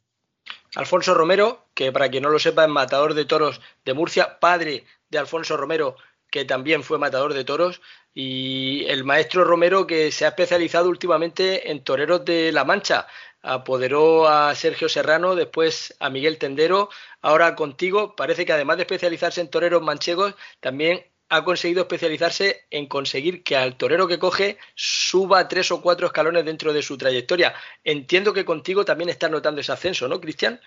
Alfonso 0.75 1.13
Romero, 1.13 1.67
que 1.73 1.91
para 1.91 2.09
quien 2.09 2.23
no 2.23 2.29
lo 2.29 2.39
sepa 2.39 2.63
es 2.63 2.69
matador 2.69 3.13
de 3.13 3.25
toros 3.25 3.61
de 3.83 3.93
Murcia, 3.93 4.39
padre 4.39 4.85
de 5.09 5.17
Alfonso 5.17 5.57
Romero, 5.57 5.95
que 6.29 6.45
también 6.45 6.83
fue 6.83 6.97
matador 6.97 7.33
de 7.33 7.45
toros, 7.45 7.81
y 8.13 8.85
el 8.85 9.03
maestro 9.03 9.43
Romero, 9.43 9.87
que 9.87 10.11
se 10.11 10.25
ha 10.25 10.29
especializado 10.29 10.89
últimamente 10.89 11.71
en 11.71 11.83
toreros 11.83 12.25
de 12.25 12.51
La 12.51 12.65
Mancha. 12.65 13.07
Apoderó 13.47 14.27
a 14.27 14.55
Sergio 14.55 14.89
Serrano, 14.89 15.35
después 15.35 15.95
a 15.99 16.09
Miguel 16.09 16.39
Tendero, 16.39 16.89
ahora 17.21 17.55
contigo. 17.55 18.15
Parece 18.15 18.45
que 18.45 18.53
además 18.53 18.77
de 18.77 18.83
especializarse 18.83 19.39
en 19.39 19.49
toreros 19.49 19.83
manchegos, 19.83 20.33
también 20.59 21.05
ha 21.29 21.43
conseguido 21.43 21.81
especializarse 21.81 22.65
en 22.69 22.87
conseguir 22.87 23.43
que 23.43 23.55
al 23.55 23.77
torero 23.77 24.07
que 24.07 24.19
coge 24.19 24.57
suba 24.75 25.47
tres 25.47 25.71
o 25.71 25.81
cuatro 25.81 26.07
escalones 26.07 26.43
dentro 26.43 26.73
de 26.73 26.81
su 26.81 26.97
trayectoria. 26.97 27.53
Entiendo 27.83 28.33
que 28.33 28.45
contigo 28.45 28.83
también 28.83 29.09
estás 29.09 29.29
notando 29.29 29.61
ese 29.61 29.71
ascenso, 29.71 30.07
¿no, 30.07 30.19
Cristian? 30.19 30.59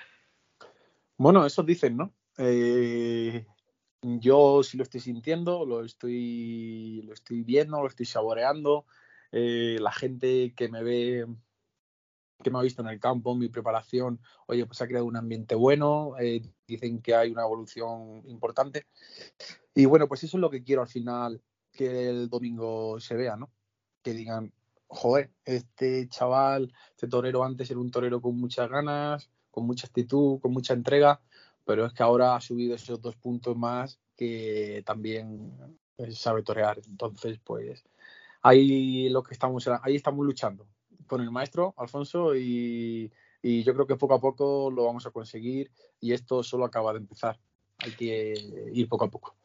Bueno, 1.16 1.44
eso 1.44 1.62
dicen, 1.62 1.96
¿no? 1.96 2.14
Eh, 2.38 3.44
yo 4.02 4.62
sí 4.62 4.76
lo 4.76 4.84
estoy 4.84 5.00
sintiendo, 5.00 5.66
lo 5.66 5.84
estoy, 5.84 7.02
lo 7.02 7.12
estoy 7.12 7.42
viendo, 7.42 7.80
lo 7.80 7.88
estoy 7.88 8.06
saboreando. 8.06 8.86
Eh, 9.32 9.78
la 9.80 9.92
gente 9.92 10.54
que 10.56 10.68
me 10.68 10.82
ve, 10.82 11.26
que 12.42 12.50
me 12.50 12.58
ha 12.58 12.62
visto 12.62 12.82
en 12.82 12.88
el 12.88 13.00
campo, 13.00 13.34
mi 13.34 13.48
preparación, 13.48 14.20
oye, 14.46 14.64
pues 14.66 14.80
ha 14.80 14.86
creado 14.86 15.06
un 15.06 15.16
ambiente 15.16 15.54
bueno, 15.54 16.14
eh, 16.20 16.42
dicen 16.66 17.02
que 17.02 17.14
hay 17.14 17.30
una 17.30 17.42
evolución 17.42 18.22
importante. 18.26 18.86
Y 19.74 19.86
bueno, 19.86 20.08
pues 20.08 20.24
eso 20.24 20.36
es 20.36 20.40
lo 20.40 20.50
que 20.50 20.62
quiero 20.62 20.82
al 20.82 20.88
final 20.88 21.42
que 21.72 22.08
el 22.08 22.28
domingo 22.28 23.00
se 23.00 23.16
vea, 23.16 23.36
¿no? 23.36 23.50
Que 24.02 24.12
digan, 24.12 24.52
joder, 24.86 25.32
este 25.44 26.08
chaval, 26.08 26.72
este 26.90 27.08
torero 27.08 27.44
antes 27.44 27.70
era 27.70 27.80
un 27.80 27.90
torero 27.90 28.20
con 28.22 28.38
muchas 28.38 28.68
ganas, 28.70 29.30
con 29.50 29.66
mucha 29.66 29.86
actitud, 29.86 30.40
con 30.40 30.52
mucha 30.52 30.74
entrega, 30.74 31.20
pero 31.64 31.86
es 31.86 31.92
que 31.92 32.02
ahora 32.02 32.36
ha 32.36 32.40
subido 32.40 32.74
esos 32.74 33.00
dos 33.00 33.16
puntos 33.16 33.56
más 33.56 34.00
que 34.16 34.82
también 34.86 35.52
pues, 35.96 36.18
sabe 36.18 36.42
torear. 36.42 36.80
Entonces, 36.86 37.38
pues 37.44 37.84
ahí 38.42 39.08
lo 39.08 39.22
que 39.22 39.34
estamos, 39.34 39.68
ahí 39.82 39.96
estamos 39.96 40.24
luchando 40.24 40.68
con 41.08 41.20
el 41.20 41.30
maestro 41.32 41.74
Alfonso 41.76 42.36
y, 42.36 43.10
yo 43.42 43.72
creo 43.72 43.86
que 43.86 43.96
poco 43.96 44.14
a 44.14 44.20
poco 44.20 44.70
lo 44.70 44.84
vamos 44.84 45.06
a 45.06 45.10
conseguir 45.10 45.70
y 46.00 46.12
esto 46.12 46.42
solo 46.42 46.64
acaba 46.64 46.92
de 46.92 46.98
empezar. 46.98 47.38
Hay 47.78 47.92
que 47.92 48.34
ir 48.72 48.88
poco 48.88 49.06
a 49.06 49.10
poco. 49.10 49.36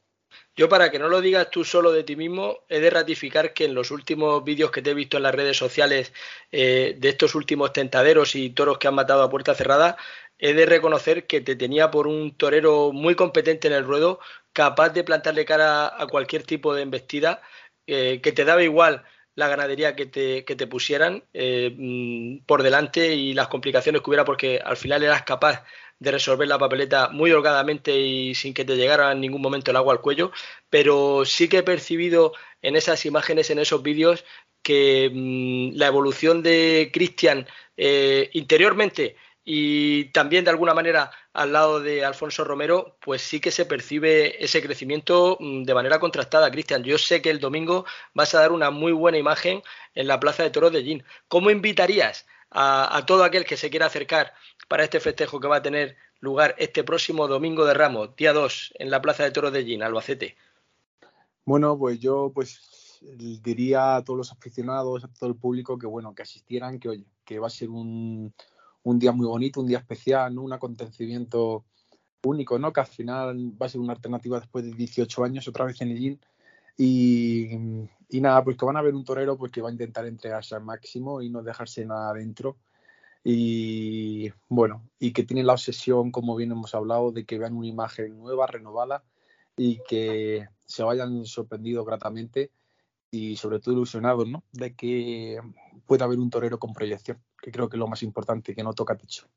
Yo 0.55 0.69
para 0.69 0.91
que 0.91 0.99
no 0.99 1.09
lo 1.09 1.21
digas 1.21 1.49
tú 1.49 1.63
solo 1.63 1.91
de 1.91 2.03
ti 2.03 2.15
mismo, 2.15 2.59
he 2.69 2.79
de 2.79 2.89
ratificar 2.89 3.53
que 3.53 3.65
en 3.65 3.75
los 3.75 3.91
últimos 3.91 4.43
vídeos 4.43 4.71
que 4.71 4.81
te 4.81 4.91
he 4.91 4.93
visto 4.93 5.17
en 5.17 5.23
las 5.23 5.35
redes 5.35 5.57
sociales 5.57 6.13
eh, 6.51 6.95
de 6.97 7.09
estos 7.09 7.35
últimos 7.35 7.73
tentaderos 7.73 8.35
y 8.35 8.49
toros 8.49 8.77
que 8.77 8.87
han 8.87 8.95
matado 8.95 9.23
a 9.23 9.29
puerta 9.29 9.55
cerrada, 9.55 9.97
he 10.39 10.53
de 10.53 10.65
reconocer 10.65 11.27
que 11.27 11.41
te 11.41 11.55
tenía 11.55 11.91
por 11.91 12.07
un 12.07 12.35
torero 12.35 12.91
muy 12.91 13.15
competente 13.15 13.67
en 13.67 13.73
el 13.73 13.85
ruedo, 13.85 14.19
capaz 14.53 14.89
de 14.89 15.03
plantarle 15.03 15.45
cara 15.45 16.01
a 16.01 16.07
cualquier 16.07 16.43
tipo 16.43 16.73
de 16.73 16.83
embestida, 16.83 17.41
eh, 17.87 18.21
que 18.21 18.31
te 18.31 18.45
daba 18.45 18.63
igual 18.63 19.03
la 19.35 19.47
ganadería 19.47 19.95
que 19.95 20.05
te, 20.05 20.45
que 20.45 20.55
te 20.55 20.67
pusieran 20.67 21.23
eh, 21.33 21.73
mm, 21.75 22.45
por 22.45 22.63
delante 22.63 23.15
y 23.15 23.33
las 23.33 23.47
complicaciones 23.47 24.01
que 24.01 24.09
hubiera, 24.09 24.25
porque 24.25 24.59
al 24.63 24.77
final 24.77 25.03
eras 25.03 25.23
capaz 25.23 25.63
de 25.99 26.11
resolver 26.11 26.47
la 26.47 26.59
papeleta 26.59 27.09
muy 27.09 27.31
holgadamente 27.31 27.97
y 27.97 28.35
sin 28.35 28.53
que 28.53 28.65
te 28.65 28.75
llegara 28.75 29.11
en 29.11 29.21
ningún 29.21 29.41
momento 29.41 29.71
el 29.71 29.77
agua 29.77 29.93
al 29.93 30.01
cuello, 30.01 30.31
pero 30.69 31.23
sí 31.25 31.47
que 31.47 31.59
he 31.59 31.63
percibido 31.63 32.33
en 32.61 32.75
esas 32.75 33.05
imágenes, 33.05 33.49
en 33.49 33.59
esos 33.59 33.81
vídeos, 33.81 34.25
que 34.61 35.09
mm, 35.13 35.77
la 35.77 35.87
evolución 35.87 36.43
de 36.43 36.89
Cristian 36.93 37.47
eh, 37.77 38.29
interiormente 38.33 39.15
y 39.43 40.05
también 40.05 40.45
de 40.45 40.51
alguna 40.51 40.73
manera 40.73 41.11
al 41.33 41.51
lado 41.51 41.79
de 41.79 42.05
Alfonso 42.05 42.43
Romero, 42.43 42.95
pues 43.01 43.21
sí 43.21 43.39
que 43.39 43.51
se 43.51 43.65
percibe 43.65 44.43
ese 44.43 44.61
crecimiento 44.61 45.37
mm, 45.39 45.63
de 45.63 45.73
manera 45.73 45.99
contrastada. 45.99 46.51
Cristian, 46.51 46.83
yo 46.83 46.97
sé 46.97 47.21
que 47.21 47.31
el 47.31 47.39
domingo 47.39 47.85
vas 48.13 48.33
a 48.35 48.39
dar 48.39 48.51
una 48.51 48.69
muy 48.69 48.91
buena 48.91 49.17
imagen 49.17 49.63
en 49.95 50.07
la 50.07 50.19
Plaza 50.19 50.43
de 50.43 50.51
Toros 50.51 50.71
de 50.71 50.83
Gin. 50.83 51.03
¿Cómo 51.27 51.49
invitarías 51.49 52.25
a, 52.51 53.03
todo 53.07 53.23
aquel 53.23 53.45
que 53.45 53.57
se 53.57 53.71
quiera 53.71 53.87
acercar 53.87 54.33
para 54.67 54.83
este 54.83 54.99
festejo 54.99 55.39
que 55.39 55.47
va 55.47 55.57
a 55.57 55.61
tener 55.63 55.97
lugar 56.19 56.53
este 56.59 56.83
próximo 56.83 57.27
domingo 57.27 57.65
de 57.65 57.73
Ramos, 57.73 58.15
día 58.15 58.31
2, 58.31 58.73
en 58.75 58.91
la 58.91 59.01
Plaza 59.01 59.23
de 59.23 59.31
Toros 59.31 59.51
de 59.51 59.65
Gin, 59.65 59.81
Albacete? 59.81 60.37
Bueno, 61.45 61.77
pues 61.77 61.99
yo 61.99 62.31
pues 62.33 62.99
diría 63.01 63.95
a 63.95 64.03
todos 64.03 64.17
los 64.17 64.31
aficionados, 64.31 65.03
a 65.03 65.07
todo 65.07 65.29
el 65.29 65.35
público 65.35 65.79
que 65.79 65.87
bueno, 65.87 66.13
que 66.13 66.21
asistieran, 66.21 66.79
que 66.79 66.89
oye, 66.89 67.05
que 67.25 67.39
va 67.39 67.47
a 67.47 67.49
ser 67.49 67.69
un, 67.69 68.33
un 68.83 68.99
día 68.99 69.11
muy 69.11 69.27
bonito, 69.27 69.61
un 69.61 69.67
día 69.67 69.79
especial, 69.79 70.37
un 70.37 70.53
acontecimiento 70.53 71.65
único, 72.23 72.59
¿no? 72.59 72.71
Que 72.73 72.81
al 72.81 72.87
final 72.87 73.61
va 73.61 73.65
a 73.65 73.69
ser 73.69 73.81
una 73.81 73.93
alternativa 73.93 74.39
después 74.39 74.65
de 74.65 74.71
18 74.73 75.23
años, 75.23 75.47
otra 75.47 75.65
vez 75.65 75.81
en 75.81 75.91
el 75.91 75.97
GIN. 75.97 76.19
Y, 76.77 77.49
y, 78.09 78.21
nada, 78.21 78.43
pues 78.43 78.57
que 78.57 78.65
van 78.65 78.77
a 78.77 78.81
ver 78.81 78.95
un 78.95 79.03
torero 79.05 79.37
pues 79.37 79.51
que 79.51 79.61
va 79.61 79.69
a 79.69 79.71
intentar 79.71 80.05
entregarse 80.05 80.55
al 80.55 80.63
máximo 80.63 81.21
y 81.21 81.29
no 81.29 81.43
dejarse 81.43 81.85
nada 81.85 82.11
adentro. 82.11 82.57
Y 83.23 84.31
bueno, 84.49 84.89
y 84.99 85.13
que 85.13 85.23
tienen 85.23 85.47
la 85.47 85.53
obsesión, 85.53 86.11
como 86.11 86.35
bien 86.35 86.51
hemos 86.51 86.75
hablado, 86.75 87.11
de 87.11 87.25
que 87.25 87.37
vean 87.37 87.55
una 87.55 87.67
imagen 87.67 88.17
nueva, 88.19 88.47
renovada 88.47 89.03
y 89.55 89.79
que 89.87 90.47
se 90.65 90.83
vayan 90.83 91.25
sorprendidos 91.25 91.85
gratamente 91.85 92.51
y 93.11 93.37
sobre 93.37 93.59
todo 93.59 93.75
ilusionados, 93.75 94.27
¿no? 94.27 94.43
De 94.51 94.75
que 94.75 95.39
pueda 95.85 96.05
haber 96.05 96.19
un 96.19 96.29
torero 96.29 96.59
con 96.59 96.73
proyección, 96.73 97.19
que 97.43 97.51
creo 97.51 97.67
que 97.67 97.75
es 97.75 97.79
lo 97.79 97.87
más 97.87 98.01
importante, 98.03 98.55
que 98.55 98.63
no 98.63 98.73
toca 98.73 98.95
techo. 98.95 99.27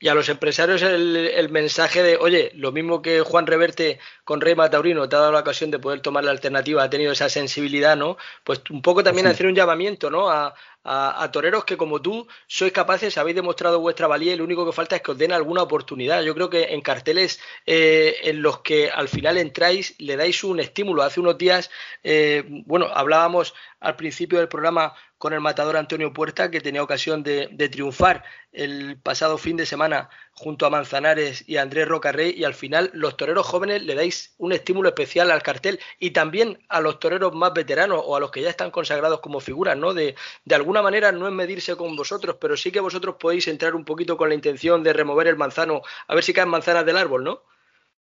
Y 0.00 0.08
a 0.08 0.14
los 0.14 0.28
empresarios 0.28 0.80
el, 0.80 1.48
mensaje 1.50 2.02
de, 2.02 2.16
oye, 2.16 2.52
lo 2.54 2.72
mismo 2.72 3.02
que 3.02 3.20
Juan 3.20 3.46
Reverte 3.46 3.98
con 4.24 4.40
Rey 4.40 4.54
Mataurino 4.54 5.08
te 5.08 5.16
ha 5.16 5.18
dado 5.18 5.32
la 5.32 5.40
ocasión 5.40 5.70
de 5.72 5.80
poder 5.80 6.00
tomar 6.00 6.24
la 6.24 6.30
alternativa, 6.30 6.84
ha 6.84 6.90
tenido 6.90 7.12
esa 7.12 7.28
sensibilidad, 7.28 7.96
¿no? 7.96 8.16
Pues 8.44 8.62
un 8.70 8.80
poco 8.80 9.02
también 9.02 9.26
hacer 9.26 9.46
un 9.46 9.56
llamamiento, 9.56 10.08
¿no? 10.08 10.30
A, 10.30 10.54
a, 10.84 11.30
toreros 11.32 11.64
que 11.64 11.76
como 11.76 12.00
tú 12.00 12.26
sois 12.46 12.72
capaces, 12.72 13.18
habéis 13.18 13.36
demostrado 13.36 13.80
vuestra 13.80 14.06
valía 14.06 14.32
y 14.32 14.36
lo 14.36 14.44
único 14.44 14.64
que 14.64 14.72
falta 14.72 14.96
es 14.96 15.02
que 15.02 15.10
os 15.10 15.18
den 15.18 15.32
alguna 15.32 15.62
oportunidad. 15.62 16.22
Yo 16.22 16.34
creo 16.34 16.48
que 16.48 16.72
en 16.74 16.80
carteles 16.80 17.40
eh, 17.66 18.16
en 18.24 18.42
los 18.42 18.60
que 18.60 18.90
al 18.90 19.08
final 19.08 19.36
entráis 19.36 19.94
le 19.98 20.16
dais 20.16 20.42
un 20.44 20.60
estímulo. 20.60 21.02
Hace 21.02 21.20
unos 21.20 21.36
días, 21.36 21.70
eh, 22.02 22.44
bueno, 22.66 22.86
hablábamos 22.92 23.54
al 23.80 23.96
principio 23.96 24.38
del 24.38 24.48
programa 24.48 24.94
con 25.18 25.32
el 25.32 25.40
matador 25.40 25.76
Antonio 25.76 26.12
Puerta, 26.12 26.50
que 26.50 26.60
tenía 26.60 26.82
ocasión 26.82 27.22
de, 27.24 27.48
triunfar 27.70 28.24
el 28.52 28.98
pasado 29.00 29.36
fin 29.36 29.56
de 29.56 29.66
semana 29.66 30.08
junto 30.32 30.64
a 30.64 30.70
Manzanares 30.70 31.44
y 31.46 31.56
a 31.56 31.62
Andrés 31.62 31.88
Rocarrey, 31.88 32.32
y 32.36 32.44
al 32.44 32.54
final 32.54 32.90
los 32.94 33.16
toreros 33.16 33.44
jóvenes 33.44 33.82
le 33.82 33.96
dais 33.96 34.34
un 34.38 34.52
estímulo 34.52 34.88
especial 34.88 35.30
al 35.32 35.42
cartel 35.42 35.80
y 35.98 36.12
también 36.12 36.64
a 36.68 36.80
los 36.80 37.00
toreros 37.00 37.34
más 37.34 37.52
veteranos 37.52 38.00
o 38.04 38.16
a 38.16 38.20
los 38.20 38.30
que 38.30 38.42
ya 38.42 38.50
están 38.50 38.70
consagrados 38.70 39.20
como 39.20 39.40
figuras, 39.40 39.76
¿no? 39.76 39.92
De, 39.92 40.14
de 40.44 40.54
alguna 40.68 40.82
manera 40.82 41.12
no 41.12 41.26
es 41.26 41.32
medirse 41.32 41.76
con 41.76 41.96
vosotros, 41.96 42.36
pero 42.38 42.54
sí 42.54 42.70
que 42.70 42.80
vosotros 42.80 43.16
podéis 43.18 43.48
entrar 43.48 43.74
un 43.74 43.86
poquito 43.86 44.18
con 44.18 44.28
la 44.28 44.34
intención 44.34 44.82
de 44.82 44.92
remover 44.92 45.26
el 45.26 45.36
manzano, 45.36 45.80
a 46.06 46.14
ver 46.14 46.22
si 46.22 46.34
caen 46.34 46.50
manzanas 46.50 46.84
del 46.84 46.98
árbol, 46.98 47.24
¿no? 47.24 47.40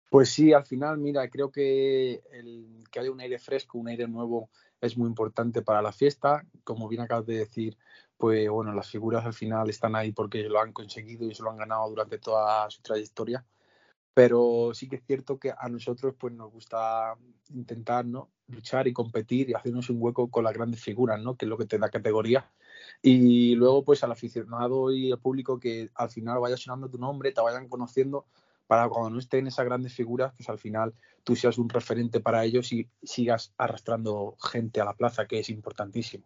Pues 0.09 0.31
sí, 0.31 0.51
al 0.51 0.65
final, 0.65 0.97
mira, 0.97 1.29
creo 1.29 1.49
que 1.49 2.21
el 2.29 2.83
que 2.91 2.99
haya 2.99 3.09
un 3.09 3.21
aire 3.21 3.39
fresco, 3.39 3.77
un 3.77 3.87
aire 3.87 4.05
nuevo 4.05 4.49
es 4.81 4.97
muy 4.97 5.07
importante 5.07 5.61
para 5.61 5.81
la 5.81 5.93
fiesta. 5.93 6.45
Como 6.65 6.89
bien 6.89 7.03
acabas 7.03 7.25
de 7.25 7.37
decir, 7.37 7.77
pues 8.17 8.49
bueno, 8.49 8.73
las 8.73 8.89
figuras 8.89 9.25
al 9.25 9.33
final 9.33 9.69
están 9.69 9.95
ahí 9.95 10.11
porque 10.11 10.43
lo 10.43 10.59
han 10.59 10.73
conseguido 10.73 11.25
y 11.25 11.35
se 11.35 11.43
lo 11.43 11.51
han 11.51 11.57
ganado 11.57 11.87
durante 11.87 12.17
toda 12.17 12.69
su 12.69 12.81
trayectoria. 12.81 13.45
Pero 14.17 14.71
sí 14.73 14.89
que 14.89 14.95
es 14.95 15.03
cierto 15.05 15.37
que 15.37 15.53
a 15.55 15.69
nosotros 15.69 16.15
pues 16.17 16.33
nos 16.33 16.51
gusta 16.51 17.13
intentar 17.53 18.03
¿no? 18.03 18.31
luchar 18.47 18.87
y 18.87 18.91
competir 18.91 19.47
y 19.47 19.53
hacernos 19.53 19.91
un 19.91 19.97
hueco 19.99 20.31
con 20.31 20.43
las 20.43 20.55
grandes 20.55 20.81
figuras, 20.81 21.21
¿no? 21.21 21.35
que 21.35 21.45
es 21.45 21.49
lo 21.49 21.55
que 21.55 21.67
te 21.67 21.77
da 21.77 21.91
categoría. 21.91 22.49
Y 23.03 23.53
luego 23.53 23.85
pues 23.85 24.03
al 24.03 24.11
aficionado 24.11 24.91
y 24.91 25.11
al 25.11 25.19
público 25.19 25.59
que 25.59 25.91
al 25.93 26.09
final 26.09 26.39
vaya 26.39 26.57
sonando 26.57 26.89
tu 26.89 26.97
nombre, 26.97 27.31
te 27.31 27.41
vayan 27.41 27.69
conociendo 27.69 28.25
para 28.65 28.89
cuando 28.89 29.11
no 29.11 29.19
estén 29.19 29.45
esas 29.45 29.65
grandes 29.65 29.93
figuras, 29.93 30.33
pues 30.35 30.49
al 30.49 30.57
final 30.57 30.95
tú 31.23 31.35
seas 31.35 31.59
un 31.59 31.69
referente 31.69 32.19
para 32.19 32.43
ellos 32.43 32.73
y 32.73 32.89
sigas 33.03 33.53
arrastrando 33.55 34.35
gente 34.41 34.81
a 34.81 34.85
la 34.85 34.95
plaza, 34.95 35.27
que 35.27 35.37
es 35.37 35.49
importantísimo. 35.51 36.25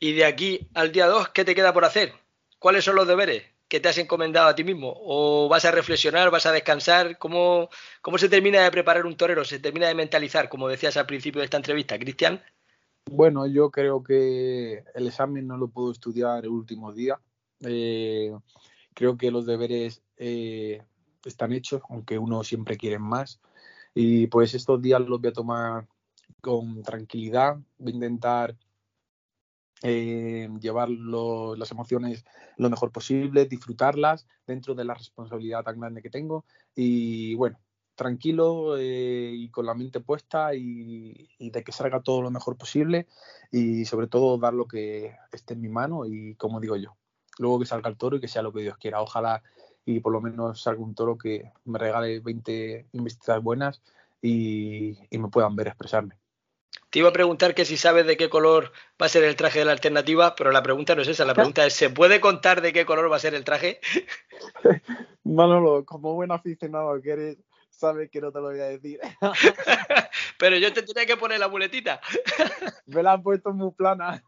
Y 0.00 0.14
de 0.14 0.24
aquí 0.24 0.68
al 0.74 0.90
día 0.90 1.06
2, 1.06 1.28
¿qué 1.28 1.44
te 1.44 1.54
queda 1.54 1.72
por 1.72 1.84
hacer? 1.84 2.12
¿Cuáles 2.58 2.84
son 2.84 2.96
los 2.96 3.06
deberes 3.06 3.44
que 3.68 3.80
te 3.80 3.88
has 3.88 3.98
encomendado 3.98 4.48
a 4.48 4.54
ti 4.54 4.64
mismo? 4.64 4.94
¿O 4.96 5.48
vas 5.48 5.64
a 5.64 5.70
reflexionar, 5.70 6.30
vas 6.30 6.46
a 6.46 6.52
descansar? 6.52 7.18
¿Cómo, 7.18 7.68
cómo 8.00 8.18
se 8.18 8.28
termina 8.28 8.62
de 8.62 8.70
preparar 8.70 9.06
un 9.06 9.16
torero? 9.16 9.44
¿Se 9.44 9.58
termina 9.58 9.88
de 9.88 9.94
mentalizar, 9.94 10.48
como 10.48 10.68
decías 10.68 10.96
al 10.96 11.06
principio 11.06 11.40
de 11.40 11.44
esta 11.44 11.58
entrevista, 11.58 11.98
Cristian? 11.98 12.42
Bueno, 13.10 13.46
yo 13.46 13.70
creo 13.70 14.02
que 14.02 14.84
el 14.94 15.06
examen 15.06 15.46
no 15.46 15.56
lo 15.56 15.68
puedo 15.68 15.92
estudiar 15.92 16.44
el 16.44 16.50
último 16.50 16.92
día. 16.92 17.20
Eh, 17.60 18.32
creo 18.94 19.16
que 19.16 19.30
los 19.30 19.46
deberes 19.46 20.02
eh, 20.16 20.82
están 21.24 21.52
hechos, 21.52 21.82
aunque 21.88 22.18
uno 22.18 22.44
siempre 22.44 22.76
quiere 22.76 22.98
más. 22.98 23.40
Y 23.94 24.26
pues 24.26 24.54
estos 24.54 24.80
días 24.80 25.00
los 25.00 25.20
voy 25.20 25.30
a 25.30 25.32
tomar 25.32 25.86
con 26.40 26.82
tranquilidad, 26.82 27.56
voy 27.78 27.92
a 27.92 27.94
intentar 27.94 28.56
eh, 29.82 30.48
llevar 30.60 30.88
las 30.90 31.70
emociones 31.70 32.24
lo 32.56 32.70
mejor 32.70 32.90
posible, 32.90 33.46
disfrutarlas 33.46 34.26
dentro 34.46 34.74
de 34.74 34.84
la 34.84 34.94
responsabilidad 34.94 35.62
tan 35.64 35.80
grande 35.80 36.02
que 36.02 36.10
tengo 36.10 36.44
y 36.74 37.34
bueno, 37.34 37.58
tranquilo 37.94 38.76
eh, 38.78 39.32
y 39.34 39.50
con 39.50 39.66
la 39.66 39.74
mente 39.74 40.00
puesta 40.00 40.54
y, 40.54 41.28
de 41.38 41.64
que 41.64 41.72
salga 41.72 42.00
todo 42.00 42.22
lo 42.22 42.30
mejor 42.30 42.56
posible 42.56 43.06
y 43.50 43.84
sobre 43.84 44.06
todo 44.06 44.38
dar 44.38 44.54
lo 44.54 44.66
que 44.66 45.16
esté 45.32 45.54
en 45.54 45.60
mi 45.60 45.68
mano 45.68 46.06
y 46.06 46.34
como 46.36 46.60
digo 46.60 46.76
yo, 46.76 46.96
luego 47.38 47.58
que 47.58 47.66
salga 47.66 47.90
el 47.90 47.96
toro 47.96 48.16
y 48.16 48.20
que 48.20 48.28
sea 48.28 48.42
lo 48.42 48.52
que 48.52 48.62
Dios 48.62 48.78
quiera. 48.78 49.02
Ojalá 49.02 49.42
y 49.84 50.00
por 50.00 50.12
lo 50.12 50.20
menos 50.20 50.62
salga 50.62 50.82
un 50.82 50.94
toro 50.94 51.16
que 51.16 51.50
me 51.64 51.78
regale 51.78 52.20
20 52.20 52.88
investidas 52.92 53.42
buenas 53.42 53.82
y, 54.20 54.98
me 55.10 55.28
puedan 55.28 55.56
ver 55.56 55.68
expresarme. 55.68 56.16
Te 56.90 57.00
iba 57.00 57.08
a 57.08 57.12
preguntar 57.12 57.54
que 57.54 57.64
si 57.64 57.76
sabes 57.76 58.06
de 58.06 58.16
qué 58.16 58.28
color 58.28 58.72
va 59.00 59.06
a 59.06 59.08
ser 59.08 59.24
el 59.24 59.36
traje 59.36 59.58
de 59.60 59.64
la 59.64 59.72
alternativa, 59.72 60.34
pero 60.34 60.50
la 60.52 60.62
pregunta 60.62 60.94
no 60.94 61.02
es 61.02 61.08
esa, 61.08 61.24
la 61.24 61.34
pregunta 61.34 61.66
es, 61.66 61.74
¿se 61.74 61.90
puede 61.90 62.20
contar 62.20 62.60
de 62.60 62.72
qué 62.72 62.86
color 62.86 63.10
va 63.10 63.16
a 63.16 63.20
ser 63.20 63.34
el 63.34 63.44
traje? 63.44 63.80
Manolo, 65.24 65.84
como 65.84 66.14
buen 66.14 66.30
aficionado 66.30 67.00
que 67.02 67.10
eres, 67.10 67.38
sabes 67.70 68.10
que 68.10 68.20
no 68.20 68.32
te 68.32 68.38
lo 68.38 68.50
voy 68.50 68.60
a 68.60 68.64
decir. 68.64 69.00
pero 70.38 70.56
yo 70.56 70.72
te 70.72 70.82
tenía 70.82 71.06
que 71.06 71.16
poner 71.16 71.40
la 71.40 71.48
muletita. 71.48 72.00
Me 72.86 73.02
la 73.02 73.12
han 73.12 73.22
puesto 73.22 73.52
muy 73.52 73.72
plana. 73.72 74.22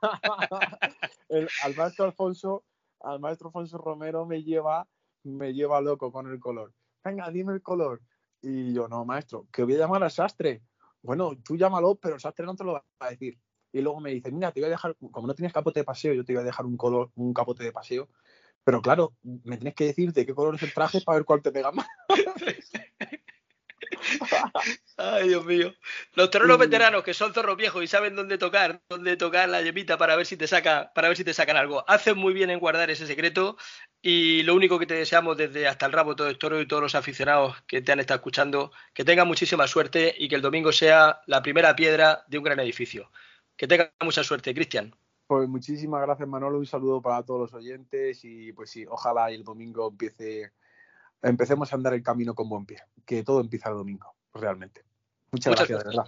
al 1.62 1.74
maestro 1.76 2.04
Alfonso, 2.04 2.64
al 3.00 3.20
maestro 3.20 3.48
Alfonso 3.48 3.78
Romero 3.78 4.26
me 4.26 4.42
lleva 4.42 4.86
me 5.22 5.52
lleva 5.52 5.80
loco 5.80 6.12
con 6.12 6.30
el 6.30 6.40
color. 6.40 6.72
Venga, 7.04 7.30
dime 7.30 7.52
el 7.54 7.62
color. 7.62 8.00
Y 8.42 8.72
yo, 8.72 8.88
no, 8.88 9.04
maestro, 9.04 9.46
que 9.52 9.64
voy 9.64 9.74
a 9.74 9.78
llamar 9.78 10.02
al 10.02 10.10
sastre. 10.10 10.62
Bueno, 11.02 11.32
tú 11.42 11.56
llámalo, 11.56 11.94
pero 11.96 12.14
el 12.14 12.20
sastre 12.20 12.46
no 12.46 12.54
te 12.54 12.64
lo 12.64 12.74
va 12.74 12.84
a 12.98 13.10
decir. 13.10 13.38
Y 13.72 13.80
luego 13.80 14.00
me 14.00 14.10
dice, 14.10 14.32
mira, 14.32 14.52
te 14.52 14.60
voy 14.60 14.66
a 14.66 14.70
dejar, 14.70 14.96
como 15.10 15.26
no 15.26 15.34
tienes 15.34 15.52
capote 15.52 15.80
de 15.80 15.84
paseo, 15.84 16.12
yo 16.12 16.24
te 16.24 16.32
voy 16.32 16.42
a 16.42 16.44
dejar 16.44 16.66
un 16.66 16.76
color, 16.76 17.10
un 17.14 17.32
capote 17.32 17.62
de 17.62 17.72
paseo. 17.72 18.08
Pero 18.64 18.82
claro, 18.82 19.14
me 19.22 19.56
tienes 19.56 19.74
que 19.74 19.86
decir 19.86 20.12
de 20.12 20.26
qué 20.26 20.34
color 20.34 20.56
es 20.56 20.62
el 20.62 20.74
traje 20.74 21.00
para 21.00 21.18
ver 21.18 21.24
cuál 21.24 21.42
te 21.42 21.52
pega 21.52 21.72
más. 21.72 21.86
Ay, 24.96 25.28
Dios 25.28 25.44
mío. 25.44 25.72
Los 26.14 26.30
toreros 26.30 26.58
veteranos 26.58 27.02
que 27.02 27.14
son 27.14 27.32
zorros 27.32 27.56
viejos 27.56 27.82
y 27.82 27.86
saben 27.86 28.16
dónde 28.16 28.38
tocar, 28.38 28.80
dónde 28.88 29.16
tocar 29.16 29.48
la 29.48 29.62
yemita 29.62 29.96
para 29.98 30.16
ver 30.16 30.26
si 30.26 30.36
te 30.36 30.46
saca, 30.46 30.92
para 30.94 31.08
ver 31.08 31.16
si 31.16 31.24
te 31.24 31.34
sacan 31.34 31.56
algo. 31.56 31.84
Hacen 31.88 32.18
muy 32.18 32.32
bien 32.32 32.50
en 32.50 32.60
guardar 32.60 32.90
ese 32.90 33.06
secreto 33.06 33.56
y 34.02 34.42
lo 34.42 34.54
único 34.54 34.78
que 34.78 34.86
te 34.86 34.94
deseamos 34.94 35.36
desde 35.36 35.66
hasta 35.68 35.86
el 35.86 35.92
rabo 35.92 36.16
todo 36.16 36.28
el 36.28 36.38
toro 36.38 36.60
y 36.60 36.66
todos 36.66 36.82
los 36.82 36.94
aficionados 36.94 37.62
que 37.66 37.82
te 37.82 37.92
han 37.92 38.00
estado 38.00 38.18
escuchando, 38.18 38.72
que 38.94 39.04
tengan 39.04 39.28
muchísima 39.28 39.66
suerte 39.66 40.14
y 40.18 40.28
que 40.28 40.36
el 40.36 40.42
domingo 40.42 40.72
sea 40.72 41.20
la 41.26 41.42
primera 41.42 41.74
piedra 41.76 42.24
de 42.28 42.38
un 42.38 42.44
gran 42.44 42.60
edificio. 42.60 43.10
Que 43.56 43.66
tengan 43.66 43.90
mucha 44.00 44.24
suerte, 44.24 44.54
Cristian. 44.54 44.94
Pues 45.26 45.48
muchísimas 45.48 46.02
gracias 46.02 46.28
Manolo, 46.28 46.58
un 46.58 46.66
saludo 46.66 47.00
para 47.00 47.22
todos 47.22 47.40
los 47.40 47.54
oyentes 47.54 48.24
y 48.24 48.52
pues 48.52 48.68
sí, 48.68 48.84
ojalá 48.88 49.30
el 49.30 49.44
domingo 49.44 49.88
empiece 49.88 50.50
empecemos 51.22 51.72
a 51.72 51.76
andar 51.76 51.94
el 51.94 52.02
camino 52.02 52.34
con 52.34 52.48
buen 52.48 52.66
pie, 52.66 52.82
que 53.04 53.22
todo 53.22 53.40
empieza 53.40 53.70
el 53.70 53.76
domingo, 53.76 54.14
realmente. 54.34 54.84
Muchas, 55.32 55.54
gracias, 55.54 55.78
de 55.78 55.84
verdad. 55.84 56.04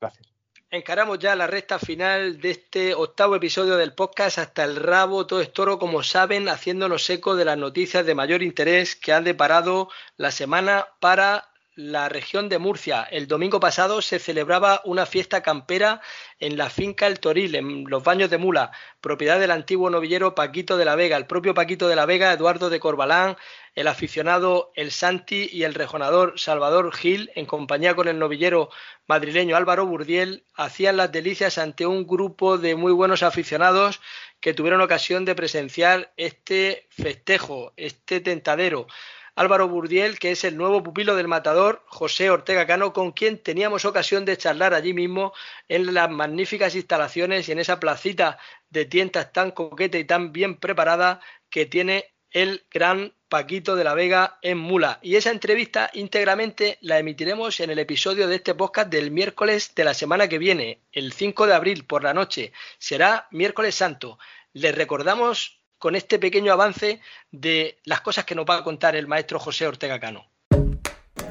Gracias. 0.00 0.28
Encaramos 0.70 1.18
ya 1.18 1.34
la 1.34 1.46
recta 1.46 1.78
final 1.78 2.42
de 2.42 2.50
este 2.50 2.94
octavo 2.94 3.34
episodio 3.34 3.78
del 3.78 3.94
podcast 3.94 4.36
hasta 4.36 4.64
el 4.64 4.76
rabo, 4.76 5.26
todo 5.26 5.40
es 5.40 5.50
toro, 5.50 5.78
como 5.78 6.02
saben, 6.02 6.46
haciéndonos 6.46 7.08
eco 7.08 7.36
de 7.36 7.46
las 7.46 7.56
noticias 7.56 8.04
de 8.04 8.14
mayor 8.14 8.42
interés 8.42 8.94
que 8.94 9.14
han 9.14 9.24
deparado 9.24 9.88
la 10.18 10.30
semana 10.30 10.86
para 11.00 11.48
la 11.78 12.08
región 12.08 12.48
de 12.48 12.58
Murcia. 12.58 13.04
El 13.04 13.28
domingo 13.28 13.60
pasado 13.60 14.02
se 14.02 14.18
celebraba 14.18 14.82
una 14.84 15.06
fiesta 15.06 15.42
campera 15.42 16.00
en 16.40 16.58
la 16.58 16.70
finca 16.70 17.06
El 17.06 17.20
Toril, 17.20 17.54
en 17.54 17.84
los 17.88 18.02
baños 18.02 18.28
de 18.30 18.36
Mula, 18.36 18.72
propiedad 19.00 19.38
del 19.38 19.52
antiguo 19.52 19.88
novillero 19.88 20.34
Paquito 20.34 20.76
de 20.76 20.84
la 20.84 20.96
Vega. 20.96 21.16
El 21.16 21.26
propio 21.26 21.54
Paquito 21.54 21.86
de 21.86 21.94
la 21.94 22.04
Vega, 22.04 22.32
Eduardo 22.32 22.68
de 22.68 22.80
Corbalán, 22.80 23.36
el 23.78 23.86
aficionado 23.86 24.72
El 24.74 24.90
Santi 24.90 25.48
y 25.52 25.62
el 25.62 25.72
rejonador 25.72 26.36
Salvador 26.36 26.92
Gil, 26.92 27.30
en 27.36 27.46
compañía 27.46 27.94
con 27.94 28.08
el 28.08 28.18
novillero 28.18 28.70
madrileño 29.06 29.54
Álvaro 29.54 29.86
Burdiel, 29.86 30.44
hacían 30.56 30.96
las 30.96 31.12
delicias 31.12 31.58
ante 31.58 31.86
un 31.86 32.04
grupo 32.04 32.58
de 32.58 32.74
muy 32.74 32.90
buenos 32.90 33.22
aficionados 33.22 34.00
que 34.40 34.52
tuvieron 34.52 34.80
ocasión 34.80 35.24
de 35.24 35.36
presenciar 35.36 36.12
este 36.16 36.88
festejo, 36.90 37.72
este 37.76 38.18
tentadero. 38.18 38.88
Álvaro 39.36 39.68
Burdiel, 39.68 40.18
que 40.18 40.32
es 40.32 40.42
el 40.42 40.56
nuevo 40.56 40.82
pupilo 40.82 41.14
del 41.14 41.28
matador 41.28 41.84
José 41.86 42.30
Ortega 42.30 42.66
Cano, 42.66 42.92
con 42.92 43.12
quien 43.12 43.40
teníamos 43.40 43.84
ocasión 43.84 44.24
de 44.24 44.36
charlar 44.36 44.74
allí 44.74 44.92
mismo 44.92 45.32
en 45.68 45.94
las 45.94 46.10
magníficas 46.10 46.74
instalaciones 46.74 47.48
y 47.48 47.52
en 47.52 47.60
esa 47.60 47.78
placita 47.78 48.40
de 48.70 48.86
tientas 48.86 49.32
tan 49.32 49.52
coqueta 49.52 49.98
y 49.98 50.04
tan 50.04 50.32
bien 50.32 50.56
preparada 50.56 51.20
que 51.48 51.64
tiene 51.64 52.12
el 52.32 52.66
gran 52.72 53.12
Paquito 53.28 53.76
de 53.76 53.84
la 53.84 53.94
Vega 53.94 54.38
en 54.42 54.58
Mula. 54.58 54.98
Y 55.02 55.16
esa 55.16 55.30
entrevista 55.30 55.90
íntegramente 55.92 56.78
la 56.80 56.98
emitiremos 56.98 57.60
en 57.60 57.70
el 57.70 57.78
episodio 57.78 58.26
de 58.26 58.36
este 58.36 58.54
podcast 58.54 58.88
del 58.88 59.10
miércoles 59.10 59.72
de 59.74 59.84
la 59.84 59.94
semana 59.94 60.28
que 60.28 60.38
viene, 60.38 60.80
el 60.92 61.12
5 61.12 61.46
de 61.46 61.54
abril 61.54 61.84
por 61.84 62.04
la 62.04 62.14
noche. 62.14 62.52
Será 62.78 63.28
miércoles 63.30 63.74
santo. 63.74 64.18
Les 64.54 64.74
recordamos 64.74 65.60
con 65.78 65.94
este 65.94 66.18
pequeño 66.18 66.52
avance 66.52 67.00
de 67.30 67.78
las 67.84 68.00
cosas 68.00 68.24
que 68.24 68.34
nos 68.34 68.46
va 68.46 68.56
a 68.56 68.64
contar 68.64 68.96
el 68.96 69.06
maestro 69.06 69.38
José 69.38 69.66
Ortega 69.66 70.00
Cano. 70.00 70.26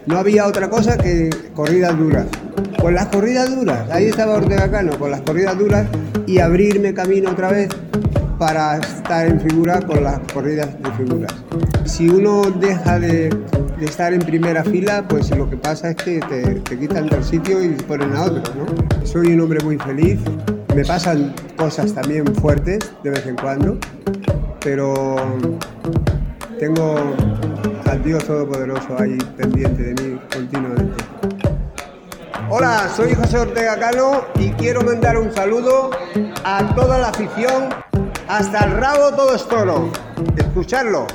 No 0.06 0.18
había 0.18 0.48
otra 0.48 0.70
cosa 0.70 0.98
que 0.98 1.30
corridas 1.54 1.98
duras. 1.98 2.28
Con 2.80 2.94
las 2.94 3.08
corridas 3.08 3.54
duras, 3.54 3.90
ahí 3.92 4.06
estaba 4.06 4.36
Ortega 4.36 4.70
Cano, 4.72 4.98
con 4.98 5.12
las 5.12 5.22
corridas 5.22 5.58
duras 5.58 5.88
y 6.26 6.40
abrirme 6.40 6.94
camino 6.94 7.32
otra 7.32 7.50
vez 7.50 7.70
para 8.38 8.78
estar 8.78 9.26
en 9.26 9.40
figura 9.40 9.82
con 9.82 10.04
las 10.04 10.20
corridas 10.34 10.70
de 10.82 10.92
figuras. 10.92 11.34
Si 11.86 12.10
uno 12.10 12.44
deja 12.44 13.00
de, 13.00 13.36
estar 13.82 14.14
en 14.14 14.22
primera 14.22 14.64
fila, 14.64 15.06
pues 15.08 15.30
lo 15.36 15.50
que 15.50 15.58
pasa 15.58 15.92
es 15.92 15.96
que 15.96 16.20
te, 16.20 16.78
quitan 16.78 17.08
del 17.08 17.24
sitio 17.24 17.64
y 17.64 17.70
ponen 17.70 18.16
a 18.16 18.26
otro. 18.26 18.66
Soy 19.04 19.34
un 19.34 19.42
hombre 19.42 19.64
muy 19.64 19.78
feliz, 19.78 20.20
me 20.76 20.84
pasan 20.84 21.34
cosas 21.56 21.94
también 21.94 22.26
fuertes 22.36 22.92
de 23.04 23.10
vez 23.10 23.26
en 23.26 23.36
cuando, 23.36 23.78
pero 24.60 25.16
tengo 26.60 26.96
al 27.86 28.04
Dios 28.04 28.24
Todopoderoso 28.26 28.96
ahí 29.00 29.18
pendiente 29.38 29.84
de 29.84 30.04
mí 30.04 30.20
continuamente. 30.32 31.04
Hola, 32.50 32.90
soy 32.96 33.14
José 33.14 33.40
Ortega 33.40 33.78
Cano 33.78 34.22
y 34.40 34.52
quiero 34.52 34.82
mandar 34.82 35.18
un 35.18 35.34
saludo 35.34 35.90
a 36.46 36.76
toda 36.76 36.98
la 36.98 37.10
afición. 37.10 37.87
Hasta 38.28 38.66
el 38.66 38.72
rabo 38.72 39.16
todo 39.16 39.36
es 39.36 39.48
toro. 39.48 39.90
Escucharlo. 40.38 41.08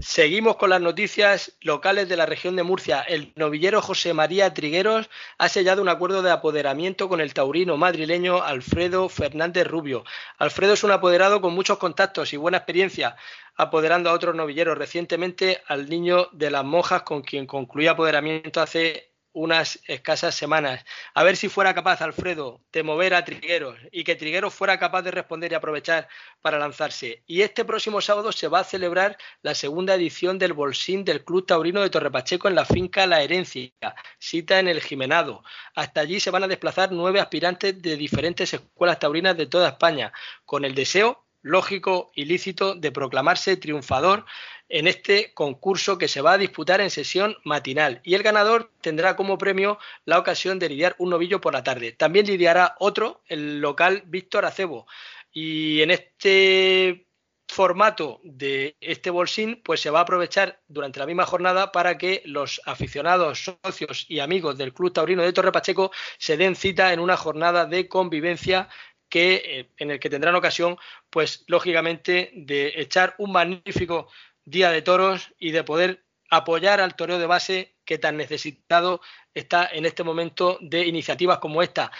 Seguimos 0.00 0.54
con 0.54 0.70
las 0.70 0.80
noticias 0.80 1.56
locales 1.60 2.08
de 2.08 2.16
la 2.16 2.24
región 2.24 2.54
de 2.54 2.62
Murcia. 2.62 3.00
El 3.00 3.32
novillero 3.34 3.82
José 3.82 4.14
María 4.14 4.54
Trigueros 4.54 5.10
ha 5.38 5.48
sellado 5.48 5.82
un 5.82 5.88
acuerdo 5.88 6.22
de 6.22 6.30
apoderamiento 6.30 7.08
con 7.08 7.20
el 7.20 7.34
taurino 7.34 7.76
madrileño 7.76 8.42
Alfredo 8.44 9.08
Fernández 9.08 9.66
Rubio. 9.66 10.04
Alfredo 10.38 10.74
es 10.74 10.84
un 10.84 10.92
apoderado 10.92 11.40
con 11.40 11.52
muchos 11.52 11.78
contactos 11.78 12.32
y 12.32 12.36
buena 12.36 12.58
experiencia, 12.58 13.16
apoderando 13.56 14.08
a 14.08 14.12
otros 14.12 14.36
novilleros. 14.36 14.78
Recientemente 14.78 15.62
al 15.66 15.88
niño 15.88 16.28
de 16.30 16.52
las 16.52 16.64
monjas 16.64 17.02
con 17.02 17.22
quien 17.22 17.44
concluía 17.44 17.92
apoderamiento 17.92 18.60
hace 18.60 19.11
unas 19.32 19.80
escasas 19.86 20.34
semanas. 20.34 20.84
A 21.14 21.22
ver 21.22 21.36
si 21.36 21.48
fuera 21.48 21.74
capaz 21.74 22.02
Alfredo 22.02 22.60
de 22.72 22.82
mover 22.82 23.14
a 23.14 23.24
Trigueros 23.24 23.78
y 23.90 24.04
que 24.04 24.16
Trigueros 24.16 24.54
fuera 24.54 24.78
capaz 24.78 25.02
de 25.02 25.10
responder 25.10 25.52
y 25.52 25.54
aprovechar 25.54 26.08
para 26.40 26.58
lanzarse. 26.58 27.22
Y 27.26 27.42
este 27.42 27.64
próximo 27.64 28.00
sábado 28.00 28.32
se 28.32 28.48
va 28.48 28.60
a 28.60 28.64
celebrar 28.64 29.16
la 29.42 29.54
segunda 29.54 29.94
edición 29.94 30.38
del 30.38 30.52
Bolsín 30.52 31.04
del 31.04 31.24
Club 31.24 31.46
Taurino 31.46 31.80
de 31.80 31.90
Torrepacheco 31.90 32.48
en 32.48 32.54
la 32.54 32.64
finca 32.64 33.06
La 33.06 33.22
Herencia, 33.22 33.72
cita 34.18 34.58
en 34.58 34.68
el 34.68 34.80
Jimenado. 34.80 35.42
Hasta 35.74 36.00
allí 36.00 36.20
se 36.20 36.30
van 36.30 36.44
a 36.44 36.48
desplazar 36.48 36.92
nueve 36.92 37.20
aspirantes 37.20 37.80
de 37.80 37.96
diferentes 37.96 38.52
escuelas 38.52 38.98
taurinas 38.98 39.36
de 39.36 39.46
toda 39.46 39.70
España, 39.70 40.12
con 40.44 40.64
el 40.64 40.74
deseo 40.74 41.21
lógico 41.42 42.10
y 42.14 42.24
lícito 42.24 42.74
de 42.74 42.92
proclamarse 42.92 43.56
triunfador 43.56 44.24
en 44.68 44.86
este 44.86 45.34
concurso 45.34 45.98
que 45.98 46.08
se 46.08 46.22
va 46.22 46.32
a 46.32 46.38
disputar 46.38 46.80
en 46.80 46.90
sesión 46.90 47.36
matinal 47.44 48.00
y 48.04 48.14
el 48.14 48.22
ganador 48.22 48.70
tendrá 48.80 49.16
como 49.16 49.36
premio 49.36 49.78
la 50.06 50.18
ocasión 50.18 50.58
de 50.58 50.70
lidiar 50.70 50.94
un 50.98 51.10
novillo 51.10 51.40
por 51.40 51.52
la 51.52 51.62
tarde. 51.62 51.92
También 51.92 52.26
lidiará 52.26 52.76
otro, 52.78 53.22
el 53.26 53.60
local 53.60 54.02
Víctor 54.06 54.46
Acebo. 54.46 54.86
Y 55.32 55.82
en 55.82 55.90
este 55.90 57.06
formato 57.52 58.20
de 58.24 58.76
este 58.80 59.10
bolsín, 59.10 59.60
pues 59.62 59.80
se 59.80 59.90
va 59.90 60.00
a 60.00 60.02
aprovechar 60.02 60.60
durante 60.68 61.00
la 61.00 61.06
misma 61.06 61.26
jornada 61.26 61.70
para 61.70 61.98
que 61.98 62.22
los 62.24 62.62
aficionados, 62.64 63.44
socios 63.62 64.06
y 64.08 64.20
amigos 64.20 64.56
del 64.56 64.72
Club 64.72 64.92
Taurino 64.92 65.22
de 65.22 65.32
Torre 65.32 65.52
Pacheco 65.52 65.92
se 66.18 66.38
den 66.38 66.56
cita 66.56 66.92
en 66.92 67.00
una 67.00 67.16
jornada 67.16 67.66
de 67.66 67.88
convivencia 67.88 68.68
que 69.12 69.42
eh, 69.44 69.68
en 69.76 69.90
el 69.90 70.00
que 70.00 70.08
tendrán 70.08 70.34
ocasión, 70.36 70.78
pues 71.10 71.44
lógicamente, 71.46 72.30
de 72.32 72.72
echar 72.76 73.14
un 73.18 73.30
magnífico 73.30 74.08
Día 74.46 74.70
de 74.70 74.80
Toros 74.80 75.34
y 75.38 75.50
de 75.50 75.64
poder 75.64 76.02
apoyar 76.30 76.80
al 76.80 76.96
toreo 76.96 77.18
de 77.18 77.26
base 77.26 77.74
que 77.84 77.98
tan 77.98 78.16
necesitado 78.16 79.02
está 79.34 79.68
en 79.70 79.84
este 79.84 80.02
momento 80.02 80.56
de 80.62 80.86
iniciativas 80.86 81.40
como 81.40 81.62
esta. 81.62 81.92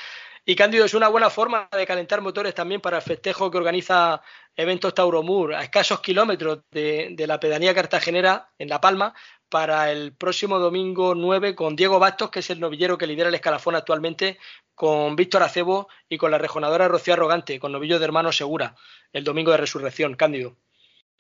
Y 0.47 0.57
Cándido 0.57 0.87
es 0.87 0.95
una 0.95 1.09
buena 1.09 1.29
forma 1.29 1.69
de 1.71 1.87
calentar 1.87 2.23
motores 2.23 2.55
también 2.55 2.81
para 2.81 2.97
el 2.97 3.03
festejo 3.03 3.51
que 3.51 3.59
organiza 3.59 4.23
Eventos 4.57 4.95
Tauromur 4.95 5.55
a 5.55 5.63
escasos 5.63 6.01
kilómetros 6.01 6.61
de, 6.71 7.15
la 7.29 7.39
pedanía 7.39 7.75
cartagenera 7.75 8.49
en 8.59 8.71
La 8.71 8.81
Palma 8.81 9.15
para 9.51 9.93
el 9.93 10.15
próximo 10.15 10.59
domingo 10.59 11.15
9 11.15 11.55
con 11.55 11.77
Diego 11.77 11.99
Bastos, 11.99 12.31
que 12.31 12.41
es 12.41 12.49
el 12.49 12.59
novillero 12.59 12.97
que 12.97 13.07
lidera 13.07 13.29
el 13.29 13.35
escalafón 13.35 13.77
actualmente, 13.77 14.39
con 14.75 15.17
Víctor 15.17 15.43
Acebo 15.43 15.89
y 16.09 16.19
con 16.19 16.31
la 16.31 16.39
rejonadora 16.39 16.89
Rocío 16.89 17.15
Arrogante, 17.15 17.59
con 17.61 17.73
novillo 17.73 17.99
de 17.99 18.05
hermano 18.05 18.33
Segura, 18.33 18.75
el 19.13 19.25
domingo 19.25 19.51
de 19.51 19.59
resurrección. 19.59 20.15
Cándido. 20.15 20.57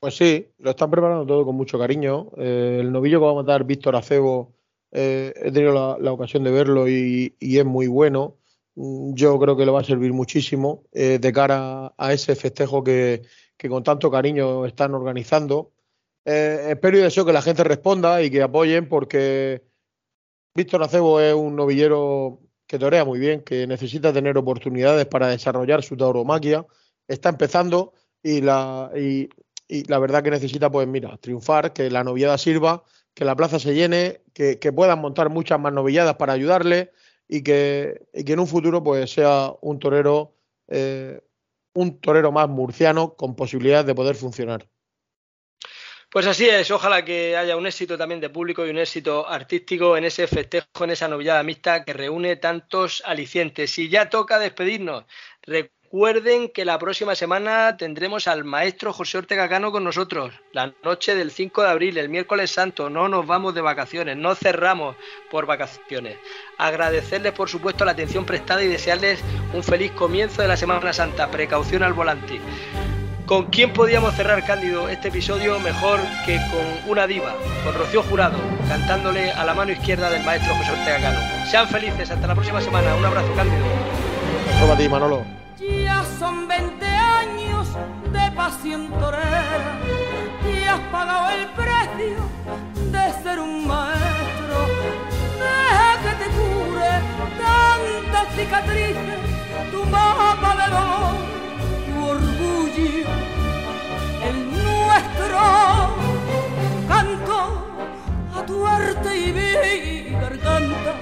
Pues 0.02 0.16
sí, 0.16 0.48
lo 0.58 0.70
están 0.70 0.90
preparando 0.90 1.24
todo 1.24 1.44
con 1.44 1.54
mucho 1.54 1.78
cariño. 1.78 2.32
Eh, 2.36 2.78
el 2.80 2.90
novillo 2.90 3.20
que 3.20 3.26
va 3.26 3.30
a 3.30 3.36
matar 3.36 3.62
Víctor 3.62 3.94
Acebo, 3.94 4.52
eh, 4.90 5.32
he 5.36 5.52
tenido 5.52 5.96
la, 5.96 6.12
ocasión 6.12 6.42
de 6.42 6.50
verlo 6.50 6.88
y, 6.88 7.36
es 7.38 7.64
muy 7.64 7.86
bueno. 7.86 8.36
Mm, 8.74 9.14
yo 9.14 9.38
creo 9.38 9.56
que 9.56 9.64
le 9.64 9.70
va 9.70 9.80
a 9.80 9.84
servir 9.84 10.12
muchísimo 10.12 10.82
eh, 10.90 11.20
de 11.20 11.32
cara 11.32 11.94
a 11.96 12.12
ese 12.12 12.34
festejo 12.34 12.82
que, 12.82 13.22
con 13.68 13.84
tanto 13.84 14.10
cariño 14.10 14.66
están 14.66 14.92
organizando. 14.92 15.70
espero 16.24 16.98
y 16.98 17.02
deseo 17.02 17.24
que 17.24 17.32
la 17.32 17.42
gente 17.42 17.62
responda 17.62 18.22
y 18.22 18.30
que 18.30 18.42
apoyen 18.42 18.88
porque 18.88 19.62
Víctor 20.56 20.82
Acebo 20.82 21.20
es 21.20 21.32
un 21.32 21.54
novillero 21.54 22.40
que 22.72 22.78
torea 22.78 23.04
muy 23.04 23.18
bien, 23.18 23.42
que 23.42 23.66
necesita 23.66 24.14
tener 24.14 24.38
oportunidades 24.38 25.04
para 25.04 25.28
desarrollar 25.28 25.82
su 25.82 25.94
tauromaquia. 25.94 26.64
Está 27.06 27.28
empezando 27.28 27.92
y, 28.22 28.40
la, 28.40 28.88
verdad 30.00 30.22
que 30.22 30.30
necesita, 30.30 30.70
pues 30.70 30.88
mira, 30.88 31.18
triunfar, 31.18 31.74
que 31.74 31.90
la 31.90 32.02
novillada 32.02 32.38
sirva, 32.38 32.82
que 33.12 33.26
la 33.26 33.36
plaza 33.36 33.58
se 33.58 33.74
llene, 33.74 34.22
que, 34.32 34.56
puedan 34.74 35.02
montar 35.02 35.28
muchas 35.28 35.60
más 35.60 35.74
novilladas 35.74 36.14
para 36.14 36.32
ayudarle 36.32 36.92
y 37.28 37.42
que, 37.42 38.06
que 38.14 38.32
en 38.32 38.40
un 38.40 38.46
futuro 38.46 38.82
pues 38.82 39.12
sea 39.12 39.52
un 39.60 39.78
torero, 39.78 40.34
eh, 40.68 41.20
un 41.74 42.00
torero 42.00 42.32
más 42.32 42.48
murciano 42.48 43.16
con 43.16 43.36
posibilidades 43.36 43.84
de 43.84 43.94
poder 43.94 44.16
funcionar. 44.16 44.66
Pues 46.12 46.26
así 46.26 46.46
es, 46.46 46.70
ojalá 46.70 47.06
que 47.06 47.38
haya 47.38 47.56
un 47.56 47.66
éxito 47.66 47.96
también 47.96 48.20
de 48.20 48.28
público 48.28 48.66
y 48.66 48.70
un 48.70 48.76
éxito 48.76 49.26
artístico 49.26 49.96
en 49.96 50.04
ese 50.04 50.26
festejo, 50.26 50.84
en 50.84 50.90
esa 50.90 51.08
novillada 51.08 51.42
mixta 51.42 51.86
que 51.86 51.94
reúne 51.94 52.36
tantos 52.36 53.02
alicientes. 53.06 53.78
Y 53.78 53.88
ya 53.88 54.10
toca 54.10 54.38
despedirnos. 54.38 55.04
Recuerden 55.40 56.50
que 56.50 56.66
la 56.66 56.78
próxima 56.78 57.14
semana 57.14 57.78
tendremos 57.78 58.28
al 58.28 58.44
maestro 58.44 58.92
José 58.92 59.16
Ortega 59.16 59.48
Cano 59.48 59.72
con 59.72 59.84
nosotros. 59.84 60.34
La 60.52 60.74
noche 60.84 61.14
del 61.14 61.30
5 61.30 61.62
de 61.62 61.70
abril, 61.70 61.96
el 61.96 62.10
miércoles 62.10 62.50
santo, 62.50 62.90
no 62.90 63.08
nos 63.08 63.26
vamos 63.26 63.54
de 63.54 63.62
vacaciones, 63.62 64.14
no 64.18 64.34
cerramos 64.34 64.96
por 65.30 65.46
vacaciones. 65.46 66.18
Agradecerles, 66.58 67.32
por 67.32 67.48
supuesto, 67.48 67.86
la 67.86 67.92
atención 67.92 68.26
prestada 68.26 68.62
y 68.62 68.68
desearles 68.68 69.24
un 69.54 69.64
feliz 69.64 69.92
comienzo 69.92 70.42
de 70.42 70.48
la 70.48 70.58
Semana 70.58 70.92
Santa. 70.92 71.30
Precaución 71.30 71.82
al 71.82 71.94
volante. 71.94 72.38
¿Con 73.32 73.46
quién 73.46 73.72
podíamos 73.72 74.14
cerrar, 74.14 74.44
Cándido, 74.44 74.90
este 74.90 75.08
episodio 75.08 75.58
mejor 75.58 75.98
que 76.26 76.36
con 76.50 76.90
una 76.90 77.06
diva, 77.06 77.34
con 77.64 77.72
Rocío 77.72 78.02
Jurado, 78.02 78.36
cantándole 78.68 79.32
a 79.32 79.42
la 79.46 79.54
mano 79.54 79.72
izquierda 79.72 80.10
del 80.10 80.22
maestro 80.22 80.54
José 80.54 80.72
Ortega 80.72 81.00
Cano? 81.00 81.18
Sean 81.50 81.66
felices, 81.66 82.10
hasta 82.10 82.26
la 82.26 82.34
próxima 82.34 82.60
semana. 82.60 82.94
Un 82.94 83.06
abrazo, 83.06 83.32
Cándido. 83.34 83.64
Toma 84.60 84.76
ti, 84.76 84.86
Manolo. 84.86 85.24
Ya 85.58 86.04
son 86.18 86.46
20 86.46 86.84
años 86.84 87.68
de 88.12 88.30
pasión 88.32 88.90
torera 89.00 89.78
y 90.44 90.64
has 90.68 90.80
pagado 90.90 91.30
el 91.30 91.46
precio 91.52 92.18
de 92.92 93.22
ser 93.22 93.40
un 93.40 93.66
maestro. 93.66 94.58
Deja 95.40 95.96
que 96.02 96.22
te 96.22 96.30
cure 96.36 96.90
tantas 97.38 98.34
cicatrices, 98.36 99.20
tu 99.70 99.84
mapa 99.86 100.54
de 100.54 100.70
dolor, 100.70 101.41
orgullo, 102.02 103.08
el 104.28 104.36
nuestro. 104.52 105.40
Canto 106.88 107.38
a 108.36 108.46
tu 108.46 108.66
arte 108.66 109.10
y 109.16 109.32
mi 109.32 110.20
garganta 110.20 110.92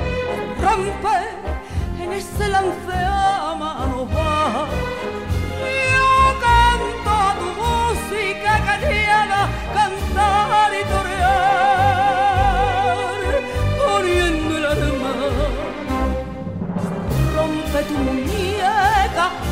rompe 0.63 1.19
en 2.03 2.13
ese 2.13 2.49
lance 2.49 2.93
a 2.93 3.55
mano 3.59 4.07
baja. 4.07 4.67
Yo 5.93 6.11
canto 6.47 7.15
tu 7.41 7.49
música 7.63 8.79
llega 8.81 9.41
cantar 9.75 10.71
y 10.81 10.83
torear, 10.93 11.20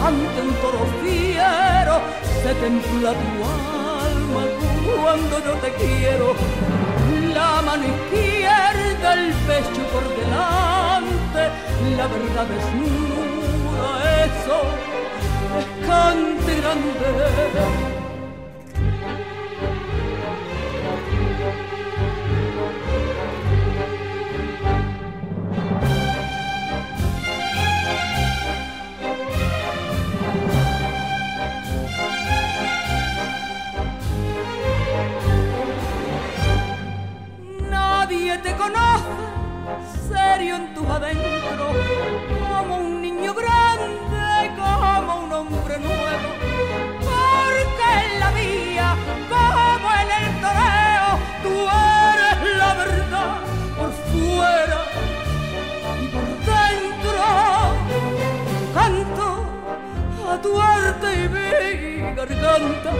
ante 0.05 0.43
un 0.43 0.55
toro 0.63 0.87
fiero, 1.03 2.01
se 2.43 2.55
templa 2.55 3.11
tu 3.23 3.31
alma 3.45 4.43
cuando 5.01 5.45
yo 5.45 5.53
te 5.65 5.71
quiero. 5.73 6.35
La 7.35 7.63
mano 7.63 7.85
izquierda, 7.85 9.15
el 9.15 9.33
pecho 9.47 9.83
por 9.93 10.05
delante 10.17 10.59
la 11.97 12.07
verdad 12.07 12.47
desnuda, 12.47 14.25
eso 14.25 14.57
es 15.59 15.87
cante 15.87 16.61
grande. 16.61 17.98
Nadie 38.09 38.39
te 38.39 38.57
conoce 38.57 39.05
serio 40.09 40.57
en 40.57 40.73
tus 40.73 40.89
adentros, 40.89 41.77
como 42.49 42.79
un 42.79 43.03
niño 43.03 43.35
grande, 43.35 44.51
como 44.57 45.25
un 45.25 45.31
hombre 45.31 45.79
nuevo, 45.79 46.31
porque 47.05 47.89
en 48.07 48.21
la 48.21 48.31
vía, 48.31 48.97
como 49.29 49.89
en 49.93 50.09
el 50.21 50.41
toreo, 50.41 51.19
tú 51.43 51.53
eres 51.69 52.57
la 52.57 52.75
verdad 52.83 53.37
por 53.77 53.93
fuera 54.09 54.81
y 56.01 56.09
por 56.09 56.29
dentro. 56.49 57.27
Canto 58.73 59.29
a 60.33 60.41
tu 60.41 60.59
arte 60.59 61.09
y 61.13 61.29
mi 61.29 62.15
garganta 62.17 62.91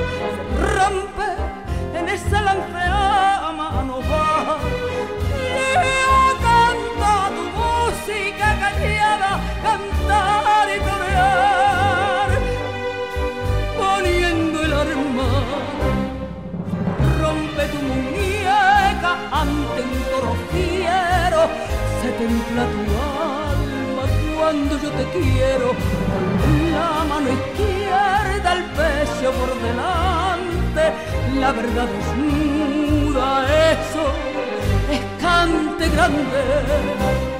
rompe 0.61 1.58
en 1.99 2.09
ese 2.09 2.41
lance 2.47 2.79
a 2.79 3.53
mano 3.57 3.97
baja 4.11 4.57
cantar 9.63 10.69
y 10.77 10.79
torear, 10.89 12.31
poniendo 13.77 14.57
el 14.65 14.73
arma. 14.73 15.31
Rompe 17.21 17.65
tu 17.73 17.79
muñeca 17.89 19.13
ante 19.43 19.81
un 19.83 19.95
toro 20.11 20.33
fiero, 20.51 21.41
se 22.01 22.09
templa 22.21 22.65
tu 22.75 22.83
alma 23.35 24.05
cuando 24.37 24.73
yo 24.83 24.91
te 24.91 25.05
quiero. 25.17 25.69
Con 26.41 26.55
la 26.73 26.91
mano 27.11 27.29
izquierda 27.39 28.49
el 28.59 28.65
pecho 28.79 29.29
por 29.39 29.51
delante, 29.63 30.28
la 31.41 31.53
verdad 31.53 31.87
desnuda, 31.87 33.47
eso 33.73 34.05
es 34.91 35.01
cante 35.23 35.89
grande 35.91 37.38